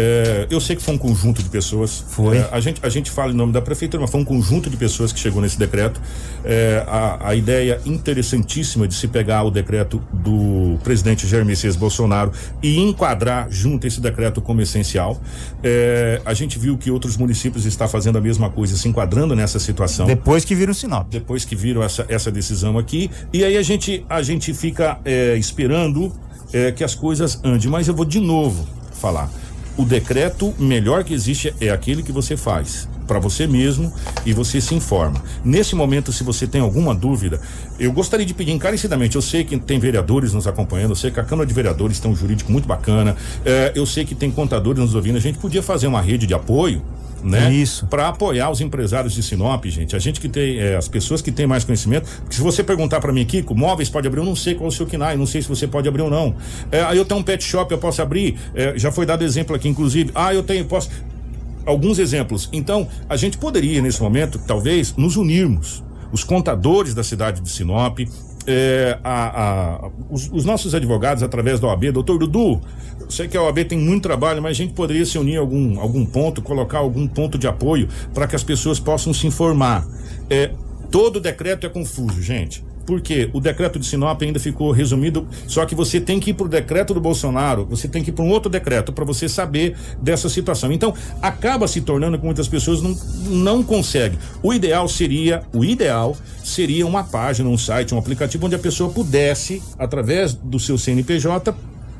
é, 0.00 0.46
eu 0.48 0.60
sei 0.60 0.76
que 0.76 0.82
foi 0.82 0.94
um 0.94 0.98
conjunto 0.98 1.42
de 1.42 1.48
pessoas. 1.48 2.04
Foi. 2.10 2.36
É, 2.36 2.48
a, 2.52 2.60
gente, 2.60 2.78
a 2.84 2.88
gente 2.88 3.10
fala 3.10 3.32
em 3.32 3.34
nome 3.34 3.52
da 3.52 3.60
prefeitura, 3.60 4.00
mas 4.00 4.08
foi 4.08 4.20
um 4.20 4.24
conjunto 4.24 4.70
de 4.70 4.76
pessoas 4.76 5.12
que 5.12 5.18
chegou 5.18 5.42
nesse 5.42 5.58
decreto. 5.58 6.00
É, 6.44 6.84
a, 6.86 7.30
a 7.30 7.34
ideia 7.34 7.80
interessantíssima 7.84 8.86
de 8.86 8.94
se 8.94 9.08
pegar 9.08 9.42
o 9.42 9.50
decreto 9.50 10.00
do 10.12 10.78
presidente 10.84 11.26
Jair 11.26 11.44
Messias 11.44 11.74
Bolsonaro 11.74 12.30
e 12.62 12.78
enquadrar 12.78 13.48
junto 13.50 13.88
esse 13.88 14.00
decreto 14.00 14.40
como 14.40 14.62
essencial. 14.62 15.20
É, 15.64 16.22
a 16.24 16.32
gente 16.32 16.60
viu 16.60 16.78
que 16.78 16.92
outros 16.92 17.16
municípios 17.16 17.66
estão 17.66 17.88
fazendo 17.88 18.18
a 18.18 18.20
mesma 18.20 18.48
coisa, 18.48 18.76
se 18.76 18.86
enquadrando 18.86 19.34
nessa 19.34 19.58
situação. 19.58 20.06
Depois 20.06 20.44
que 20.44 20.54
viram 20.54 20.70
o 20.70 20.76
sinal. 20.76 21.08
Depois 21.10 21.44
que 21.44 21.56
viram 21.56 21.82
essa, 21.82 22.06
essa 22.08 22.30
decisão 22.30 22.78
aqui. 22.78 23.10
E 23.32 23.42
aí 23.42 23.56
a 23.56 23.62
gente, 23.62 24.06
a 24.08 24.22
gente 24.22 24.54
fica 24.54 25.00
é, 25.04 25.36
esperando 25.36 26.12
é, 26.52 26.70
que 26.70 26.84
as 26.84 26.94
coisas 26.94 27.40
andem. 27.42 27.68
Mas 27.68 27.88
eu 27.88 27.94
vou 27.94 28.04
de 28.04 28.20
novo 28.20 28.64
falar 28.92 29.28
o 29.78 29.84
decreto 29.84 30.52
melhor 30.58 31.04
que 31.04 31.14
existe 31.14 31.54
é 31.60 31.70
aquele 31.70 32.02
que 32.02 32.10
você 32.10 32.36
faz. 32.36 32.88
Para 33.08 33.18
você 33.18 33.46
mesmo 33.46 33.92
e 34.24 34.32
você 34.32 34.60
se 34.60 34.74
informa. 34.74 35.20
Nesse 35.44 35.74
momento, 35.74 36.12
se 36.12 36.22
você 36.22 36.46
tem 36.46 36.60
alguma 36.60 36.94
dúvida, 36.94 37.40
eu 37.80 37.90
gostaria 37.90 38.24
de 38.24 38.34
pedir 38.34 38.52
encarecidamente. 38.52 39.16
Eu 39.16 39.22
sei 39.22 39.42
que 39.42 39.58
tem 39.58 39.80
vereadores 39.80 40.32
nos 40.32 40.46
acompanhando, 40.46 40.90
eu 40.90 40.96
sei 40.96 41.10
que 41.10 41.18
a 41.18 41.24
Câmara 41.24 41.46
de 41.46 41.54
Vereadores 41.54 41.98
tem 41.98 42.10
um 42.10 42.14
jurídico 42.14 42.52
muito 42.52 42.68
bacana, 42.68 43.16
é, 43.44 43.72
eu 43.74 43.86
sei 43.86 44.04
que 44.04 44.14
tem 44.14 44.30
contadores 44.30 44.80
nos 44.80 44.94
ouvindo. 44.94 45.16
A 45.16 45.20
gente 45.20 45.38
podia 45.38 45.62
fazer 45.62 45.86
uma 45.86 46.00
rede 46.00 46.26
de 46.26 46.34
apoio 46.34 46.82
né? 47.22 47.52
Isso. 47.52 47.86
Para 47.86 48.08
apoiar 48.08 48.50
os 48.50 48.60
empresários 48.60 49.12
de 49.12 49.22
Sinop, 49.22 49.64
gente. 49.66 49.96
A 49.96 49.98
gente 49.98 50.20
que 50.20 50.28
tem, 50.28 50.58
é, 50.58 50.76
as 50.76 50.88
pessoas 50.88 51.20
que 51.20 51.32
têm 51.32 51.46
mais 51.46 51.64
conhecimento. 51.64 52.08
Porque 52.20 52.36
se 52.36 52.42
você 52.42 52.62
perguntar 52.62 53.00
para 53.00 53.12
mim, 53.12 53.24
Kiko, 53.24 53.54
móveis 53.54 53.88
pode 53.88 54.06
abrir, 54.06 54.20
eu 54.20 54.24
não 54.24 54.36
sei 54.36 54.54
qual 54.54 54.66
é 54.66 54.68
o 54.68 54.72
seu 54.72 54.86
KINAI, 54.86 55.16
não 55.16 55.26
sei 55.26 55.42
se 55.42 55.48
você 55.48 55.66
pode 55.66 55.88
abrir 55.88 56.02
ou 56.02 56.10
não. 56.10 56.34
É, 56.70 56.82
aí 56.82 56.96
eu 56.96 57.04
tenho 57.04 57.20
um 57.20 57.22
pet 57.22 57.42
shop, 57.42 57.70
eu 57.72 57.78
posso 57.78 58.00
abrir. 58.00 58.38
É, 58.54 58.78
já 58.78 58.92
foi 58.92 59.06
dado 59.06 59.24
exemplo 59.24 59.54
aqui, 59.54 59.68
inclusive. 59.68 60.10
Ah, 60.14 60.32
eu 60.32 60.42
tenho, 60.42 60.64
posso. 60.64 60.90
Alguns 61.64 61.98
exemplos. 61.98 62.48
Então, 62.52 62.88
a 63.08 63.16
gente 63.16 63.38
poderia, 63.38 63.82
nesse 63.82 64.02
momento, 64.02 64.38
talvez, 64.46 64.94
nos 64.96 65.16
unirmos. 65.16 65.84
Os 66.10 66.24
contadores 66.24 66.94
da 66.94 67.04
cidade 67.04 67.40
de 67.40 67.50
Sinop, 67.50 67.98
é, 68.46 68.98
a, 69.04 69.42
a, 69.42 69.90
os, 70.08 70.30
os, 70.32 70.44
nossos 70.46 70.74
advogados 70.74 71.22
através 71.22 71.60
da 71.60 71.68
OAB, 71.68 71.92
doutor 71.92 72.18
Dudu, 72.18 72.58
eu 72.98 73.10
sei 73.10 73.28
que 73.28 73.36
a 73.36 73.42
OAB 73.42 73.58
tem 73.64 73.78
muito 73.78 74.04
trabalho, 74.04 74.40
mas 74.40 74.52
a 74.52 74.54
gente 74.54 74.72
poderia 74.72 75.04
se 75.04 75.18
unir 75.18 75.36
a 75.36 75.40
algum, 75.40 75.78
algum 75.78 76.06
ponto, 76.06 76.40
colocar 76.40 76.78
algum 76.78 77.06
ponto 77.06 77.36
de 77.36 77.46
apoio 77.46 77.88
para 78.14 78.26
que 78.26 78.34
as 78.34 78.42
pessoas 78.42 78.80
possam 78.80 79.12
se 79.12 79.26
informar. 79.26 79.86
É, 80.30 80.50
todo 80.90 81.20
decreto 81.20 81.66
é 81.66 81.68
confuso, 81.68 82.22
gente. 82.22 82.64
Porque 82.88 83.28
o 83.34 83.40
decreto 83.40 83.78
de 83.78 83.84
Sinop 83.84 84.22
ainda 84.22 84.40
ficou 84.40 84.70
resumido, 84.70 85.28
só 85.46 85.66
que 85.66 85.74
você 85.74 86.00
tem 86.00 86.18
que 86.18 86.30
ir 86.30 86.32
para 86.32 86.46
o 86.46 86.48
decreto 86.48 86.94
do 86.94 87.00
Bolsonaro, 87.02 87.66
você 87.66 87.86
tem 87.86 88.02
que 88.02 88.08
ir 88.08 88.14
para 88.14 88.24
um 88.24 88.30
outro 88.30 88.50
decreto 88.50 88.94
para 88.94 89.04
você 89.04 89.28
saber 89.28 89.76
dessa 90.00 90.26
situação. 90.30 90.72
Então, 90.72 90.94
acaba 91.20 91.68
se 91.68 91.82
tornando 91.82 92.18
que 92.18 92.24
muitas 92.24 92.48
pessoas 92.48 92.80
não, 92.80 92.96
não 93.26 93.62
conseguem. 93.62 94.18
O 94.42 94.54
ideal 94.54 94.88
seria, 94.88 95.42
o 95.52 95.62
ideal 95.62 96.16
seria 96.42 96.86
uma 96.86 97.04
página, 97.04 97.46
um 97.50 97.58
site, 97.58 97.94
um 97.94 97.98
aplicativo 97.98 98.46
onde 98.46 98.54
a 98.54 98.58
pessoa 98.58 98.90
pudesse, 98.90 99.62
através 99.78 100.32
do 100.32 100.58
seu 100.58 100.78
CNPJ, 100.78 101.54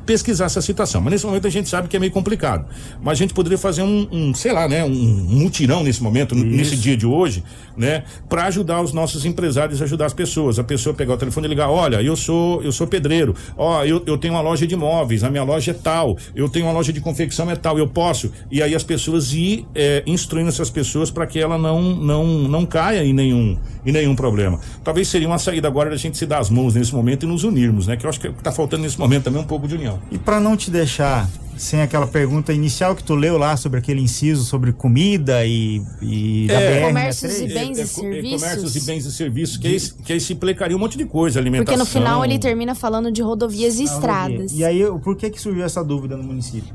pesquisar 0.09 0.45
essa 0.45 0.59
situação. 0.59 1.01
Mas 1.01 1.11
nesse 1.11 1.25
momento 1.27 1.45
a 1.45 1.51
gente 1.51 1.69
sabe 1.69 1.87
que 1.87 1.95
é 1.95 1.99
meio 1.99 2.11
complicado. 2.11 2.65
Mas 2.99 3.11
a 3.11 3.15
gente 3.21 3.31
poderia 3.31 3.59
fazer 3.59 3.83
um, 3.83 4.07
um 4.11 4.33
sei 4.33 4.51
lá, 4.51 4.67
né, 4.67 4.83
um, 4.83 4.89
mutirão 4.89 5.83
nesse 5.83 6.01
momento, 6.01 6.33
Isso. 6.33 6.45
nesse 6.45 6.75
dia 6.75 6.97
de 6.97 7.05
hoje, 7.05 7.43
né, 7.77 8.03
para 8.27 8.45
ajudar 8.45 8.81
os 8.81 8.91
nossos 8.91 9.23
empresários 9.23 9.79
a 9.83 9.85
ajudar 9.85 10.07
as 10.07 10.13
pessoas. 10.13 10.57
A 10.57 10.63
pessoa 10.63 10.95
pegar 10.95 11.13
o 11.13 11.17
telefone 11.17 11.45
e 11.45 11.49
ligar: 11.49 11.69
olha, 11.69 12.01
eu 12.01 12.15
sou 12.15 12.63
eu 12.63 12.71
sou 12.71 12.87
pedreiro, 12.87 13.35
ó, 13.55 13.85
eu, 13.85 14.01
eu 14.07 14.17
tenho 14.17 14.33
uma 14.33 14.41
loja 14.41 14.65
de 14.65 14.75
móveis, 14.75 15.23
a 15.23 15.29
minha 15.29 15.43
loja 15.43 15.69
é 15.69 15.73
tal, 15.75 16.17
eu 16.33 16.49
tenho 16.49 16.65
uma 16.65 16.73
loja 16.73 16.91
de 16.91 16.99
confecção 16.99 17.51
é 17.51 17.55
tal, 17.55 17.77
eu 17.77 17.87
posso. 17.87 18.31
E 18.49 18.63
aí 18.63 18.73
as 18.73 18.83
pessoas 18.83 19.31
ir 19.31 19.67
é, 19.75 20.01
instruindo 20.07 20.49
essas 20.49 20.71
pessoas 20.71 21.11
para 21.11 21.27
que 21.27 21.37
ela 21.37 21.57
não, 21.59 21.81
não, 21.95 22.25
não 22.25 22.65
caia 22.65 23.05
em 23.05 23.13
nenhum, 23.13 23.59
em 23.85 23.91
nenhum 23.91 24.15
problema. 24.15 24.59
Talvez 24.83 25.07
seria 25.07 25.27
uma 25.27 25.37
saída 25.37 25.67
agora 25.67 25.91
da 25.91 25.97
gente 25.97 26.17
se 26.17 26.25
dar 26.25 26.39
as 26.39 26.49
mãos 26.49 26.73
nesse 26.73 26.95
momento 26.95 27.27
e 27.27 27.29
nos 27.29 27.43
unirmos, 27.43 27.85
né? 27.85 27.95
Que 27.95 28.07
eu 28.07 28.09
acho 28.09 28.19
que 28.19 28.27
está 28.27 28.51
faltando 28.51 28.81
nesse 28.81 28.99
momento 28.99 29.25
também 29.25 29.39
um 29.39 29.45
pouco 29.45 29.67
de 29.67 29.75
união. 29.75 29.98
E 30.11 30.17
para 30.17 30.39
não 30.39 30.57
te 30.57 30.71
deixar 30.71 31.29
sem 31.59 31.81
aquela 31.81 32.07
pergunta 32.07 32.53
inicial 32.53 32.95
que 32.95 33.03
tu 33.03 33.15
leu 33.15 33.37
lá 33.37 33.57
sobre 33.57 33.79
aquele 33.79 33.99
inciso 33.99 34.45
sobre 34.45 34.71
comida 34.71 35.45
e, 35.45 35.83
e 36.01 36.47
da 36.47 36.53
é, 36.53 36.79
BR, 36.79 36.87
comércios 36.87 37.41
e 37.41 37.47
bens 37.47 37.77
é, 37.77 37.81
é, 37.81 37.83
e 37.83 37.87
serviços. 37.87 38.41
comércios 38.41 38.75
e 38.75 38.85
bens 38.85 39.05
e 39.05 39.11
serviços, 39.11 39.57
que, 39.57 39.67
aí, 39.67 39.79
que 40.05 40.13
aí 40.13 40.21
se 40.21 40.31
implicaria 40.31 40.75
um 40.75 40.79
monte 40.79 40.97
de 40.97 41.05
coisa, 41.05 41.37
alimentação. 41.37 41.65
Porque 41.65 41.77
no 41.77 41.85
final 41.85 42.23
ele 42.23 42.39
termina 42.39 42.73
falando 42.73 43.11
de 43.11 43.21
rodovias 43.21 43.77
e 43.77 43.83
estradas. 43.83 44.53
E 44.53 44.63
aí, 44.63 44.81
por 45.03 45.17
que 45.17 45.29
que 45.29 45.39
surgiu 45.39 45.65
essa 45.65 45.83
dúvida 45.83 46.15
no 46.15 46.23
município? 46.23 46.73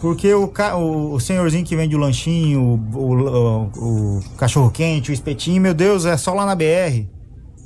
Porque 0.00 0.32
o, 0.32 0.50
o, 0.76 1.14
o 1.14 1.20
senhorzinho 1.20 1.64
que 1.64 1.74
vende 1.74 1.96
o 1.96 1.98
lanchinho, 1.98 2.80
o, 2.94 2.98
o, 2.98 4.18
o 4.18 4.20
cachorro 4.36 4.70
quente, 4.70 5.10
o 5.10 5.12
espetinho, 5.12 5.60
meu 5.60 5.74
Deus, 5.74 6.06
é 6.06 6.16
só 6.16 6.32
lá 6.32 6.46
na 6.46 6.54
BR. 6.54 7.04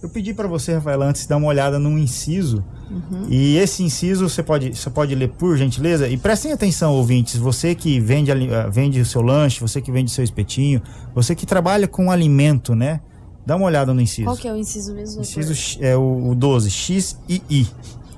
Eu 0.05 0.09
pedi 0.11 0.35
para 0.35 0.47
você, 0.47 0.75
Rafael, 0.75 1.01
antes 1.01 1.25
dar 1.25 1.39
uma 1.39 1.47
olhada 1.47 1.79
num 1.79 1.97
inciso. 1.97 2.63
Uhum. 2.91 3.27
E 3.31 3.57
esse 3.57 3.83
inciso 3.83 4.29
você 4.29 4.43
pode, 4.43 4.77
você 4.77 4.91
pode 4.91 5.15
ler 5.15 5.31
por 5.31 5.57
gentileza. 5.57 6.07
E 6.07 6.19
prestem 6.19 6.53
atenção, 6.53 6.93
ouvintes. 6.93 7.37
Você 7.37 7.75
que 7.75 7.99
vende, 7.99 8.31
ah, 8.31 8.69
vende 8.69 9.01
o 9.01 9.07
seu 9.07 9.23
lanche, 9.23 9.63
você 9.63 9.81
que 9.81 9.91
vende 9.91 10.11
o 10.11 10.15
seu 10.15 10.23
espetinho, 10.23 10.83
você 11.15 11.35
que 11.35 11.47
trabalha 11.47 11.89
com 11.89 12.11
alimento, 12.11 12.75
né? 12.75 13.01
Dá 13.47 13.57
uma 13.57 13.65
olhada 13.65 13.95
no 13.95 14.01
inciso. 14.03 14.27
Qual 14.27 14.37
que 14.37 14.47
é 14.47 14.53
o 14.53 14.57
inciso 14.57 14.93
mesmo? 14.93 15.23
Inciso 15.23 15.79
é 15.81 15.97
o, 15.97 16.29
o 16.29 16.35
12, 16.35 16.71
X 16.71 17.19
e 17.27 17.41
I. 17.49 17.67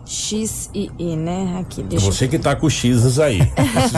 X 0.06 0.70
e 0.72 0.88
I, 0.98 1.16
né? 1.16 1.58
Aqui, 1.60 1.82
deixa 1.82 2.06
Você 2.06 2.28
que 2.28 2.38
tá 2.38 2.54
com 2.54 2.70
X 2.70 3.18
aí. 3.18 3.40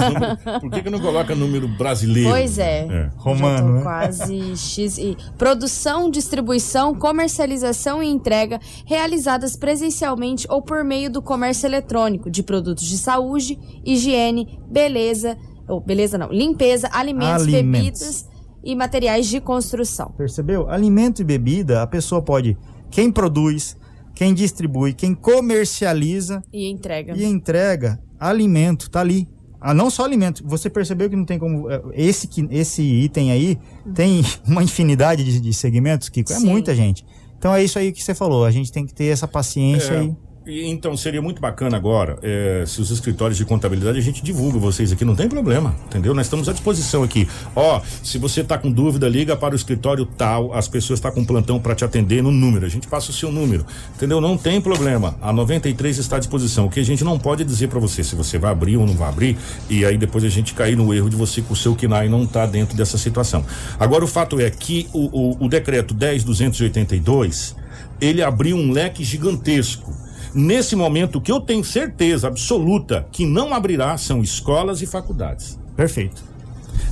por 0.60 0.70
que, 0.70 0.82
que 0.82 0.90
não 0.90 1.00
coloca 1.00 1.34
número 1.34 1.68
brasileiro? 1.68 2.30
Pois 2.30 2.58
é. 2.58 2.86
é. 2.86 3.10
Romano. 3.16 3.74
Né? 3.74 3.82
Quase 3.82 4.56
X 4.56 4.96
e 4.96 5.16
Produção, 5.36 6.10
distribuição, 6.10 6.94
comercialização 6.94 8.02
e 8.02 8.08
entrega 8.08 8.58
realizadas 8.86 9.54
presencialmente 9.54 10.46
ou 10.48 10.62
por 10.62 10.82
meio 10.82 11.10
do 11.10 11.20
comércio 11.20 11.66
eletrônico 11.66 12.30
de 12.30 12.42
produtos 12.42 12.84
de 12.84 12.96
saúde, 12.96 13.58
higiene, 13.84 14.58
beleza, 14.66 15.36
ou 15.68 15.78
beleza 15.78 16.16
não, 16.16 16.32
limpeza, 16.32 16.88
alimentos, 16.90 17.42
alimentos. 17.42 17.82
bebidas 17.82 18.28
e 18.64 18.74
materiais 18.74 19.26
de 19.26 19.40
construção. 19.40 20.12
Percebeu? 20.16 20.70
Alimento 20.70 21.20
e 21.20 21.24
bebida, 21.24 21.82
a 21.82 21.86
pessoa 21.86 22.22
pode. 22.22 22.56
Quem 22.90 23.12
produz, 23.12 23.76
quem 24.18 24.34
distribui, 24.34 24.94
quem 24.94 25.14
comercializa 25.14 26.42
e 26.52 26.68
entrega. 26.68 27.16
E 27.16 27.24
entrega 27.24 28.00
alimento, 28.18 28.90
tá 28.90 28.98
ali. 28.98 29.28
Ah, 29.60 29.72
não 29.72 29.88
só 29.88 30.04
alimento. 30.04 30.42
Você 30.44 30.68
percebeu 30.68 31.08
que 31.08 31.14
não 31.14 31.24
tem 31.24 31.38
como. 31.38 31.70
É, 31.70 31.80
esse, 31.94 32.28
esse 32.50 32.82
item 32.82 33.30
aí 33.30 33.56
uhum. 33.86 33.92
tem 33.92 34.24
uma 34.44 34.64
infinidade 34.64 35.22
de, 35.22 35.38
de 35.38 35.54
segmentos, 35.54 36.08
que 36.08 36.24
é 36.28 36.38
muita 36.40 36.74
gente. 36.74 37.06
Então 37.38 37.54
é 37.54 37.62
isso 37.62 37.78
aí 37.78 37.92
que 37.92 38.02
você 38.02 38.12
falou. 38.12 38.44
A 38.44 38.50
gente 38.50 38.72
tem 38.72 38.84
que 38.84 38.92
ter 38.92 39.04
essa 39.04 39.28
paciência 39.28 39.92
é. 39.92 39.98
aí 40.00 40.16
então, 40.48 40.96
seria 40.96 41.20
muito 41.20 41.42
bacana 41.42 41.76
agora, 41.76 42.18
é, 42.22 42.64
se 42.66 42.80
os 42.80 42.90
escritórios 42.90 43.36
de 43.36 43.44
contabilidade 43.44 43.98
a 43.98 44.00
gente 44.00 44.22
divulga 44.22 44.58
vocês 44.58 44.90
aqui, 44.90 45.04
não 45.04 45.14
tem 45.14 45.28
problema, 45.28 45.76
entendeu? 45.86 46.14
Nós 46.14 46.24
estamos 46.24 46.48
à 46.48 46.52
disposição 46.52 47.02
aqui. 47.02 47.28
Ó, 47.54 47.82
se 48.02 48.16
você 48.16 48.40
está 48.40 48.56
com 48.56 48.70
dúvida, 48.70 49.06
liga 49.08 49.36
para 49.36 49.52
o 49.52 49.56
escritório 49.56 50.06
tal, 50.06 50.54
as 50.54 50.66
pessoas 50.66 50.98
estão 50.98 51.10
tá 51.10 51.14
com 51.14 51.22
plantão 51.22 51.60
para 51.60 51.74
te 51.74 51.84
atender 51.84 52.22
no 52.22 52.30
número, 52.30 52.64
a 52.64 52.68
gente 52.68 52.88
passa 52.88 53.10
o 53.10 53.14
seu 53.14 53.30
número, 53.30 53.66
entendeu? 53.94 54.22
Não 54.22 54.38
tem 54.38 54.58
problema, 54.58 55.16
a 55.20 55.32
93 55.34 55.98
está 55.98 56.16
à 56.16 56.18
disposição. 56.18 56.64
O 56.64 56.70
que 56.70 56.80
a 56.80 56.84
gente 56.84 57.04
não 57.04 57.18
pode 57.18 57.44
dizer 57.44 57.68
para 57.68 57.78
você 57.78 58.02
se 58.02 58.16
você 58.16 58.38
vai 58.38 58.50
abrir 58.50 58.78
ou 58.78 58.86
não 58.86 58.94
vai 58.94 59.10
abrir, 59.10 59.36
e 59.68 59.84
aí 59.84 59.98
depois 59.98 60.24
a 60.24 60.30
gente 60.30 60.54
cair 60.54 60.76
no 60.76 60.94
erro 60.94 61.10
de 61.10 61.16
você 61.16 61.42
com 61.42 61.52
o 61.52 61.56
seu 61.56 61.76
KINAI 61.76 62.08
não 62.08 62.26
tá 62.26 62.46
dentro 62.46 62.74
dessa 62.74 62.96
situação. 62.96 63.44
Agora, 63.78 64.02
o 64.02 64.08
fato 64.08 64.40
é 64.40 64.48
que 64.48 64.88
o, 64.94 65.42
o, 65.42 65.44
o 65.44 65.48
decreto 65.48 65.94
10.282, 65.94 67.54
ele 68.00 68.22
abriu 68.22 68.56
um 68.56 68.72
leque 68.72 69.04
gigantesco 69.04 70.07
Nesse 70.34 70.76
momento, 70.76 71.16
o 71.16 71.20
que 71.20 71.32
eu 71.32 71.40
tenho 71.40 71.64
certeza 71.64 72.28
absoluta 72.28 73.06
que 73.10 73.24
não 73.24 73.54
abrirá 73.54 73.96
são 73.96 74.22
escolas 74.22 74.82
e 74.82 74.86
faculdades. 74.86 75.58
Perfeito. 75.76 76.27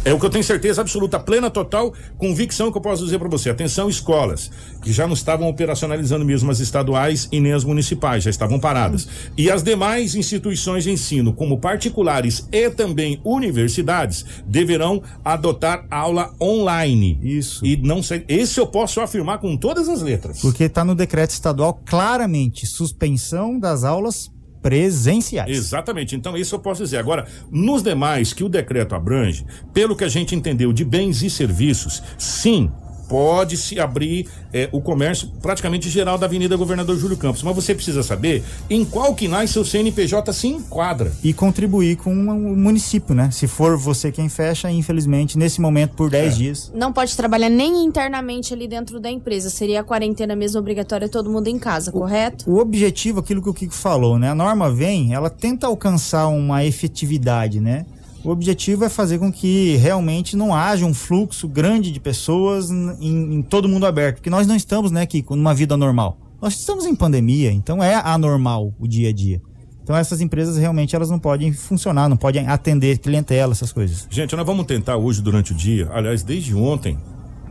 É 0.05 0.13
o 0.13 0.21
que 0.21 0.27
eu 0.27 0.31
tenho 0.31 0.45
certeza 0.45 0.81
absoluta, 0.81 1.19
plena, 1.19 1.51
total 1.51 1.93
convicção 2.17 2.71
que 2.71 2.79
eu 2.79 2.83
posso 2.83 3.05
dizer 3.05 3.19
para 3.19 3.29
você. 3.29 3.51
Atenção, 3.51 3.89
escolas, 3.89 4.51
que 4.83 4.93
já 4.93 5.07
não 5.07 5.15
estavam 5.15 5.49
operacionalizando 5.49 6.25
mesmo 6.25 6.51
as 6.51 6.61
estaduais 6.61 7.29
e 7.33 7.41
nem 7.41 7.53
as 7.53 7.65
municipais, 7.65 8.23
já 8.23 8.31
estavam 8.31 8.61
paradas. 8.61 9.09
E 9.37 9.51
as 9.51 9.63
demais 9.63 10.15
instituições 10.15 10.85
de 10.85 10.93
ensino, 10.93 11.33
como 11.33 11.59
particulares 11.59 12.49
e 12.53 12.71
também 12.71 13.21
universidades, 13.25 14.25
deverão 14.47 15.03
adotar 15.25 15.87
aula 15.91 16.33
online. 16.41 17.19
Isso. 17.23 17.67
E 17.67 17.77
não 17.77 18.03
sei, 18.03 18.25
esse 18.29 18.61
eu 18.61 18.67
posso 18.67 19.01
afirmar 19.01 19.39
com 19.39 19.57
todas 19.57 19.89
as 19.89 20.03
letras. 20.03 20.41
Porque 20.41 20.65
está 20.65 20.85
no 20.85 20.95
decreto 20.95 21.31
estadual 21.31 21.81
claramente 21.85 22.67
suspensão 22.67 23.59
das 23.59 23.83
aulas 23.83 24.31
presenciais. 24.67 25.57
Exatamente. 25.57 26.17
Então, 26.17 26.37
isso 26.37 26.57
eu 26.57 26.59
posso 26.59 26.83
dizer. 26.83 26.97
Agora, 26.97 27.25
nos 27.53 27.85
demais 27.85 28.33
que 28.33 28.43
o 28.43 28.49
decreto 28.49 28.97
abrange, 28.97 29.47
pelo 29.73 29.95
que 29.95 30.03
a 30.03 30.09
gente 30.09 30.35
entendeu 30.35 30.73
de 30.73 30.85
bens 30.85 31.23
e 31.23 31.31
serviços, 31.31 32.03
sim, 32.19 32.69
pode 33.09 33.57
se 33.57 33.79
abrir 33.79 34.29
é, 34.53 34.69
o 34.73 34.81
comércio 34.81 35.29
praticamente 35.41 35.89
geral 35.89 36.19
da 36.19 36.27
Avenida 36.27 36.57
Governador 36.57 36.97
Júlio 36.99 37.17
Campos. 37.17 37.43
Mas 37.43 37.55
você 37.55 37.75
precisa 37.75 38.03
saber 38.03 38.43
em 38.69 38.85
qual 38.85 39.15
que 39.15 39.29
nasce 39.29 39.53
seu 39.53 39.65
CNPJ 39.65 40.33
se 40.33 40.49
enquadra. 40.49 41.13
E 41.23 41.33
contribuir 41.33 41.97
com 41.97 42.13
o 42.13 42.57
município, 42.57 43.15
né? 43.15 43.31
Se 43.31 43.47
for 43.47 43.77
você 43.77 44.11
quem 44.13 44.29
fecha, 44.29 44.71
infelizmente, 44.71 45.39
nesse 45.39 45.61
momento, 45.61 45.95
por 45.95 46.11
10 46.11 46.33
é. 46.33 46.37
dias. 46.37 46.73
Não 46.75 46.93
pode 46.93 47.17
trabalhar 47.17 47.49
nem 47.49 47.85
internamente 47.85 48.53
ali 48.53 48.69
dentro 48.69 49.01
da 49.01 49.11
empresa. 49.11 49.51
Seria 49.51 49.81
a 49.81 49.85
quarentena 49.85 50.35
mesmo 50.35 50.61
obrigatória, 50.61 51.09
todo 51.09 51.31
mundo 51.31 51.49
em 51.49 51.59
casa, 51.59 51.91
o, 51.91 51.93
correto? 51.93 52.51
O 52.51 52.59
objetivo, 52.59 53.21
aquilo 53.21 53.43
que 53.43 53.49
o 53.49 53.55
Kiko 53.55 53.75
falou, 53.75 54.19
né? 54.19 54.31
A 54.31 54.35
norma 54.35 54.71
vem, 54.71 55.15
ela 55.15 55.31
tenta 55.31 55.67
alcançar 55.67 56.29
uma 56.29 56.65
efetividade, 56.65 57.61
né? 57.61 57.87
O 58.27 58.31
objetivo 58.31 58.85
é 58.85 58.89
fazer 58.89 59.21
com 59.21 59.31
que 59.31 59.77
realmente 59.77 60.37
não 60.37 60.53
haja 60.53 60.85
um 60.85 60.93
fluxo 60.93 61.47
grande 61.47 61.93
de 61.93 62.01
pessoas 62.01 62.73
em, 62.73 63.37
em 63.37 63.41
todo 63.41 63.69
mundo 63.69 63.87
aberto, 63.87 64.17
porque 64.17 64.29
nós 64.29 64.49
não 64.49 64.57
estamos, 64.57 64.91
né, 64.91 65.07
Kiko, 65.07 65.37
numa 65.37 65.55
vida 65.55 65.77
normal. 65.77 66.19
Nós 66.43 66.59
estamos 66.59 66.87
em 66.87 66.95
pandemia, 66.97 67.53
então 67.53 67.81
é 67.81 67.95
anormal 67.95 68.75
o 68.81 68.89
dia 68.89 69.11
a 69.11 69.13
dia. 69.13 69.41
Então 69.81 69.97
essas 69.97 70.21
empresas 70.21 70.57
realmente 70.57 70.97
elas 70.97 71.09
não 71.09 71.21
podem 71.21 71.53
funcionar, 71.53 72.09
não 72.09 72.17
podem 72.17 72.49
atender 72.49 72.99
clientela, 72.99 73.53
essas 73.53 73.71
coisas. 73.71 74.09
Gente, 74.11 74.35
nós 74.35 74.45
vamos 74.45 74.67
tentar 74.67 74.97
hoje 74.97 75.23
durante 75.23 75.53
o 75.53 75.55
dia, 75.55 75.89
aliás, 75.93 76.25
desde 76.25 76.53
ontem, 76.53 76.99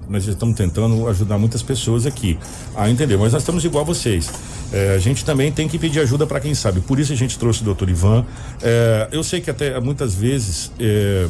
nós 0.09 0.25
estamos 0.27 0.55
tentando 0.55 1.07
ajudar 1.07 1.37
muitas 1.37 1.61
pessoas 1.61 2.05
aqui 2.05 2.37
a 2.75 2.89
entender, 2.89 3.17
mas 3.17 3.33
nós 3.33 3.41
estamos 3.41 3.63
igual 3.63 3.83
a 3.83 3.87
vocês. 3.87 4.29
É, 4.71 4.95
a 4.95 4.99
gente 4.99 5.23
também 5.23 5.51
tem 5.51 5.67
que 5.67 5.77
pedir 5.77 5.99
ajuda 5.99 6.25
para 6.25 6.39
quem 6.39 6.53
sabe. 6.53 6.81
Por 6.81 6.99
isso 6.99 7.13
a 7.13 7.15
gente 7.15 7.37
trouxe 7.37 7.61
o 7.61 7.65
doutor 7.65 7.89
Ivan. 7.89 8.25
É, 8.61 9.07
eu 9.11 9.23
sei 9.23 9.41
que 9.41 9.49
até 9.49 9.79
muitas 9.79 10.15
vezes. 10.15 10.71
É, 10.79 11.27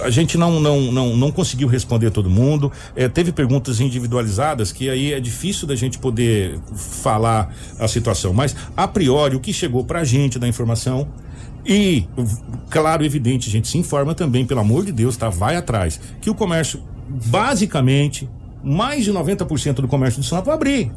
a 0.00 0.10
gente 0.10 0.36
não, 0.36 0.60
não, 0.60 0.92
não, 0.92 1.16
não 1.16 1.30
conseguiu 1.30 1.68
responder 1.68 2.10
todo 2.10 2.28
mundo. 2.28 2.72
É, 2.96 3.08
teve 3.08 3.32
perguntas 3.32 3.80
individualizadas 3.80 4.72
que 4.72 4.88
aí 4.88 5.12
é 5.12 5.20
difícil 5.20 5.68
da 5.68 5.76
gente 5.76 5.98
poder 5.98 6.58
falar 6.74 7.54
a 7.78 7.86
situação. 7.86 8.32
Mas, 8.32 8.56
a 8.76 8.88
priori, 8.88 9.36
o 9.36 9.40
que 9.40 9.52
chegou 9.52 9.84
pra 9.84 10.04
gente 10.04 10.38
da 10.38 10.48
informação. 10.48 11.08
E, 11.66 12.04
claro, 12.68 13.04
evidente, 13.04 13.48
a 13.48 13.52
gente 13.52 13.68
se 13.68 13.78
informa 13.78 14.14
também, 14.14 14.44
pelo 14.44 14.60
amor 14.60 14.84
de 14.84 14.92
Deus, 14.92 15.16
tá? 15.16 15.30
Vai 15.30 15.56
atrás. 15.56 15.98
Que 16.20 16.28
o 16.28 16.34
comércio, 16.34 16.82
basicamente, 17.08 18.28
mais 18.62 19.04
de 19.04 19.12
90% 19.12 19.74
do 19.74 19.88
comércio 19.88 20.20
do 20.20 20.26
Sinop 20.26 20.44
vai 20.44 20.54
abrir. 20.54 20.92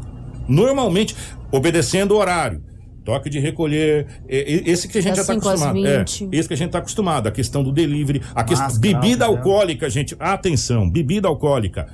Normalmente, 0.48 1.16
obedecendo 1.52 2.14
o 2.14 2.18
horário 2.18 2.62
toque 3.08 3.30
de 3.30 3.40
recolher, 3.40 4.06
esse 4.28 4.86
que 4.86 4.98
a 4.98 5.02
gente 5.02 5.16
Das 5.16 5.26
já 5.26 5.34
está 5.34 5.50
acostumado. 5.50 5.88
É, 5.88 6.00
20. 6.00 6.28
esse 6.30 6.46
que 6.46 6.54
a 6.54 6.58
gente 6.58 6.68
está 6.68 6.80
acostumado, 6.80 7.28
a 7.28 7.32
questão 7.32 7.64
do 7.64 7.72
delivery, 7.72 8.22
a 8.36 8.44
questão 8.44 8.68
Máscara, 8.68 9.00
bebida 9.00 9.26
álcool, 9.26 9.38
alcoólica, 9.38 9.90
gente, 9.90 10.14
atenção, 10.20 10.90
bebida 10.90 11.26
alcoólica. 11.30 11.88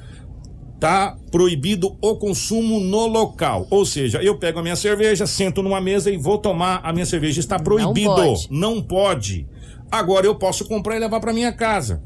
Tá 0.80 1.15
proibido 1.31 1.95
o 2.02 2.15
consumo 2.15 2.80
no 2.80 3.06
local. 3.06 3.68
Ou 3.69 3.85
seja, 3.85 4.23
eu 4.23 4.40
pego 4.40 4.57
a 4.57 4.64
minha 4.64 4.76
cerveja, 4.76 5.27
sento 5.27 5.61
numa 5.61 5.80
mesa 5.80 6.10
e 6.10 6.18
vou 6.18 6.40
tomar 6.40 6.81
a 6.84 6.91
minha 6.91 7.06
cerveja. 7.06 7.40
Está 7.40 7.60
proibido. 7.60 8.15
pode. 8.15 8.48
Não 8.49 8.81
pode. 8.81 9.48
Agora 9.91 10.26
eu 10.26 10.34
posso 10.34 10.68
comprar 10.68 10.95
e 10.95 10.99
levar 10.99 11.19
para 11.19 11.31
minha 11.31 11.53
casa. 11.53 12.02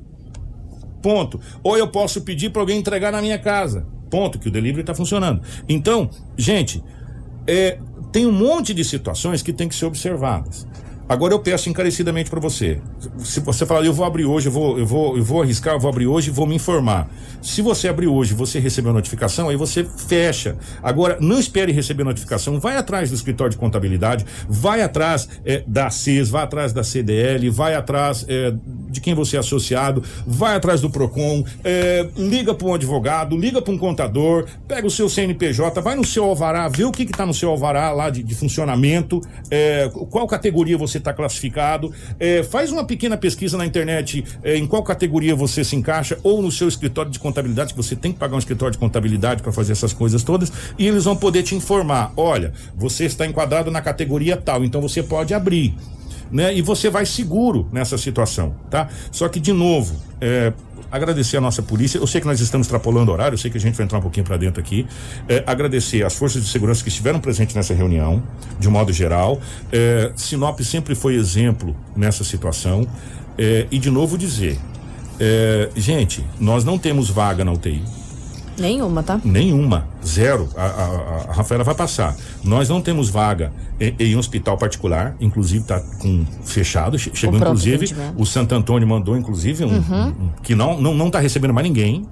Ponto. 1.02 1.40
Ou 1.64 1.78
eu 1.78 1.88
posso 1.88 2.22
pedir 2.22 2.50
para 2.50 2.62
alguém 2.62 2.80
entregar 2.80 3.12
na 3.12 3.22
minha 3.22 3.38
casa. 3.38 3.86
Ponto, 4.10 4.40
que 4.40 4.48
o 4.48 4.52
delivery 4.52 4.82
está 4.82 4.96
funcionando. 4.96 5.42
Então, 5.68 6.10
gente, 6.38 6.84
é, 7.46 7.80
tem 8.12 8.26
um 8.26 8.32
monte 8.32 8.74
de 8.74 8.84
situações 8.84 9.42
que 9.42 9.54
tem 9.54 9.68
que 9.68 9.76
ser 9.76 9.86
observadas. 9.86 10.68
Agora 11.10 11.34
eu 11.34 11.40
peço 11.40 11.70
encarecidamente 11.70 12.30
para 12.30 12.40
você. 12.40 12.82
Se 13.20 13.40
você 13.40 13.66
falar, 13.66 13.86
eu 13.86 13.94
vou 13.94 14.06
abrir 14.06 14.26
hoje, 14.26 14.48
eu 14.48 14.52
vou, 14.52 14.78
eu 14.78 14.86
vou, 14.86 15.18
eu 15.18 15.24
vou 15.24 15.42
arriscar, 15.42 15.76
eu 15.76 15.80
vou 15.80 15.90
abrir 15.90 16.08
hoje 16.08 16.30
vou 16.30 16.46
me 16.46 16.56
informar. 16.56 17.10
Se 17.42 17.62
você 17.62 17.88
abrir 17.88 18.08
hoje 18.08 18.34
você 18.34 18.60
receber 18.60 18.90
a 18.90 18.94
notificação, 18.94 19.48
aí 19.48 19.56
você 19.56 19.86
fecha. 19.86 20.58
Agora, 20.84 21.18
não 21.20 21.40
espere 21.40 21.72
receber 21.72 22.04
notificação, 22.04 22.60
vai 22.60 22.76
atrás 22.76 23.10
do 23.10 23.16
escritório 23.16 23.52
de 23.52 23.58
contabilidade, 23.58 24.26
vai 24.50 24.82
atrás 24.82 25.30
é, 25.46 25.64
da 25.66 25.90
CES, 25.90 26.30
vai 26.30 26.44
atrás 26.44 26.74
da 26.74 26.84
CDL, 26.84 27.50
vai 27.50 27.74
atrás 27.74 28.26
é, 28.28 28.54
de 28.90 29.00
quem 29.00 29.14
você 29.14 29.38
é 29.38 29.40
associado, 29.40 30.04
vai 30.26 30.56
atrás 30.56 30.82
do 30.82 30.90
PROCON, 30.90 31.44
é, 31.64 32.08
liga 32.18 32.54
para 32.54 32.68
um 32.68 32.74
advogado, 32.74 33.38
liga 33.38 33.62
para 33.62 33.74
um 33.74 33.78
contador, 33.78 34.46
pega 34.68 34.86
o 34.86 34.92
seu 34.92 35.08
CNPJ, 35.08 35.80
vai 35.82 35.96
no 35.96 36.06
seu 36.06 36.26
alvará, 36.26 36.68
vê 36.68 36.84
o 36.84 36.92
que 36.92 37.04
está 37.04 37.26
no 37.26 37.34
seu 37.34 37.50
alvará 37.50 37.92
lá 37.92 38.10
de, 38.10 38.22
de 38.22 38.36
funcionamento, 38.36 39.22
qual 40.10 40.28
categoria 40.28 40.78
você 40.78 40.97
está 40.98 41.14
classificado, 41.14 41.92
é, 42.20 42.44
faz 42.44 42.72
uma 42.72 42.84
pequena 42.84 43.18
pesquisa 43.18 43.58
na 43.58 43.66
internet 43.66 44.24
é, 44.44 44.56
em 44.58 44.68
qual 44.68 44.84
categoria 44.84 45.36
você 45.36 45.64
se 45.64 45.76
encaixa, 45.76 46.18
ou 46.24 46.42
no 46.42 46.52
seu 46.52 46.68
escritório 46.68 47.12
de 47.12 47.20
contabilidade, 47.20 47.74
que 47.74 47.78
você 47.78 47.96
tem 47.96 48.12
que 48.12 48.20
pagar 48.20 48.36
um 48.36 48.40
escritório 48.40 48.72
de 48.72 48.78
contabilidade 48.78 49.42
para 49.42 49.52
fazer 49.52 49.74
essas 49.74 49.94
coisas 49.94 50.24
todas, 50.24 50.52
e 50.78 50.88
eles 50.88 51.06
vão 51.06 51.16
poder 51.16 51.44
te 51.44 51.56
informar: 51.56 52.12
olha, 52.16 52.54
você 52.76 53.06
está 53.06 53.26
enquadrado 53.26 53.72
na 53.72 53.82
categoria 53.82 54.38
tal, 54.38 54.64
então 54.64 54.82
você 54.82 55.04
pode 55.04 55.34
abrir 55.34 55.76
né? 56.32 56.54
E 56.56 56.62
você 56.62 56.90
vai 56.90 57.06
seguro 57.06 57.68
nessa 57.72 57.98
situação, 57.98 58.56
tá? 58.70 58.90
Só 59.12 59.28
que 59.30 59.40
de 59.40 59.54
novo, 59.54 59.96
é, 60.20 60.54
agradecer 60.92 61.38
a 61.38 61.42
nossa 61.42 61.62
polícia. 61.62 61.98
Eu 61.98 62.08
sei 62.08 62.22
que 62.22 62.28
nós 62.28 62.40
estamos 62.40 62.68
extrapolando 62.68 63.12
o 63.12 63.14
horário, 63.14 63.36
eu 63.36 63.38
sei 63.38 63.52
que 63.52 63.58
a 63.58 63.62
gente 63.62 63.76
vai 63.76 63.86
entrar 63.86 64.00
um 64.00 64.02
pouquinho 64.02 64.26
para 64.26 64.38
dentro 64.38 64.60
aqui. 64.60 64.88
É, 65.28 65.44
agradecer 65.46 66.04
as 66.06 66.16
forças 66.16 66.42
de 66.44 66.50
segurança 66.50 66.84
que 66.84 66.90
estiveram 66.90 67.20
presentes 67.20 67.56
nessa 67.56 67.74
reunião, 67.74 68.24
de 68.60 68.70
modo 68.70 68.92
geral. 68.92 69.40
É, 69.72 70.12
Sinop 70.16 70.60
sempre 70.62 70.96
foi 70.96 71.16
exemplo 71.16 71.76
nessa 71.96 72.24
situação. 72.24 72.88
É, 73.38 73.68
e 73.70 73.78
de 73.78 73.92
novo 73.92 74.18
dizer, 74.18 74.58
é, 75.20 75.70
gente, 75.76 76.26
nós 76.40 76.64
não 76.64 76.78
temos 76.78 77.10
vaga 77.10 77.44
na 77.44 77.52
UTI. 77.52 77.84
Nenhuma, 78.58 79.04
tá? 79.04 79.22
Nenhuma, 79.24 79.88
zero. 80.06 80.50
A, 80.58 80.66
a- 80.66 81.26
a 81.30 81.34
Rafaela 81.34 81.64
vai 81.64 81.76
passar. 81.76 82.16
Nós 82.44 82.68
não 82.70 82.82
temos 82.82 83.10
vaga 83.10 83.52
em, 83.80 83.96
em 84.00 84.16
um 84.16 84.20
hospital 84.20 84.58
particular, 84.58 85.16
inclusive 85.22 85.62
está 85.62 85.80
com 85.80 86.26
fechado. 86.44 86.98
che- 86.98 87.12
Chegou 87.14 87.40
pronto 87.40 87.52
inclusive 87.60 87.96
o 88.18 88.26
Santo 88.26 88.56
Antônio 88.56 88.88
mandou 88.88 89.16
inclusive 89.18 89.64
um, 89.64 89.68
Uhum. 89.78 90.08
um- 90.08 90.30
que 90.42 90.56
não 90.56 90.80
não 90.82 90.94
não 90.96 91.08
está 91.08 91.20
recebendo 91.20 91.54
mais 91.54 91.68
ninguém, 91.68 92.06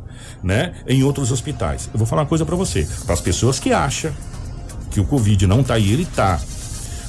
né? 0.43 0.73
Em 0.88 1.03
outros 1.03 1.31
hospitais. 1.31 1.89
Eu 1.93 1.97
vou 1.97 2.05
falar 2.07 2.22
uma 2.22 2.27
coisa 2.27 2.45
para 2.45 2.55
você, 2.55 2.88
para 3.05 3.13
as 3.13 3.22
pessoas 3.22 3.59
que 3.59 3.72
acham 3.73 4.11
que 4.91 4.99
o 4.99 5.05
Covid 5.05 5.47
não 5.47 5.63
tá 5.63 5.73
aí, 5.73 5.91
ele 5.91 6.05
tá. 6.05 6.39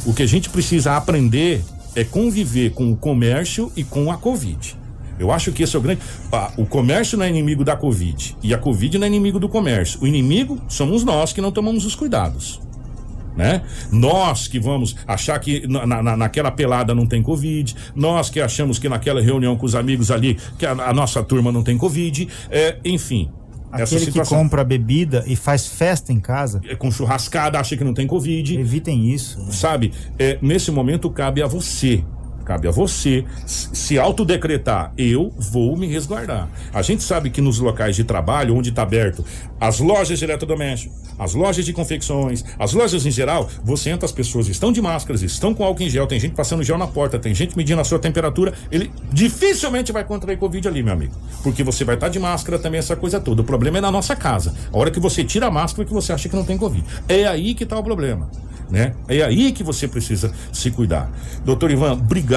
O 0.07 0.15
que 0.15 0.23
a 0.23 0.27
gente 0.27 0.49
precisa 0.49 0.97
aprender 0.97 1.63
é 1.95 2.05
conviver 2.05 2.71
com 2.71 2.91
o 2.93 2.97
comércio 2.97 3.71
e 3.77 3.83
com 3.85 4.11
a 4.11 4.17
Covid. 4.17 4.77
Eu 5.19 5.33
acho 5.33 5.51
que 5.53 5.63
esse 5.63 5.75
é 5.75 5.79
o 5.79 5.83
grande. 5.83 6.01
Ah, 6.33 6.53
o 6.57 6.67
comércio 6.67 7.17
não 7.19 7.25
é 7.25 7.29
inimigo 7.29 7.65
da 7.65 7.75
Covid 7.77 8.37
e 8.43 8.53
a 8.55 8.59
Covid 8.59 8.99
não 8.99 9.05
é 9.05 9.09
inimigo 9.09 9.39
do 9.41 9.49
comércio. 9.49 9.99
O 10.03 10.07
inimigo 10.07 10.61
somos 10.69 11.05
nós 11.05 11.33
que 11.33 11.41
não 11.41 11.51
tomamos 11.51 11.85
os 11.87 11.95
cuidados. 11.95 12.61
Né? 13.37 13.61
Nós 13.93 14.49
que 14.49 14.59
vamos 14.59 14.97
achar 15.07 15.39
que 15.39 15.67
na, 15.67 15.87
na- 15.87 16.17
naquela 16.17 16.51
pelada 16.51 16.95
não 16.95 17.07
tem 17.07 17.23
Covid, 17.23 17.77
nós 17.95 18.31
que 18.31 18.41
achamos 18.41 18.79
que 18.79 18.89
naquela 18.89 19.21
reunião 19.21 19.57
com 19.57 19.67
os 19.67 19.75
amigos 19.75 20.11
ali 20.11 20.39
que 20.59 20.65
a, 20.65 20.71
a 20.73 20.93
nossa 20.95 21.23
turma 21.23 21.53
não 21.53 21.63
tem 21.63 21.77
Covid, 21.77 22.27
é, 22.51 22.79
enfim. 22.83 23.31
Aquele 23.71 24.07
que 24.07 24.25
compra 24.25 24.65
bebida 24.65 25.23
e 25.27 25.37
faz 25.37 25.67
festa 25.67 26.13
em 26.15 26.21
casa. 26.21 26.63
é, 26.67 26.75
com 26.75 26.91
churrascada, 26.91 27.59
acha 27.61 27.77
que 27.77 27.85
não 27.85 27.93
tem 27.93 28.07
Covid. 28.07 28.59
Evitem 28.59 29.11
isso. 29.11 29.39
né? 29.41 29.51
Sabe? 29.51 29.93
É, 30.19 30.39
nesse 30.41 30.71
momento 30.71 31.11
cabe 31.11 31.43
a 31.43 31.47
você. 31.47 32.03
Cabe 32.47 32.69
a 32.69 32.71
você 32.71 33.25
se 33.45 33.99
autodecretar. 33.99 34.93
Eu 34.97 35.35
vou 35.37 35.77
me 35.77 35.89
resguardar. 35.89 36.49
A 36.73 36.81
gente 36.81 37.03
sabe 37.03 37.29
que 37.29 37.41
nos 37.41 37.59
locais 37.59 37.97
de 37.97 38.05
trabalho, 38.05 38.55
onde 38.55 38.71
está 38.71 38.83
aberto, 38.83 39.25
as 39.61 39.81
lojas 39.81 40.17
de 40.17 40.25
eletrodoméstico, 40.25 40.95
as 41.19 41.35
lojas 41.35 41.65
de 41.65 41.73
confecções, 41.73 42.45
as 42.57 42.73
lojas 42.73 43.05
em 43.05 43.11
geral, 43.11 43.51
você 43.65 43.91
entra, 43.91 44.07
as 44.07 44.13
pessoas 44.13 44.47
estão 44.47 44.71
de 44.71 44.81
máscaras, 44.81 45.23
estão 45.23 45.53
com 45.53 45.65
álcool 45.65 45.83
em 45.83 45.91
gel, 45.91 46.07
tem 46.07 46.21
gente 46.21 46.37
passando 46.37 46.63
gel 46.63 46.79
na 46.79 46.87
porta, 46.87 47.19
tem 47.19 47.35
gente 47.35 47.57
medindo 47.57 47.81
a 47.81 47.85
sua 47.85 47.99
temperatura. 47.99 48.53
Ele 48.71 48.93
dificilmente 49.13 49.91
vai 49.91 50.05
contrair 50.05 50.39
Covid 50.39 50.69
ali, 50.69 50.85
meu 50.85 50.93
amigo. 50.93 51.15
Porque 51.43 51.65
você 51.65 51.85
vai 51.85 51.97
estar 51.97 52.09
de 52.09 52.21
máscara 52.21 52.61
também, 52.61 52.79
essa 52.79 52.95
coisa 52.95 53.19
toda. 53.19 53.43
O 53.43 53.45
problema 53.45 53.79
é 53.79 53.81
na 53.81 53.91
nossa 53.91 54.15
casa. 54.15 54.55
A 54.73 54.79
hora 54.79 54.93
que 54.93 55.01
você 55.01 55.25
tira 55.25 55.47
a 55.47 55.51
máscara 55.51 55.85
que 55.85 55.93
você 55.93 56.13
acha 56.13 56.29
que 56.29 56.37
não 56.37 56.45
tem 56.45 56.57
Covid. 56.57 56.85
É 57.09 57.27
aí 57.27 57.55
que 57.55 57.65
está 57.65 57.77
o 57.77 57.83
problema 57.83 58.31
né? 58.71 58.95
É 59.09 59.23
aí 59.23 59.53
que 59.53 59.63
você 59.63 59.87
precisa 59.87 60.33
se 60.53 60.71
cuidar. 60.71 61.11
Doutor 61.45 61.71
Ivan, 61.71 61.93
obrigado. 61.93 62.36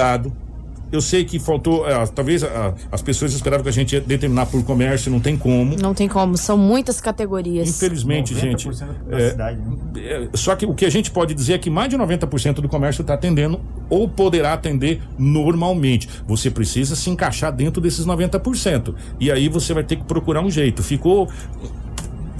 Eu 0.91 1.01
sei 1.01 1.23
que 1.23 1.37
faltou, 1.37 1.87
eh, 1.87 2.07
talvez 2.07 2.43
ah, 2.43 2.73
as 2.91 3.01
pessoas 3.01 3.33
esperavam 3.33 3.63
que 3.63 3.69
a 3.69 3.73
gente 3.73 3.93
ia 3.93 4.01
determinar 4.01 4.47
por 4.47 4.63
comércio, 4.63 5.11
não 5.11 5.19
tem 5.19 5.37
como. 5.37 5.75
Não 5.79 5.93
tem 5.93 6.07
como, 6.07 6.35
são 6.35 6.57
muitas 6.57 6.99
categorias. 6.99 7.69
Infelizmente, 7.69 8.33
gente. 8.33 8.67
90% 8.67 8.87
da 9.07 9.19
é, 9.19 9.29
cidade, 9.29 9.59
né? 9.59 9.77
é, 9.97 10.29
só 10.33 10.55
que 10.55 10.65
o 10.65 10.73
que 10.73 10.85
a 10.85 10.89
gente 10.89 11.11
pode 11.11 11.35
dizer 11.35 11.53
é 11.53 11.57
que 11.59 11.69
mais 11.69 11.89
de 11.89 11.97
90% 11.97 12.55
do 12.55 12.67
comércio 12.67 13.01
está 13.01 13.13
atendendo 13.13 13.61
ou 13.87 14.09
poderá 14.09 14.53
atender 14.53 14.99
normalmente. 15.17 16.09
Você 16.27 16.49
precisa 16.49 16.95
se 16.95 17.07
encaixar 17.11 17.51
dentro 17.51 17.79
desses 17.79 18.07
90%. 18.07 18.95
E 19.19 19.31
aí 19.31 19.47
você 19.47 19.75
vai 19.75 19.83
ter 19.83 19.95
que 19.95 20.05
procurar 20.05 20.41
um 20.41 20.49
jeito. 20.49 20.81
Ficou 20.81 21.29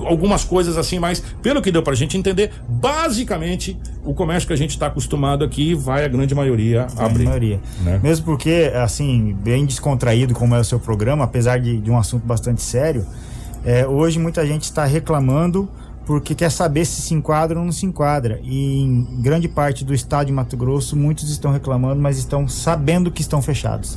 algumas 0.06 0.44
coisas 0.44 0.78
assim, 0.78 1.00
mas 1.00 1.24
pelo 1.42 1.62
que 1.62 1.72
deu 1.72 1.82
pra 1.84 1.94
gente 1.96 2.18
entender, 2.18 2.52
basicamente 2.68 3.78
o 4.04 4.14
comércio 4.14 4.48
que 4.48 4.54
a 4.54 4.58
gente 4.58 4.72
está 4.72 4.88
acostumado 4.88 5.44
aqui 5.44 5.74
vai 5.74 6.04
a 6.06 6.08
grande 6.08 6.34
maioria 6.34 6.88
A 6.98 7.06
abrir. 7.06 7.26
maioria. 7.26 7.60
né? 7.82 8.00
Mesmo 8.02 8.26
porque, 8.26 8.72
assim, 8.76 9.36
bem 9.42 9.66
descontraído 9.66 10.34
como 10.34 10.56
é 10.56 10.60
o 10.60 10.64
seu 10.64 10.80
programa, 10.80 11.24
apesar 11.24 11.60
de, 11.60 11.78
de 11.80 11.90
um 11.92 11.98
assunto 11.98 12.26
bastante 12.26 12.62
sério, 12.62 13.06
é, 13.66 13.86
hoje 13.86 14.20
muita 14.20 14.46
gente 14.46 14.64
está 14.64 14.86
reclamando 14.86 15.68
porque 16.06 16.34
quer 16.34 16.50
saber 16.50 16.86
se 16.86 17.02
se 17.02 17.14
enquadra 17.14 17.60
ou 17.60 17.66
não 17.66 17.72
se 17.72 17.86
enquadra. 17.86 18.40
E 18.44 18.82
em 18.82 19.22
grande 19.22 19.48
parte 19.48 19.86
do 19.86 19.94
estado 19.94 20.26
de 20.28 20.34
Mato 20.34 20.58
Grosso, 20.58 20.96
muitos 20.96 21.30
estão 21.30 21.52
reclamando, 21.52 22.02
mas 22.02 22.18
estão 22.18 22.48
sabendo 22.48 23.12
que 23.12 23.22
estão 23.22 23.42
fechados. 23.44 23.96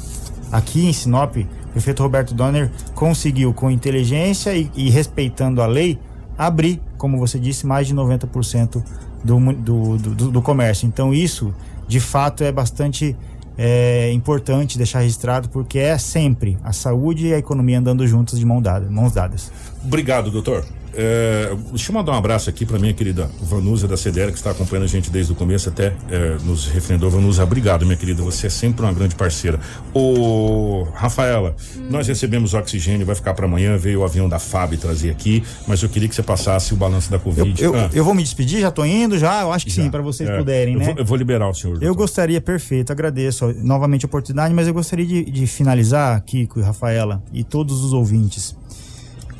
Aqui 0.50 0.84
em 0.86 0.92
Sinop, 0.92 1.36
o 1.72 1.80
prefeito 1.80 2.02
Roberto 2.02 2.34
Donner 2.34 2.70
conseguiu, 2.94 3.54
com 3.54 3.70
inteligência 3.70 4.54
e, 4.54 4.70
e 4.74 4.90
respeitando 4.90 5.62
a 5.62 5.66
lei, 5.66 5.98
abrir, 6.36 6.80
como 6.98 7.18
você 7.18 7.38
disse, 7.38 7.66
mais 7.66 7.86
de 7.86 7.94
90% 7.94 8.82
do, 9.24 9.52
do, 9.54 9.96
do, 9.96 10.30
do 10.30 10.42
comércio. 10.42 10.86
Então, 10.86 11.14
isso, 11.14 11.54
de 11.88 11.98
fato, 11.98 12.44
é 12.44 12.52
bastante 12.52 13.16
é, 13.56 14.12
importante 14.12 14.76
deixar 14.76 15.00
registrado, 15.00 15.48
porque 15.48 15.78
é 15.78 15.96
sempre 15.96 16.58
a 16.62 16.72
saúde 16.72 17.28
e 17.28 17.34
a 17.34 17.38
economia 17.38 17.78
andando 17.78 18.06
juntas 18.06 18.38
de 18.38 18.44
mão 18.44 18.60
dada, 18.60 18.90
mãos 18.90 19.12
dadas. 19.12 19.50
Obrigado, 19.82 20.30
doutor. 20.30 20.66
É, 20.94 21.54
deixa 21.70 21.90
eu 21.90 21.94
mandar 21.94 22.12
um 22.12 22.16
abraço 22.16 22.48
aqui 22.50 22.66
pra 22.66 22.78
minha 22.78 22.92
querida 22.92 23.30
Vanusa 23.40 23.88
da 23.88 23.96
CDL, 23.96 24.30
que 24.32 24.38
está 24.38 24.50
acompanhando 24.50 24.84
a 24.84 24.88
gente 24.88 25.10
desde 25.10 25.32
o 25.32 25.34
começo, 25.34 25.68
até 25.68 25.94
é, 26.10 26.36
nos 26.44 26.66
referendou. 26.66 27.10
Vanusa, 27.10 27.42
obrigado, 27.42 27.84
minha 27.84 27.96
querida. 27.96 28.22
Você 28.22 28.46
é 28.46 28.50
sempre 28.50 28.82
uma 28.82 28.92
grande 28.92 29.14
parceira. 29.14 29.58
Ô, 29.94 30.86
Rafaela, 30.94 31.54
nós 31.90 32.06
recebemos 32.06 32.54
oxigênio, 32.54 33.06
vai 33.06 33.14
ficar 33.14 33.34
para 33.34 33.46
amanhã. 33.46 33.76
Veio 33.76 34.00
o 34.00 34.04
avião 34.04 34.28
da 34.28 34.38
FAB 34.38 34.76
trazer 34.76 35.10
aqui, 35.10 35.42
mas 35.66 35.82
eu 35.82 35.88
queria 35.88 36.08
que 36.08 36.14
você 36.14 36.22
passasse 36.22 36.72
o 36.74 36.76
balanço 36.76 37.10
da 37.10 37.18
Covid. 37.18 37.62
Eu, 37.62 37.74
Ah, 37.74 37.90
eu 37.92 38.04
vou 38.04 38.14
me 38.14 38.22
despedir, 38.22 38.60
já 38.60 38.70
tô 38.70 38.84
indo, 38.84 39.18
já. 39.18 39.42
Eu 39.42 39.52
acho 39.52 39.66
que 39.66 39.72
sim, 39.72 39.90
para 39.90 40.02
vocês 40.02 40.28
é, 40.28 40.36
puderem, 40.36 40.74
eu 40.74 40.80
né? 40.80 40.86
Vou, 40.86 40.94
eu 40.98 41.04
vou 41.04 41.16
liberar 41.16 41.48
o 41.48 41.54
senhor. 41.54 41.82
Eu 41.82 41.94
gostaria, 41.94 42.40
perfeito, 42.40 42.92
agradeço 42.92 43.52
novamente 43.62 44.04
a 44.04 44.08
oportunidade, 44.08 44.52
mas 44.54 44.66
eu 44.66 44.74
gostaria 44.74 45.06
de, 45.06 45.24
de 45.24 45.46
finalizar, 45.46 46.20
Kiko 46.22 46.60
e 46.60 46.62
Rafaela, 46.62 47.22
e 47.32 47.42
todos 47.44 47.82
os 47.84 47.92
ouvintes, 47.92 48.56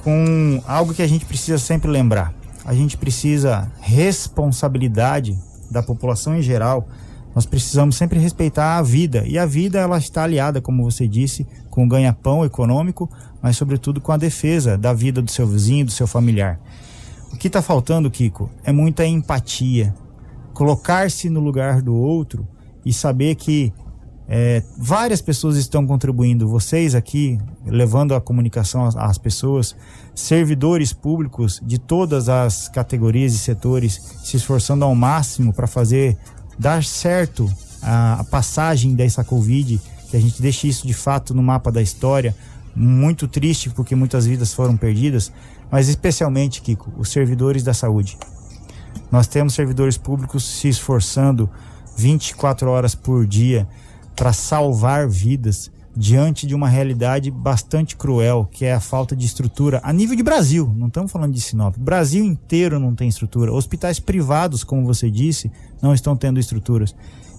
com 0.03 0.61
algo 0.67 0.93
que 0.93 1.03
a 1.03 1.07
gente 1.07 1.25
precisa 1.25 1.59
sempre 1.59 1.91
lembrar. 1.91 2.35
A 2.65 2.75
gente 2.75 2.97
precisa 2.97 3.71
responsabilidade 3.81 5.39
da 5.71 5.83
população 5.83 6.37
em 6.37 6.43
geral. 6.43 6.87
Nós 7.35 7.47
precisamos 7.47 7.97
sempre 7.97 8.19
respeitar 8.19 8.77
a 8.77 8.83
vida. 8.83 9.25
E 9.27 9.39
a 9.39 9.47
vida, 9.47 9.79
ela 9.79 9.99
está 9.99 10.25
aliada, 10.25 10.61
como 10.61 10.85
você 10.85 11.09
disse, 11.09 11.47
com 11.71 11.85
o 11.85 11.89
ganha-pão 11.89 12.45
econômico, 12.45 13.11
mas 13.41 13.57
sobretudo 13.57 14.01
com 14.01 14.13
a 14.13 14.17
defesa 14.17 14.77
da 14.77 14.93
vida 14.93 15.23
do 15.23 15.31
seu 15.31 15.47
vizinho, 15.47 15.87
do 15.87 15.93
seu 15.93 16.07
familiar. 16.07 16.61
O 17.33 17.37
que 17.37 17.47
está 17.47 17.63
faltando, 17.63 18.11
Kiko, 18.11 18.51
é 18.63 18.71
muita 18.71 19.07
empatia. 19.07 19.95
Colocar-se 20.53 21.31
no 21.31 21.41
lugar 21.41 21.81
do 21.81 21.95
outro 21.95 22.47
e 22.85 22.93
saber 22.93 23.35
que 23.37 23.73
é, 24.29 24.63
várias 24.79 25.21
pessoas 25.21 25.57
estão 25.57 25.87
contribuindo. 25.87 26.49
Vocês 26.49 26.95
aqui, 26.95 27.39
levando 27.67 28.15
a 28.15 28.21
comunicação 28.21 28.85
às, 28.85 28.97
às 28.97 29.19
pessoas, 29.19 29.77
servidores 30.15 30.93
públicos 30.93 31.61
de 31.63 31.79
todas 31.79 32.29
as 32.29 32.69
categorias 32.69 33.35
e 33.35 33.39
setores 33.39 34.01
se 34.23 34.37
esforçando 34.37 34.85
ao 34.85 34.95
máximo 34.95 35.53
para 35.53 35.67
fazer 35.67 36.17
dar 36.59 36.85
certo 36.85 37.53
a, 37.83 38.21
a 38.21 38.25
passagem 38.25 38.95
dessa 38.95 39.25
Covid, 39.25 39.81
que 40.09 40.17
a 40.17 40.21
gente 40.21 40.41
deixe 40.41 40.69
isso 40.69 40.87
de 40.87 40.95
fato 40.95 41.35
no 41.35 41.43
mapa 41.43 41.73
da 41.73 41.83
história. 41.83 42.35
Muito 42.75 43.29
triste 43.29 43.69
porque 43.69 43.95
muitas 43.95 44.25
vidas 44.25 44.55
foram 44.55 44.77
perdidas, 44.77 45.31
mas 45.71 45.89
especialmente, 45.89 46.63
Kiko, 46.63 46.91
os 46.97 47.11
servidores 47.11 47.63
da 47.63 47.75
saúde. 47.75 48.17
Nós 49.11 49.27
temos 49.27 49.53
servidores 49.53 49.99
públicos 49.99 50.43
se 50.43 50.69
esforçando 50.69 51.51
24 51.97 52.71
horas 52.71 52.95
por 52.95 53.27
dia 53.27 53.69
para 54.15 54.33
salvar 54.33 55.09
vidas 55.09 55.71
diante 55.95 56.47
de 56.47 56.55
uma 56.55 56.69
realidade 56.69 57.31
bastante 57.31 57.97
cruel, 57.97 58.49
que 58.51 58.65
é 58.65 58.73
a 58.73 58.81
falta 58.81 59.15
de 59.15 59.27
estrutura 59.27 59.81
a 59.83 59.93
nível 59.93 60.17
de 60.17 60.23
Brasil. 60.23 60.73
Não 60.77 60.87
estamos 60.89 61.13
falando 61.13 61.35
de 61.35 61.41
Sinop. 61.41 61.77
O 61.77 61.81
Brasil 61.81 62.25
inteiro 62.25 62.81
não 62.81 62.95
tem 62.95 63.09
estrutura. 63.09 63.53
Hospitais 63.53 64.01
privados, 64.01 64.65
como 64.65 64.87
você 64.87 65.11
disse, 65.11 65.51
não 65.83 65.93
estão 65.93 66.17
tendo 66.17 66.41
estruturas. 66.41 66.95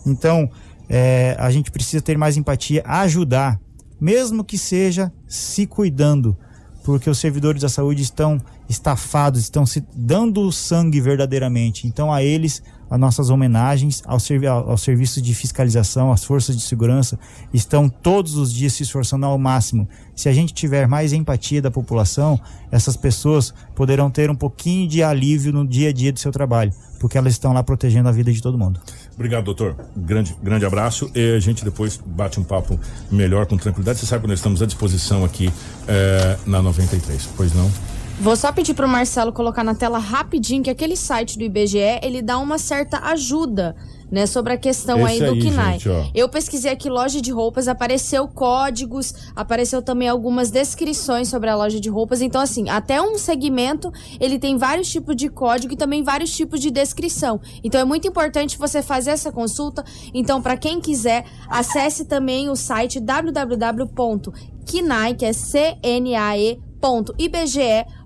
Então, 0.05 0.49
é, 0.87 1.35
a 1.39 1.49
gente 1.49 1.71
precisa 1.71 2.01
ter 2.01 2.17
mais 2.17 2.37
empatia, 2.37 2.83
ajudar, 2.85 3.59
mesmo 3.99 4.43
que 4.43 4.57
seja 4.57 5.11
se 5.27 5.65
cuidando, 5.65 6.37
porque 6.83 7.09
os 7.09 7.17
servidores 7.17 7.61
da 7.61 7.69
saúde 7.69 8.03
estão 8.03 8.39
estafados, 8.69 9.41
estão 9.41 9.65
se 9.65 9.83
dando 9.95 10.51
sangue 10.51 10.99
verdadeiramente. 10.99 11.87
Então, 11.87 12.11
a 12.11 12.21
eles, 12.21 12.61
as 12.89 12.99
nossas 12.99 13.29
homenagens 13.29 14.01
aos, 14.05 14.23
servi 14.23 14.47
aos 14.47 14.81
serviços 14.81 15.21
de 15.21 15.33
fiscalização, 15.33 16.11
às 16.11 16.23
forças 16.23 16.55
de 16.55 16.61
segurança, 16.61 17.17
estão 17.53 17.89
todos 17.89 18.35
os 18.35 18.53
dias 18.53 18.73
se 18.73 18.83
esforçando 18.83 19.25
ao 19.25 19.37
máximo. 19.37 19.87
Se 20.15 20.29
a 20.29 20.33
gente 20.33 20.53
tiver 20.53 20.87
mais 20.87 21.11
empatia 21.13 21.61
da 21.61 21.71
população, 21.71 22.39
essas 22.71 22.95
pessoas 22.95 23.53
poderão 23.75 24.09
ter 24.09 24.29
um 24.29 24.35
pouquinho 24.35 24.87
de 24.87 25.01
alívio 25.01 25.51
no 25.51 25.67
dia 25.67 25.89
a 25.89 25.93
dia 25.93 26.11
do 26.11 26.19
seu 26.19 26.31
trabalho, 26.31 26.71
porque 26.99 27.17
elas 27.17 27.33
estão 27.33 27.53
lá 27.53 27.63
protegendo 27.63 28.09
a 28.09 28.11
vida 28.11 28.31
de 28.31 28.41
todo 28.41 28.57
mundo. 28.57 28.79
Obrigado, 29.15 29.45
doutor. 29.45 29.75
Grande, 29.95 30.35
grande 30.41 30.65
abraço. 30.65 31.09
E 31.15 31.35
a 31.35 31.39
gente 31.39 31.63
depois 31.63 31.99
bate 32.05 32.39
um 32.39 32.43
papo 32.43 32.79
melhor, 33.11 33.45
com 33.45 33.57
tranquilidade. 33.57 33.99
Você 33.99 34.05
sabe 34.05 34.23
que 34.23 34.27
nós 34.27 34.39
estamos 34.39 34.61
à 34.61 34.65
disposição 34.65 35.23
aqui 35.23 35.51
eh, 35.87 36.37
na 36.45 36.61
93, 36.61 37.29
pois 37.35 37.53
não? 37.53 37.71
Vou 38.19 38.35
só 38.35 38.51
pedir 38.51 38.73
pro 38.73 38.87
Marcelo 38.87 39.33
colocar 39.33 39.63
na 39.63 39.75
tela 39.75 39.97
rapidinho 39.97 40.63
que 40.63 40.69
aquele 40.69 40.95
site 40.95 41.37
do 41.37 41.43
IBGE, 41.43 41.99
ele 42.01 42.21
dá 42.21 42.37
uma 42.37 42.57
certa 42.57 42.99
ajuda, 42.99 43.75
né, 44.09 44.27
sobre 44.27 44.53
a 44.53 44.57
questão 44.57 45.03
aí 45.03 45.19
do 45.19 45.31
aí, 45.33 45.41
gente, 45.41 45.89
ó. 45.89 46.05
Eu 46.13 46.29
pesquisei 46.29 46.71
aqui 46.71 46.87
loja 46.89 47.19
de 47.19 47.31
roupas, 47.31 47.67
apareceu 47.67 48.27
códigos, 48.27 49.13
apareceu 49.35 49.81
também 49.81 50.07
algumas 50.07 50.51
descrições 50.51 51.27
sobre 51.27 51.49
a 51.49 51.55
loja 51.55 51.79
de 51.79 51.89
roupas. 51.89 52.21
Então, 52.21 52.39
assim, 52.39 52.69
até 52.69 53.01
um 53.01 53.17
segmento, 53.17 53.91
ele 54.19 54.37
tem 54.37 54.55
vários 54.55 54.89
tipos 54.89 55.15
de 55.15 55.29
código 55.29 55.73
e 55.73 55.77
também 55.77 56.03
vários 56.03 56.33
tipos 56.35 56.59
de 56.59 56.69
descrição. 56.69 57.41
Então, 57.63 57.81
é 57.81 57.85
muito 57.85 58.07
importante 58.07 58.57
você 58.57 58.83
fazer 58.83 59.09
essa 59.09 59.31
consulta. 59.31 59.83
Então, 60.13 60.41
para 60.41 60.55
quem 60.55 60.79
quiser, 60.79 61.25
acesse 61.49 62.05
também 62.05 62.49
o 62.49 62.55
site 62.55 62.99
www.kinai, 62.99 63.55
que 65.15 65.25
é 65.25 65.33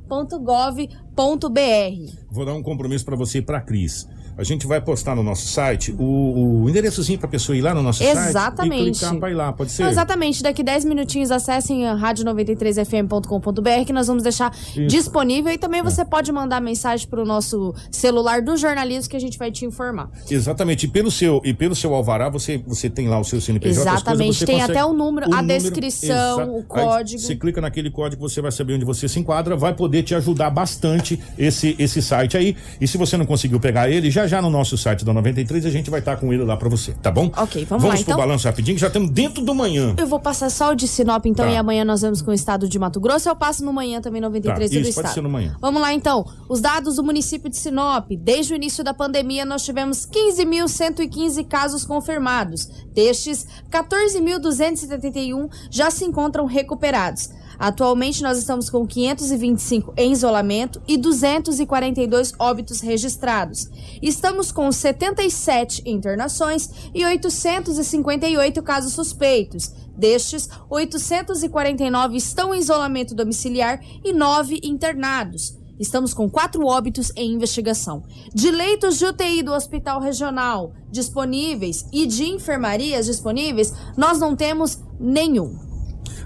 cnae.ibge.gov.br. 0.08 2.14
Vou 2.32 2.46
dar 2.46 2.54
um 2.54 2.64
compromisso 2.64 3.06
para 3.06 3.16
você 3.16 3.40
e 3.40 3.42
para 3.42 3.62
Cris. 3.62 4.08
A 4.38 4.44
gente 4.44 4.68
vai 4.68 4.80
postar 4.80 5.16
no 5.16 5.24
nosso 5.24 5.48
site 5.48 5.96
o, 5.98 6.64
o 6.64 6.70
endereçozinho 6.70 7.18
para 7.18 7.28
pessoa 7.28 7.58
ir 7.58 7.62
lá 7.62 7.74
no 7.74 7.82
nosso 7.82 8.04
site 8.04 8.16
Exatamente. 8.18 8.82
e 8.90 8.92
clicar 8.92 9.16
para 9.18 9.32
ir 9.32 9.34
lá, 9.34 9.52
pode 9.52 9.72
ser? 9.72 9.84
Não, 9.84 9.90
exatamente. 9.90 10.44
Daqui 10.44 10.62
10 10.62 10.86
minutinhos 10.86 11.32
acessem 11.32 11.88
a 11.88 11.96
rádio93fm.com.br 11.96 13.86
que 13.86 13.94
nós 13.94 14.08
vamos 14.08 14.24
deixar 14.24 14.52
disponível 14.88 15.52
e 15.52 15.58
também 15.58 15.82
você 15.82 16.06
pode 16.06 16.32
mandar 16.32 16.62
mensagem 16.62 17.08
pro 17.08 17.26
nosso 17.26 17.74
celular 17.92 18.42
do 18.42 18.56
jornalismo 18.58 19.10
que 19.10 19.18
a 19.18 19.20
gente 19.20 19.38
vai 19.38 19.52
te 19.52 19.66
informar. 19.66 20.10
Exatamente. 20.30 20.86
E 20.86 20.90
pelo 20.90 21.10
seu 21.10 21.42
e 21.44 21.54
pelo 21.54 21.76
seu 21.76 21.94
alvará 21.96 22.30
você 22.30 22.62
você 22.66 22.90
tem 22.90 23.08
lá 23.08 23.20
o 23.20 23.24
seu 23.24 23.42
CNPJ. 23.42 23.80
Exatamente. 23.82 24.46
Tem 24.46 24.62
até 24.62 24.84
o 24.86 24.94
número, 24.94 25.34
a 25.34 25.42
descrição, 25.42 26.42
exa- 26.42 26.46
o 26.52 26.58
Aí 26.58 26.64
código. 26.64 27.22
Você 27.22 27.36
clica 27.36 27.60
naquele 27.62 27.90
código, 27.90 28.28
você 28.28 28.42
vai 28.42 28.52
saber 28.52 28.74
onde 28.74 28.86
você 28.86 29.08
se 29.08 29.20
enquadra, 29.20 29.56
vai 29.56 29.74
poder 29.74 30.04
te 30.04 30.14
ajudar 30.14 30.50
bastante 30.50 31.20
esse 31.38 31.76
esse 31.80 32.02
site 32.02 32.38
aí. 32.38 32.56
E 32.80 32.88
se 32.88 32.98
você 32.98 33.18
não 33.18 33.26
conseguiu 33.26 33.60
pegar 33.60 33.90
ele, 33.90 34.12
já 34.12 34.27
já 34.28 34.42
no 34.42 34.50
nosso 34.50 34.78
site 34.78 35.04
da 35.06 35.14
93 35.14 35.66
a 35.66 35.70
gente 35.70 35.90
vai 35.90 36.00
estar 36.00 36.18
com 36.18 36.32
ele 36.34 36.44
lá 36.44 36.56
para 36.58 36.70
você, 36.70 36.94
tá 36.94 37.10
bom? 37.12 37.32
Ok, 37.38 37.66
vamos 37.66 37.84
lá, 37.84 37.90
Vamos 37.92 38.04
pro 38.04 38.14
então. 38.14 38.18
balanço 38.18 38.48
rapidinho, 38.48 38.76
que 38.76 38.82
já 38.82 38.88
estamos 38.88 39.10
dentro 39.10 39.44
do 39.44 39.54
manhã. 39.56 39.96
Eu 39.98 40.08
vou 40.08 40.20
passar 40.20 40.50
só 40.50 40.72
o 40.72 40.76
de 40.76 40.88
Sinop, 40.88 41.26
então, 41.26 41.46
Tá. 41.46 41.52
e 41.52 41.58
amanhã 41.58 41.84
nós 41.86 42.02
vamos 42.02 42.22
com 42.22 42.32
o 42.32 42.34
estado 42.34 42.68
de 42.68 42.78
Mato 42.80 43.00
Grosso. 43.00 43.28
Eu 43.30 43.36
passo 43.36 43.64
no 43.64 43.72
manhã 43.74 44.02
também, 44.02 44.22
93 44.22 44.70
Tá, 44.70 44.76
do 44.76 44.80
isso, 44.82 44.90
estado. 44.90 45.04
pode 45.06 45.14
ser 45.16 45.22
no 45.22 45.30
manhã. 45.30 45.56
Vamos 45.62 45.82
lá, 45.82 45.94
então. 45.94 46.26
Os 46.50 46.60
dados 46.62 46.96
do 46.96 47.04
município 47.04 47.50
de 47.50 47.58
Sinop. 47.58 48.08
Desde 48.20 48.54
o 48.54 48.56
início 48.56 48.84
da 48.84 48.94
pandemia, 48.94 49.46
nós 49.46 49.64
tivemos 49.64 50.06
15.115 50.06 51.44
casos 51.44 51.86
confirmados. 51.86 52.68
Destes, 52.94 53.46
14.271 53.72 55.50
já 55.70 55.90
se 55.92 56.04
encontram 56.06 56.46
recuperados. 56.46 57.30
Atualmente, 57.60 58.22
nós 58.22 58.38
estamos 58.38 58.70
com 58.70 58.86
525 58.86 59.94
em 59.98 60.12
isolamento 60.12 60.82
e 60.88 60.98
242 60.98 62.34
óbitos 62.38 62.82
registrados. 62.82 63.68
Estamos 64.02 64.52
com 64.52 64.72
77 64.72 65.82
internações 65.86 66.70
e 66.94 67.04
858 67.04 68.62
casos 68.62 68.94
suspeitos. 68.94 69.72
Destes, 69.98 70.48
849 70.70 72.18
estão 72.18 72.54
em 72.54 72.60
isolamento 72.60 73.16
domiciliar 73.16 73.82
e 74.04 74.14
9 74.14 74.60
internados. 74.64 75.58
Estamos 75.80 76.14
com 76.14 76.30
quatro 76.30 76.66
óbitos 76.66 77.12
em 77.16 77.34
investigação. 77.34 78.04
De 78.34 78.50
leitos 78.50 78.98
de 78.98 79.06
UTI 79.06 79.44
do 79.44 79.54
Hospital 79.54 80.00
Regional 80.00 80.74
disponíveis 80.92 81.86
e 81.92 82.06
de 82.06 82.26
enfermarias 82.26 83.06
disponíveis, 83.06 83.74
nós 83.96 84.20
não 84.20 84.36
temos 84.36 84.80
nenhum. 85.00 85.67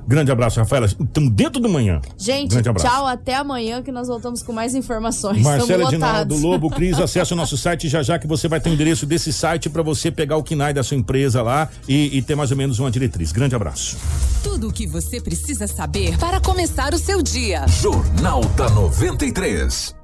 Grande 0.08 0.32
abraço, 0.32 0.60
Rafaela. 0.60 0.86
Estamos 0.86 1.32
dentro 1.32 1.62
do 1.62 1.70
manhã. 1.70 2.02
Gente, 2.18 2.52
Grande 2.52 2.70
abraço. 2.70 2.88
tchau, 2.88 3.08
até 3.08 3.36
amanhã 3.36 3.82
que 3.82 3.92
nós 3.92 4.08
voltamos 4.08 4.42
com 4.44 4.52
mais 4.54 4.76
informações. 4.76 5.42
Marcela 5.42 5.90
lotados. 5.90 6.42
Lobo, 6.42 6.70
Cris, 6.72 7.00
acesse 7.00 7.34
o 7.34 7.36
nosso 7.36 7.58
site 7.58 7.88
já 7.88 8.04
já 8.04 8.18
que 8.18 8.28
você 8.28 8.48
vai 8.48 8.60
ter 8.60 8.70
o 8.70 8.74
endereço 8.74 9.06
desse 9.06 9.32
site 9.32 9.70
para 9.70 9.82
você 9.82 10.12
pegar 10.12 10.38
o 10.38 10.44
KINAI 10.44 10.74
da 10.74 10.84
sua 10.84 10.98
empresa 10.98 11.42
lá 11.42 11.70
e, 11.88 12.18
e 12.18 12.22
ter 12.22 12.36
mais 12.36 12.52
ou 12.52 12.58
menos 12.58 12.80
uma 12.80 12.92
diretriz. 12.92 13.32
Grande 13.32 13.56
abraço. 13.56 13.98
Tudo 14.44 14.70
o 14.70 14.74
que 14.74 14.88
você 14.88 15.22
precisa 15.22 15.68
saber 15.68 16.18
para 16.18 16.40
começar 16.40 16.94
o 16.94 16.98
seu 16.98 17.22
dia. 17.22 17.66
Jornal 17.68 18.44
da 18.56 18.70
93. 18.70 20.01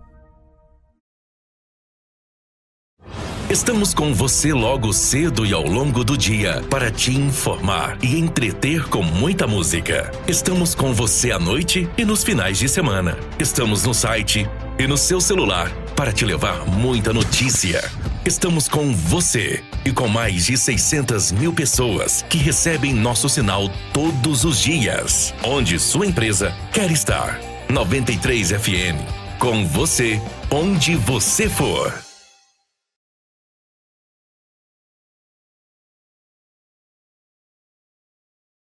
Estamos 3.50 3.94
com 3.94 4.14
você 4.14 4.52
logo 4.52 4.92
cedo 4.92 5.46
e 5.46 5.54
ao 5.54 5.66
longo 5.66 6.04
do 6.04 6.18
dia 6.18 6.62
para 6.70 6.92
te 6.92 7.16
informar 7.16 7.98
e 8.04 8.20
entreter 8.20 8.90
com 8.90 9.02
muita 9.02 9.48
música. 9.48 10.12
Estamos 10.28 10.76
com 10.76 10.94
você 10.94 11.32
à 11.32 11.40
noite 11.40 11.90
e 11.98 12.04
nos 12.04 12.26
finais 12.26 12.60
de 12.60 12.68
semana. 12.68 13.18
Estamos 13.40 13.86
no 13.86 13.94
site 13.94 14.50
e 14.78 14.86
no 14.86 14.98
seu 14.98 15.22
celular 15.22 15.72
para 15.96 16.12
te 16.12 16.26
levar 16.26 16.66
muita 16.66 17.14
notícia. 17.14 17.82
Estamos 18.26 18.68
com 18.68 18.94
você 18.94 19.64
e 19.86 19.94
com 19.94 20.10
mais 20.10 20.46
de 20.46 20.58
600 20.58 21.32
mil 21.32 21.54
pessoas 21.54 22.26
que 22.28 22.38
recebem 22.38 22.94
nosso 22.94 23.30
sinal 23.30 23.70
todos 23.94 24.44
os 24.44 24.60
dias. 24.60 25.34
Onde 25.42 25.80
sua 25.80 26.06
empresa 26.06 26.54
quer 26.74 26.92
estar. 26.92 27.40
93 27.70 28.52
FM 28.52 29.40
Com 29.40 29.66
você, 29.66 30.22
onde 30.52 30.98
você 30.98 31.48
for. 31.48 32.07